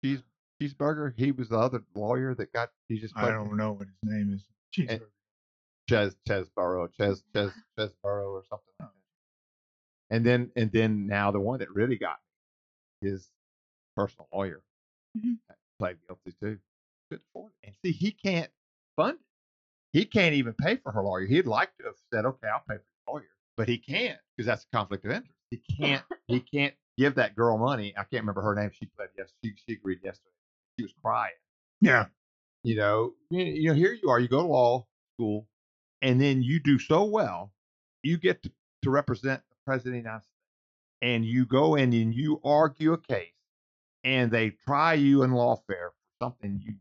Cheese 0.05 0.23
Cheeseburger. 0.61 1.13
He 1.17 1.33
was 1.33 1.49
the 1.49 1.59
other 1.59 1.83
lawyer 1.95 2.35
that 2.35 2.53
got. 2.53 2.71
He 2.89 2.99
just. 2.99 3.17
I 3.17 3.31
don't 3.31 3.57
know 3.57 3.73
what 3.73 3.87
his 3.89 3.97
name 4.03 4.35
is. 4.35 4.43
Cheeseburger. 4.77 5.11
Ches 5.89 6.17
Chesborough, 6.29 6.89
Ches 6.97 7.23
Ches 7.35 7.53
Chesborough 7.79 8.31
or 8.33 8.43
something 8.49 8.67
like 8.81 8.89
that. 8.91 10.15
And 10.15 10.25
then 10.25 10.51
and 10.57 10.71
then 10.73 11.07
now 11.07 11.31
the 11.31 11.41
one 11.41 11.59
that 11.61 11.71
really 11.73 11.97
got 11.97 12.19
me, 13.03 13.11
his 13.11 13.29
personal 13.97 14.29
lawyer 14.33 14.63
Mhm. 15.17 15.39
played 15.79 15.99
guilty 16.07 16.33
too. 16.41 16.59
Afford 17.11 17.53
it. 17.63 17.67
And 17.69 17.77
see, 17.85 17.93
he 17.93 18.11
can't 18.11 18.51
fund 18.97 19.19
it. 19.21 19.27
He 19.99 20.05
can't 20.05 20.35
even 20.35 20.55
pay 20.55 20.77
for 20.77 20.93
her 20.93 21.03
lawyer. 21.03 21.27
He'd 21.27 21.47
like 21.47 21.77
to 21.79 21.85
have 21.85 21.97
said, 22.13 22.25
"Okay, 22.27 22.49
I'll 22.49 22.61
pay 22.61 22.65
for 22.67 22.71
your 22.73 22.77
lawyer," 22.79 22.96
but 23.57 23.69
he 23.69 23.79
can't 23.79 24.19
because 24.37 24.47
that's 24.47 24.65
a 24.65 24.77
conflict 24.77 25.05
of 25.05 25.13
interest. 25.13 25.33
He 25.51 25.63
can't. 25.79 26.03
he 26.27 26.41
can't 26.41 26.75
give 26.99 27.15
that 27.17 27.37
girl 27.37 27.59
money. 27.59 27.95
I 27.97 28.01
can't 28.05 28.23
remember 28.23 28.43
her 28.43 28.55
name. 28.55 28.71
She 28.73 28.87
pled 28.87 29.09
yes. 29.17 29.33
She 29.45 29.53
she 29.67 29.75
agreed 29.75 30.01
yesterday. 30.03 30.31
She 30.79 30.85
was 30.85 30.93
crying 31.03 31.33
Yeah. 31.81 32.07
you 32.65 32.77
know, 32.77 33.15
you 33.31 33.69
know, 33.69 33.75
here 33.75 33.93
you 34.03 34.11
are, 34.11 34.19
you 34.21 34.29
go 34.29 34.43
to 34.43 34.47
law 34.49 34.87
school, 35.15 35.47
and 36.03 36.21
then 36.21 36.43
you 36.43 36.61
do 36.61 36.79
so 36.79 37.05
well, 37.05 37.53
you 38.03 38.19
get 38.19 38.43
to, 38.43 38.51
to 38.83 38.91
represent 38.91 39.41
the 39.49 39.57
president 39.65 39.97
of 39.97 40.03
the 40.03 40.09
United 40.09 40.23
States, 40.25 40.35
and 41.03 41.25
you 41.25 41.47
go 41.47 41.77
in 41.77 41.93
and 41.95 42.15
you 42.15 42.41
argue 42.45 42.93
a 42.93 42.99
case, 42.99 43.33
and 44.05 44.31
they 44.31 44.51
try 44.67 44.93
you 44.95 45.23
in 45.23 45.31
lawfare 45.31 45.63
for 45.91 45.95
something 46.21 46.61
you 46.63 46.75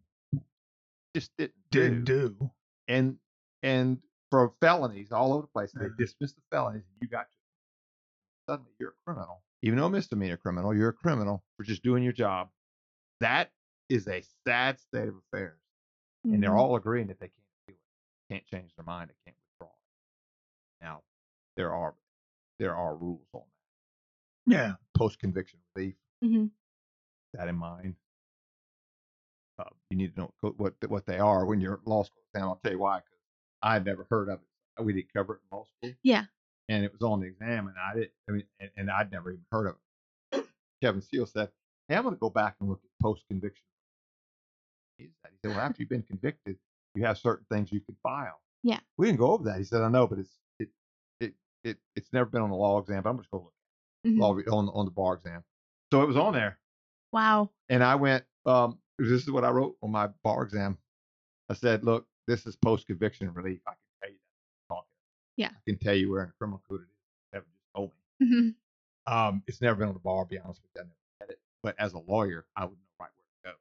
just 1.16 1.32
didn't 1.38 1.54
Did 1.72 2.04
do, 2.06 2.30
do. 2.30 2.52
and 2.90 3.18
and 3.64 4.00
for 4.32 4.54
felonies 4.62 5.12
all 5.12 5.34
over 5.34 5.42
the 5.44 5.48
place, 5.48 5.72
they 5.74 5.86
Yeah. 5.86 5.90
dismiss 5.98 6.34
the 6.34 6.42
felonies, 6.52 6.84
and 6.88 6.98
you 7.02 7.08
got 7.08 7.30
to 7.32 7.38
suddenly 8.48 8.72
you're 8.80 8.90
a 8.92 9.04
criminal, 9.06 9.44
even 9.62 9.78
though 9.80 9.86
a 9.86 9.90
misdemeanor 9.90 10.38
criminal, 10.38 10.74
you're 10.76 10.90
a 10.90 10.94
criminal 10.94 11.44
for 11.58 11.64
just 11.64 11.82
doing 11.84 12.04
your 12.04 12.14
job. 12.14 12.52
That 13.20 13.52
is 13.90 14.08
a 14.08 14.22
sad 14.46 14.80
state 14.80 15.08
of 15.08 15.16
affairs 15.16 15.60
and 16.24 16.42
they're 16.42 16.52
Mhm. 16.52 16.58
all 16.60 16.76
agreeing 16.76 17.08
that 17.08 17.20
they 17.20 17.30
can't 17.30 17.48
do 17.68 17.74
it, 17.74 17.80
can't 18.30 18.46
change 18.48 18.76
their 18.76 18.86
mind, 18.86 19.10
they 19.12 19.16
can't 19.26 19.38
withdraw 19.60 19.74
it. 19.76 19.80
Now, 20.82 21.04
there 21.56 21.74
are 21.74 21.96
there 22.58 22.76
are 22.76 22.96
rules 22.96 23.28
on 23.34 23.42
that. 24.46 24.52
Yeah. 24.52 24.76
Post 24.94 25.20
conviction 25.20 25.60
relief, 25.76 25.98
Mhm. 26.24 26.52
that 27.34 27.48
in 27.50 27.56
mind. 27.58 27.98
Uh, 29.58 29.70
you 29.90 29.98
need 29.98 30.14
to 30.16 30.20
know 30.22 30.34
what 30.42 30.76
what 30.90 31.06
they 31.06 31.20
are 31.20 31.46
when 31.46 31.60
you're 31.62 31.82
law 31.86 32.04
school. 32.04 32.24
And 32.34 32.44
I'll 32.44 32.58
tell 32.58 32.72
you 32.74 32.80
why, 32.80 33.02
I 33.66 33.74
had 33.74 33.86
never 33.86 34.06
heard 34.10 34.30
of 34.30 34.40
it. 34.42 34.84
We 34.84 34.94
didn't 34.94 35.12
cover 35.14 35.34
it 35.36 35.42
in 35.52 35.58
law 35.58 35.66
school, 35.66 35.94
Yeah. 36.04 36.26
and 36.70 36.86
it 36.86 36.92
was 36.94 37.02
on 37.02 37.20
the 37.22 37.26
exam, 37.28 37.68
and 37.68 37.76
I 37.78 37.96
didn't. 37.96 38.12
I 38.30 38.32
mean, 38.34 38.44
and, 38.60 38.70
and 38.78 38.92
I'd 38.92 39.12
never 39.12 39.32
even 39.32 39.46
heard 39.52 39.68
of 39.68 39.76
it. 40.32 40.46
Kevin 40.84 41.02
Seal 41.02 41.26
said, 41.26 41.50
"Hey, 41.88 41.96
I'm 41.96 42.04
going 42.04 42.14
to 42.16 42.20
go 42.20 42.30
back 42.30 42.56
and 42.60 42.70
look 42.70 42.82
at 42.84 42.90
post 43.02 43.24
conviction." 43.28 43.64
He 44.98 45.10
said, 45.24 45.32
well, 45.52 45.60
after 45.60 45.82
you've 45.82 45.90
been 45.90 46.04
convicted, 46.04 46.58
you 46.94 47.04
have 47.06 47.18
certain 47.18 47.46
things 47.52 47.72
you 47.72 47.82
can 47.82 47.96
file." 48.04 48.40
Yeah. 48.64 48.80
We 48.98 49.08
didn't 49.08 49.20
go 49.20 49.32
over 49.32 49.44
that. 49.46 49.58
He 49.58 49.64
said, 49.64 49.82
"I 49.82 49.90
know, 49.90 50.06
but 50.08 50.20
it's 50.20 50.38
it 50.60 50.70
it 51.20 51.34
it 51.64 51.78
it's 51.96 52.14
never 52.14 52.30
been 52.30 52.42
on 52.42 52.50
the 52.50 52.56
law 52.56 52.78
exam. 52.80 53.02
But 53.04 53.10
I'm 53.10 53.18
just 53.18 53.32
going 53.32 53.44
to 53.44 53.46
look 53.46 53.56
Mhm. 54.06 54.20
law 54.52 54.58
on 54.60 54.70
on 54.70 54.86
the 54.86 54.92
bar 54.92 55.16
exam." 55.16 55.44
So 55.92 56.02
it 56.04 56.08
was 56.08 56.18
on 56.18 56.34
there, 56.34 56.60
Wow. 57.12 57.50
and 57.70 57.84
I 57.84 57.96
went, 57.96 58.26
um, 58.46 58.80
"This 59.00 59.10
is 59.24 59.32
what 59.32 59.44
I 59.46 59.50
wrote 59.50 59.78
on 59.82 59.92
my 59.92 60.08
bar 60.24 60.44
exam." 60.44 60.78
I 61.50 61.54
said, 61.54 61.84
"Look, 61.84 62.08
this 62.28 62.46
is 62.46 62.56
post 62.56 62.88
conviction 62.88 63.32
relief. 63.34 63.60
I 63.68 63.72
can 63.72 63.78
tell 64.02 64.10
you 64.12 64.18
that. 64.18 64.74
Talking. 64.74 64.90
Yeah. 65.38 65.50
I 65.50 65.70
can 65.70 65.78
tell 65.80 65.96
you 65.96 66.12
where 66.12 66.24
in 66.24 66.30
the 66.30 66.34
criminal 66.38 66.62
code 66.70 66.82
it 66.82 66.84
is. 66.84 66.90
Never 67.34 67.46
just 67.46 67.66
told 67.76 67.92
me." 68.20 68.28
Mhm. 68.28 68.56
Um, 69.08 69.44
it's 69.48 69.62
never 69.62 69.76
been 69.78 69.88
on 69.90 69.94
the 69.94 70.00
bar. 70.00 70.20
I'll 70.20 70.26
be 70.26 70.40
honest 70.40 70.62
with 70.64 70.72
you, 70.76 70.82
I 70.82 70.84
never 70.86 70.96
had 71.22 71.30
it. 71.30 71.40
But 71.62 71.76
as 71.80 71.94
a 71.94 72.00
lawyer, 72.00 72.46
I 72.56 72.66
would 72.66 72.78
know 72.78 72.86
right 73.00 73.10
where 73.16 73.54
to 73.54 73.60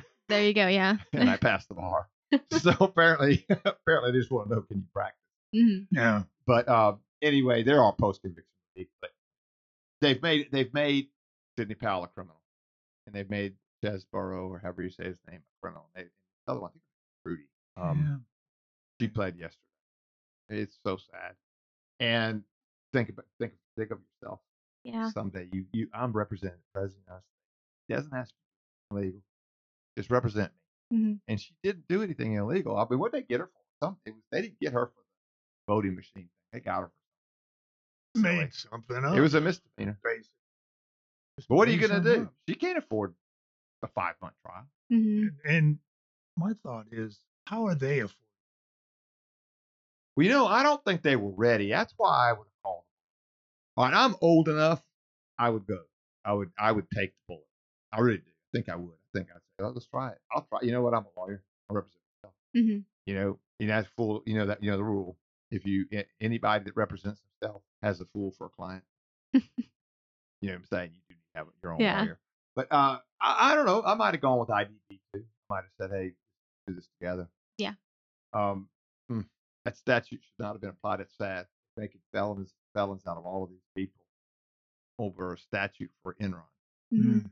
go, 0.00 0.06
There 0.28 0.42
you 0.44 0.52
go. 0.52 0.66
Yeah. 0.66 0.96
and 1.12 1.30
I 1.30 1.36
passed 1.36 1.68
the 1.68 1.74
bar. 1.74 2.08
so 2.50 2.72
apparently, 2.80 3.46
apparently, 3.64 4.12
they 4.12 4.18
just 4.18 4.30
want 4.30 4.48
to 4.48 4.54
know 4.56 4.62
can 4.62 4.78
you 4.78 4.86
practice. 4.92 5.20
Mhm. 5.54 5.86
Yeah. 5.90 6.24
But 6.46 6.68
uh, 6.68 6.96
anyway, 7.22 7.62
there 7.62 7.82
are 7.82 7.92
post 7.92 8.20
conviction 8.22 8.50
relief, 8.74 8.88
but 9.00 9.12
they've 10.00 10.20
made 10.20 10.48
they've 10.50 10.72
made 10.74 11.08
Sidney 11.58 11.74
Powell 11.74 12.04
a 12.04 12.08
criminal, 12.08 12.40
and 13.06 13.14
they've 13.14 13.30
made 13.30 13.54
Chesborough 13.84 14.48
or 14.50 14.58
however 14.58 14.82
you 14.82 14.90
say 14.90 15.04
his 15.04 15.18
name 15.30 15.40
a 15.40 15.60
criminal. 15.62 15.88
They, 15.94 16.02
the 16.02 16.52
other 16.52 16.60
one, 16.60 16.70
I 16.70 16.72
think, 16.72 16.82
was 17.24 17.32
Rudy. 17.32 17.44
Um, 17.76 18.24
she 19.00 19.08
played 19.08 19.36
yesterday. 19.36 19.60
It's 20.48 20.78
so 20.84 20.96
sad. 20.96 21.34
And 22.00 22.42
think 22.92 23.08
about 23.10 23.26
think 23.40 23.52
think 23.76 23.90
of 23.90 23.98
yourself 24.22 24.40
Yeah. 24.84 25.10
someday. 25.10 25.48
You 25.52 25.66
you 25.72 25.88
I'm 25.92 26.12
representing 26.12 26.58
president 26.72 27.04
of 27.08 27.14
the 27.14 27.14
United 27.14 27.24
States. 27.24 27.88
He 27.88 27.94
doesn't 27.94 28.14
ask 28.14 28.34
illegal. 28.90 29.20
Just 29.96 30.10
represent 30.10 30.52
me. 30.90 30.98
Mhm. 30.98 31.20
And 31.28 31.40
she 31.40 31.54
didn't 31.62 31.88
do 31.88 32.02
anything 32.02 32.34
illegal. 32.34 32.76
I 32.76 32.86
mean, 32.88 32.98
what 32.98 33.12
did 33.12 33.22
they 33.22 33.26
get 33.26 33.40
her 33.40 33.46
for? 33.46 33.60
Something. 33.82 34.22
They 34.30 34.42
didn't 34.42 34.60
get 34.60 34.72
her 34.72 34.86
for 34.86 35.00
the 35.02 35.72
voting 35.72 35.94
machine. 35.96 36.30
They 36.52 36.60
got 36.60 36.80
her 36.82 36.86
for 36.88 38.18
something. 38.20 38.38
Made 38.38 38.54
something 38.54 39.04
up. 39.04 39.16
It 39.16 39.20
was 39.20 39.34
a 39.34 39.40
misdemeanor. 39.40 39.98
basic. 40.02 40.32
But 41.48 41.56
what 41.56 41.68
are 41.68 41.72
you 41.72 41.86
gonna 41.86 42.02
do? 42.02 42.22
up. 42.24 42.34
She 42.48 42.54
can't 42.54 42.78
afford 42.78 43.14
a 43.82 43.88
five 43.88 44.14
month 44.22 44.34
trial. 44.42 44.66
Mhm. 44.90 45.28
And, 45.28 45.40
and 45.44 45.78
my 46.36 46.54
thought 46.62 46.86
is, 46.92 47.20
how 47.46 47.66
are 47.66 47.74
they 47.74 48.00
affording? 48.00 48.12
Well, 50.16 50.24
you 50.26 50.32
know, 50.32 50.46
I 50.46 50.62
don't 50.62 50.82
think 50.84 51.02
they 51.02 51.16
were 51.16 51.32
ready. 51.32 51.70
That's 51.70 51.94
why 51.96 52.30
I 52.30 52.32
would 52.32 52.38
have 52.46 52.62
called. 52.62 52.82
Them. 52.84 52.84
All 53.76 53.84
right, 53.84 53.94
I'm 53.94 54.16
old 54.20 54.48
enough. 54.48 54.82
I 55.38 55.50
would 55.50 55.66
go. 55.66 55.80
I 56.24 56.32
would. 56.32 56.50
I 56.58 56.72
would 56.72 56.86
take 56.94 57.10
the 57.10 57.34
bullet. 57.34 57.46
I 57.92 58.00
really 58.00 58.18
do. 58.18 58.24
I 58.24 58.56
think 58.56 58.68
I 58.68 58.76
would. 58.76 58.92
I 58.94 59.18
think 59.18 59.28
I'd 59.30 59.36
say, 59.36 59.64
oh, 59.66 59.68
let's 59.68 59.86
try 59.86 60.10
it. 60.10 60.18
I'll 60.32 60.42
try. 60.48 60.60
You 60.62 60.72
know 60.72 60.82
what? 60.82 60.94
I'm 60.94 61.04
a 61.04 61.20
lawyer. 61.20 61.42
I 61.70 61.74
represent 61.74 62.00
myself. 62.22 62.34
Mhm. 62.56 62.84
You 63.06 63.14
know, 63.14 63.38
you 63.58 63.66
know 63.66 63.74
that's 63.76 63.88
full. 63.96 64.22
You 64.26 64.34
know 64.38 64.46
that. 64.46 64.62
You 64.62 64.70
know 64.70 64.76
the 64.78 64.84
rule. 64.84 65.16
If 65.50 65.64
you 65.66 65.86
anybody 66.20 66.64
that 66.64 66.76
represents 66.76 67.20
himself 67.40 67.62
has 67.82 68.00
a 68.00 68.06
fool 68.06 68.32
for 68.36 68.46
a 68.46 68.50
client. 68.50 68.82
you 69.34 69.40
know 70.42 70.52
what 70.52 70.54
I'm 70.54 70.64
saying? 70.64 70.90
You 70.94 71.00
do 71.10 71.14
have 71.34 71.46
your 71.62 71.72
own 71.72 71.80
Yeah. 71.80 72.00
lawyer. 72.00 72.18
But 72.56 72.68
uh, 72.72 72.98
I, 73.20 73.52
I 73.52 73.54
don't 73.54 73.66
know. 73.66 73.82
I 73.84 73.94
might 73.94 74.14
have 74.14 74.20
gone 74.22 74.38
with 74.40 74.48
IDB 74.48 74.98
too. 75.14 75.24
I 75.50 75.54
might 75.54 75.64
have 75.64 75.72
said, 75.78 75.90
hey, 75.90 76.12
do 76.66 76.74
this 76.74 76.88
together. 76.98 77.28
Yeah. 78.36 78.50
Um, 78.50 78.68
hmm, 79.08 79.20
that 79.64 79.76
statute 79.76 80.20
should 80.22 80.38
not 80.42 80.52
have 80.52 80.60
been 80.60 80.70
applied. 80.70 81.00
It's 81.00 81.16
sad. 81.16 81.46
Making 81.76 82.00
felons 82.12 82.54
felons 82.74 83.06
out 83.06 83.16
of 83.18 83.26
all 83.26 83.44
of 83.44 83.50
these 83.50 83.60
people 83.74 84.04
over 84.98 85.34
a 85.34 85.38
statute 85.38 85.90
for 86.02 86.14
Enron. 86.20 86.42
Mhm. 86.92 87.22
Mm. 87.24 87.30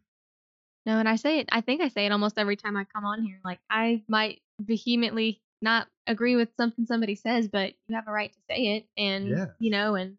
No, 0.86 0.98
and 0.98 1.08
I 1.08 1.16
say 1.16 1.38
it. 1.38 1.48
I 1.50 1.62
think 1.62 1.80
I 1.80 1.88
say 1.88 2.04
it 2.04 2.12
almost 2.12 2.38
every 2.38 2.56
time 2.56 2.76
I 2.76 2.84
come 2.84 3.04
on 3.06 3.22
here. 3.22 3.40
Like 3.42 3.58
I 3.70 4.04
might 4.06 4.42
vehemently 4.60 5.40
not 5.62 5.88
agree 6.06 6.36
with 6.36 6.50
something 6.58 6.84
somebody 6.84 7.14
says, 7.14 7.48
but 7.48 7.74
you 7.88 7.94
have 7.94 8.06
a 8.06 8.12
right 8.12 8.30
to 8.30 8.38
say 8.50 8.76
it, 8.76 8.86
and 8.98 9.28
Yes. 9.28 9.48
you 9.58 9.70
know, 9.70 9.94
and 9.94 10.18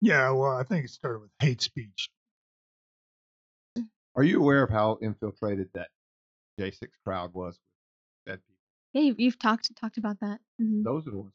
Yeah, 0.00 0.30
well, 0.32 0.56
I 0.56 0.64
think 0.64 0.84
it 0.84 0.90
started 0.90 1.20
with 1.20 1.30
hate 1.38 1.62
speech. 1.62 2.10
Are 4.16 4.22
you 4.24 4.40
aware 4.40 4.62
of 4.62 4.70
how 4.70 4.98
infiltrated 5.00 5.70
that 5.74 5.90
J6 6.58 6.88
crowd 7.04 7.32
was 7.32 7.54
with 7.54 7.58
dead 7.58 7.62
people? 7.62 7.73
Yeah, 8.94 9.02
you've, 9.02 9.20
you've 9.20 9.38
talked 9.38 9.74
talked 9.76 9.98
about 9.98 10.20
that. 10.20 10.40
hmm 10.58 10.82
Those 10.84 11.06
are 11.06 11.10
the 11.10 11.18
ones. 11.18 11.32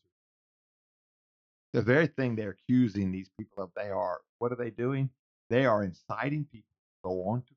The 1.74 1.82
very 1.82 2.08
thing 2.08 2.36
they're 2.36 2.52
accusing 2.52 3.12
these 3.12 3.30
people 3.40 3.64
of, 3.64 3.72
they 3.76 3.90
are. 3.92 4.22
What 4.40 4.52
are 4.52 4.56
they 4.56 4.72
doing? 4.72 5.10
They 5.50 5.66
are 5.66 5.84
inciting 5.84 6.46
people 6.46 6.74
to 6.74 7.10
go 7.10 7.28
on 7.28 7.44
to. 7.44 7.54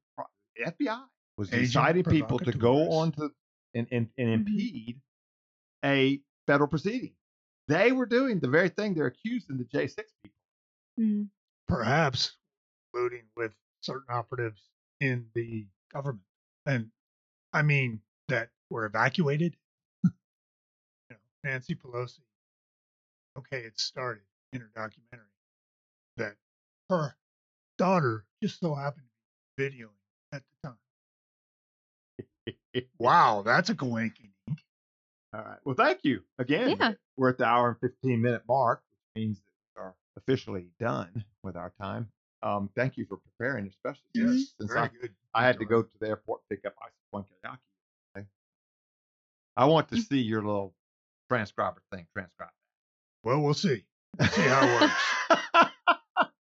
The 0.56 0.64
FBI 0.66 1.06
was 1.38 1.52
Agent 1.52 1.66
inciting 1.66 2.04
people 2.04 2.38
to 2.38 2.52
go 2.52 2.90
on 2.92 3.12
to 3.12 3.30
and 3.74 3.88
and, 3.90 4.10
and 4.18 4.28
Mhm. 4.28 4.46
impede 4.46 5.00
a 5.84 6.22
federal 6.46 6.68
proceeding. 6.68 7.16
They 7.68 7.92
were 7.92 8.06
doing 8.06 8.40
the 8.40 8.48
very 8.48 8.68
thing 8.68 8.94
they're 8.94 9.06
accusing 9.06 9.58
the 9.58 9.64
J6 9.64 10.12
people. 10.22 10.38
hmm 10.96 11.22
perhaps 11.68 12.36
colluding 12.94 13.24
with 13.36 13.54
certain 13.82 14.06
operatives 14.10 14.70
in 15.00 15.30
the 15.34 15.68
government. 15.92 16.26
And 16.66 16.90
I 17.52 17.62
mean 17.62 18.02
that 18.28 18.50
were 18.70 18.86
evacuated. 18.86 19.56
Nancy 21.44 21.74
Pelosi. 21.74 22.20
Okay, 23.38 23.58
it 23.58 23.78
started 23.78 24.22
in 24.52 24.60
her 24.60 24.70
documentary 24.74 25.26
that 26.16 26.34
her 26.90 27.16
daughter 27.78 28.24
just 28.42 28.60
so 28.60 28.74
happened 28.74 29.06
to 29.06 29.68
be 29.68 29.70
videoing 29.70 29.88
at 30.32 30.42
the 30.62 30.68
time. 30.68 30.78
Wow, 32.98 33.42
that's 33.44 33.68
a 33.68 33.74
coinky. 33.74 34.30
All 35.34 35.40
right. 35.40 35.58
Well, 35.64 35.74
thank 35.74 36.00
you 36.04 36.22
again. 36.38 36.76
Yeah. 36.78 36.92
We're 37.16 37.30
at 37.30 37.38
the 37.38 37.44
hour 37.44 37.68
and 37.68 37.78
15 37.80 38.20
minute 38.20 38.42
mark, 38.48 38.82
which 38.90 39.22
means 39.22 39.38
that 39.38 39.52
we 39.76 39.82
are 39.82 39.94
officially 40.16 40.68
done 40.80 41.24
with 41.42 41.56
our 41.56 41.72
time. 41.80 42.08
Um, 42.42 42.70
thank 42.74 42.96
you 42.96 43.06
for 43.06 43.18
preparing, 43.18 43.66
especially 43.66 44.02
Yes, 44.14 44.54
since, 44.58 44.72
I. 44.74 44.90
I 45.34 45.44
had 45.44 45.58
to 45.58 45.64
go 45.64 45.82
to 45.82 45.98
the 46.00 46.08
airport 46.08 46.40
and 46.50 46.56
pick 46.58 46.66
up 46.66 46.74
Ice 46.82 46.90
One 47.10 47.24
Kayaki. 47.24 47.58
Okay? 48.16 48.26
I 49.56 49.66
want 49.66 49.88
to 49.90 49.98
see 49.98 50.20
your 50.20 50.42
little 50.42 50.74
transcriber 51.32 51.82
thing. 51.92 52.06
Transcribe. 52.12 52.50
Well, 53.24 53.40
we'll 53.40 53.54
see. 53.54 53.84
See 54.20 54.40
how 54.42 54.66
it 54.66 54.80
works. 54.80 54.94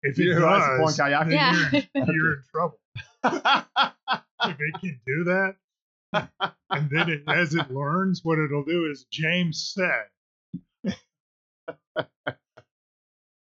If 0.06 0.18
it 0.18 0.24
You 0.24 0.38
know, 0.38 0.46
Ice 0.46 0.68
One 0.80 0.92
does, 0.92 0.98
Kayaki. 0.98 1.30
then 1.30 1.32
Yeah. 1.32 1.80
you're, 1.94 2.14
you're 2.14 2.32
in 2.34 2.42
trouble. 2.52 2.78
if 3.24 4.56
it 4.60 4.80
can 4.80 5.00
do 5.06 5.24
that, 5.24 5.56
and 6.70 6.90
then 6.90 7.08
it, 7.08 7.22
as 7.26 7.54
it 7.54 7.70
learns, 7.70 8.20
what 8.22 8.38
it'll 8.38 8.64
do 8.64 8.90
is 8.90 9.06
James 9.10 9.72
said. 9.74 10.94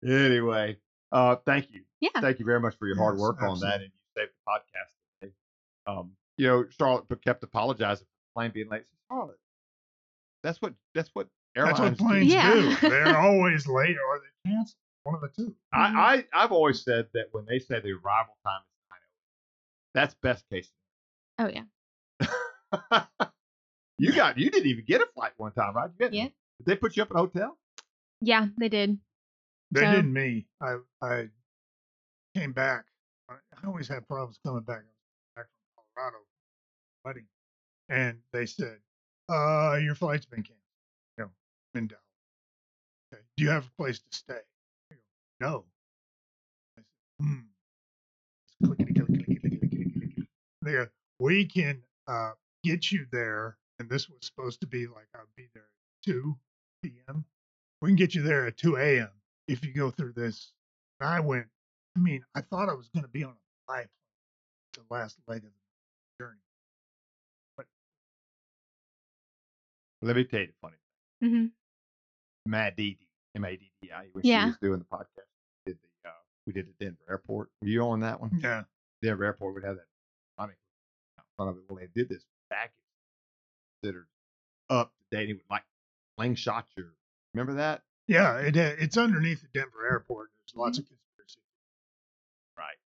anyway, 0.02 0.78
uh, 1.12 1.36
thank 1.44 1.70
you. 1.72 1.82
Yeah. 2.00 2.08
Thank 2.22 2.38
you 2.38 2.46
very 2.46 2.60
much 2.60 2.76
for 2.78 2.86
your 2.86 2.96
hard 2.96 3.16
Yes, 3.16 3.20
work 3.22 3.42
on 3.42 3.60
that, 3.60 3.74
and 3.82 3.84
you 3.84 3.90
saved 4.16 4.30
the 4.32 4.50
podcast 4.50 5.20
today. 5.20 5.32
Um, 5.86 6.12
you 6.38 6.46
know, 6.46 6.64
Charlotte 6.78 7.04
kept 7.22 7.42
apologizing 7.42 8.06
for 8.06 8.12
the 8.12 8.40
plane 8.40 8.50
being 8.54 8.68
late. 8.70 8.84
Charlotte, 9.10 9.38
that's 10.46 10.62
what 10.62 10.74
that's 10.94 11.10
what 11.12 11.26
airlines 11.56 11.78
That's 11.78 12.00
what 12.00 12.08
do. 12.10 12.14
planes 12.14 12.32
Yeah. 12.32 12.54
do. 12.54 12.76
They're 12.88 13.18
always 13.18 13.66
late 13.66 13.96
or 13.96 14.20
they 14.20 14.50
cancel. 14.50 14.76
One 15.02 15.14
of 15.16 15.20
the 15.20 15.28
two. 15.28 15.54
I, 15.72 16.24
I 16.34 16.44
I've 16.44 16.52
always 16.52 16.82
said 16.82 17.06
that 17.14 17.26
when 17.32 17.44
they 17.46 17.58
say 17.58 17.80
the 17.80 17.92
arrival 17.92 18.36
time 18.44 18.60
is 18.62 18.88
nine 18.90 18.98
hours, 19.00 19.92
that's 19.94 20.14
best 20.22 20.44
case. 20.50 20.70
Oh 21.38 21.48
yeah. 21.48 21.64
you 23.98 24.12
got 24.12 24.38
you 24.38 24.50
didn't 24.50 24.66
even 24.68 24.84
get 24.86 25.00
a 25.00 25.06
flight 25.14 25.32
one 25.36 25.52
time, 25.52 25.74
right? 25.74 25.90
Didn't. 25.98 26.14
Yeah. 26.14 26.24
Did 26.58 26.66
they 26.66 26.76
put 26.76 26.96
you 26.96 27.02
up 27.02 27.10
in 27.10 27.16
a 27.16 27.20
hotel? 27.20 27.56
Yeah, 28.20 28.46
they 28.58 28.68
did. 28.68 28.98
They 29.72 29.80
So- 29.82 29.90
didn't 29.90 30.12
me. 30.12 30.46
I 30.60 30.76
I 31.02 31.28
came 32.34 32.52
back. 32.52 32.84
I 33.28 33.34
I 33.34 33.66
always 33.66 33.88
had 33.88 34.06
problems 34.08 34.38
coming 34.44 34.62
back. 34.62 34.82
Back 35.34 35.46
from 35.74 35.84
Colorado 35.94 36.18
wedding, 37.04 37.26
and 37.88 38.18
they 38.32 38.46
said, 38.46 38.78
"Uh, 39.28 39.78
your 39.82 39.94
flight's 39.94 40.26
been 40.26 40.42
canceled. 40.42 40.58
You 41.18 41.24
know, 41.24 41.30
in 41.74 41.86
Dallas. 41.88 42.02
Okay. 43.12 43.22
Do 43.36 43.44
you 43.44 43.50
have 43.50 43.66
a 43.66 43.70
place 43.82 43.98
to 43.98 44.16
stay?" 44.16 44.40
Go, 44.90 44.96
"No." 45.40 45.64
I 46.78 46.82
said, 46.82 46.84
"Hmm." 47.20 47.40
They 50.62 50.72
go, 50.72 50.88
"We 51.18 51.44
can 51.46 51.82
uh 52.06 52.32
get 52.62 52.92
you 52.92 53.06
there." 53.10 53.58
And 53.78 53.90
this 53.90 54.08
was 54.08 54.24
supposed 54.24 54.60
to 54.60 54.66
be 54.66 54.86
like 54.86 55.06
I'd 55.14 55.20
be 55.36 55.48
there 55.54 55.64
at 55.64 56.02
two 56.04 56.36
p.m. 56.82 57.24
We 57.82 57.90
can 57.90 57.96
get 57.96 58.14
you 58.14 58.22
there 58.22 58.46
at 58.46 58.56
two 58.56 58.76
a.m 58.76 59.10
if 59.48 59.64
you 59.64 59.72
go 59.72 59.90
through 59.90 60.12
this. 60.12 60.52
And 61.00 61.08
I 61.08 61.20
went, 61.20 61.46
I 61.96 62.00
mean, 62.00 62.24
I 62.34 62.40
thought 62.40 62.68
I 62.68 62.74
was 62.74 62.88
going 62.88 63.04
to 63.04 63.10
be 63.10 63.24
on 63.24 63.30
a 63.32 63.72
biplane 63.72 63.88
the 64.74 64.82
last 64.90 65.18
leg 65.26 65.38
of 65.38 65.50
the 65.50 65.65
Let 70.06 70.16
me 70.16 70.24
tell 70.24 70.40
you 70.40 70.46
the 70.46 70.52
funny 70.60 70.76
hmm 71.20 71.46
Mad 72.46 72.76
Didi, 72.76 73.08
M 73.34 73.44
A 73.44 73.56
D 73.56 73.70
D 73.82 73.90
I, 73.92 74.06
when 74.12 74.24
Yeah. 74.24 74.44
she 74.44 74.46
was 74.50 74.58
doing 74.62 74.78
the 74.78 74.84
podcast. 74.84 75.26
Did 75.66 75.78
the 75.82 76.08
uh, 76.08 76.12
we 76.46 76.52
did 76.52 76.66
the 76.68 76.84
Denver 76.84 77.02
Airport. 77.08 77.50
Were 77.60 77.68
you 77.68 77.82
on 77.82 78.00
that 78.00 78.20
one? 78.20 78.30
Yeah. 78.40 78.62
Denver 79.02 79.24
Airport 79.24 79.54
would 79.54 79.64
have 79.64 79.76
that. 79.76 79.86
funny 80.36 80.50
mean, 80.50 80.56
in 81.18 81.24
front 81.36 81.50
of 81.50 81.56
it. 81.56 81.62
Well, 81.68 81.78
they 81.80 81.88
did 82.00 82.08
this 82.08 82.24
baggage 82.50 82.72
considered 83.82 84.06
up 84.70 84.92
to 85.10 85.16
date. 85.16 85.30
It 85.30 85.34
would 85.34 85.42
like 85.50 85.64
slingshot 86.16 86.66
your. 86.76 86.92
Remember 87.34 87.54
that? 87.54 87.82
Yeah. 88.06 88.36
It, 88.38 88.56
uh, 88.56 88.74
it's 88.78 88.96
underneath 88.96 89.42
the 89.42 89.48
Denver 89.52 89.84
airport. 89.90 90.30
There's 90.38 90.54
lots 90.54 90.78
of 90.78 90.84
conspiracy. 90.86 91.40
Right. 92.56 92.76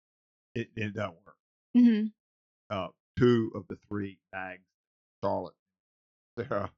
It 0.55 0.70
it 0.74 0.94
doesn't 0.94 1.16
work. 1.26 1.36
hmm 1.74 2.06
Uh, 2.70 2.88
two 3.18 3.52
of 3.55 3.66
the 3.68 3.76
three 3.88 4.18
bags, 4.32 4.64
Charlotte, 5.22 5.55
Sarah 6.38 6.70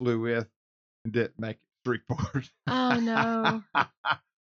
flew 0.00 0.20
with, 0.20 0.48
and 1.04 1.12
didn't 1.12 1.38
make 1.38 1.56
it 1.56 1.62
three 1.84 2.00
quarters. 2.10 2.50
Oh 2.66 2.98
no. 2.98 3.62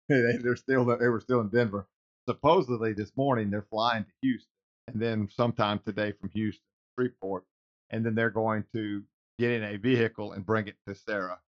they, 0.09 0.37
they're 0.41 0.55
still 0.55 0.85
they 0.85 1.07
were 1.07 1.21
still 1.21 1.41
in 1.41 1.49
Denver. 1.49 1.87
Supposedly 2.27 2.93
this 2.93 3.11
morning 3.15 3.49
they're 3.49 3.67
flying 3.69 4.03
to 4.03 4.11
Houston, 4.21 4.51
and 4.87 5.01
then 5.01 5.29
sometime 5.35 5.79
today 5.79 6.13
from 6.19 6.29
Houston, 6.29 6.63
Freeport, 6.95 7.43
and 7.89 8.05
then 8.05 8.15
they're 8.15 8.29
going 8.29 8.65
to 8.73 9.03
get 9.39 9.51
in 9.51 9.63
a 9.63 9.77
vehicle 9.77 10.33
and 10.33 10.45
bring 10.45 10.67
it 10.67 10.75
to 10.87 10.95
Sarah. 10.95 11.39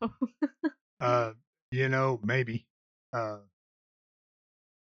Uh, 1.00 1.32
you 1.70 1.88
know, 1.88 2.18
maybe. 2.24 2.66
Uh, 3.12 3.38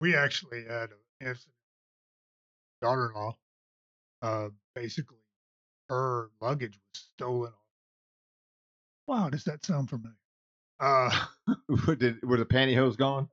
we 0.01 0.16
actually 0.16 0.65
had 0.65 0.91
an 0.91 0.99
incident. 1.20 1.53
Daughter-in-law, 2.81 3.37
uh, 4.23 4.49
basically, 4.74 5.19
her 5.89 6.31
luggage 6.41 6.78
was 6.78 7.03
stolen. 7.15 7.53
Wow, 9.07 9.31
does 9.31 9.45
that 9.45 9.65
sound 9.65 9.89
familiar? 9.89 10.16
Uh, 10.81 11.27
Did, 11.99 12.23
were 12.23 12.37
the 12.37 12.45
pantyhose 12.47 12.97
gone? 12.97 13.28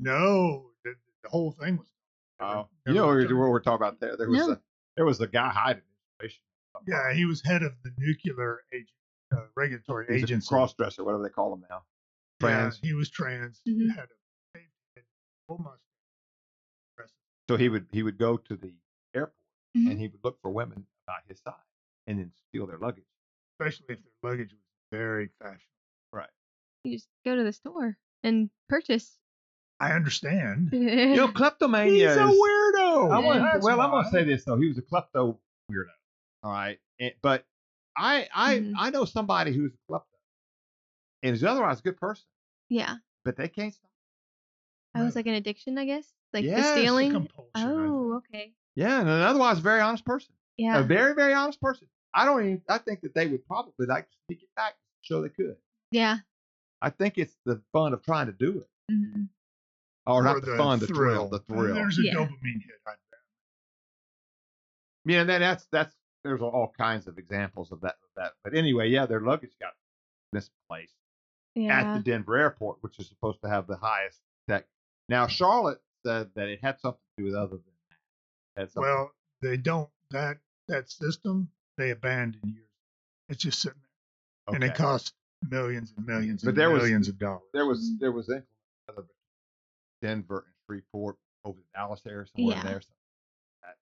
no, 0.00 0.70
the, 0.84 0.94
the 1.22 1.28
whole 1.28 1.52
thing 1.52 1.76
was. 1.76 1.86
Oh, 2.40 2.46
never 2.46 2.68
you 2.86 2.94
know 2.94 3.06
what 3.06 3.12
returned. 3.12 3.38
we're 3.38 3.60
talking 3.60 3.74
about 3.86 4.00
there. 4.00 4.16
There 4.16 4.30
was 4.30 4.38
No. 4.46 4.52
a 4.54 4.60
there 4.96 5.04
was 5.04 5.20
a 5.20 5.26
guy 5.26 5.50
hiding 5.50 5.82
information. 6.18 6.40
Yeah, 6.88 7.12
he 7.12 7.26
was 7.26 7.42
head 7.42 7.62
of 7.62 7.72
the 7.84 7.92
nuclear 7.98 8.60
agent, 8.72 8.88
uh, 9.36 9.42
regulatory 9.56 10.06
He's 10.08 10.22
a 10.22 10.24
agency. 10.24 10.48
cross-dresser, 10.48 11.04
whatever 11.04 11.22
they 11.22 11.28
call 11.28 11.52
him 11.52 11.64
now. 11.68 11.82
Trans. 12.40 12.80
Yeah, 12.82 12.88
he 12.88 12.94
was 12.94 13.10
trans. 13.10 13.60
Mhm. 13.68 13.90
Had 13.94 14.04
a 14.04 14.58
shaved 14.58 14.70
head, 14.96 15.04
full 15.46 15.58
mustache. 15.58 17.12
So 17.48 17.56
he 17.56 17.68
would 17.68 17.86
he 17.92 18.02
would 18.02 18.16
go 18.18 18.36
to 18.38 18.56
the 18.56 18.72
airport 19.14 19.34
Mhm. 19.76 19.90
and 19.90 20.00
he 20.00 20.08
would 20.08 20.20
look 20.24 20.40
for 20.40 20.50
women 20.50 20.86
about 21.06 21.22
his 21.28 21.40
size 21.40 21.54
and 22.06 22.18
then 22.18 22.32
steal 22.48 22.66
their 22.66 22.78
luggage. 22.78 23.04
especially 23.58 23.86
if 23.90 24.02
their 24.02 24.30
luggage 24.30 24.52
was 24.52 24.60
very 24.90 25.30
fashionable. 25.38 25.60
Right. 26.12 26.28
You 26.84 26.96
just 26.96 27.08
go 27.24 27.36
to 27.36 27.44
the 27.44 27.52
store 27.52 27.96
and 28.22 28.50
purchase. 28.68 29.16
I 29.80 29.92
understand. 29.92 30.70
You 30.72 31.16
know, 31.16 31.28
kleptomania 31.28 32.08
He's 32.08 32.16
a 32.16 32.20
weirdo. 32.20 33.10
I 33.10 33.18
want, 33.18 33.40
That's 33.40 33.64
well, 33.64 33.80
I'm 33.80 33.90
going 33.90 34.04
to 34.04 34.10
say 34.10 34.24
this 34.24 34.44
though. 34.44 34.56
He 34.58 34.68
was 34.68 34.78
a 34.78 34.82
klepto 34.82 35.38
weirdo. 35.70 35.86
All 36.42 36.52
right, 36.52 36.78
And- 36.98 37.12
but 37.22 37.44
I 37.96 38.28
I 38.34 38.56
Mhm. 38.58 38.72
I 38.78 38.90
know 38.90 39.04
somebody 39.04 39.52
who's 39.52 39.72
a 39.74 39.92
klepto 39.92 40.04
and 41.22 41.34
is 41.34 41.44
otherwise 41.44 41.80
a 41.80 41.82
good 41.82 41.96
person, 41.98 42.24
yeah. 42.68 42.96
but 43.24 43.36
they 43.36 43.48
can't 43.48 43.74
stop. 43.74 43.90
I 44.94 45.02
was 45.02 45.14
like 45.16 45.26
an 45.26 45.34
addiction, 45.34 45.76
I 45.78 45.84
guess. 45.84 46.06
Like 46.32 46.44
Yes, 46.44 46.64
the 46.64 46.72
a 46.72 46.76
stealing. 46.82 47.12
compulsion. 47.12 47.50
Oh, 47.56 48.14
okay. 48.18 48.52
Yeah, 48.74 49.00
and 49.00 49.08
an 49.08 49.22
otherwise 49.22 49.58
very 49.58 49.80
honest 49.80 50.04
person, 50.04 50.34
Yeah. 50.56 50.78
a 50.78 50.82
very 50.82 51.14
very 51.14 51.34
honest 51.34 51.60
person. 51.60 51.88
I 52.14 52.24
don't 52.24 52.40
even. 52.44 52.62
I 52.68 52.78
think 52.78 53.00
that 53.02 53.14
they 53.14 53.26
would 53.26 53.46
probably 53.46 53.86
like 53.86 54.10
to 54.10 54.16
sneak 54.26 54.42
it 54.42 54.48
back, 54.56 54.74
so 55.02 55.22
they 55.22 55.28
could. 55.28 55.56
Yeah. 55.90 56.18
I 56.82 56.90
think 56.90 57.18
it's 57.18 57.36
the 57.44 57.60
fun 57.72 57.92
of 57.92 58.02
trying 58.02 58.26
to 58.26 58.32
do 58.32 58.60
it, 58.60 58.68
hmm 58.90 59.24
or, 60.06 60.20
Or 60.20 60.22
not 60.24 60.42
the, 60.42 60.56
fun, 60.56 60.78
the 60.78 60.86
thrill, 60.86 61.28
the 61.28 61.40
thrill. 61.40 61.74
There's 61.74 61.98
a 61.98 62.02
Yeah. 62.02 62.14
dopamine 62.14 62.62
hit. 62.64 62.80
I. 62.86 62.92
Yeah, 65.04 65.20
and 65.20 65.30
then 65.30 65.40
that's 65.40 65.66
that's 65.70 65.94
there's 66.24 66.40
all 66.42 66.72
kinds 66.76 67.06
of 67.06 67.18
examples 67.18 67.70
of 67.72 67.80
that. 67.82 67.96
Of 68.02 68.08
that. 68.16 68.32
But 68.44 68.54
anyway, 68.54 68.88
yeah, 68.88 69.06
their 69.06 69.20
luggage 69.20 69.52
got 69.60 69.72
misplaced 70.32 70.94
at 71.56 71.94
the 71.94 72.00
Denver 72.00 72.36
airport, 72.36 72.78
which 72.82 72.98
is 72.98 73.08
supposed 73.08 73.40
to 73.42 73.48
have 73.48 73.66
the 73.66 73.76
highest 73.76 74.20
tech. 74.48 74.66
Now, 75.08 75.26
Charlotte 75.26 75.80
said 76.04 76.30
that 76.34 76.48
it 76.48 76.60
had 76.62 76.80
something 76.80 77.00
to 77.18 77.22
do 77.22 77.26
with 77.26 77.34
other 77.34 77.56
than 77.56 77.62
that. 78.56 78.70
Well, 78.76 79.12
they 79.42 79.56
don't 79.56 79.88
that 80.10 80.38
that 80.68 80.90
system 80.90 81.48
they 81.80 81.90
abandoned 81.90 82.44
years. 82.44 82.66
It's 83.28 83.42
just 83.42 83.60
sitting 83.62 83.78
there, 84.46 84.54
and 84.56 84.64
it 84.64 84.68
okay. 84.72 84.76
costs 84.76 85.12
millions 85.48 85.92
and 85.96 86.06
millions 86.06 86.42
But 86.42 86.50
and 86.50 86.58
there 86.58 86.70
was- 86.70 86.82
millions 86.82 87.08
of 87.08 87.18
dollars. 87.18 87.42
there 87.54 87.66
was 87.66 87.98
there 87.98 88.12
was 88.12 88.28
inclement 88.28 88.46
weather 88.88 89.08
Denver 90.02 90.44
and 90.46 90.54
Shreveport 90.66 91.16
over 91.44 91.58
the 91.60 91.66
Dallas 91.74 92.02
area 92.06 92.26
somewhere 92.34 92.56
in 92.56 92.62
Yeah. 92.62 92.70
there. 92.70 92.80
something 92.80 92.96
like. 93.62 93.76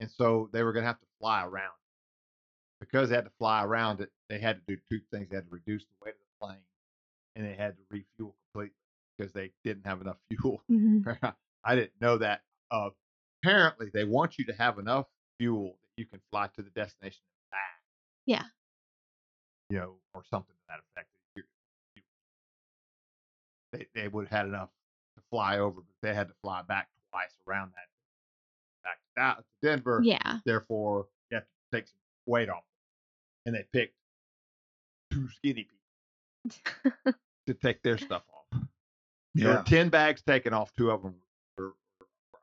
And 0.00 0.10
so 0.10 0.48
they 0.52 0.62
were 0.62 0.72
going 0.72 0.82
to 0.84 0.86
have 0.88 1.00
to 1.00 1.06
fly 1.20 1.44
around. 1.44 1.72
Because 2.80 3.08
they 3.10 3.14
had 3.14 3.24
to 3.24 3.30
fly 3.38 3.64
around 3.64 4.00
it, 4.00 4.10
they 4.28 4.38
had 4.40 4.56
to 4.56 4.62
do 4.66 4.80
two 4.90 5.00
things. 5.12 5.28
They 5.30 5.36
had 5.36 5.44
to 5.46 5.50
reduce 5.52 5.84
the 5.84 5.94
weight 6.04 6.14
of 6.14 6.20
the 6.20 6.46
plane, 6.46 6.64
and 7.36 7.46
they 7.46 7.54
had 7.54 7.76
to 7.76 7.82
refuel 7.90 8.34
completely 8.52 8.74
because 9.16 9.32
they 9.32 9.52
didn't 9.62 9.86
have 9.86 10.00
enough 10.00 10.18
fuel. 10.30 10.62
Mhm. 10.68 11.34
I 11.64 11.74
didn't 11.76 12.00
know 12.00 12.18
that. 12.18 12.42
Uh, 12.72 12.90
apparently, 13.42 13.88
they 13.94 14.02
want 14.04 14.36
you 14.38 14.44
to 14.46 14.52
have 14.54 14.78
enough 14.80 15.06
fuel 15.38 15.78
that 15.80 15.90
you 15.96 16.06
can 16.06 16.20
fly 16.32 16.48
to 16.56 16.62
the 16.62 16.70
destination 16.70 17.22
and 17.22 17.30
back. 17.30 17.31
Yeah. 18.26 18.44
You 19.70 19.78
know, 19.78 19.94
or 20.14 20.22
something 20.30 20.54
to 20.54 20.62
that 20.68 20.80
effect. 20.80 21.08
You- 21.36 21.42
you- 21.96 22.02
They 23.72 23.86
they 23.94 24.08
would 24.08 24.28
have 24.28 24.38
had 24.38 24.46
enough 24.46 24.70
to 25.16 25.22
fly 25.30 25.58
over, 25.58 25.80
but 25.80 25.94
they 26.02 26.14
had 26.14 26.28
to 26.28 26.34
fly 26.42 26.62
back 26.62 26.88
twice 27.10 27.36
around 27.46 27.72
that 27.74 27.88
back 28.84 28.98
out 29.16 29.38
to 29.38 29.44
Denver. 29.66 30.00
Yeah. 30.02 30.38
Therefore, 30.44 31.08
you 31.30 31.36
have 31.36 31.44
to 31.44 31.76
take 31.76 31.86
some 31.86 31.98
weight 32.26 32.48
off. 32.48 32.64
And 33.46 33.54
they 33.54 33.64
picked 33.72 33.94
two 35.10 35.28
skinny 35.30 35.68
people 36.44 37.14
to 37.46 37.54
take 37.54 37.82
their 37.82 37.98
stuff 37.98 38.22
off. 38.28 38.62
There 39.34 39.48
were 39.56 39.62
ten 39.64 39.88
bags 39.88 40.22
taken 40.22 40.52
off. 40.52 40.72
Two 40.74 40.90
of 40.90 41.02
them 41.02 41.14
were, 41.58 41.64
were, 41.64 41.74
were 42.32 42.38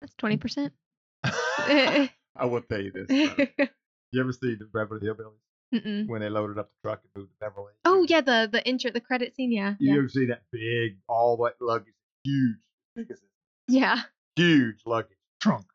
That's 0.00 0.14
twenty 0.16 0.36
percent. 0.38 0.72
I 1.24 2.10
will 2.42 2.62
tell 2.62 2.80
you 2.80 2.90
this. 2.92 3.68
You 4.12 4.20
ever 4.20 4.32
see 4.32 4.54
the 4.54 4.66
Beverly 4.66 5.06
Hillbillies 5.06 5.32
Mm-mm. 5.74 6.06
when 6.06 6.20
they 6.20 6.28
loaded 6.28 6.58
up 6.58 6.68
the 6.70 6.88
truck 6.88 7.00
and 7.02 7.10
moved 7.22 7.32
to 7.32 7.36
Beverly? 7.40 7.72
Oh 7.84 8.04
yeah, 8.08 8.20
the 8.20 8.48
the 8.50 8.66
intro, 8.68 8.90
the 8.90 9.00
credit 9.00 9.34
scene. 9.34 9.50
Yeah. 9.52 9.74
You 9.78 9.92
Yeah. 9.92 9.98
ever 9.98 10.08
see 10.08 10.26
that 10.26 10.42
big, 10.52 10.98
all 11.08 11.36
that 11.44 11.54
luggage, 11.60 11.94
huge, 12.24 12.58
big 12.94 13.10
as 13.10 13.20
this, 13.20 13.30
Yeah. 13.68 14.02
huge 14.36 14.82
luggage? 14.86 15.16
trunk. 15.40 15.66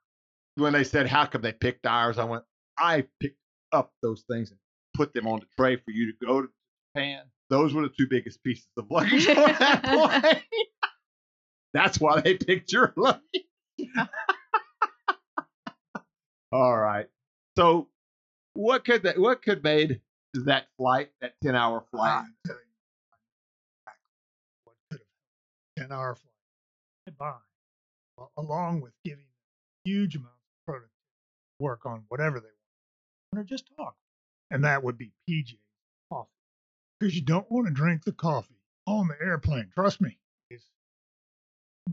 When 0.55 0.71
they 0.73 0.83
said, 0.85 1.07
"How 1.07 1.25
come 1.25 1.41
they 1.41 1.51
picked 1.51 1.85
ours?" 1.85 2.17
I 2.17 2.23
went, 2.23 2.43
"I 2.77 3.07
picked 3.19 3.39
up 3.73 3.91
those 4.01 4.23
things 4.29 4.49
and 4.51 4.59
put 4.93 5.13
them 5.13 5.27
on 5.27 5.39
the 5.41 5.45
tray 5.57 5.75
for 5.75 5.91
you 5.91 6.11
to 6.11 6.25
go 6.25 6.41
to 6.43 6.47
Japan. 6.95 7.25
Those 7.49 7.73
were 7.73 7.81
the 7.81 7.89
two 7.89 8.07
biggest 8.07 8.41
pieces 8.43 8.67
of 8.77 8.89
luggage 8.89 9.27
on 9.29 9.35
that 9.35 9.83
plane. 9.83 10.41
That's 11.73 11.99
why 11.99 12.21
they 12.21 12.35
picked 12.37 12.71
your 12.71 12.93
luggage." 12.97 13.23
All 16.51 16.77
right. 16.77 17.07
So, 17.57 17.89
what 18.57 18.83
could 18.85 19.03
that? 19.03 19.19
What 19.19 19.41
could 19.43 19.63
made 19.63 20.01
that 20.33 20.67
flight, 20.77 21.09
that 21.21 21.33
ten-hour 21.43 21.83
flight? 21.91 22.23
I 22.23 22.25
tell 22.45 22.55
you, 22.55 22.61
what 24.63 24.75
could 24.89 24.99
have 24.99 25.87
ten 25.87 25.91
hour 25.95 26.15
flight 26.15 27.17
by, 27.17 27.33
along 28.35 28.81
with 28.81 28.93
giving 29.05 29.25
huge 29.85 30.15
amounts 30.15 30.33
of 30.33 30.65
productivity 30.65 30.93
work 31.59 31.85
on 31.85 32.03
whatever 32.09 32.39
they 32.39 32.47
want, 33.33 33.41
or 33.41 33.43
just 33.43 33.69
talk, 33.77 33.95
and 34.49 34.63
that 34.63 34.83
would 34.83 34.97
be 34.97 35.11
PJ 35.29 35.57
coffee, 36.11 36.29
because 36.99 37.15
you 37.15 37.21
don't 37.21 37.49
want 37.51 37.67
to 37.67 37.73
drink 37.73 38.05
the 38.05 38.11
coffee 38.11 38.59
on 38.87 39.07
the 39.07 39.15
airplane. 39.23 39.69
Trust 39.73 40.01
me. 40.01 40.17
It's, 40.49 40.65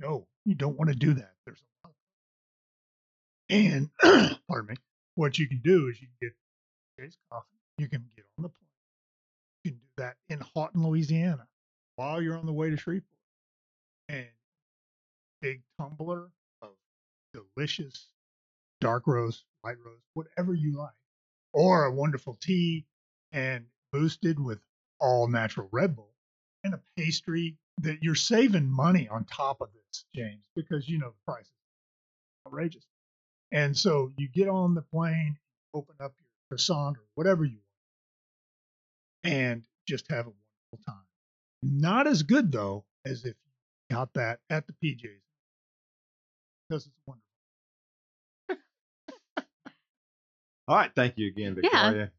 no, 0.00 0.26
you 0.46 0.54
don't 0.54 0.78
want 0.78 0.90
to 0.90 0.96
do 0.96 1.12
that. 1.14 1.34
There's 1.44 1.60
a 1.84 1.88
lot. 1.88 1.94
And 3.50 3.90
pardon 4.48 4.70
me. 4.70 4.76
What 5.16 5.38
you 5.38 5.46
can 5.46 5.60
do 5.62 5.88
is 5.88 6.00
you 6.00 6.08
can 6.08 6.28
get 6.28 6.34
PJ's 7.00 7.16
coffee. 7.30 7.46
You 7.78 7.88
can 7.88 8.04
get 8.16 8.24
on 8.38 8.42
the 8.42 8.48
plane. 8.48 8.68
You 9.64 9.70
can 9.72 9.78
do 9.78 9.86
that 9.98 10.16
in 10.28 10.40
Haughton, 10.40 10.86
Louisiana, 10.86 11.46
while 11.96 12.22
you're 12.22 12.36
on 12.36 12.46
the 12.46 12.52
way 12.52 12.70
to 12.70 12.76
Shreveport. 12.76 13.08
And 14.08 14.26
big 15.40 15.62
tumbler 15.78 16.30
of 16.62 16.70
delicious 17.32 18.06
dark 18.80 19.06
roast, 19.06 19.44
white 19.62 19.76
roast, 19.84 20.04
whatever 20.14 20.54
you 20.54 20.76
like, 20.76 20.92
or 21.52 21.84
a 21.84 21.92
wonderful 21.92 22.36
tea 22.40 22.84
and 23.32 23.64
boosted 23.92 24.38
with 24.38 24.60
all 25.00 25.26
natural 25.28 25.68
Red 25.72 25.96
Bull 25.96 26.14
and 26.64 26.74
a 26.74 26.80
pastry 26.96 27.56
that 27.80 28.02
you're 28.02 28.14
saving 28.14 28.70
money 28.70 29.08
on 29.08 29.24
top 29.24 29.60
of 29.60 29.68
this, 29.72 30.04
James, 30.14 30.42
because 30.54 30.88
you 30.88 30.98
know 30.98 31.08
the 31.08 31.32
price 31.32 31.46
is 31.46 31.52
outrageous. 32.46 32.86
And 33.52 33.76
so 33.76 34.12
you 34.16 34.28
get 34.28 34.48
on 34.48 34.74
the 34.74 34.82
plane, 34.82 35.36
open 35.74 35.94
up 36.00 36.14
croissant 36.54 36.96
or 36.96 37.02
whatever 37.16 37.44
you 37.44 37.58
want, 39.24 39.34
and 39.34 39.62
just 39.88 40.08
have 40.10 40.26
a 40.26 40.30
wonderful 40.30 40.78
time. 40.86 41.02
Not 41.62 42.06
as 42.06 42.22
good 42.22 42.52
though 42.52 42.84
as 43.04 43.24
if 43.24 43.34
you 43.90 43.96
got 43.96 44.14
that 44.14 44.38
at 44.50 44.66
the 44.66 44.72
PJs 44.74 45.20
because 46.68 46.86
it's 46.86 46.94
wonderful. 47.06 47.24
All 50.68 50.76
right. 50.76 50.90
Thank 50.94 51.18
you 51.18 51.26
again, 51.28 51.56
Yeah. 51.62 51.90
Victoria. 51.90 52.10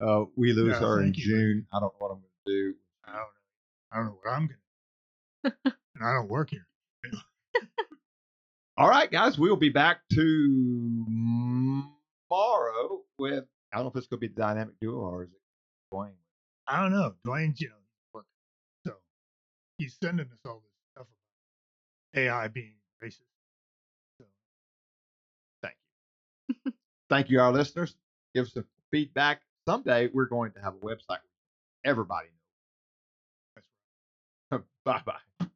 Uh, 0.00 0.24
we 0.36 0.52
lose 0.52 0.72
Yeah, 0.72 0.80
her 0.80 1.00
in 1.02 1.14
you. 1.14 1.24
June. 1.24 1.66
I 1.72 1.78
don't 1.80 1.92
know 1.94 1.98
what 1.98 2.10
I'm 2.10 2.18
going 2.18 2.30
to 2.46 2.52
do. 2.52 2.74
I 3.06 3.12
don't 3.12 3.20
know. 3.20 3.26
I 3.92 3.96
don't 3.96 4.06
know 4.06 4.18
what 4.22 4.30
I'm 4.32 4.46
gonna. 4.48 4.58
Do. 5.44 5.52
And 5.96 6.04
I 6.04 6.12
don't 6.14 6.28
work 6.28 6.50
here. 6.50 6.66
All 8.76 8.88
right, 8.88 9.08
guys, 9.08 9.38
we'll 9.38 9.54
be 9.54 9.68
back 9.68 9.98
tomorrow 10.10 11.84
with. 13.16 13.44
I 13.74 13.78
don't 13.78 13.86
know 13.86 13.90
if 13.90 13.96
it's 13.96 14.06
going 14.06 14.20
to 14.20 14.28
be 14.28 14.32
the 14.32 14.40
dynamic 14.40 14.74
duo 14.80 15.00
or 15.00 15.24
is 15.24 15.30
it 15.30 15.40
Dwayne? 15.92 16.12
I 16.68 16.80
don't 16.80 16.92
know. 16.92 17.14
Dwayne's, 17.26 17.60
you 17.60 17.68
uh, 17.68 17.72
know, 17.72 17.76
working. 18.14 18.28
So 18.86 18.92
he's 19.78 19.96
sending 20.00 20.26
us 20.26 20.38
all 20.46 20.62
this 20.62 20.72
stuff 20.92 21.06
about 22.14 22.22
AI 22.22 22.48
being 22.48 22.74
racist. 23.02 23.26
So 24.20 24.26
Thank 25.60 25.74
you. 26.48 26.72
Thank 27.10 27.30
you, 27.30 27.40
our 27.40 27.52
listeners. 27.52 27.96
Give 28.32 28.46
us 28.46 28.52
some 28.52 28.64
feedback. 28.92 29.42
Someday 29.66 30.08
we're 30.12 30.26
going 30.26 30.52
to 30.52 30.60
have 30.60 30.74
a 30.74 30.78
website 30.78 31.18
everybody 31.84 32.28
knows. 34.50 34.62
bye 34.84 35.02
bye. 35.04 35.46